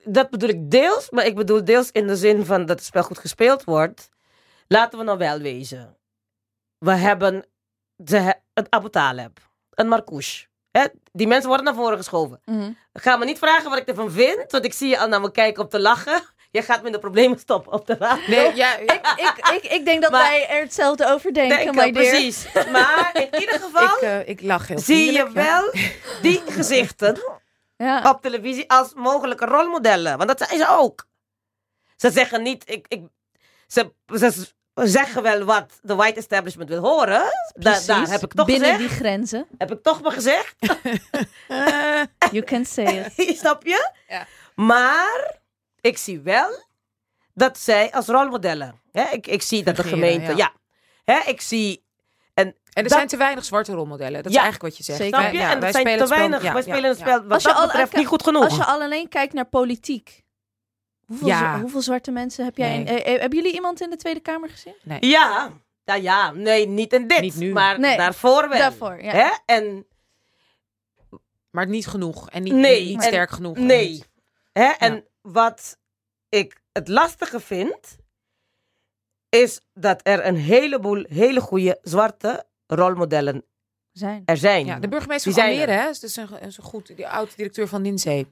dat 0.04 0.30
bedoel 0.30 0.50
ik 0.50 0.72
deels. 0.72 1.10
Maar 1.10 1.26
ik 1.26 1.36
bedoel 1.36 1.64
deels 1.66 1.92
in 1.92 2.08
de 2.08 2.16
zin 2.16 2.46
van 2.46 2.60
dat 2.66 2.78
het 2.78 2.86
spel 2.86 3.04
goed 3.04 3.18
gespeeld 3.20 3.64
wordt. 3.64 4.10
Laten 4.68 5.00
we 5.00 5.06
nou 5.06 5.18
wel 5.18 5.40
wezen. 5.40 5.98
We 6.78 6.92
hebben 6.92 7.46
he- 8.04 8.32
een 8.54 8.66
Abu 8.70 8.90
Talib, 8.90 9.40
een 9.70 9.88
Marcouche. 9.88 10.50
Hè? 10.72 10.86
Die 11.12 11.28
mensen 11.28 11.48
worden 11.48 11.66
naar 11.66 11.76
voren 11.76 11.98
geschoven. 11.98 12.42
Mhm. 12.46 12.72
Ga 12.94 13.18
me 13.18 13.26
niet 13.26 13.38
vragen 13.38 13.70
wat 13.70 13.80
ik 13.80 13.88
ervan 13.88 14.12
vind, 14.12 14.52
want 14.52 14.66
ik 14.66 14.74
zie 14.74 14.90
je 14.90 15.00
al 15.00 15.08
naar 15.08 15.22
me 15.22 15.32
kijken 15.32 15.64
om 15.64 15.70
te 15.70 15.80
lachen. 15.80 16.22
Je 16.52 16.62
gaat 16.62 16.80
me 16.82 16.86
in 16.86 16.92
de 16.92 17.00
problemen 17.00 17.40
stoppen 17.40 17.72
op 17.72 17.88
de 17.88 17.96
radio. 18.00 18.28
Nee, 18.28 18.56
ja, 18.56 18.78
ik, 18.78 18.92
ik, 19.16 19.34
ik, 19.64 19.72
ik 19.72 19.86
denk 19.86 20.02
dat 20.02 20.12
Maar- 20.12 20.22
wij 20.30 20.48
er 20.50 20.62
hetzelfde 20.62 21.06
over 21.08 21.34
denken, 21.34 21.58
Denken, 21.58 21.76
my 21.76 21.92
dear. 21.92 22.10
precies. 22.10 22.48
Maar 22.72 23.10
in 23.14 23.40
ieder 23.42 23.60
geval 23.60 23.84
ik, 23.84 24.02
eh, 24.02 24.28
ik 24.28 24.42
lach 24.42 24.68
heel 24.68 24.80
zie 24.80 25.06
je 25.06 25.12
ja. 25.12 25.32
wel 25.32 25.72
die 26.22 26.42
gezichten 26.58 27.18
Ja. 27.78 28.10
op 28.10 28.22
televisie 28.22 28.70
als 28.72 28.94
mogelijke 28.94 29.46
rolmodellen. 29.46 30.18
Want 30.18 30.30
dat 30.38 30.48
zijn 30.48 30.60
ze 30.60 30.68
ook. 30.70 31.06
Ze 31.96 32.12
zeggen 32.12 32.42
niet, 32.42 32.64
ik, 32.70 32.86
ik, 32.88 33.02
ze, 33.68 33.92
ze 34.06 34.48
zeggen 34.74 35.22
wel 35.24 35.44
wat 35.44 35.80
de 35.82 35.96
white 35.96 36.20
establishment 36.20 36.70
wil 36.70 36.82
horen. 36.82 37.24
Da, 37.54 37.80
daar 37.86 38.08
heb 38.10 38.24
ik 38.24 38.34
toch 38.34 38.46
Binnen 38.46 38.72
gezegd. 38.72 38.90
die 38.90 38.98
grenzen. 39.00 39.48
Heb 39.58 39.72
ik 39.72 39.84
toch 39.84 40.02
maar 40.02 40.12
gezegd. 40.12 40.56
You 42.32 42.44
can 42.44 42.66
say 42.66 43.12
it. 43.16 43.38
Snap 43.40 43.64
je? 43.66 43.92
Ja. 44.08 44.26
Maar 44.56 45.38
ik 45.82 45.98
zie 45.98 46.20
wel 46.20 46.50
dat 47.34 47.58
zij 47.58 47.92
als 47.92 48.08
rolmodellen. 48.08 48.80
Hè, 48.92 49.04
ik, 49.12 49.28
ik 49.28 49.42
zie 49.42 49.64
dat 49.64 49.76
de 49.76 49.84
gemeente. 49.84 50.32
ja. 50.36 50.36
Ja. 50.38 50.52
Hè, 51.14 51.30
ik 51.30 51.42
zie. 51.42 51.84
En, 52.34 52.46
En 52.48 52.56
er 52.74 52.84
Dat- 52.84 52.92
zijn 52.92 53.08
te 53.08 53.18
weinig 53.18 53.46
zwarte 53.46 53.74
rolmodellen. 53.74 54.24
Dat 54.24 54.32
is 54.32 54.38
eigenlijk 54.38 54.64
wat 54.64 54.78
je 54.78 54.84
zegt. 54.84 55.00
zeker. 55.00 55.20
snap 55.20 55.32
je? 55.32 55.38
Ja, 55.38 55.52
en 55.52 55.60
wij 55.60 55.72
dat 55.72 55.72
zijn 55.72 55.86
spelen 55.88 56.00
te 56.00 56.06
spel- 56.06 56.18
weinig. 56.18 56.44
ja, 56.44 56.54
wij 56.54 56.62
ja, 56.66 56.68
spelen 56.72 56.90
het 56.90 57.00
ja. 57.00 57.06
spel 57.06 57.22
wat 57.24 57.32
Als 57.32 57.42
je 57.44 57.48
dat 57.50 57.58
al- 57.58 57.66
betreft 57.68 57.96
niet 57.96 58.08
goed 58.08 58.24
genoeg. 58.24 58.44
Als 58.44 58.56
je 58.56 58.66
al 58.66 58.82
alleen 58.82 59.10
kijkt 59.10 59.34
naar 59.34 59.46
politiek. 59.46 60.21
Hoeveel, 61.12 61.28
Ja. 61.28 61.60
hoeveel 61.60 61.82
zwarte 61.82 62.12
mensen 62.12 62.46
heb 62.46 62.58
jij? 62.58 62.70
Nee. 62.70 62.80
In, 62.80 62.88
eh, 63.04 63.14
eh, 63.14 63.20
hebben 63.20 63.38
jullie 63.40 63.54
iemand 63.54 63.82
in 63.82 63.90
de 63.90 63.96
Tweede 63.96 64.20
Kamer 64.20 64.50
gezien? 64.50 64.74
Ja, 65.00 65.52
ja, 65.84 65.96
ja, 65.96 66.32
nee, 66.32 66.68
niet 66.68 66.94
in 66.94 67.08
dit. 67.08 67.22
Niet 67.22 67.36
nu. 67.36 67.52
Maar 67.54 67.80
Nee. 67.80 67.98
daarvoor 67.98 68.50
wel. 68.50 68.58
Daarvoor, 68.58 69.04
ja. 69.04 69.12
Hè? 69.12 69.30
En 69.46 69.86
Maar 71.50 71.68
niet 71.68 71.88
genoeg. 71.88 72.30
En 72.30 72.44
niet, 72.44 72.54
Nee, 72.54 72.86
niet 72.86 72.96
en- 73.02 73.08
sterk 73.08 73.32
genoeg. 73.32 73.56
En 73.56 73.66
nee. 73.66 73.90
niet- 73.90 74.10
Hè? 74.52 74.72
En 74.78 75.06
wat 75.22 75.78
ik 76.30 76.62
het 76.72 76.88
lastige 76.88 77.40
vind, 77.40 77.98
is 79.30 79.62
dat 79.74 80.00
er 80.04 80.26
een 80.26 80.36
heleboel 80.36 81.06
hele 81.10 81.42
goede 81.42 81.80
zwarte 81.82 82.46
rolmodellen 82.68 83.46
Zijn. 83.92 84.22
er 84.26 84.38
zijn. 84.38 84.66
Ja, 84.66 84.80
de 84.80 84.88
burgemeester 84.88 85.34
Die 85.34 85.42
van 85.42 85.52
Almere, 85.52 85.72
hè? 85.72 85.86
Dat 85.86 86.04
is 86.04 86.16
een, 86.16 86.44
een 86.44 86.54
goed, 86.62 86.96
die 86.96 87.08
oud-directeur 87.08 87.68
van 87.68 87.82
Ninzee. 87.82 88.28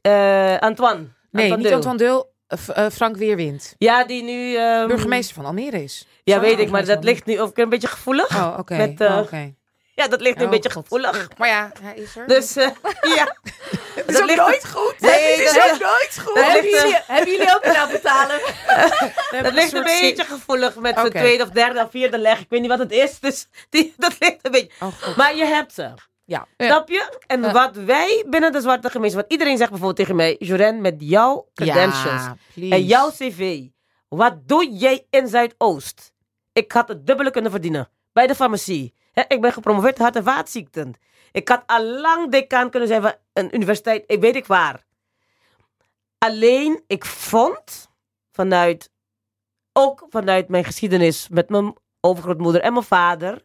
Eh, 0.00 0.56
Antoine. 0.58 1.08
Nee, 1.32 1.44
Antoine 1.52 1.62
niet. 1.64 1.72
Antoine 1.86 1.98
Deul. 1.98 2.32
eh, 2.46 2.84
eh, 2.86 2.92
Frank 2.92 3.16
Weerwind. 3.16 3.74
Ja, 3.78 4.04
die 4.04 4.22
nu... 4.22 4.56
ehm, 4.56 4.86
Burgemeester 4.86 5.34
van 5.34 5.44
Almere 5.44 5.82
is. 5.82 6.06
Ja, 6.24 6.40
weet 6.40 6.58
ik, 6.58 6.70
maar 6.70 6.84
dat 6.84 7.04
ligt 7.04 7.24
nu 7.26 7.40
ook 7.40 7.58
een 7.58 7.68
beetje 7.68 7.88
gevoelig. 7.88 8.36
Oh, 8.36 8.56
oké. 8.58 8.76
Met, 8.76 9.00
eh, 9.00 9.12
Oh, 9.16 9.18
oké. 9.18 9.54
ja, 9.94 10.08
dat 10.08 10.20
ligt 10.20 10.36
een 10.38 10.44
Oh, 10.44 10.50
beetje 10.50 10.70
God. 10.70 10.82
gevoelig. 10.82 11.28
Maar 11.38 11.48
ja, 11.48 11.72
hij 11.82 11.94
is 11.94 12.16
er. 12.16 12.26
Dus 12.26 12.52
ja. 13.18 13.36
het 13.94 14.06
dat 14.06 14.24
ligt- 14.24 14.68
goed. 14.72 14.94
Nee, 15.00 15.30
het 15.30 15.38
is 15.40 15.52
dat- 15.54 15.72
ook 15.72 15.80
nooit 15.80 16.18
goed. 16.24 16.34
dat 16.34 16.44
hebben, 16.44 16.70
jullie, 16.70 16.96
hebben 17.06 17.30
jullie 17.32 17.54
ook 17.54 17.64
een 17.76 17.88
betalen? 17.92 18.40
Dat 19.42 19.52
ligt 19.52 19.72
een 19.72 19.82
beetje 19.82 20.24
gevoelig 20.24 20.74
met 20.76 20.94
de 20.94 21.00
Oké. 21.00 21.10
tweede 21.10 21.42
of 21.42 21.48
derde 21.50 21.82
of 21.84 21.90
vierde 21.90 22.18
leg. 22.18 22.40
Ik 22.40 22.46
weet 22.48 22.60
niet 22.60 22.70
wat 22.70 22.78
het 22.78 22.92
is, 22.92 23.20
dus 23.20 23.46
die, 23.70 23.94
dat 23.96 24.16
ligt 24.18 24.38
een 24.42 24.50
beetje. 24.50 24.70
Oh. 24.80 25.16
Maar 25.16 25.36
je 25.36 25.44
hebt 25.44 25.72
ze. 25.74 25.90
Ja. 26.24 26.46
Snap 26.56 26.88
je? 26.88 27.18
En 27.26 27.40
Ja. 27.42 27.52
wat 27.52 27.76
wij 27.76 28.24
binnen 28.28 28.52
de 28.52 28.60
zwarte 28.60 28.90
gemeenschap, 28.90 29.22
wat 29.22 29.32
iedereen 29.32 29.56
zegt 29.56 29.70
bijvoorbeeld 29.70 29.98
tegen 29.98 30.16
mij, 30.16 30.36
Joren, 30.38 30.80
met 30.80 30.94
jouw 30.98 31.48
credentials 31.54 32.22
please. 32.54 32.74
en 32.74 32.84
jouw 32.84 33.10
cv, 33.10 33.66
wat 34.08 34.48
doe 34.48 34.70
jij 34.72 35.06
in 35.10 35.28
Zuidoost? 35.28 36.12
Ik 36.52 36.72
had 36.72 36.88
het 36.88 37.06
dubbele 37.06 37.30
kunnen 37.30 37.50
verdienen 37.50 37.88
bij 38.12 38.26
de 38.26 38.34
farmacie. 38.34 38.94
Hè, 39.12 39.22
ik 39.28 39.40
ben 39.40 39.52
gepromoveerd 39.52 39.98
hart- 39.98 40.16
en 40.16 40.24
vaatziekten. 40.24 40.94
Ik 41.32 41.48
had 41.48 41.62
al 41.66 41.84
lang 41.84 42.30
decaan 42.30 42.70
kunnen 42.70 42.88
zijn 42.88 43.02
van 43.02 43.14
een 43.32 43.54
universiteit, 43.54 44.04
ik 44.06 44.20
weet 44.20 44.36
ik 44.36 44.46
waar. 44.46 44.84
Alleen, 46.18 46.82
ik 46.86 47.04
vond 47.04 47.90
vanuit, 48.32 48.90
ook 49.72 50.06
vanuit 50.10 50.48
mijn 50.48 50.64
geschiedenis 50.64 51.28
met 51.28 51.48
mijn 51.48 51.74
overgrootmoeder 52.00 52.60
en 52.60 52.72
mijn 52.72 52.84
vader, 52.84 53.42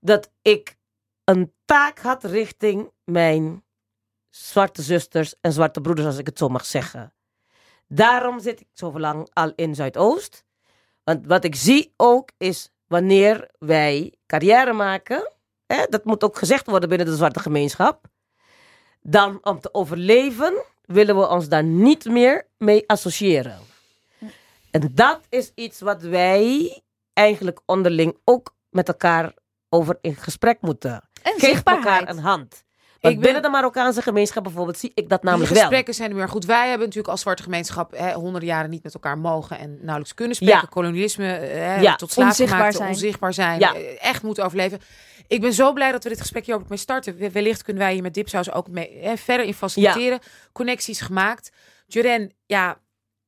dat 0.00 0.30
ik 0.42 0.76
een 1.24 1.52
taak 1.64 1.98
had 1.98 2.24
richting 2.24 2.90
mijn 3.04 3.64
zwarte 4.30 4.82
zusters 4.82 5.34
en 5.40 5.52
zwarte 5.52 5.80
broeders, 5.80 6.06
als 6.06 6.18
ik 6.18 6.26
het 6.26 6.38
zo 6.38 6.48
mag 6.48 6.66
zeggen. 6.66 7.14
Daarom 7.88 8.40
zit 8.40 8.60
ik 8.60 8.66
zo 8.72 8.98
lang 8.98 9.30
al 9.32 9.52
in 9.56 9.74
Zuidoost. 9.74 10.44
Want 11.04 11.26
wat 11.26 11.44
ik 11.44 11.54
zie 11.54 11.92
ook 11.96 12.30
is 12.36 12.70
wanneer 12.86 13.50
wij 13.58 14.14
carrière 14.26 14.72
maken, 14.72 15.32
hè, 15.66 15.86
dat 15.88 16.04
moet 16.04 16.24
ook 16.24 16.38
gezegd 16.38 16.66
worden 16.66 16.88
binnen 16.88 17.06
de 17.06 17.16
zwarte 17.16 17.40
gemeenschap, 17.40 18.06
dan 19.00 19.38
om 19.42 19.60
te 19.60 19.74
overleven 19.74 20.62
willen 20.84 21.16
we 21.16 21.28
ons 21.28 21.48
daar 21.48 21.64
niet 21.64 22.04
meer 22.04 22.46
mee 22.58 22.88
associëren. 22.88 23.58
En 24.70 24.90
dat 24.94 25.20
is 25.28 25.52
iets 25.54 25.80
wat 25.80 26.02
wij 26.02 26.82
eigenlijk 27.12 27.60
onderling 27.66 28.16
ook 28.24 28.54
met 28.70 28.88
elkaar 28.88 29.34
over 29.68 29.98
in 30.00 30.16
gesprek 30.16 30.60
moeten. 30.60 31.08
En 31.24 31.32
Geef 31.32 31.50
zichtbaarheid. 31.50 31.86
elkaar 32.00 32.08
een 32.16 32.22
hand. 32.22 32.62
Want 33.00 33.16
Ik 33.16 33.20
ben- 33.22 33.32
binnen 33.32 33.42
de 33.42 33.56
Marokkaanse 33.56 34.02
gemeenschap 34.02 34.42
bijvoorbeeld 34.42 34.78
zie 34.78 34.92
ik 34.94 35.08
dat 35.08 35.22
namelijk 35.22 35.50
wel. 35.50 35.60
gesprekken 35.60 35.94
zijn 35.94 36.10
er 36.10 36.16
weer 36.16 36.28
goed. 36.28 36.44
Wij 36.44 36.68
hebben 36.68 36.78
natuurlijk 36.86 37.08
als 37.12 37.20
zwarte 37.20 37.42
gemeenschap 37.42 37.92
hè, 37.96 38.12
honderden 38.12 38.48
jaren 38.48 38.70
niet 38.70 38.82
met 38.82 38.94
elkaar 38.94 39.18
mogen 39.18 39.58
en 39.58 39.74
nauwelijks 39.80 40.14
kunnen 40.14 40.36
spreken. 40.36 40.56
Ja. 40.60 40.66
Kolonialisme, 40.70 41.24
hè, 41.24 41.80
Ja. 41.80 41.96
tot 41.96 42.12
slaaf 42.12 42.28
Onzichtbaar 42.28 42.58
gemaakt, 42.58 42.76
zijn. 42.76 42.88
onzichtbaar 42.88 43.32
zijn. 43.34 43.58
Ja. 43.58 43.74
eh, 43.74 44.04
Echt 44.04 44.22
moeten 44.22 44.44
overleven. 44.44 44.80
Ik 45.28 45.40
ben 45.40 45.52
zo 45.52 45.72
blij 45.72 45.92
dat 45.92 46.02
we 46.02 46.08
dit 46.08 46.20
gesprek 46.20 46.46
hier 46.46 46.54
ook 46.54 46.68
mee 46.68 46.78
starten. 46.78 47.16
We- 47.16 47.30
Wellicht 47.30 47.62
kunnen 47.62 47.82
wij 47.82 47.92
hier 47.92 48.02
met 48.02 48.14
Dipsaus 48.14 48.50
ook 48.52 48.68
mee, 48.68 48.98
hè, 49.00 49.16
verder 49.16 49.46
in 49.46 49.54
faciliteren. 49.54 50.18
Connecties 50.52 51.00
gemaakt. 51.00 51.50
Juren, 51.86 52.32
ja, 52.46 52.78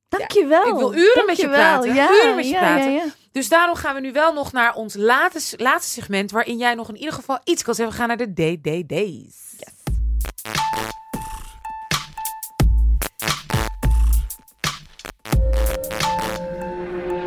Dankjewel. 0.09 0.67
ik 0.67 0.75
wil 0.75 0.95
uren 0.95 1.25
met 1.25 1.37
je 1.37 1.47
praten. 1.49 1.93
Ja, 1.93 2.09
Uren 2.11 2.35
met 2.35 2.49
je 2.49 2.55
praten. 2.57 3.13
Dus 3.37 3.49
daarom 3.49 3.75
gaan 3.75 3.95
we 3.95 4.01
nu 4.01 4.11
wel 4.11 4.33
nog 4.33 4.51
naar 4.51 4.73
ons 4.73 4.95
laatste, 4.95 5.57
laatste 5.57 5.91
segment, 5.91 6.31
waarin 6.31 6.57
jij 6.57 6.73
nog 6.73 6.89
in 6.89 6.97
ieder 6.97 7.13
geval 7.13 7.39
iets 7.43 7.63
kan 7.63 7.75
zeggen. 7.75 7.95
We 7.95 7.99
gaan 8.01 8.17
naar 8.17 8.27
de 8.27 8.33
DDD's. 8.33 9.35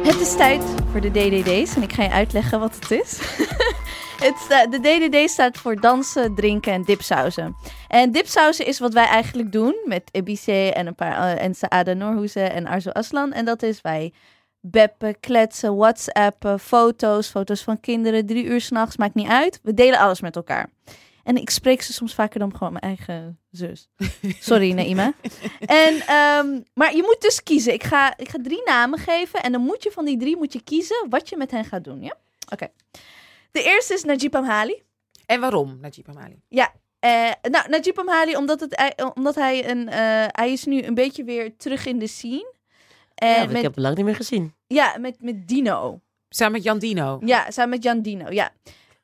Het 0.03 0.21
is 0.21 0.37
tijd 0.37 0.63
voor 0.91 1.01
de 1.01 1.11
DDD's 1.11 1.77
en 1.77 1.83
ik 1.83 1.93
ga 1.93 2.03
je 2.03 2.11
uitleggen 2.11 2.61
wat 2.61 2.75
het 2.75 2.91
is. 2.91 3.19
het, 4.27 4.35
sta- 4.39 4.67
de 4.67 4.81
DDD 4.81 5.31
staat 5.31 5.59
voor 5.59 5.81
dansen, 5.81 6.35
drinken 6.35 6.73
en 6.73 6.83
dipsausen. 6.83 7.57
En 7.89 8.13
dipsausen 8.13 8.67
is 8.67 8.79
wat 8.79 8.93
wij 8.93 9.07
eigenlijk 9.07 9.53
doen 9.53 9.75
met 9.85 10.03
Ebice 10.13 10.73
en 10.73 10.87
een 10.87 10.95
paar 10.95 11.37
eh, 11.37 11.45
en 11.45 11.55
Saada 11.55 11.93
Norhoeze 11.93 12.41
en 12.41 12.67
Arzo 12.67 12.91
Aslan. 12.91 13.33
En 13.33 13.45
dat 13.45 13.63
is 13.63 13.81
wij 13.81 14.13
beppen, 14.61 15.21
kletsen, 15.21 15.77
whatsappen, 15.77 16.61
foto's, 16.61 17.29
foto's 17.29 17.63
van 17.63 17.81
kinderen, 17.81 18.27
drie 18.27 18.45
uur 18.45 18.61
s'nachts, 18.61 18.97
maakt 18.97 19.15
niet 19.15 19.29
uit. 19.29 19.61
We 19.63 19.75
delen 19.75 19.99
alles 19.99 20.21
met 20.21 20.37
elkaar. 20.37 20.71
En 21.25 21.37
ik 21.37 21.51
spreek 21.51 21.83
ze 21.83 21.93
soms 21.93 22.15
vaker 22.15 22.39
dan 22.39 22.57
gewoon 22.57 22.73
mijn 22.73 22.85
eigen 22.85 23.39
zus. 23.51 23.89
Sorry, 24.51 24.73
Naima. 24.73 25.13
En, 25.61 26.01
ehm, 26.01 26.61
maar 26.75 26.97
je 26.97 27.03
moet 27.03 27.21
dus 27.21 27.43
kiezen. 27.43 27.73
Ik 27.73 27.85
ga, 27.85 28.17
ik 28.17 28.29
ga 28.29 28.39
drie 28.43 28.63
namen 28.65 28.99
geven. 28.99 29.43
En 29.43 29.53
dan 29.53 29.61
moet 29.61 29.83
je 29.83 29.91
van 29.91 30.05
die 30.05 30.19
drie 30.19 30.37
moet 30.37 30.53
je 30.53 30.63
kiezen 30.63 31.07
wat 31.09 31.29
je 31.29 31.37
met 31.37 31.51
hen 31.51 31.65
gaat 31.65 31.85
doen. 31.85 32.03
Ja? 32.03 32.17
Oké. 32.53 32.69
De 33.51 33.63
eerste 33.63 33.95
is 33.95 34.05
Najib 34.05 34.35
Amhali. 34.35 34.83
En 35.27 35.41
waarom, 35.41 35.79
Najib 35.81 36.09
Amali? 36.09 36.43
Eh, 37.01 37.31
nou, 37.43 37.69
Najib 37.69 37.99
Amhali, 37.99 38.37
omdat, 38.37 38.61
het, 38.61 38.95
omdat 39.15 39.35
hij, 39.35 39.71
een, 39.71 39.89
eh, 39.89 40.27
hij 40.29 40.53
is 40.53 40.65
nu 40.65 40.83
een 40.83 40.95
beetje 40.95 41.25
weer 41.25 41.57
terug 41.57 41.87
in 41.87 41.99
de 41.99 42.07
scene. 42.07 42.55
En 43.21 43.29
Ja, 43.29 43.43
ik 43.43 43.51
met, 43.51 43.63
heb 43.63 43.75
het 43.75 43.83
lang 43.83 43.97
niet 43.97 44.05
meer 44.05 44.15
gezien. 44.15 44.55
ja, 44.67 44.97
met, 44.99 45.17
met 45.21 45.49
Dino. 45.49 46.01
Samen 46.29 46.53
met 46.53 46.63
Jan 46.63 46.79
Dino. 46.79 47.19
Ja, 47.25 47.51
samen 47.51 47.71
met 47.71 47.83
Jan 47.83 48.01
Dino, 48.03 48.31
ja. 48.31 48.53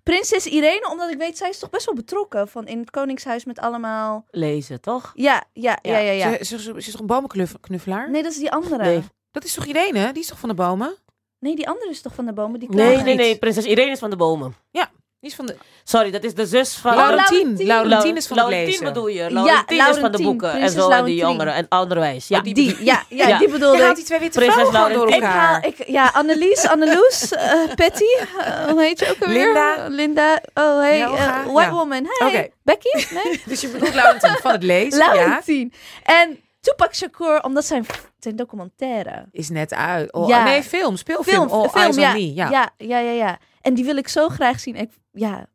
Prinses 0.02 0.46
Irene, 0.46 0.88
omdat 0.90 1.10
ik 1.10 1.18
weet, 1.18 1.36
zij 1.38 1.48
is 1.48 1.58
toch 1.58 1.70
best 1.70 1.86
wel 1.86 1.94
betrokken 1.94 2.48
van 2.48 2.66
in 2.66 2.78
het 2.78 2.90
Koningshuis 2.90 3.44
met 3.44 3.58
allemaal... 3.58 4.24
Lezen, 4.30 4.80
toch? 4.80 5.12
Ja, 5.14 5.44
ja, 5.52 5.78
ja, 5.82 5.98
ja. 5.98 6.12
ja. 6.12 6.44
Ze, 6.44 6.44
ze, 6.44 6.58
ze 6.58 6.74
is 6.76 6.90
toch 6.90 7.00
een 7.00 7.06
bomenknuffelaar? 7.06 8.10
Nee, 8.10 8.22
dat 8.22 8.32
is 8.32 8.38
die 8.38 8.50
andere. 8.50 8.76
Nee. 8.76 8.96
Nee. 8.96 9.04
Dat 9.30 9.44
is 9.44 9.54
toch 9.54 9.66
Irene? 9.66 10.12
Die 10.12 10.22
is 10.22 10.28
toch 10.28 10.38
van 10.38 10.48
de 10.48 10.54
bomen? 10.54 10.96
die 11.38 11.68
andere 11.68 11.90
is 11.90 12.00
toch 12.00 12.14
van 12.14 12.26
de 12.26 12.32
bomen? 12.32 12.60
Die 12.60 12.68
Nee, 12.68 12.96
nee, 12.96 13.14
nee. 13.14 13.38
Prinses 13.38 13.64
Irene 13.64 13.90
is 13.90 13.98
van 13.98 14.10
de 14.10 14.16
bomen. 14.16 14.54
Die 14.70 14.82
is 15.26 15.34
van 15.34 15.46
de... 15.46 15.56
Sorry, 15.84 16.10
dat 16.10 16.24
is 16.24 16.34
de 16.34 16.46
zus 16.46 16.74
van... 16.74 16.94
Laurentien. 16.94 17.38
Laurentien. 17.38 17.66
Laurentien 17.66 18.16
is 18.16 18.26
van 18.26 18.38
het 18.38 18.48
lezen. 18.48 18.84
bedoel 18.84 19.06
je. 19.08 19.30
Laurentien 19.30 19.88
is 19.88 19.96
van 19.96 20.12
de 20.12 20.22
boeken. 20.22 20.52
En 20.52 20.70
zo, 20.70 20.90
en 20.90 21.04
die 21.04 21.16
jongeren. 21.16 21.54
En 21.54 21.66
onderwijs. 21.68 22.28
Ja. 22.28 22.38
Oh, 22.38 22.44
die 22.44 22.54
Die, 22.54 22.84
ja, 22.84 23.02
ja, 23.08 23.28
Ja. 23.28 23.38
die 23.38 23.46
Je 23.46 23.52
bedoelde 23.52 23.78
haalt 23.78 23.90
ik. 23.90 23.96
die 23.96 24.04
twee 24.04 24.18
witte 24.18 24.38
Prinses 24.38 24.68
vrouwen 24.68 24.92
gewoon 24.92 25.06
door 25.06 25.08
Ik 25.16 25.22
elkaar. 25.22 25.52
haal, 25.52 25.62
ik, 25.64 25.86
ja, 25.86 26.10
Annelies, 26.14 26.66
Anneloes, 26.72 27.32
eh, 27.32 27.52
Patty, 27.74 28.04
eh, 28.38 28.64
hoe 28.68 28.82
heet 28.82 28.98
je 28.98 29.10
ook 29.10 29.22
alweer? 29.22 29.44
Linda. 29.44 29.86
Linda, 29.88 30.40
oh 30.54 30.78
hey, 30.78 31.02
eh, 31.02 31.44
White 31.44 31.60
ja. 31.60 31.70
Woman, 31.70 32.06
hey. 32.18 32.52
Becky, 32.62 33.04
nee? 33.24 33.42
Dus 33.44 33.60
je 33.60 33.68
bedoelt 33.68 33.94
Laurentien 33.94 34.36
van 34.42 34.52
het 34.52 34.62
lezen, 34.62 34.98
ja. 34.98 35.14
Laurentien. 35.14 35.72
En 36.02 36.38
Tupac 36.60 36.94
Shakur, 36.94 37.42
omdat 37.42 37.64
zijn, 37.64 37.86
zijn 38.18 38.36
documentaire. 38.36 39.26
Is 39.32 39.48
net 39.48 39.74
uit. 39.74 40.12
Oh, 40.12 40.28
Ja. 40.28 40.44
Nee, 40.44 40.62
film. 40.62 40.96
Speelfilm. 40.96 41.48
Film, 41.48 41.60
All 41.62 41.68
film, 41.68 41.82
Eyes 41.84 41.96
ja, 41.96 42.08
on 42.08 42.14
Me. 42.14 42.34
Ja. 42.34 42.48
ja, 42.50 42.70
ja, 42.76 42.98
ja, 42.98 43.10
ja. 43.10 43.38
En 43.62 43.74
die 43.74 43.84
wil 43.84 43.96
ik 43.96 44.08
zo 44.08 44.28
graag 44.28 44.60
zien. 44.60 44.74
Ik, 44.76 44.90
ja, 45.16 45.46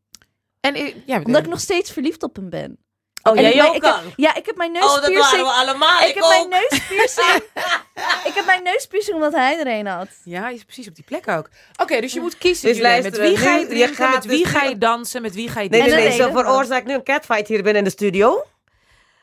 En 0.59 1.03
ja, 1.05 1.21
omdat 1.23 1.41
ik 1.43 1.49
nog 1.49 1.59
steeds 1.59 1.91
verliefd 1.91 2.23
op 2.23 2.35
hem 2.35 2.49
ben. 2.49 2.77
Oh, 3.23 3.37
En 3.37 3.41
jij 3.43 3.51
ik, 3.53 3.61
ook 3.63 3.75
ik 3.75 3.83
heb- 3.83 3.93
al? 3.93 3.99
Ja, 4.15 4.35
ik 4.35 4.45
heb 4.45 4.55
mijn 4.55 4.75
Oh, 4.75 4.81
dat 4.81 4.91
waren 4.91 5.11
neuspiercing. 5.13 5.47
we 5.47 5.53
allemaal. 5.53 6.01
ik 6.01 6.07
Ik 6.07 6.13
heb 6.13 6.23
mijn 6.23 6.49
neuspiercing. 6.49 7.43
ik 8.29 8.33
heb 8.33 8.45
mijn 8.45 8.63
neuspiercing 8.63 9.15
omdat 9.15 9.33
hij 9.33 9.59
er 9.59 9.67
een 9.67 9.85
had. 9.87 10.07
Ja, 10.23 10.49
je 10.49 10.55
is 10.55 10.63
precies 10.63 10.87
op 10.87 10.95
die 10.95 11.03
plek 11.03 11.27
ook. 11.27 11.49
Oké, 11.81 12.01
dus 12.01 12.13
je 12.13 12.19
moet 12.19 12.37
kiezen. 12.37 12.67
Dus 12.69 12.79
luister, 12.79 13.11
met 13.11 13.21
wie 13.21 13.37
ga 13.37 13.55
je 13.57 13.67
drinken, 13.67 13.95
gaat 13.95 14.13
met 14.13 14.25
wie 14.25 14.43
dus 14.43 14.51
ga 14.51 14.63
je 14.63 14.77
dansen, 14.77 15.21
met 15.21 15.33
wie 15.33 15.49
ga 15.49 15.59
je 15.61 15.69
Nee, 15.69 15.81
En 15.81 15.85
nee, 15.87 15.95
een 15.97 16.03
nee. 16.03 16.11
Ze 16.11 16.25
reden. 16.25 16.37
veroorzaakt 16.43 16.85
nu 16.85 16.93
een 16.93 17.03
catfight 17.03 17.47
hier 17.47 17.57
binnen 17.63 17.75
in 17.75 17.83
de 17.83 17.89
studio. 17.89 18.43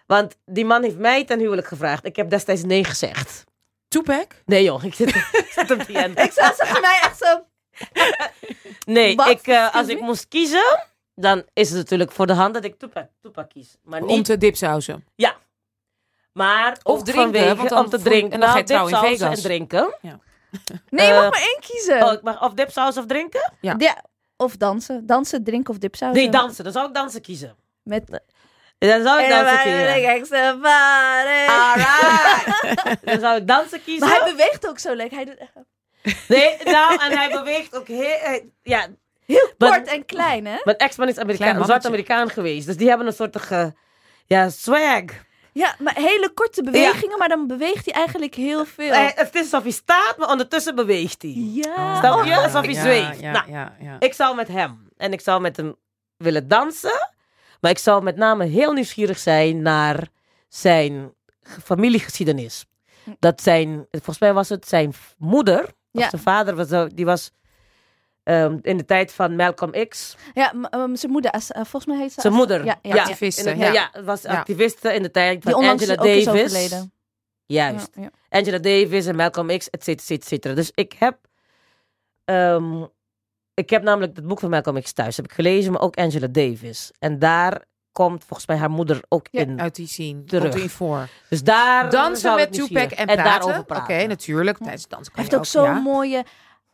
Want 0.07 0.37
die 0.45 0.65
man 0.65 0.83
heeft 0.83 0.99
mij 0.99 1.25
ten 1.25 1.39
huwelijk 1.39 1.67
gevraagd. 1.67 2.05
Ik 2.05 2.17
heb 2.17 2.31
destijds 2.31 2.63
nee 2.63 2.85
gezegd. 2.85 3.45
Tupac? 3.89 4.27
Nee 4.45 4.63
joh, 4.65 4.85
ik 4.85 4.95
zit, 4.95 5.09
ik 5.43 5.49
zit 5.51 5.71
op 5.71 5.87
die 5.87 5.99
end. 5.99 6.19
Ik 6.19 6.33
zou 6.33 6.55
zeggen, 6.57 6.81
mij 6.81 6.99
echt 7.03 7.19
zo. 7.19 7.45
Nee, 8.87 9.17
Wat? 9.17 9.29
ik, 9.29 9.47
eh, 9.47 9.75
als 9.75 9.87
ik 9.87 10.01
moest 10.01 10.29
kiezen, 10.29 10.85
dan 11.15 11.45
is 11.53 11.69
het 11.69 11.79
natuurlijk 11.79 12.13
voor 12.13 12.27
de 12.27 12.33
hand 12.33 12.55
dat 12.55 12.65
ik 12.65 12.79
Tupac, 12.79 13.07
Tupac 13.21 13.49
kies. 13.49 13.77
Maar 13.83 14.01
Om 14.03 14.07
niet, 14.07 14.25
te 14.25 14.39
dipsausen. 14.39 15.05
maar 16.33 16.79
Of 16.83 17.03
drinken, 17.03 17.23
vanwege, 17.23 17.55
want 17.57 17.69
dan 17.69 17.85
om 17.85 17.91
te 17.91 18.03
drinken. 18.03 18.33
en 18.33 18.41
dan 18.41 18.49
ga 18.49 18.57
je 18.59 18.65
Nou, 18.65 18.67
trouwen 18.67 18.93
in 18.93 19.01
dipsausen 19.01 19.27
Vegas. 19.27 19.45
en 19.45 19.51
drinken. 19.51 19.95
Nee, 20.91 21.07
je 21.07 21.13
Eh, 21.13 21.21
mag 21.21 21.31
maar 21.31 21.41
één 21.41 21.59
kiezen. 21.61 22.03
Oh, 22.03 22.13
ik 22.13 22.23
mag 22.23 22.43
of 22.43 22.53
dipsaus 22.55 22.97
of 22.97 23.07
drinken? 23.07 23.53
Ja, 23.61 24.05
of 24.37 24.57
dansen. 24.57 25.07
Dansen, 25.07 25.45
drinken 25.45 25.71
of 25.75 25.79
dipsaus. 25.79 26.15
Nee, 26.15 26.29
dansen. 26.29 26.65
Dan 26.65 26.73
zou 26.73 26.89
ik 26.89 26.95
dansen 26.95 27.21
kiezen. 27.21 27.57
Met... 27.83 28.21
Dan 28.79 29.03
zou 29.03 29.19
ik 29.19 29.25
En 29.25 29.31
dansen 29.31 29.45
wij 29.45 29.63
kiezen. 30.19 30.65
Alright. 31.49 33.05
dan 33.05 33.21
zou 33.21 33.37
ik 33.37 33.47
dansen 33.47 33.83
kiezen. 33.85 34.09
Maar 34.09 34.21
hij 34.21 34.31
beweegt 34.31 34.69
ook 34.69 34.79
zo 34.79 34.95
lekker. 34.95 35.17
Hij 35.17 35.27
doet 35.27 35.39
Nee, 36.29 36.57
nou, 36.65 37.01
en 37.03 37.19
hij 37.19 37.31
beweegt 37.31 37.77
ook 37.77 37.87
heel... 37.89 38.17
eh, 38.19 38.43
Ja, 38.63 38.87
heel 39.27 39.51
Maar- 39.59 39.71
kort 39.71 39.89
en 39.89 40.05
klein, 40.05 40.47
hè? 40.47 40.57
mijn 40.65 40.77
ex-man 40.77 41.09
is 41.09 41.19
Amerikaan, 41.19 41.47
mannetje. 41.47 41.67
zwart-Amerikaan 41.71 42.31
geweest. 42.31 42.67
Dus 42.67 42.77
die 42.77 42.89
hebben 42.89 43.07
een 43.07 43.13
soort 43.13 43.41
ge, 43.41 43.73
ja, 44.27 44.49
swag. 44.49 45.03
Ja, 45.53 45.75
maar 45.79 45.95
hele 45.95 46.31
korte 46.35 46.63
bewegingen, 46.63 47.19
maar 47.19 47.29
dan 47.29 47.47
beweegt 47.47 47.85
hij 47.85 47.95
eigenlijk 47.95 48.35
heel 48.35 48.65
veel. 48.65 48.93
Eh, 48.93 49.07
het 49.15 49.35
is 49.35 49.41
alsof 49.41 49.63
hij 49.63 49.71
staat, 49.73 50.15
maar 50.19 50.29
ondertussen 50.31 50.75
beweegt 50.75 51.23
hij. 51.23 51.31
ja. 51.37 51.99
Snap 51.99 52.25
je? 52.25 52.31
Oh, 52.31 52.43
Alsof 52.45 52.65
hij 52.65 52.75
ja, 52.75 52.81
zweeft. 52.81 53.21
Ja, 53.21 53.33
Nou, 53.33 53.51
ja, 53.51 53.77
ja. 53.81 53.97
Ik 53.99 54.15
zou 54.15 54.37
met 54.37 54.49
hem. 54.49 54.89
En 54.97 55.13
ik 55.13 55.21
zou 55.21 55.41
met 55.41 55.57
hem 55.57 55.77
willen 56.17 56.49
dansen. 56.49 57.11
Maar 57.61 57.71
ik 57.71 57.79
zou 57.79 58.03
met 58.03 58.17
name 58.17 58.45
heel 58.45 58.73
nieuwsgierig 58.73 59.19
zijn 59.19 59.63
naar 59.63 60.09
zijn 60.49 61.13
ge- 61.43 61.61
familiegeschiedenis. 61.61 62.65
Dat 63.19 63.41
zijn, 63.43 63.87
volgens 63.91 64.19
mij 64.19 64.33
was 64.33 64.49
het 64.49 64.69
zijn 64.69 64.93
moeder, 65.19 65.69
Ja. 65.91 66.09
zijn 66.09 66.23
vader, 66.23 66.55
was, 66.57 66.69
zo- 66.69 66.89
die 66.95 67.05
was 67.05 67.31
ehm, 68.23 68.59
in 68.63 68.77
de 68.77 68.85
tijd 68.85 69.13
van 69.13 69.37
Malcolm 69.37 69.89
X. 69.89 70.17
Ja, 70.35 70.53
m- 70.55 70.75
um, 70.77 70.97
zijn 70.97 71.13
moeder, 71.13 71.31
eh, 71.31 71.41
volgens 71.53 71.87
mij 71.87 71.97
heet 71.97 72.13
ze... 72.13 72.21
Zijn 72.21 72.33
moeder. 72.33 72.65
Ja, 72.65 72.79
ja, 72.83 72.95
ja, 72.95 73.03
Activiste, 73.03 73.57
ja. 73.57 73.73
ja. 73.73 73.89
het 73.93 74.05
was 74.05 74.25
activiste 74.25 74.95
in 74.95 75.03
de 75.03 75.11
tijd 75.11 75.43
Die 75.43 75.51
van 75.51 75.61
onlangs 75.61 75.83
Angela 75.83 76.03
ook 76.03 76.09
is 76.17 76.25
Davis. 76.25 76.43
overleden. 76.43 76.93
Juist. 77.47 77.89
Ja, 77.95 78.03
ja. 78.03 78.11
Angela 78.29 78.59
Davis 78.59 79.07
en 79.07 79.17
Malcolm 79.17 79.59
X, 79.59 79.71
et 79.71 79.85
cetera, 79.85 80.15
et 80.17 80.25
cetera. 80.25 80.55
Dus 80.55 80.71
ik 80.75 80.93
heb... 80.99 81.19
ehm, 82.25 82.85
ik 83.55 83.71
heb 83.71 83.83
namelijk 83.83 84.17
het 84.17 84.27
boek 84.27 84.41
van 84.41 84.51
Malcolm 84.51 84.81
X 84.83 84.93
thuis. 84.93 85.17
Heb 85.17 85.25
ik 85.25 85.33
gelezen, 85.33 85.73
maar 85.73 85.81
ook 85.81 85.97
Angela 85.97 86.27
Davis. 86.27 86.91
En 86.99 87.19
daar 87.19 87.65
komt 88.07 88.25
volgens 88.25 88.49
mij 88.49 88.57
haar 88.57 88.71
moeder 88.71 89.01
ook 89.09 89.27
Ja, 89.31 89.41
in. 89.41 89.61
Uit 89.61 89.75
die 89.75 89.87
scene. 89.89 90.25
Terug. 90.25 90.55
Komt 90.55 90.73
voor. 90.73 91.09
Dus 91.29 91.43
daar 91.43 91.91
Dansen 91.91 92.17
zou 92.17 92.41
ik 92.41 92.51
met 92.51 92.59
Tupac 92.67 92.91
en, 92.91 93.07
en 93.07 93.17
praten. 93.17 93.65
Oké, 93.69 94.07
natuurlijk. 94.07 94.57
Tijdens 94.59 94.83
het 94.83 94.91
dansen 94.91 95.13
Hij 95.15 95.23
heeft 95.23 95.37
ook 95.37 95.47
zo'n 95.47 95.83
mooie... 95.83 96.25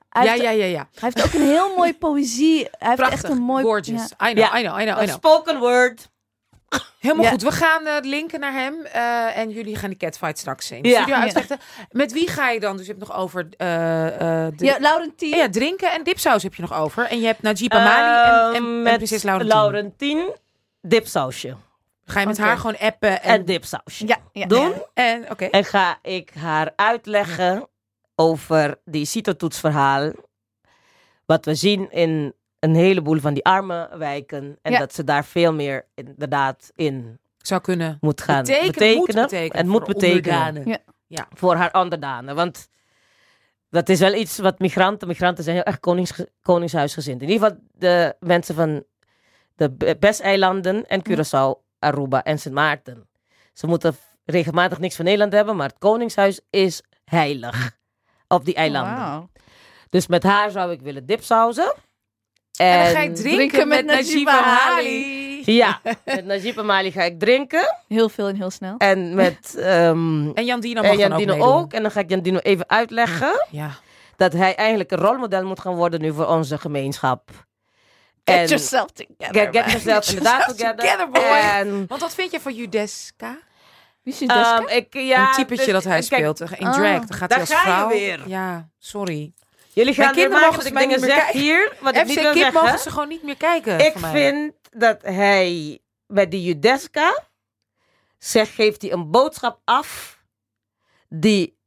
Hij 0.09 0.25
Ja, 0.25 0.31
heeft, 0.31 0.43
ja, 0.43 0.51
ja, 0.51 0.65
ja. 0.65 0.89
hij 0.95 1.11
heeft 1.15 1.25
ook 1.27 1.33
een 1.41 1.47
heel 1.47 1.75
mooi 1.77 1.95
poëzie. 2.05 2.69
Hij 2.79 2.89
heeft 2.97 3.11
echt 3.13 3.29
een 3.29 3.39
mooi... 3.43 3.65
Gorgeous. 3.65 4.13
ja. 4.19 4.29
I 4.29 4.33
know, 4.35 4.45
Ja. 4.45 4.59
I 4.59 4.63
know, 4.63 4.81
I 4.81 4.85
know, 4.85 4.97
I 4.97 5.01
Een 5.01 5.07
know. 5.07 5.09
spoken 5.17 5.59
word. 5.59 6.13
Helemaal 6.99 7.25
Ja. 7.25 7.31
goed. 7.31 7.43
We 7.43 7.53
gaan 7.53 7.87
eh, 7.87 7.95
linken 8.03 8.41
naar 8.41 8.53
hem. 8.53 8.75
eh, 8.85 9.37
en 9.37 9.51
jullie 9.51 9.77
gaan 9.77 9.89
die 9.89 9.99
catfight 9.99 10.39
straks 10.39 10.67
zien. 10.67 10.83
Ja. 10.85 10.95
Studio 10.97 11.15
Ja. 11.15 11.21
uitvechten. 11.23 11.59
Met 11.91 12.13
wie 12.13 12.29
ga 12.29 12.51
je 12.51 12.61
dan? 12.61 12.77
Dus 12.77 12.87
je 12.87 12.93
hebt 12.93 13.09
nog 13.09 13.17
over... 13.17 13.49
eh, 13.57 14.07
eh, 14.47 14.53
de- 14.57 14.65
Ja, 14.65 14.77
Laurentien. 14.81 15.37
ja, 15.37 15.49
drinken 15.51 15.93
en 15.93 16.03
dipsaus 16.03 16.43
heb 16.43 16.55
je 16.55 16.63
nog 16.63 16.75
over. 16.75 17.05
En 17.07 17.21
je 17.21 17.27
hebt 17.27 17.43
Najib 17.43 17.73
Amali 17.73 18.29
en, 18.29 18.35
en, 18.35 18.55
Ehm, 18.55 18.55
en 18.55 18.83
met 18.83 18.95
prinses 18.95 19.23
Laurentien. 19.23 19.55
Laurentien, 19.57 20.35
dipsausje. 20.87 21.57
Ga 22.05 22.21
je 22.21 22.27
met 22.27 22.39
haar 22.39 22.57
gewoon 22.57 22.79
appen 22.79 23.23
en... 23.23 23.39
En 23.39 23.45
dipsausje. 23.45 24.07
Ja, 24.07 24.19
ja, 24.33 24.47
Doen. 24.47 24.69
ja. 24.69 24.89
en 24.95 25.31
Oké. 25.31 25.45
En 25.45 25.65
ga 25.65 25.99
ik 26.03 26.31
haar 26.35 26.73
uitleggen 26.77 27.69
over 28.15 28.79
die 28.85 29.05
CITO-toetsverhaal. 29.07 30.13
Wat 31.27 31.45
we 31.45 31.55
zien 31.55 31.91
in 31.91 32.35
een 32.59 32.75
heleboel 32.75 33.21
van 33.21 33.35
die 33.35 33.45
arme 33.45 33.91
wijken. 33.99 34.59
En 34.63 34.79
dat 34.79 34.95
ze 34.95 35.05
daar 35.05 35.25
veel 35.25 35.53
meer 35.53 35.87
inderdaad 35.95 36.73
in 36.75 37.19
Zou 37.39 37.61
kunnen. 37.61 37.99
moet 38.01 38.21
gaan 38.21 38.45
Betekenen, 38.45 38.73
betekenen. 38.73 38.97
moet 38.97 39.15
betekenen 39.31 39.63
en 39.65 39.69
moet 39.69 39.85
betekenen. 39.85 40.79
Ja. 41.07 41.29
voor 41.35 41.55
haar 41.55 41.73
onderdanen. 41.73 42.35
Want 42.35 42.69
dat 43.71 43.89
is 43.89 43.99
wel 44.01 44.15
iets 44.15 44.39
wat 44.39 44.59
migranten... 44.59 45.09
Migranten 45.09 45.45
zijn 45.45 45.57
heel 45.57 45.65
erg 45.65 45.81
konings, 45.81 46.25
koningshuisgezind. 46.43 47.23
In 47.23 47.29
ieder 47.29 47.47
geval 47.49 47.63
de 47.73 48.17
mensen 48.21 48.55
van 48.55 48.85
de 49.57 49.97
Bes-eilanden 50.01 50.87
en 50.87 51.03
Curaçao, 51.09 51.63
Aruba 51.79 52.23
en 52.23 52.39
Sint 52.39 52.55
Maarten. 52.55 53.09
Ze 53.53 53.67
moeten 53.67 53.97
regelmatig 54.25 54.79
niks 54.79 54.97
van 54.97 55.05
Nederland 55.05 55.33
hebben, 55.33 55.57
maar 55.57 55.69
het 55.69 55.79
koningshuis 55.79 56.41
is 56.51 56.83
heilig 57.05 57.71
op 58.29 58.45
die 58.45 58.55
eilanden. 58.55 58.97
Wauw. 58.97 59.29
Dus 59.91 60.07
met 60.07 60.23
haar 60.23 60.51
zou 60.51 60.73
ik 60.73 60.81
willen 60.81 61.07
dipsausen. 61.07 61.75
En, 62.59 62.67
En 62.67 62.85
dan 62.85 62.93
ga 62.95 63.01
je 63.01 63.13
drinken, 63.13 63.35
drinken 63.37 63.69
met, 63.69 63.85
met 63.87 63.95
Najib 63.95 64.29
Amali. 64.29 65.43
Ja, 65.45 65.81
met 66.05 66.25
Najib 66.33 66.59
Amali 66.59 66.91
ga 66.93 67.03
ik 67.03 67.19
drinken. 67.19 67.77
Heel 67.89 68.09
veel 68.09 68.29
en 68.29 68.37
heel 68.37 68.51
snel. 68.51 68.75
En 68.79 69.15
met 69.15 69.55
ehm 69.59 70.31
En 70.31 70.45
Jan 70.45 70.61
Dino 70.61 70.83
mag 70.83 70.91
en 70.91 70.99
dan 70.99 71.09
Jan 71.09 71.19
Dino 71.19 71.45
ook. 71.45 71.73
En 71.73 71.83
dan 71.83 71.91
ga 71.91 72.01
ik 72.01 72.11
Jan 72.11 72.21
Dino 72.21 72.39
even 72.39 72.69
uitleggen 72.69 73.47
Ja. 73.51 73.71
dat 74.17 74.33
hij 74.33 74.55
eigenlijk 74.55 74.91
een 74.91 74.99
rolmodel 74.99 75.45
moet 75.45 75.61
gaan 75.61 75.75
worden 75.75 76.01
nu 76.01 76.13
voor 76.13 76.27
onze 76.27 76.59
gemeenschap. 76.59 77.31
Get 78.25 78.49
yourself 78.49 78.91
together. 78.93 79.35
Get, 79.35 79.57
get 79.57 79.71
yourself 79.71 80.09
inderdaad 80.09 80.47
yourself 80.47 80.57
together. 80.57 80.77
together, 80.77 81.11
boy. 81.11 81.23
En, 81.23 81.87
Want 81.87 82.01
wat 82.01 82.15
vind 82.15 82.31
je 82.31 82.41
van 82.41 82.55
Judeska? 82.55 83.39
Wie 84.03 84.13
is 84.13 84.19
je 84.19 84.27
deska? 84.27 84.59
ehm, 84.67 84.77
ik, 84.77 84.95
ja, 84.95 85.29
een 85.29 85.35
typetje 85.35 85.65
dus- 85.65 85.73
dat 85.73 85.85
hij 85.85 86.01
kijk, 86.03 86.05
speelt 86.37 86.41
in 86.41 86.67
Ah. 86.67 86.73
drag. 86.75 87.05
Dan 87.05 87.17
gaat 87.19 87.29
Daar 87.29 87.39
hij 87.39 87.41
als 87.49 87.49
ga 87.49 87.69
je 87.69 87.75
vrouw. 87.75 87.89
weer. 87.89 88.29
Ja, 88.29 88.69
sorry. 88.79 89.33
Jullie 89.73 89.95
Mijn 89.97 90.07
gaan 90.09 90.17
kinderen 90.17 90.41
mogen 90.41 90.59
dat 90.59 90.67
ik 90.67 90.73
dingen 90.79 90.89
niet 90.89 91.01
meer 91.07 91.15
zeg 91.17 91.31
hier, 91.31 91.77
wat 91.81 91.95
ik 91.97 92.01
FC 92.03 92.07
niet 92.09 92.21
wil 92.21 92.33
Kip 92.33 92.53
mogen 92.53 92.79
ze 92.79 92.91
gewoon 92.91 93.09
niet 93.09 93.23
meer 93.23 93.37
kijken. 93.37 93.79
Ik 93.81 93.93
voor 93.93 94.01
mij. 94.01 94.11
vind 94.13 94.55
dat 94.71 95.03
hij 95.03 95.79
bij 96.07 96.29
die 96.29 96.43
Judeska 96.43 97.23
zegt, 98.19 98.51
geeft 98.55 98.83
hij 98.83 98.93
een 98.93 99.11
boodschap 99.11 99.61
af 99.65 100.19
die 101.09 101.59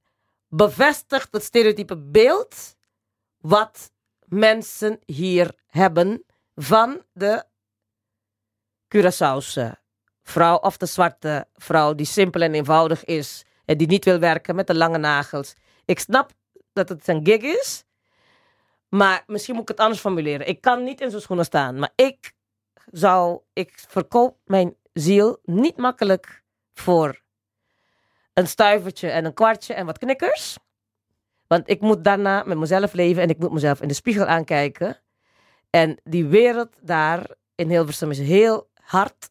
bevestigt 0.50 1.28
het 1.32 1.44
stereotype 1.44 1.98
beeld 1.98 2.76
wat 3.38 3.92
mensen 4.26 5.00
hier 5.06 5.52
hebben 5.68 6.24
van 6.58 7.02
de 7.14 7.44
Curaçaose 8.88 9.72
vrouw 10.24 10.58
of 10.58 10.78
de 10.78 10.86
zwarte 10.86 11.48
vrouw 11.56 11.94
die 11.96 12.06
simpel 12.06 12.42
en 12.42 12.54
eenvoudig 12.54 13.04
is 13.06 13.46
en 13.66 13.78
die 13.78 13.88
niet 13.88 14.06
wil 14.06 14.20
werken 14.20 14.56
met 14.56 14.68
de 14.68 14.76
lange 14.76 14.98
nagels. 14.98 15.56
Ik 15.86 16.00
snap 16.00 16.32
dat 16.74 16.90
het 16.90 17.08
een 17.08 17.26
gig 17.26 17.42
is, 17.42 17.84
maar 18.90 19.24
misschien 19.28 19.54
moet 19.54 19.64
ik 19.64 19.70
het 19.70 19.80
anders 19.80 20.00
formuleren. 20.00 20.48
Ik 20.48 20.62
kan 20.62 20.84
niet 20.84 21.02
in 21.02 21.10
zijn 21.10 21.22
schoenen 21.22 21.46
staan, 21.46 21.80
maar 21.80 21.92
ik 21.96 22.34
zou, 22.92 23.40
ik 23.54 23.84
verkoop 23.88 24.38
mijn 24.46 24.76
ziel 24.94 25.40
niet 25.44 25.78
makkelijk 25.78 26.44
voor 26.74 27.22
een 28.34 28.48
stuivertje 28.48 29.10
en 29.10 29.26
een 29.26 29.34
kwartje 29.34 29.74
en 29.74 29.86
wat 29.86 29.98
knikkers. 29.98 30.58
Want 31.48 31.70
ik 31.70 31.82
moet 31.82 32.04
daarna 32.04 32.44
met 32.46 32.58
mezelf 32.58 32.94
leven 32.94 33.24
en 33.24 33.30
ik 33.30 33.38
moet 33.38 33.52
mezelf 33.52 33.82
in 33.82 33.88
de 33.88 33.94
spiegel 33.94 34.26
aankijken. 34.26 35.02
En 35.70 36.00
die 36.04 36.26
wereld 36.26 36.70
daar 36.82 37.26
in 37.56 37.70
Hilversum 37.70 38.12
is 38.12 38.20
heel 38.20 38.70
hard. 38.82 39.30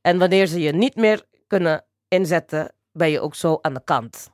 En 0.00 0.18
wanneer 0.18 0.46
ze 0.46 0.60
je 0.60 0.72
niet 0.72 0.96
meer 0.96 1.24
kunnen 1.46 1.84
inzetten, 2.08 2.72
ben 2.92 3.10
je 3.10 3.20
ook 3.20 3.34
zo 3.34 3.58
aan 3.62 3.74
de 3.74 3.82
kant. 3.84 4.30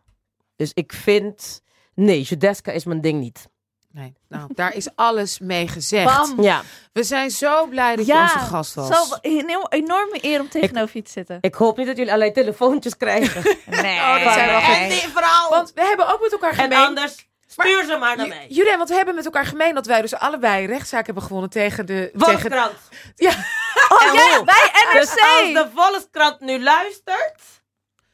Dus 0.57 0.71
ik 0.75 0.93
vind, 0.93 1.63
nee, 1.95 2.23
Judeska 2.23 2.73
is 2.73 2.85
mijn 2.85 3.01
ding 3.01 3.21
niet. 3.21 3.49
Nee, 3.91 4.13
nou, 4.29 4.51
daar 4.55 4.75
is 4.75 4.89
alles 4.95 5.39
mee 5.39 5.69
gezegd. 5.69 6.17
Bam. 6.17 6.43
Ja, 6.43 6.63
We 6.93 7.03
zijn 7.03 7.31
zo 7.31 7.67
blij 7.67 7.97
dat 7.97 8.07
je 8.07 8.13
onze 8.13 8.39
gast 8.39 8.75
was. 8.75 8.89
Zo, 9.09 9.17
een 9.21 9.49
heel- 9.49 9.69
enorme 9.69 10.19
eer 10.21 10.41
om 10.41 10.49
tegenover 10.49 10.97
je 10.97 11.03
te 11.03 11.11
zitten. 11.11 11.39
ik 11.41 11.55
hoop 11.55 11.77
niet 11.77 11.87
dat 11.87 11.97
jullie 11.97 12.13
allerlei 12.13 12.35
telefoontjes 12.35 12.97
krijgen. 12.97 13.43
Nee. 13.83 13.99
Oh, 13.99 14.25
dat 14.25 14.33
zijn 14.33 14.49
wel 14.49 14.61
En 14.61 14.89
die 14.89 14.99
vrouw! 14.99 15.51
Want 15.51 15.73
we 15.73 15.83
hebben 15.83 16.09
ook 16.13 16.21
met 16.21 16.33
elkaar 16.33 16.51
en 16.51 16.57
gemeen... 16.57 16.79
anders, 16.79 17.29
stuur 17.63 17.85
ze 17.85 17.97
maar 17.97 18.17
naar 18.17 18.29
mij. 18.29 18.47
Jullie, 18.49 18.77
want 18.77 18.89
we 18.89 18.95
hebben 18.95 19.15
met 19.15 19.25
elkaar 19.25 19.47
gemeen 19.47 19.75
dat 19.75 19.87
wij 19.87 20.01
dus 20.01 20.15
allebei 20.15 20.67
rechtszaak 20.67 21.07
hebben 21.07 21.25
gewonnen 21.25 21.51
tegen 21.51 21.87
de... 21.87 22.11
Tegen, 22.13 22.21
Volkskrant. 22.31 22.73
ja, 23.15 23.31
Oh, 23.89 24.13
jij, 24.15 24.43
wij 24.45 24.71
Dus 24.93 25.15
NRC! 25.15 25.21
als 25.21 25.53
de 25.53 25.69
Volkskrant 25.75 26.41
nu 26.41 26.63
luistert... 26.63 27.43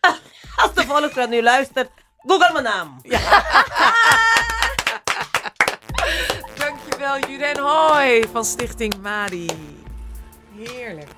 Als 0.63 0.75
de 0.75 0.83
Volkskrant 0.87 1.31
nu 1.31 1.43
luistert, 1.43 1.91
google 2.17 2.53
mijn 2.53 2.65
naam. 2.65 3.01
dankjewel 6.59 7.19
Juren 7.29 7.59
Hoi 7.59 8.25
van 8.33 8.45
Stichting 8.45 8.95
Madi. 9.03 9.47
Heerlijk. 10.57 11.09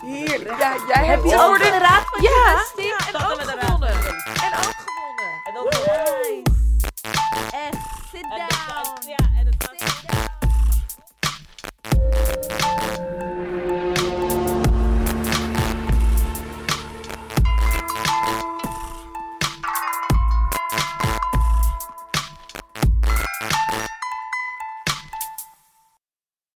Heerlijk. 0.00 0.58
Ja, 0.58 0.74
jij 0.88 1.04
hebt 1.06 1.22
Heb 1.22 1.32
je 1.32 1.42
ook 1.42 1.58
de 1.58 1.78
raad 1.78 2.02
van 2.10 2.22
Ja, 2.22 2.30
ja, 2.76 2.96
en 3.08 3.14
ook 3.14 3.40
gewonnen. 3.40 3.48
En 3.48 4.54
ook 4.56 4.74
gewonnen. 4.76 5.07
And 5.48 5.56
those 5.56 5.64
nice. 5.86 6.44
Sit 8.12 8.22
and 8.22 8.38
yeah, 9.08 9.16
and 9.38 9.48
the. 9.48 9.52
Sit 9.64 9.78
down. 13.18 13.77